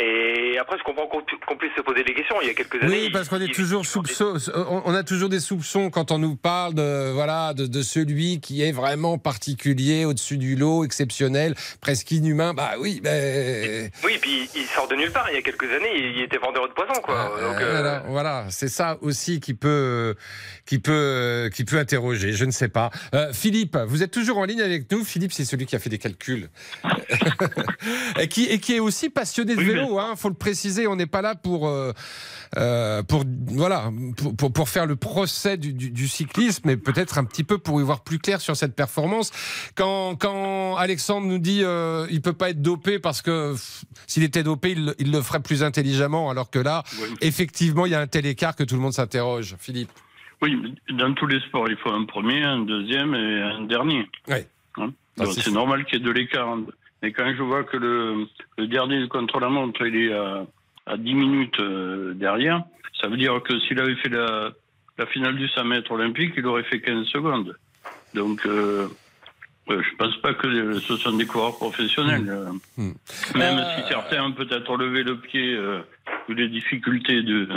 Et 0.00 0.56
après, 0.58 0.78
je 0.78 0.84
comprends 0.84 1.06
qu'on 1.06 1.22
pu- 1.22 1.36
qu'on 1.46 1.56
puisse 1.56 1.72
se 1.76 1.82
poser 1.82 2.02
des 2.02 2.14
questions. 2.14 2.36
Il 2.40 2.46
y 2.48 2.50
a 2.50 2.54
quelques 2.54 2.82
années. 2.82 3.02
Oui, 3.04 3.10
parce 3.12 3.28
qu'on 3.28 3.40
est 3.40 3.52
toujours 3.54 3.84
soupçon, 3.84 4.36
on 4.54 4.94
a 4.94 5.02
toujours 5.02 5.28
des 5.28 5.38
soupçons 5.40 5.90
quand 5.90 6.10
on 6.10 6.18
nous 6.18 6.34
parle 6.34 6.72
de 6.74 7.10
voilà 7.12 7.52
de, 7.52 7.66
de 7.66 7.82
celui 7.82 8.40
qui 8.40 8.62
est 8.62 8.72
vraiment 8.72 9.18
particulier, 9.18 10.04
au-dessus 10.06 10.38
du 10.38 10.56
lot, 10.56 10.84
exceptionnel, 10.84 11.54
presque 11.82 12.10
inhumain. 12.10 12.54
Bah 12.54 12.72
oui, 12.80 13.00
ben 13.04 13.90
Oui, 14.02 14.18
puis 14.20 14.48
il 14.54 14.64
sort 14.64 14.88
de 14.88 14.94
nulle 14.94 15.12
part. 15.12 15.26
Il 15.30 15.34
y 15.34 15.38
a 15.38 15.42
quelques 15.42 15.70
années, 15.70 15.94
il 15.94 16.22
était 16.22 16.38
vendeur 16.38 16.68
de 16.68 16.72
poisson, 16.72 17.00
quoi. 17.02 17.30
Donc, 17.40 17.60
euh, 17.60 17.70
voilà, 17.72 18.02
voilà, 18.08 18.46
c'est 18.48 18.68
ça 18.68 18.96
aussi 19.02 19.40
qui 19.40 19.52
peut 19.52 20.14
qui 20.64 20.78
peut 20.78 21.50
qui 21.54 21.64
peut 21.64 21.78
interroger. 21.78 22.32
Je 22.32 22.46
ne 22.46 22.50
sais 22.50 22.68
pas. 22.68 22.90
Euh, 23.14 23.30
Philippe, 23.34 23.76
vous 23.86 24.02
êtes 24.02 24.10
toujours 24.10 24.38
en 24.38 24.44
ligne 24.46 24.62
avec 24.62 24.90
nous. 24.90 25.04
Philippe, 25.04 25.32
c'est 25.34 25.44
celui 25.44 25.66
qui 25.66 25.76
a 25.76 25.78
fait 25.78 25.90
des 25.90 25.98
calculs 25.98 26.48
et 28.18 28.28
qui 28.28 28.44
et 28.46 28.58
qui 28.58 28.74
est 28.76 28.80
aussi 28.80 29.10
passionné 29.10 29.54
de 29.54 29.60
vélo. 29.60 29.81
Hein, 29.98 30.14
faut 30.16 30.28
le 30.28 30.34
préciser. 30.34 30.86
On 30.86 30.96
n'est 30.96 31.06
pas 31.06 31.22
là 31.22 31.34
pour 31.34 31.68
euh, 31.68 31.92
euh, 32.56 33.02
pour 33.02 33.24
voilà 33.46 33.90
pour, 34.16 34.36
pour, 34.36 34.52
pour 34.52 34.68
faire 34.68 34.86
le 34.86 34.96
procès 34.96 35.56
du, 35.56 35.72
du, 35.72 35.90
du 35.90 36.08
cyclisme, 36.08 36.62
mais 36.66 36.76
peut-être 36.76 37.18
un 37.18 37.24
petit 37.24 37.44
peu 37.44 37.58
pour 37.58 37.80
y 37.80 37.84
voir 37.84 38.02
plus 38.02 38.18
clair 38.18 38.40
sur 38.40 38.56
cette 38.56 38.74
performance. 38.74 39.30
Quand 39.74 40.16
quand 40.16 40.76
Alexandre 40.76 41.26
nous 41.26 41.38
dit 41.38 41.62
euh, 41.64 42.06
il 42.10 42.20
peut 42.22 42.32
pas 42.32 42.50
être 42.50 42.62
dopé 42.62 42.98
parce 42.98 43.22
que 43.22 43.54
s'il 44.06 44.22
était 44.22 44.42
dopé, 44.42 44.72
il, 44.72 44.86
le- 44.86 44.94
il 44.98 45.10
le 45.12 45.22
ferait 45.22 45.40
plus 45.40 45.62
intelligemment, 45.62 46.30
alors 46.30 46.50
que 46.50 46.58
là, 46.58 46.82
effectivement, 47.20 47.86
il 47.86 47.92
y 47.92 47.94
a 47.94 48.00
un 48.00 48.06
tel 48.06 48.26
écart 48.26 48.56
que 48.56 48.64
tout 48.64 48.74
le 48.74 48.80
monde 48.80 48.92
s'interroge. 48.92 49.56
Philippe. 49.58 49.90
Oui, 50.42 50.74
dans 50.98 51.14
tous 51.14 51.26
les 51.26 51.38
sports, 51.40 51.68
il 51.68 51.76
faut 51.76 51.90
un 51.90 52.04
premier, 52.04 52.42
un 52.42 52.60
deuxième 52.64 53.14
et 53.14 53.42
un 53.42 53.62
dernier. 53.62 54.08
Oui. 54.28 54.38
Hein 54.78 54.90
Ah, 55.20 55.24
c'est 55.32 55.50
normal 55.52 55.84
qu'il 55.84 55.98
y 55.98 56.02
ait 56.02 56.04
de 56.04 56.10
l'écart. 56.10 56.56
Mais 57.02 57.12
quand 57.12 57.32
je 57.36 57.42
vois 57.42 57.64
que 57.64 57.76
le, 57.76 58.26
le 58.58 58.66
dernier 58.68 59.06
contre 59.08 59.40
la 59.40 59.48
montre, 59.48 59.84
il 59.86 59.96
est 59.96 60.12
à, 60.12 60.46
à 60.86 60.96
10 60.96 61.14
minutes 61.14 61.58
euh, 61.60 62.14
derrière, 62.14 62.62
ça 63.00 63.08
veut 63.08 63.16
dire 63.16 63.42
que 63.42 63.58
s'il 63.60 63.78
avait 63.80 63.96
fait 63.96 64.08
la, 64.08 64.50
la 64.98 65.06
finale 65.06 65.36
du 65.36 65.48
100 65.48 65.64
mètres 65.64 65.90
olympique, 65.90 66.34
il 66.36 66.46
aurait 66.46 66.62
fait 66.64 66.80
15 66.80 67.06
secondes. 67.06 67.56
Donc, 68.14 68.46
euh, 68.46 68.86
euh, 69.70 69.82
je 69.82 69.96
pense 69.96 70.16
pas 70.18 70.34
que 70.34 70.78
ce 70.78 70.96
sont 70.96 71.12
des 71.16 71.26
coureurs 71.26 71.56
professionnels. 71.56 72.28
euh. 72.28 72.50
Hmm. 72.76 72.92
Même 73.36 73.58
Euh, 73.58 73.64
si 73.82 73.88
certains 73.88 74.22
ont 74.24 74.32
peut-être 74.32 74.76
levé 74.76 75.02
le 75.02 75.18
pied 75.18 75.54
euh, 75.56 75.80
vu 76.28 76.34
les 76.34 76.48
difficultés 76.48 77.22
de, 77.22 77.48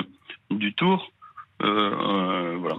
du 0.50 0.74
tour, 0.74 1.12
euh, 1.62 1.68
euh, 1.92 2.56
voilà. 2.60 2.78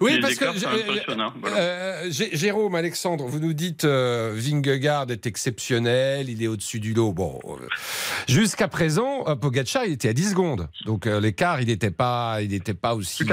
Oui, 0.00 0.14
les 0.14 0.20
parce 0.20 0.34
que 0.34 0.44
euh, 0.44 1.00
voilà. 1.06 1.32
euh, 1.56 2.10
Jé- 2.10 2.30
Jérôme, 2.36 2.74
Alexandre, 2.74 3.26
vous 3.26 3.40
nous 3.40 3.52
dites 3.54 3.84
euh, 3.84 4.32
Vingegaard 4.34 5.10
est 5.10 5.26
exceptionnel, 5.26 6.28
il 6.28 6.42
est 6.42 6.46
au-dessus 6.48 6.78
du 6.80 6.92
lot. 6.94 7.12
Bon, 7.12 7.38
euh, 7.46 7.54
jusqu'à 8.28 8.68
présent, 8.68 9.24
euh, 9.28 9.34
Pogacar, 9.34 9.84
il 9.86 9.92
était 9.92 10.08
à 10.08 10.12
10 10.12 10.30
secondes, 10.30 10.68
donc 10.84 11.06
euh, 11.06 11.20
l'écart, 11.20 11.60
il 11.60 11.68
n'était 11.68 11.90
pas, 11.90 12.38
il 12.42 12.50
n'était 12.50 12.74
pas 12.74 12.94
aussi, 12.94 13.24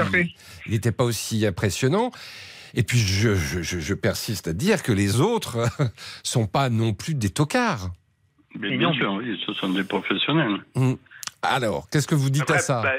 il 0.66 0.72
n'était 0.72 0.92
pas 0.92 1.04
aussi 1.04 1.44
impressionnant. 1.46 2.10
Et 2.74 2.82
puis 2.84 2.98
je, 2.98 3.34
je, 3.34 3.62
je- 3.62 3.80
je 3.80 3.94
persiste 3.94 4.46
à 4.48 4.52
dire 4.52 4.82
que 4.82 4.92
les 4.92 5.20
autres 5.20 5.58
sont 6.22 6.46
pas 6.46 6.70
non 6.70 6.92
plus 6.94 7.14
des 7.14 7.30
tocards. 7.30 7.90
Mais 8.58 8.76
bien 8.78 8.92
sûr, 8.92 9.12
oui, 9.14 9.38
ce 9.46 9.52
sont 9.54 9.68
des 9.70 9.84
professionnels. 9.84 10.58
Hmm. 10.74 10.94
Alors, 11.42 11.88
qu'est-ce 11.90 12.06
que 12.06 12.14
vous 12.14 12.30
dites 12.30 12.42
Après, 12.42 12.56
à 12.56 12.60
ça? 12.60 12.82
bah, 12.82 12.92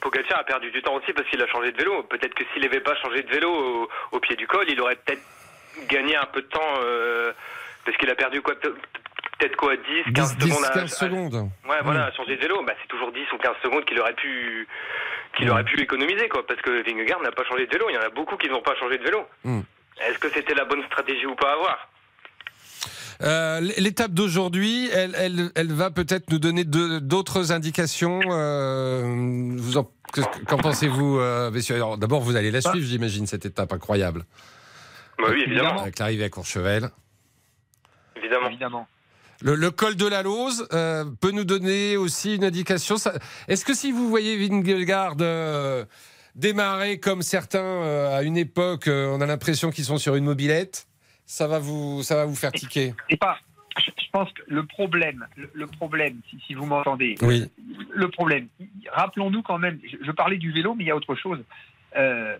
Pogacar 0.00 0.40
a 0.40 0.44
perdu 0.44 0.70
du 0.70 0.82
temps 0.82 0.94
aussi 0.94 1.12
parce 1.12 1.28
qu'il 1.28 1.40
a 1.42 1.46
changé 1.48 1.72
de 1.72 1.76
vélo. 1.76 2.02
Peut-être 2.04 2.34
que 2.34 2.44
s'il 2.52 2.62
n'avait 2.62 2.80
pas 2.80 2.94
changé 2.96 3.22
de 3.22 3.30
vélo 3.30 3.50
au, 3.50 3.88
au 4.12 4.20
pied 4.20 4.36
du 4.36 4.46
col, 4.46 4.64
il 4.68 4.80
aurait 4.80 4.96
peut-être 4.96 5.22
gagné 5.88 6.16
un 6.16 6.26
peu 6.26 6.42
de 6.42 6.46
temps 6.48 6.74
euh, 6.80 7.32
parce 7.84 7.96
qu'il 7.98 8.10
a 8.10 8.14
perdu 8.14 8.40
quoi 8.42 8.54
Peut-être 9.38 9.56
quoi 9.56 9.76
10, 9.76 10.12
15 10.14 10.36
10, 10.38 10.46
10, 10.46 10.50
secondes 10.50 10.64
à- 10.64 10.68
15 10.72 10.82
à- 10.84 10.96
secondes. 10.96 11.34
Ouais, 11.68 11.76
voilà, 11.84 12.04
Hmm. 12.06 12.08
à 12.08 12.12
changer 12.12 12.36
de 12.36 12.40
vélo, 12.40 12.62
bah, 12.66 12.72
c'est 12.80 12.88
toujours 12.88 13.12
10 13.12 13.30
ou 13.32 13.36
15 13.38 13.56
secondes 13.62 13.84
qu'il 13.84 14.00
aurait 14.00 14.14
pu 14.14 14.66
qu'il 15.36 15.50
aurait 15.50 15.64
pu 15.64 15.78
économiser 15.78 16.28
quoi 16.30 16.46
parce 16.46 16.60
que 16.62 16.70
Vingegaard 16.82 17.20
n'a 17.20 17.30
pas 17.32 17.44
changé 17.44 17.66
de 17.66 17.70
vélo, 17.72 17.84
il 17.90 17.94
y 17.94 17.98
en 17.98 18.02
a 18.02 18.08
beaucoup 18.08 18.38
qui 18.38 18.48
n'ont 18.48 18.62
pas 18.62 18.74
changé 18.76 18.96
de 18.96 19.04
vélo. 19.04 19.26
Hmm. 19.44 19.60
Est-ce 20.00 20.18
que 20.18 20.30
c'était 20.30 20.54
la 20.54 20.64
bonne 20.64 20.82
stratégie 20.86 21.26
ou 21.26 21.34
pas 21.34 21.50
à 21.50 21.52
avoir 21.52 21.88
Euh, 23.22 23.60
L'étape 23.78 24.12
d'aujourd'hui, 24.12 24.88
elle, 24.92 25.14
elle, 25.18 25.50
elle 25.54 25.72
va 25.72 25.90
peut-être 25.90 26.30
nous 26.30 26.38
donner 26.38 26.64
d'autres 26.64 27.52
indications. 27.52 28.20
euh, 28.30 29.56
Qu'en 30.46 30.56
pensez-vous, 30.58 31.18
euh, 31.18 31.50
messieurs? 31.50 31.80
D'abord, 31.98 32.20
vous 32.20 32.36
allez 32.36 32.50
la 32.50 32.60
Bah. 32.60 32.70
suivre, 32.70 32.86
j'imagine, 32.86 33.26
cette 33.26 33.44
étape 33.46 33.72
incroyable. 33.72 34.24
Bah 35.18 35.24
oui, 35.30 35.42
évidemment. 35.46 35.80
Avec 35.82 35.98
l'arrivée 35.98 36.24
à 36.24 36.28
Courchevel. 36.28 36.90
Évidemment. 38.16 38.48
Évidemment. 38.48 38.88
Le, 39.42 39.54
le 39.54 39.70
col 39.70 39.96
de 39.96 40.06
la 40.06 40.22
Lose 40.22 40.66
euh, 40.72 41.04
peut 41.20 41.30
nous 41.32 41.44
donner 41.44 41.96
aussi 41.98 42.36
une 42.36 42.44
indication. 42.44 42.96
Est-ce 43.48 43.64
que 43.66 43.74
si 43.74 43.92
vous 43.92 44.08
voyez 44.08 44.36
Vingegaard 44.48 45.16
euh, 45.20 45.84
démarrer 46.34 46.98
comme 47.00 47.20
certains 47.22 47.58
euh, 47.60 48.16
à 48.16 48.22
une 48.22 48.36
époque, 48.38 48.88
euh, 48.88 49.08
on 49.14 49.20
a 49.20 49.26
l'impression 49.26 49.70
qu'ils 49.70 49.84
sont 49.84 49.98
sur 49.98 50.14
une 50.14 50.24
mobilette, 50.24 50.86
ça 51.26 51.46
va 51.48 51.58
vous, 51.58 52.02
ça 52.02 52.16
va 52.16 52.24
vous 52.24 52.36
faire 52.36 52.52
tiquer 52.52 52.94
Et 53.08 53.16
pas. 53.16 53.38
Je 53.78 54.10
pense 54.10 54.32
que 54.32 54.42
le 54.46 54.64
problème, 54.64 55.26
le, 55.36 55.50
le 55.52 55.66
problème, 55.66 56.20
si, 56.30 56.40
si 56.46 56.54
vous 56.54 56.64
m'entendez, 56.64 57.16
Oui. 57.20 57.50
le 57.92 58.08
problème, 58.08 58.48
rappelons-nous 58.90 59.42
quand 59.42 59.58
même, 59.58 59.78
je, 59.84 59.98
je 60.02 60.12
parlais 60.12 60.38
du 60.38 60.50
vélo, 60.50 60.74
mais 60.74 60.84
il 60.84 60.86
y 60.86 60.90
a 60.90 60.96
autre 60.96 61.14
chose. 61.14 61.44
Euh, 61.94 62.38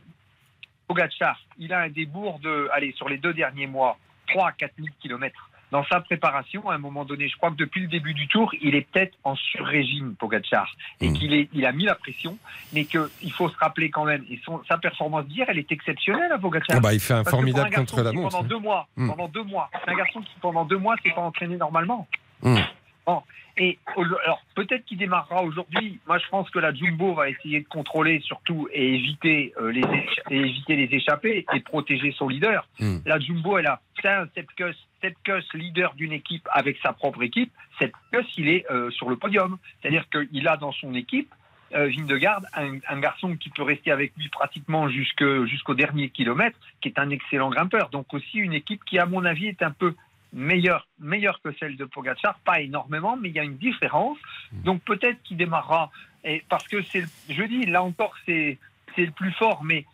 Pogacar, 0.89 1.39
il 1.59 1.75
a 1.75 1.81
un 1.81 1.91
débours 1.91 2.39
de, 2.39 2.69
allez, 2.73 2.93
sur 2.93 3.09
les 3.11 3.19
deux 3.19 3.35
derniers 3.35 3.67
mois, 3.67 3.99
3 4.29 4.49
à 4.49 4.53
4 4.53 4.73
000 4.79 4.89
kilomètres. 5.01 5.51
Dans 5.73 5.85
sa 5.87 6.01
préparation, 6.01 6.71
à 6.71 6.75
un 6.75 6.79
moment 6.79 7.05
donné, 7.05 7.29
je 7.29 7.37
crois 7.37 7.51
que 7.51 7.57
depuis 7.57 7.81
le 7.83 7.89
début 7.89 8.15
du 8.15 8.29
tour, 8.29 8.53
il 8.63 8.75
est 8.77 8.83
peut-être 8.83 9.17
en 9.25 9.35
sur-régime, 9.35 10.15
Pogacar, 10.17 10.69
et 11.01 11.13
qu'il 11.13 11.35
est, 11.35 11.49
il 11.53 11.67
a 11.67 11.73
mis 11.73 11.85
la 11.85 11.97
pression, 11.97 12.39
mais 12.73 12.85
qu'il 12.85 13.33
faut 13.33 13.49
se 13.49 13.57
rappeler 13.59 13.91
quand 13.91 14.05
même, 14.05 14.25
et 14.31 14.41
son, 14.45 14.63
sa 14.69 14.79
performance 14.79 15.27
d'hier, 15.27 15.47
elle 15.49 15.59
est 15.59 15.73
exceptionnelle 15.73 16.31
à 16.31 16.39
Pogacar. 16.39 16.77
Ah 16.77 16.81
bah, 16.81 16.95
il 16.95 17.01
fait 17.01 17.15
un 17.15 17.25
Parce 17.25 17.31
formidable 17.31 17.71
contre 17.75 18.01
la 18.03 18.13
montre, 18.13 18.31
Pendant 18.31 18.45
hein. 18.45 18.49
deux 18.49 18.59
mois, 18.59 18.87
Hmm. 18.97 19.09
pendant 19.11 19.29
deux 19.29 19.43
mois, 19.43 19.69
c'est 19.85 19.91
un 19.91 19.97
garçon 19.97 20.21
qui 20.21 20.31
pendant 20.41 20.65
deux 20.65 20.79
mois 20.79 20.95
s'est 21.03 21.11
pas 21.11 21.21
entraîné 21.23 21.57
normalement. 21.57 22.07
Hmm. 22.43 22.59
Bon, 23.05 23.23
et 23.57 23.79
alors 23.97 24.43
peut-être 24.55 24.85
qu'il 24.85 24.99
démarrera 24.99 25.43
aujourd'hui. 25.43 25.99
Moi, 26.07 26.19
je 26.19 26.29
pense 26.29 26.51
que 26.51 26.59
la 26.59 26.75
Jumbo 26.75 27.15
va 27.15 27.31
essayer 27.31 27.61
de 27.61 27.69
contrôler 27.69 28.21
surtout 28.21 28.69
et 28.73 28.95
éviter 28.95 29.55
euh, 29.61 29.71
les 29.73 29.83
et 30.31 30.39
éviter 30.39 30.77
les 30.77 30.95
échappées 30.95 31.47
et 31.53 31.61
protéger 31.61 32.13
son 32.13 32.29
leader. 32.29 32.69
Hmm. 32.79 32.99
La 33.07 33.19
Jumbo, 33.19 33.59
elle 33.59 33.67
a 33.67 33.81
c'est 34.03 34.09
un 34.09 34.29
Sepkus, 34.35 34.77
Sepkus 35.01 35.45
leader 35.55 35.95
d'une 35.95 36.13
équipe 36.13 36.47
avec 36.53 36.79
sa 36.83 36.93
propre 36.93 37.23
équipe. 37.23 37.51
Sepkus, 37.79 38.27
il 38.37 38.49
est 38.49 38.71
euh, 38.71 38.91
sur 38.91 39.09
le 39.09 39.17
podium, 39.17 39.59
c'est-à-dire 39.81 40.05
qu'il 40.11 40.49
a 40.49 40.57
dans 40.57 40.73
son 40.73 40.95
équipe 40.95 41.33
euh, 41.75 41.89
Vingegaard, 41.89 42.43
un, 42.55 42.79
un 42.89 43.01
garçon 43.01 43.37
qui 43.37 43.51
peut 43.51 43.63
rester 43.63 43.91
avec 43.91 44.13
lui 44.17 44.29
pratiquement 44.29 44.89
jusqu'au 44.89 45.75
dernier 45.75 46.11
kilomètre, 46.11 46.57
qui 46.81 46.89
est 46.89 46.99
un 46.99 47.11
excellent 47.11 47.51
grimpeur. 47.51 47.89
Donc 47.91 48.13
aussi 48.15 48.39
une 48.39 48.53
équipe 48.53 48.85
qui, 48.85 48.99
à 48.99 49.07
mon 49.07 49.25
avis, 49.25 49.47
est 49.47 49.63
un 49.63 49.73
peu 49.73 49.95
meilleure, 50.33 50.87
meilleure 50.99 51.41
que 51.43 51.53
celle 51.59 51.77
de 51.77 51.85
Pogacar, 51.85 52.39
pas 52.45 52.61
énormément, 52.61 53.17
mais 53.17 53.29
il 53.31 53.35
y 53.35 53.41
a 53.41 53.45
une 53.45 53.57
différence. 53.57 54.19
Donc 54.53 54.83
peut-être 54.83 55.23
qu'il 55.23 55.37
démarrera, 55.37 55.91
et 56.25 56.43
parce 56.49 56.67
que 56.69 56.83
c'est, 56.83 57.05
je 57.29 57.43
dis, 57.45 57.67
là 57.67 57.83
encore, 57.83 58.15
c'est, 58.27 58.59
c'est 58.95 59.07
le 59.07 59.13
plus 59.13 59.33
fort, 59.33 59.63
mais 59.65 59.85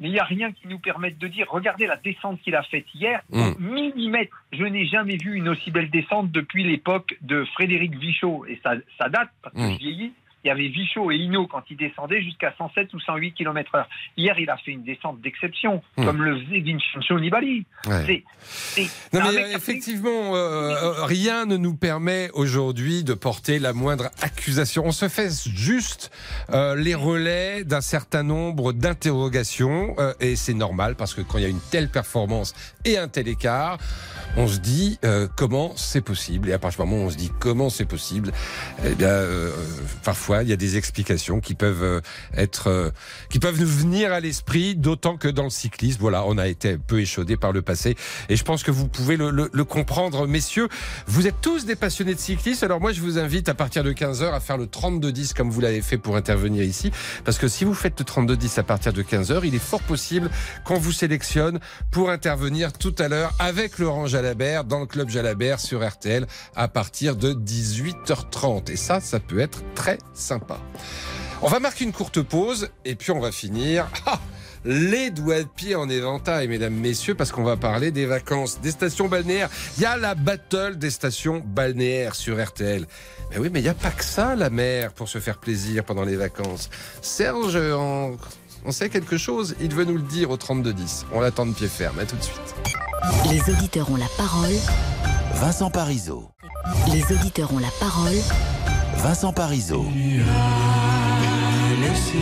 mais 0.00 0.08
il 0.08 0.12
n'y 0.14 0.18
a 0.18 0.24
rien 0.24 0.50
qui 0.50 0.66
nous 0.66 0.80
permette 0.80 1.16
de 1.18 1.28
dire, 1.28 1.46
regardez 1.48 1.86
la 1.86 1.96
descente 1.96 2.40
qu'il 2.42 2.56
a 2.56 2.62
faite 2.64 2.86
hier, 2.92 3.22
Mm. 3.30 3.52
millimètre. 3.60 4.36
Je 4.52 4.64
n'ai 4.64 4.84
jamais 4.86 5.16
vu 5.16 5.36
une 5.36 5.48
aussi 5.48 5.70
belle 5.70 5.90
descente 5.90 6.32
depuis 6.32 6.64
l'époque 6.64 7.16
de 7.20 7.44
Frédéric 7.54 7.94
Vichot. 7.96 8.44
Et 8.46 8.58
ça, 8.64 8.72
ça 8.98 9.08
date, 9.08 9.30
parce 9.42 9.54
que 9.54 9.60
Mm. 9.60 9.72
je 9.74 9.78
vieillis. 9.78 10.12
Il 10.44 10.48
y 10.48 10.50
avait 10.50 10.68
Vichot 10.68 11.10
et 11.12 11.16
Hinault 11.16 11.46
quand 11.46 11.62
ils 11.70 11.76
descendaient 11.76 12.20
jusqu'à 12.22 12.52
107 12.58 12.92
ou 12.94 13.00
108 13.00 13.32
km 13.32 13.74
heure. 13.76 13.88
Hier, 14.16 14.34
il 14.40 14.50
a 14.50 14.56
fait 14.56 14.72
une 14.72 14.82
descente 14.82 15.20
d'exception, 15.20 15.82
Mm. 15.96 16.04
comme 16.04 16.22
le 16.22 16.40
faisait 16.44 16.60
Vincenzo 16.60 17.20
Nibali. 17.20 17.64
Ouais. 17.86 18.04
C'est- 18.06 18.24
c'est- 18.88 19.16
Non 19.18 19.30
mais 19.32 19.44
euh, 19.44 19.56
effectivement, 19.56 20.34
euh, 20.34 20.74
euh, 20.74 21.04
rien 21.04 21.46
ne 21.46 21.56
nous 21.56 21.74
permet 21.76 22.30
aujourd'hui 22.34 23.04
de 23.04 23.14
porter 23.14 23.58
la 23.60 23.72
moindre 23.72 24.10
accusation. 24.20 24.82
On 24.86 24.92
se 24.92 25.08
fait 25.08 25.30
juste 25.54 26.10
euh, 26.50 26.74
les 26.74 26.94
relais 26.94 27.64
d'un 27.64 27.80
certain 27.80 28.22
nombre 28.24 28.72
d'interrogations 28.72 29.94
euh, 29.98 30.12
et 30.20 30.34
c'est 30.36 30.54
normal 30.54 30.96
parce 30.96 31.14
que 31.14 31.20
quand 31.20 31.38
il 31.38 31.42
y 31.42 31.46
a 31.46 31.50
une 31.50 31.60
telle 31.70 31.88
performance 31.88 32.54
et 32.84 32.98
un 32.98 33.06
tel 33.08 33.28
écart, 33.28 33.78
on 34.36 34.46
se 34.48 34.58
dit 34.58 34.98
comment 35.36 35.72
c'est 35.76 36.00
possible? 36.00 36.48
Et 36.48 36.52
à 36.52 36.58
partir 36.58 36.84
du 36.84 36.90
moment 36.90 37.04
où 37.04 37.06
on 37.06 37.10
se 37.10 37.16
dit 37.16 37.30
comment 37.38 37.68
c'est 37.70 37.84
possible, 37.86 38.32
eh 38.84 38.94
bien 38.94 39.12
parfois 40.04 40.31
il 40.40 40.48
y 40.48 40.52
a 40.52 40.56
des 40.56 40.78
explications 40.78 41.40
qui 41.40 41.54
peuvent 41.54 41.82
euh, 41.82 42.00
être, 42.34 42.68
euh, 42.68 42.90
qui 43.28 43.38
peuvent 43.38 43.60
nous 43.60 43.66
venir 43.66 44.12
à 44.12 44.20
l'esprit, 44.20 44.74
d'autant 44.76 45.16
que 45.18 45.28
dans 45.28 45.44
le 45.44 45.50
cyclisme, 45.50 45.98
voilà, 46.00 46.24
on 46.26 46.38
a 46.38 46.46
été 46.48 46.70
un 46.74 46.78
peu 46.78 47.00
échaudé 47.00 47.36
par 47.36 47.52
le 47.52 47.60
passé, 47.60 47.96
et 48.30 48.36
je 48.36 48.44
pense 48.44 48.62
que 48.62 48.70
vous 48.70 48.88
pouvez 48.88 49.16
le, 49.16 49.30
le- 49.30 49.50
le 49.52 49.64
comprendre, 49.64 50.26
messieurs. 50.26 50.68
Vous 51.06 51.26
êtes 51.26 51.40
tous 51.42 51.66
des 51.66 51.76
passionnés 51.76 52.14
de 52.14 52.20
cyclisme, 52.20 52.64
alors 52.64 52.80
moi 52.80 52.92
je 52.92 53.00
vous 53.02 53.18
invite 53.18 53.48
à 53.48 53.54
partir 53.54 53.82
de 53.84 53.92
15h 53.92 54.32
à 54.32 54.40
faire 54.40 54.56
le 54.56 54.66
32-10 54.66 55.34
comme 55.34 55.50
vous 55.50 55.60
l'avez 55.60 55.82
fait 55.82 55.98
pour 55.98 56.16
intervenir 56.16 56.62
ici, 56.62 56.92
parce 57.24 57.38
que 57.38 57.48
si 57.48 57.64
vous 57.64 57.74
faites 57.74 57.98
le 57.98 58.04
32-10 58.04 58.60
à 58.60 58.62
partir 58.62 58.92
de 58.92 59.02
15h, 59.02 59.40
il 59.44 59.54
est 59.54 59.58
fort 59.58 59.82
possible 59.82 60.30
qu'on 60.64 60.78
vous 60.78 60.92
sélectionne 60.92 61.58
pour 61.90 62.10
intervenir 62.10 62.72
tout 62.72 62.94
à 62.98 63.08
l'heure 63.08 63.32
avec 63.40 63.78
Laurent 63.78 64.06
Jalabert 64.06 64.64
dans 64.64 64.78
le 64.80 64.86
club 64.86 65.08
Jalabert 65.08 65.58
sur 65.58 65.84
RTL 65.86 66.26
à 66.54 66.68
partir 66.68 67.16
de 67.16 67.32
18h30. 67.34 68.70
Et 68.70 68.76
ça, 68.76 69.00
ça 69.00 69.18
peut 69.18 69.38
être 69.40 69.62
très 69.74 69.98
sympa. 70.22 70.58
On 71.42 71.48
va 71.48 71.60
marquer 71.60 71.84
une 71.84 71.92
courte 71.92 72.22
pause 72.22 72.70
et 72.84 72.94
puis 72.94 73.10
on 73.10 73.20
va 73.20 73.32
finir. 73.32 73.88
Ah 74.06 74.18
les 74.64 75.10
doigts 75.10 75.42
de 75.42 75.48
pied 75.48 75.74
en 75.74 75.88
éventail, 75.88 76.48
mesdames, 76.48 76.74
messieurs, 76.74 77.14
parce 77.14 77.32
qu'on 77.32 77.42
va 77.42 77.56
parler 77.56 77.90
des 77.90 78.06
vacances, 78.06 78.60
des 78.60 78.70
stations 78.70 79.08
balnéaires. 79.08 79.50
Il 79.76 79.82
y 79.82 79.86
a 79.86 79.96
la 79.96 80.14
battle 80.14 80.76
des 80.76 80.90
stations 80.90 81.42
balnéaires 81.44 82.14
sur 82.14 82.42
RTL. 82.42 82.86
Mais 83.30 83.38
oui, 83.38 83.50
mais 83.52 83.60
il 83.60 83.64
n'y 83.64 83.68
a 83.68 83.74
pas 83.74 83.90
que 83.90 84.04
ça, 84.04 84.36
la 84.36 84.50
mer, 84.50 84.92
pour 84.92 85.08
se 85.08 85.18
faire 85.18 85.38
plaisir 85.38 85.84
pendant 85.84 86.04
les 86.04 86.16
vacances. 86.16 86.70
Serge, 87.00 87.56
on, 87.56 88.16
on 88.64 88.72
sait 88.72 88.88
quelque 88.88 89.18
chose? 89.18 89.56
Il 89.60 89.74
veut 89.74 89.84
nous 89.84 89.96
le 89.96 90.02
dire 90.02 90.30
au 90.30 90.36
3210. 90.36 91.06
On 91.12 91.20
l'attend 91.20 91.46
de 91.46 91.52
pied 91.52 91.68
ferme. 91.68 91.98
À 91.98 92.04
tout 92.04 92.16
de 92.16 92.22
suite. 92.22 92.54
Les 93.30 93.52
auditeurs 93.52 93.90
ont 93.90 93.96
la 93.96 94.08
parole. 94.16 94.54
Vincent 95.34 95.70
Parisot. 95.70 96.30
Les 96.92 97.02
auditeurs 97.14 97.52
ont 97.52 97.58
la 97.58 97.70
parole. 97.80 98.14
Vincent 98.96 99.32
Parisot. 99.32 99.84
Le 101.80 101.94
ciel, 101.94 102.20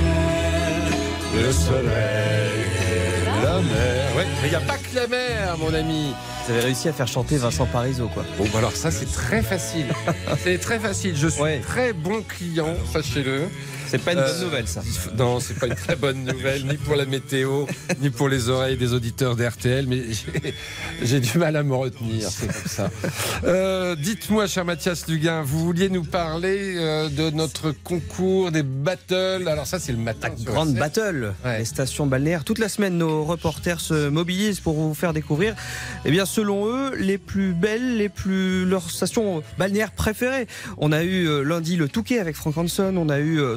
le 1.34 1.52
soleil 1.52 2.50
et 2.90 3.44
la 3.44 3.54
mer. 3.56 4.16
Ouais, 4.16 4.26
mais 4.40 4.48
il 4.48 4.50
n'y 4.50 4.56
a 4.56 4.60
pas 4.60 4.78
que 4.78 4.94
la 4.94 5.06
mer, 5.06 5.56
mon 5.58 5.74
ami. 5.74 6.14
Vous 6.46 6.52
avez 6.52 6.60
réussi 6.62 6.88
à 6.88 6.92
faire 6.92 7.08
chanter 7.08 7.36
Vincent 7.36 7.66
Parisot, 7.66 8.08
quoi. 8.08 8.24
Bon, 8.38 8.44
bah 8.52 8.58
alors 8.58 8.74
ça, 8.74 8.90
c'est 8.90 9.10
très 9.10 9.42
facile. 9.42 9.86
c'est 10.42 10.58
très 10.58 10.78
facile. 10.78 11.16
Je 11.16 11.28
suis 11.28 11.60
très 11.62 11.92
bon 11.92 12.22
client, 12.22 12.74
sachez-le. 12.92 13.48
C'est 13.90 13.98
pas 13.98 14.12
une 14.12 14.20
bonne 14.20 14.40
nouvelle, 14.44 14.68
ça. 14.68 14.82
Non, 15.18 15.40
c'est 15.40 15.58
pas 15.58 15.66
une 15.66 15.74
très 15.74 15.96
bonne 15.96 16.24
nouvelle, 16.24 16.64
ni 16.66 16.76
pour 16.76 16.94
la 16.96 17.04
météo, 17.06 17.66
ni 18.00 18.10
pour 18.10 18.28
les 18.28 18.48
oreilles 18.48 18.76
des 18.76 18.92
auditeurs 18.92 19.36
d'RTL, 19.36 19.86
mais 19.88 20.02
j'ai- 21.02 21.20
du 21.20 21.38
mal 21.38 21.56
à 21.56 21.62
me 21.62 21.74
retenir, 21.74 22.28
c'est 22.30 22.46
comme 22.46 22.66
ça. 22.66 22.90
Euh, 23.44 23.96
Dites-moi, 23.96 24.46
cher 24.46 24.64
Mathias 24.64 25.06
Luguin, 25.08 25.42
vous 25.42 25.64
vouliez 25.64 25.88
nous 25.90 26.04
parler 26.04 26.74
euh, 26.76 27.08
de 27.08 27.30
notre 27.30 27.72
concours 27.72 28.50
des 28.52 28.62
battles? 28.62 29.46
Alors 29.48 29.66
ça, 29.66 29.78
c'est 29.78 29.92
le 29.92 29.98
matin. 29.98 30.28
Grande 30.44 30.74
battle, 30.74 31.34
les 31.58 31.64
stations 31.64 32.06
balnéaires. 32.06 32.44
Toute 32.44 32.58
la 32.58 32.68
semaine, 32.68 32.96
nos 32.96 33.24
reporters 33.24 33.80
se 33.80 34.08
mobilisent 34.08 34.60
pour 34.60 34.74
vous 34.74 34.94
faire 34.94 35.12
découvrir, 35.12 35.54
eh 36.04 36.10
bien, 36.10 36.24
selon 36.26 36.66
eux, 36.68 36.94
les 36.96 37.18
plus 37.18 37.52
belles, 37.52 37.96
les 37.96 38.08
plus 38.08 38.64
leurs 38.64 38.90
stations 38.90 39.42
balnéaires 39.58 39.92
préférées. 39.92 40.46
On 40.78 40.92
a 40.92 41.02
eu 41.02 41.26
euh, 41.28 41.42
lundi 41.42 41.76
le 41.76 41.88
Touquet 41.88 42.18
avec 42.18 42.36
Frank 42.36 42.56
Hanson, 42.56 42.94
on 42.96 43.08
a 43.08 43.18
eu 43.18 43.40
euh, 43.40 43.56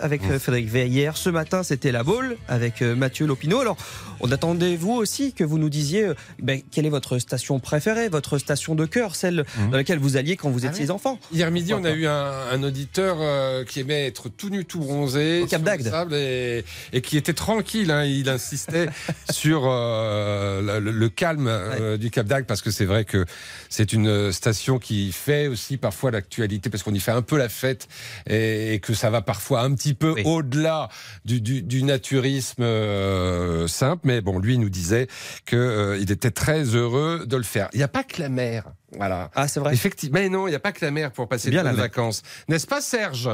Avec 0.00 0.22
euh, 0.24 0.38
Frédéric 0.40 0.68
Veillère. 0.68 1.16
Ce 1.16 1.30
matin, 1.30 1.62
c'était 1.62 1.92
la 1.92 2.02
Baule 2.02 2.36
avec 2.48 2.82
euh, 2.82 2.96
Mathieu 2.96 3.26
Lopineau. 3.26 3.60
Alors, 3.60 3.76
on 4.20 4.30
attendait 4.32 4.74
vous 4.76 4.92
aussi 4.92 5.32
que 5.32 5.44
vous 5.44 5.56
nous 5.58 5.68
disiez 5.68 6.04
euh, 6.06 6.14
ben, 6.40 6.60
quelle 6.72 6.84
est 6.84 6.90
votre 6.90 7.18
station 7.18 7.60
préférée, 7.60 8.08
votre 8.08 8.38
station 8.38 8.74
de 8.74 8.86
cœur, 8.86 9.14
celle 9.14 9.44
dans 9.70 9.76
laquelle 9.76 9.98
vous 10.00 10.16
alliez 10.16 10.36
quand 10.36 10.50
vous 10.50 10.66
étiez 10.66 10.90
enfant. 10.90 11.18
Hier 11.32 11.48
midi, 11.52 11.74
on 11.74 11.84
a 11.84 11.92
eu 11.92 12.06
un, 12.06 12.32
un 12.50 12.62
auditeur 12.64 13.18
euh, 13.20 13.64
qui 13.64 13.80
aimait 13.80 14.06
être 14.06 14.28
tout 14.28 14.50
nu, 14.50 14.64
tout 14.64 14.80
bronzé, 14.80 15.42
Au 15.42 15.46
Cap 15.46 15.62
sable 15.90 16.14
et, 16.14 16.64
et 16.92 17.00
qui 17.00 17.16
était 17.16 17.32
tranquille. 17.32 17.90
hein. 17.92 18.04
Il 18.04 18.28
insistait 18.28 18.86
sur 19.30 19.62
euh, 19.66 20.80
le, 20.80 20.90
le 20.90 21.08
calme 21.08 21.46
euh, 21.48 21.96
du 21.96 22.10
Cap 22.10 22.26
d'Agde 22.26 22.46
parce 22.46 22.62
que 22.62 22.70
c'est 22.72 22.84
vrai 22.84 23.04
que 23.04 23.24
c'est 23.68 23.92
une 23.92 24.32
station 24.32 24.78
qui 24.80 25.12
fait 25.12 25.46
aussi 25.46 25.76
parfois 25.76 26.10
l'actualité 26.10 26.68
parce 26.68 26.82
qu'on 26.82 26.94
y 26.94 27.00
fait 27.00 27.12
un 27.12 27.22
peu 27.22 27.38
la 27.38 27.48
fête 27.48 27.86
et, 28.28 28.74
et 28.74 28.80
que 28.80 28.94
ça 28.94 29.10
va 29.10 29.20
parfois 29.22 29.51
un 29.60 29.74
petit 29.74 29.94
peu 29.94 30.14
au-delà 30.24 30.88
du, 31.24 31.40
du- 31.40 31.62
du 31.62 31.82
naturisme 31.82 32.62
euh, 32.62 33.68
simple. 33.68 34.02
Mais 34.04 34.20
bon, 34.20 34.38
lui 34.38 34.58
nous 34.58 34.70
disait 34.70 35.08
que 35.44 35.56
euh, 35.56 35.98
il 35.98 36.10
était 36.10 36.30
très 36.30 36.62
heureux 36.64 37.24
de 37.26 37.36
le 37.36 37.42
faire. 37.42 37.68
Il 37.74 37.78
n'y 37.78 37.82
a 37.82 37.88
pas 37.88 38.04
que 38.04 38.20
la 38.22 38.28
mer. 38.28 38.64
Voilà. 38.96 39.30
Ah, 39.34 39.48
c'est 39.48 39.60
vrai. 39.60 39.72
Effectivement. 39.74 40.18
Mais 40.18 40.28
non, 40.28 40.46
il 40.46 40.50
n'y 40.50 40.56
a 40.56 40.60
pas 40.60 40.72
que 40.72 40.84
la 40.84 40.90
mer 40.90 41.12
pour 41.12 41.28
passer 41.28 41.48
de 41.48 41.52
bien 41.52 41.62
la 41.62 41.70
bonnes 41.70 41.80
vacances. 41.80 42.22
N'est-ce 42.48 42.66
pas, 42.66 42.80
Serge? 42.80 43.28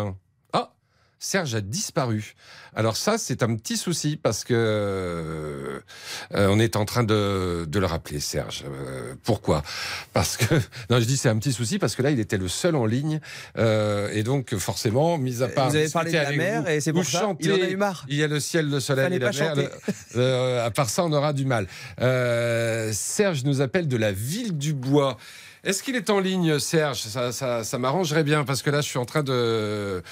Serge 1.20 1.54
a 1.56 1.60
disparu. 1.60 2.34
Alors 2.76 2.96
ça, 2.96 3.18
c'est 3.18 3.42
un 3.42 3.56
petit 3.56 3.76
souci 3.76 4.16
parce 4.16 4.44
que 4.44 4.54
euh, 4.54 5.80
on 6.32 6.60
est 6.60 6.76
en 6.76 6.84
train 6.84 7.02
de, 7.02 7.64
de 7.68 7.78
le 7.80 7.86
rappeler, 7.86 8.20
Serge. 8.20 8.64
Euh, 8.66 9.14
pourquoi? 9.24 9.62
Parce 10.12 10.36
que 10.36 10.54
non, 10.90 11.00
je 11.00 11.04
dis 11.04 11.16
c'est 11.16 11.28
un 11.28 11.38
petit 11.38 11.52
souci 11.52 11.78
parce 11.78 11.96
que 11.96 12.02
là, 12.02 12.10
il 12.10 12.20
était 12.20 12.36
le 12.36 12.46
seul 12.46 12.76
en 12.76 12.86
ligne 12.86 13.20
euh, 13.56 14.10
et 14.12 14.22
donc 14.22 14.54
forcément, 14.56 15.18
mis 15.18 15.42
à 15.42 15.48
part 15.48 15.70
Vous 15.70 15.76
avez 15.76 15.88
parlé 15.88 16.12
de 16.12 16.16
la 16.18 16.30
mer 16.32 16.62
vous, 16.62 16.68
et 16.68 16.80
c'est 16.80 16.92
pour 16.92 17.04
ça, 17.04 17.32
il 17.40 17.52
en 17.52 17.56
a 17.56 17.68
eu 17.68 17.76
marre. 17.76 18.04
Il 18.08 18.16
y 18.16 18.22
a 18.22 18.28
le 18.28 18.38
ciel, 18.38 18.70
le 18.70 18.78
soleil 18.78 19.14
et 19.14 19.18
la 19.18 19.32
mer. 19.32 19.54
Le- 19.56 19.70
euh, 20.16 20.64
à 20.64 20.70
part 20.70 20.88
ça, 20.88 21.04
on 21.04 21.12
aura 21.12 21.32
du 21.32 21.44
mal. 21.44 21.66
Euh, 22.00 22.92
Serge 22.92 23.42
nous 23.44 23.60
appelle 23.60 23.88
de 23.88 23.96
la 23.96 24.12
ville 24.12 24.56
du 24.56 24.72
Bois. 24.72 25.16
Est-ce 25.64 25.82
qu'il 25.82 25.96
est 25.96 26.10
en 26.10 26.20
ligne, 26.20 26.60
Serge? 26.60 27.00
Ça, 27.00 27.32
ça, 27.32 27.64
ça 27.64 27.78
m'arrangerait 27.78 28.22
bien 28.22 28.44
parce 28.44 28.62
que 28.62 28.70
là, 28.70 28.80
je 28.80 28.88
suis 28.88 28.98
en 28.98 29.04
train 29.04 29.24
de 29.24 30.02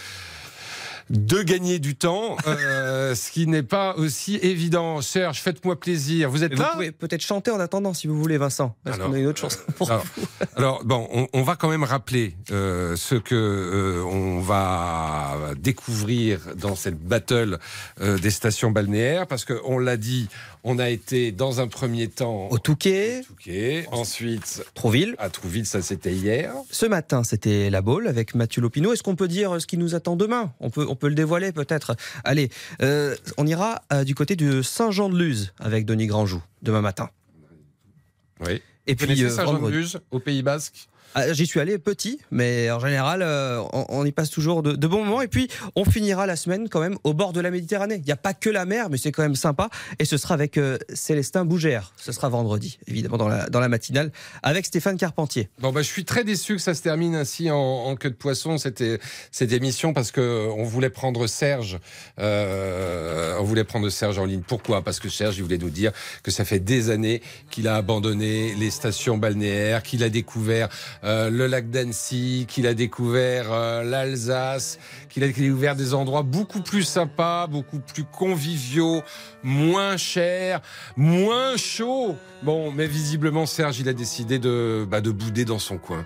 de 1.10 1.42
gagner 1.42 1.78
du 1.78 1.94
temps, 1.94 2.36
euh, 2.46 3.14
ce 3.14 3.30
qui 3.30 3.46
n'est 3.46 3.62
pas 3.62 3.94
aussi 3.96 4.36
évident. 4.36 5.00
Serge, 5.00 5.40
faites-moi 5.40 5.78
plaisir. 5.78 6.30
Vous 6.30 6.44
êtes 6.44 6.54
Vous 6.54 6.62
là 6.62 6.70
pouvez 6.72 6.92
peut-être 6.92 7.22
chanter 7.22 7.50
en 7.50 7.60
attendant 7.60 7.94
si 7.94 8.06
vous 8.06 8.18
voulez, 8.18 8.38
Vincent. 8.38 8.74
Parce 8.84 8.96
Alors, 8.96 9.08
qu'on 9.08 9.14
a 9.14 9.18
une 9.18 9.26
autre 9.26 9.40
chanson 9.40 9.60
pour 9.76 9.90
alors, 9.90 10.04
alors, 10.56 10.84
bon, 10.84 11.08
on, 11.12 11.26
on 11.32 11.42
va 11.42 11.56
quand 11.56 11.68
même 11.68 11.84
rappeler 11.84 12.36
euh, 12.50 12.96
ce 12.96 13.14
que 13.14 13.34
euh, 13.34 14.04
on 14.04 14.40
va 14.40 15.36
découvrir 15.58 16.40
dans 16.56 16.74
cette 16.74 16.98
battle 16.98 17.58
euh, 18.00 18.18
des 18.18 18.30
stations 18.30 18.70
balnéaires, 18.70 19.26
parce 19.26 19.44
que 19.44 19.60
on 19.64 19.78
l'a 19.78 19.96
dit, 19.96 20.28
on 20.68 20.80
a 20.80 20.90
été 20.90 21.30
dans 21.30 21.60
un 21.60 21.68
premier 21.68 22.08
temps 22.08 22.48
au 22.50 22.58
Touquet, 22.58 23.22
Touquet, 23.24 23.86
ensuite 23.92 24.64
Trouville. 24.74 25.14
À 25.18 25.30
Trouville, 25.30 25.64
ça 25.64 25.80
c'était 25.80 26.12
hier. 26.12 26.52
Ce 26.72 26.84
matin, 26.86 27.22
c'était 27.22 27.70
la 27.70 27.82
Baule 27.82 28.08
avec 28.08 28.34
Mathieu 28.34 28.60
Lopineau. 28.60 28.92
Est-ce 28.92 29.04
qu'on 29.04 29.14
peut 29.14 29.28
dire 29.28 29.60
ce 29.60 29.66
qui 29.68 29.78
nous 29.78 29.94
attend 29.94 30.16
demain? 30.16 30.52
On 30.58 30.70
peut, 30.70 30.84
on 30.88 30.96
peut 30.96 31.06
le 31.08 31.14
dévoiler 31.14 31.52
peut-être. 31.52 31.94
Allez, 32.24 32.50
euh, 32.82 33.14
on 33.36 33.46
ira 33.46 33.82
euh, 33.92 34.02
du 34.02 34.16
côté 34.16 34.34
de 34.34 34.60
Saint-Jean-de-Luz 34.60 35.52
avec 35.60 35.86
Denis 35.86 36.08
Grandjou 36.08 36.42
demain 36.62 36.80
matin. 36.80 37.10
Oui. 38.44 38.60
Et 38.88 38.94
Vous 38.94 39.06
puis 39.06 39.22
euh. 39.22 39.30
Saint-Jean-de-Luz, 39.30 40.00
au 40.10 40.18
Pays 40.18 40.42
Basque? 40.42 40.88
Ah, 41.14 41.32
J'y 41.32 41.46
suis 41.46 41.60
allé 41.60 41.78
petit, 41.78 42.20
mais 42.30 42.70
en 42.70 42.80
général, 42.80 43.22
euh, 43.22 43.62
on, 43.72 44.04
y 44.04 44.12
passe 44.12 44.30
toujours 44.30 44.62
de, 44.62 44.86
bons 44.86 45.04
moments. 45.04 45.22
Et 45.22 45.28
puis, 45.28 45.48
on 45.74 45.84
finira 45.84 46.26
la 46.26 46.36
semaine 46.36 46.68
quand 46.68 46.80
même 46.80 46.96
au 47.04 47.14
bord 47.14 47.32
de 47.32 47.40
la 47.40 47.50
Méditerranée. 47.50 47.96
Il 47.96 48.04
n'y 48.04 48.12
a 48.12 48.16
pas 48.16 48.34
que 48.34 48.50
la 48.50 48.66
mer, 48.66 48.90
mais 48.90 48.98
c'est 48.98 49.12
quand 49.12 49.22
même 49.22 49.36
sympa. 49.36 49.68
Et 49.98 50.04
ce 50.04 50.16
sera 50.16 50.34
avec 50.34 50.58
euh, 50.58 50.78
Célestin 50.92 51.44
Bougère. 51.44 51.92
Ce 51.96 52.12
sera 52.12 52.28
vendredi, 52.28 52.78
évidemment, 52.86 53.16
dans 53.16 53.28
la, 53.28 53.68
matinale, 53.68 54.12
avec 54.42 54.66
Stéphane 54.66 54.96
Carpentier. 54.96 55.48
Bon, 55.58 55.72
bah, 55.72 55.82
je 55.82 55.88
suis 55.88 56.04
très 56.04 56.22
déçu 56.22 56.56
que 56.56 56.62
ça 56.62 56.74
se 56.74 56.82
termine 56.82 57.14
ainsi 57.14 57.50
en, 57.50 57.96
queue 57.96 58.10
de 58.10 58.14
poisson, 58.14 58.58
cette, 58.58 58.84
cette 59.32 59.52
émission, 59.52 59.92
parce 59.92 60.10
que 60.10 60.48
on 60.56 60.64
voulait 60.64 60.90
prendre 60.90 61.26
Serge, 61.26 61.78
euh, 62.18 63.36
on 63.40 63.44
voulait 63.44 63.64
prendre 63.64 63.88
Serge 63.88 64.18
en 64.18 64.24
ligne. 64.24 64.42
Pourquoi? 64.46 64.82
Parce 64.82 65.00
que 65.00 65.08
Serge, 65.08 65.38
il 65.38 65.42
voulait 65.42 65.58
nous 65.58 65.70
dire 65.70 65.92
que 66.22 66.30
ça 66.30 66.44
fait 66.44 66.60
des 66.60 66.90
années 66.90 67.22
qu'il 67.50 67.68
a 67.68 67.76
abandonné 67.76 68.54
les 68.54 68.70
stations 68.70 69.18
balnéaires, 69.18 69.82
qu'il 69.82 70.02
a 70.02 70.08
découvert 70.08 70.68
euh, 71.04 71.30
le 71.30 71.46
lac 71.46 71.70
d'Annecy, 71.70 72.46
qu'il 72.48 72.66
a 72.66 72.74
découvert 72.74 73.52
euh, 73.52 73.82
l'Alsace, 73.82 74.78
qu'il 75.08 75.24
a 75.24 75.28
découvert 75.28 75.76
des 75.76 75.94
endroits 75.94 76.22
beaucoup 76.22 76.60
plus 76.60 76.82
sympas, 76.84 77.46
beaucoup 77.46 77.80
plus 77.80 78.04
conviviaux, 78.04 79.02
moins 79.42 79.96
chers, 79.96 80.60
moins 80.96 81.56
chauds. 81.56 82.16
Bon, 82.42 82.70
mais 82.70 82.86
visiblement, 82.86 83.46
Serge, 83.46 83.80
il 83.80 83.88
a 83.88 83.92
décidé 83.92 84.38
de, 84.38 84.86
bah, 84.88 85.00
de 85.00 85.10
bouder 85.10 85.44
dans 85.44 85.58
son 85.58 85.78
coin. 85.78 86.04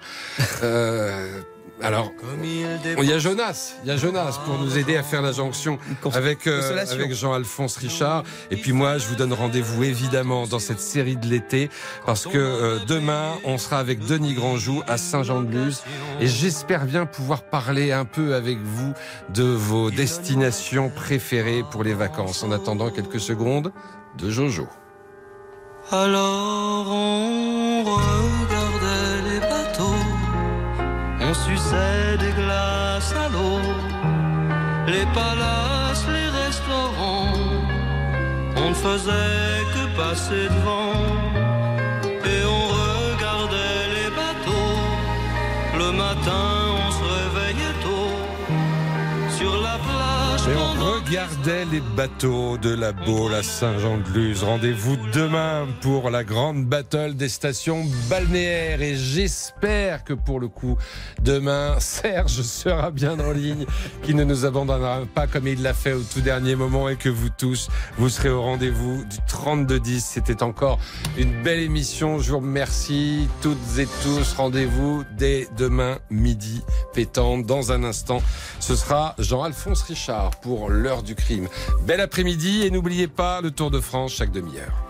Euh, 0.62 1.40
alors, 1.82 2.12
il 2.42 3.08
y 3.08 3.12
a 3.12 3.18
Jonas, 3.18 3.74
il 3.84 3.88
y 3.88 3.92
a 3.92 3.96
Jonas 3.96 4.38
pour 4.44 4.58
nous 4.58 4.76
aider 4.78 4.96
à 4.96 5.02
faire 5.02 5.22
la 5.22 5.32
jonction 5.32 5.78
avec, 6.12 6.46
euh, 6.46 6.84
avec 6.90 7.14
Jean-Alphonse 7.14 7.76
Richard. 7.76 8.24
Et 8.50 8.56
puis 8.56 8.72
moi, 8.72 8.98
je 8.98 9.06
vous 9.06 9.14
donne 9.14 9.32
rendez-vous 9.32 9.84
évidemment 9.84 10.46
dans 10.46 10.58
cette 10.58 10.80
série 10.80 11.16
de 11.16 11.26
l'été 11.26 11.70
parce 12.06 12.26
que 12.26 12.38
euh, 12.38 12.78
demain, 12.86 13.32
on 13.44 13.58
sera 13.58 13.78
avec 13.78 14.04
Denis 14.04 14.34
Grandjou 14.34 14.82
à 14.86 14.98
Saint-Jean-de-Luz 14.98 15.82
et 16.20 16.26
j'espère 16.26 16.84
bien 16.84 17.06
pouvoir 17.06 17.42
parler 17.42 17.92
un 17.92 18.04
peu 18.04 18.34
avec 18.34 18.58
vous 18.58 18.92
de 19.30 19.44
vos 19.44 19.90
destinations 19.90 20.90
préférées 20.90 21.64
pour 21.70 21.84
les 21.84 21.94
vacances. 21.94 22.42
En 22.42 22.52
attendant 22.52 22.90
quelques 22.90 23.20
secondes 23.20 23.72
de 24.18 24.30
Jojo. 24.30 24.68
Alors 25.90 26.86
on 26.88 28.59
on 31.30 31.34
suçait 31.34 32.16
des 32.18 32.32
glaces 32.32 33.14
à 33.24 33.28
l'eau, 33.28 33.60
les 34.86 35.06
palaces, 35.18 36.04
les 36.16 36.28
restaurants. 36.44 37.34
On 38.56 38.68
ne 38.70 38.74
faisait 38.74 39.60
que 39.74 39.84
passer 40.00 40.44
devant 40.54 40.94
et 42.32 42.40
on 42.56 42.62
regardait 42.82 43.84
les 43.96 44.10
bateaux. 44.20 44.80
Le 45.82 45.92
matin, 45.92 46.69
Et 50.48 50.56
on 50.56 50.94
regardait 50.94 51.66
les 51.66 51.80
bateaux 51.80 52.56
de 52.56 52.74
la 52.74 52.92
Baule 52.92 53.34
à 53.34 53.42
Saint-Jean-de-Luz. 53.42 54.42
Rendez-vous 54.42 54.96
demain 55.12 55.66
pour 55.82 56.08
la 56.08 56.24
grande 56.24 56.64
battle 56.64 57.14
des 57.14 57.28
stations 57.28 57.84
balnéaires. 58.08 58.80
Et 58.80 58.96
j'espère 58.96 60.02
que 60.02 60.14
pour 60.14 60.40
le 60.40 60.48
coup, 60.48 60.78
demain, 61.22 61.76
Serge 61.78 62.40
sera 62.40 62.90
bien 62.90 63.20
en 63.20 63.32
ligne, 63.32 63.66
qui 64.02 64.14
ne 64.14 64.24
nous 64.24 64.46
abandonnera 64.46 65.02
pas 65.14 65.26
comme 65.26 65.46
il 65.46 65.62
l'a 65.62 65.74
fait 65.74 65.92
au 65.92 66.02
tout 66.02 66.22
dernier 66.22 66.56
moment 66.56 66.88
et 66.88 66.96
que 66.96 67.10
vous 67.10 67.28
tous, 67.28 67.68
vous 67.98 68.08
serez 68.08 68.30
au 68.30 68.40
rendez-vous 68.40 69.04
du 69.04 69.18
32-10. 69.28 70.00
C'était 70.00 70.42
encore 70.42 70.78
une 71.18 71.42
belle 71.42 71.60
émission. 71.60 72.18
Je 72.18 72.30
vous 72.30 72.38
remercie 72.38 73.28
toutes 73.42 73.78
et 73.78 73.86
tous. 74.02 74.32
Rendez-vous 74.32 75.04
dès 75.18 75.48
demain 75.58 75.98
midi 76.08 76.62
pétante. 76.94 77.44
Dans 77.44 77.72
un 77.72 77.84
instant, 77.84 78.22
ce 78.58 78.74
sera 78.74 79.14
Jean-Alphonse 79.18 79.82
Richard 79.82 80.29
pour 80.30 80.70
l'heure 80.70 81.02
du 81.02 81.14
crime. 81.14 81.48
Bel 81.86 82.00
après-midi 82.00 82.62
et 82.62 82.70
n'oubliez 82.70 83.08
pas 83.08 83.40
le 83.40 83.50
Tour 83.50 83.70
de 83.70 83.80
France 83.80 84.12
chaque 84.12 84.32
demi-heure. 84.32 84.89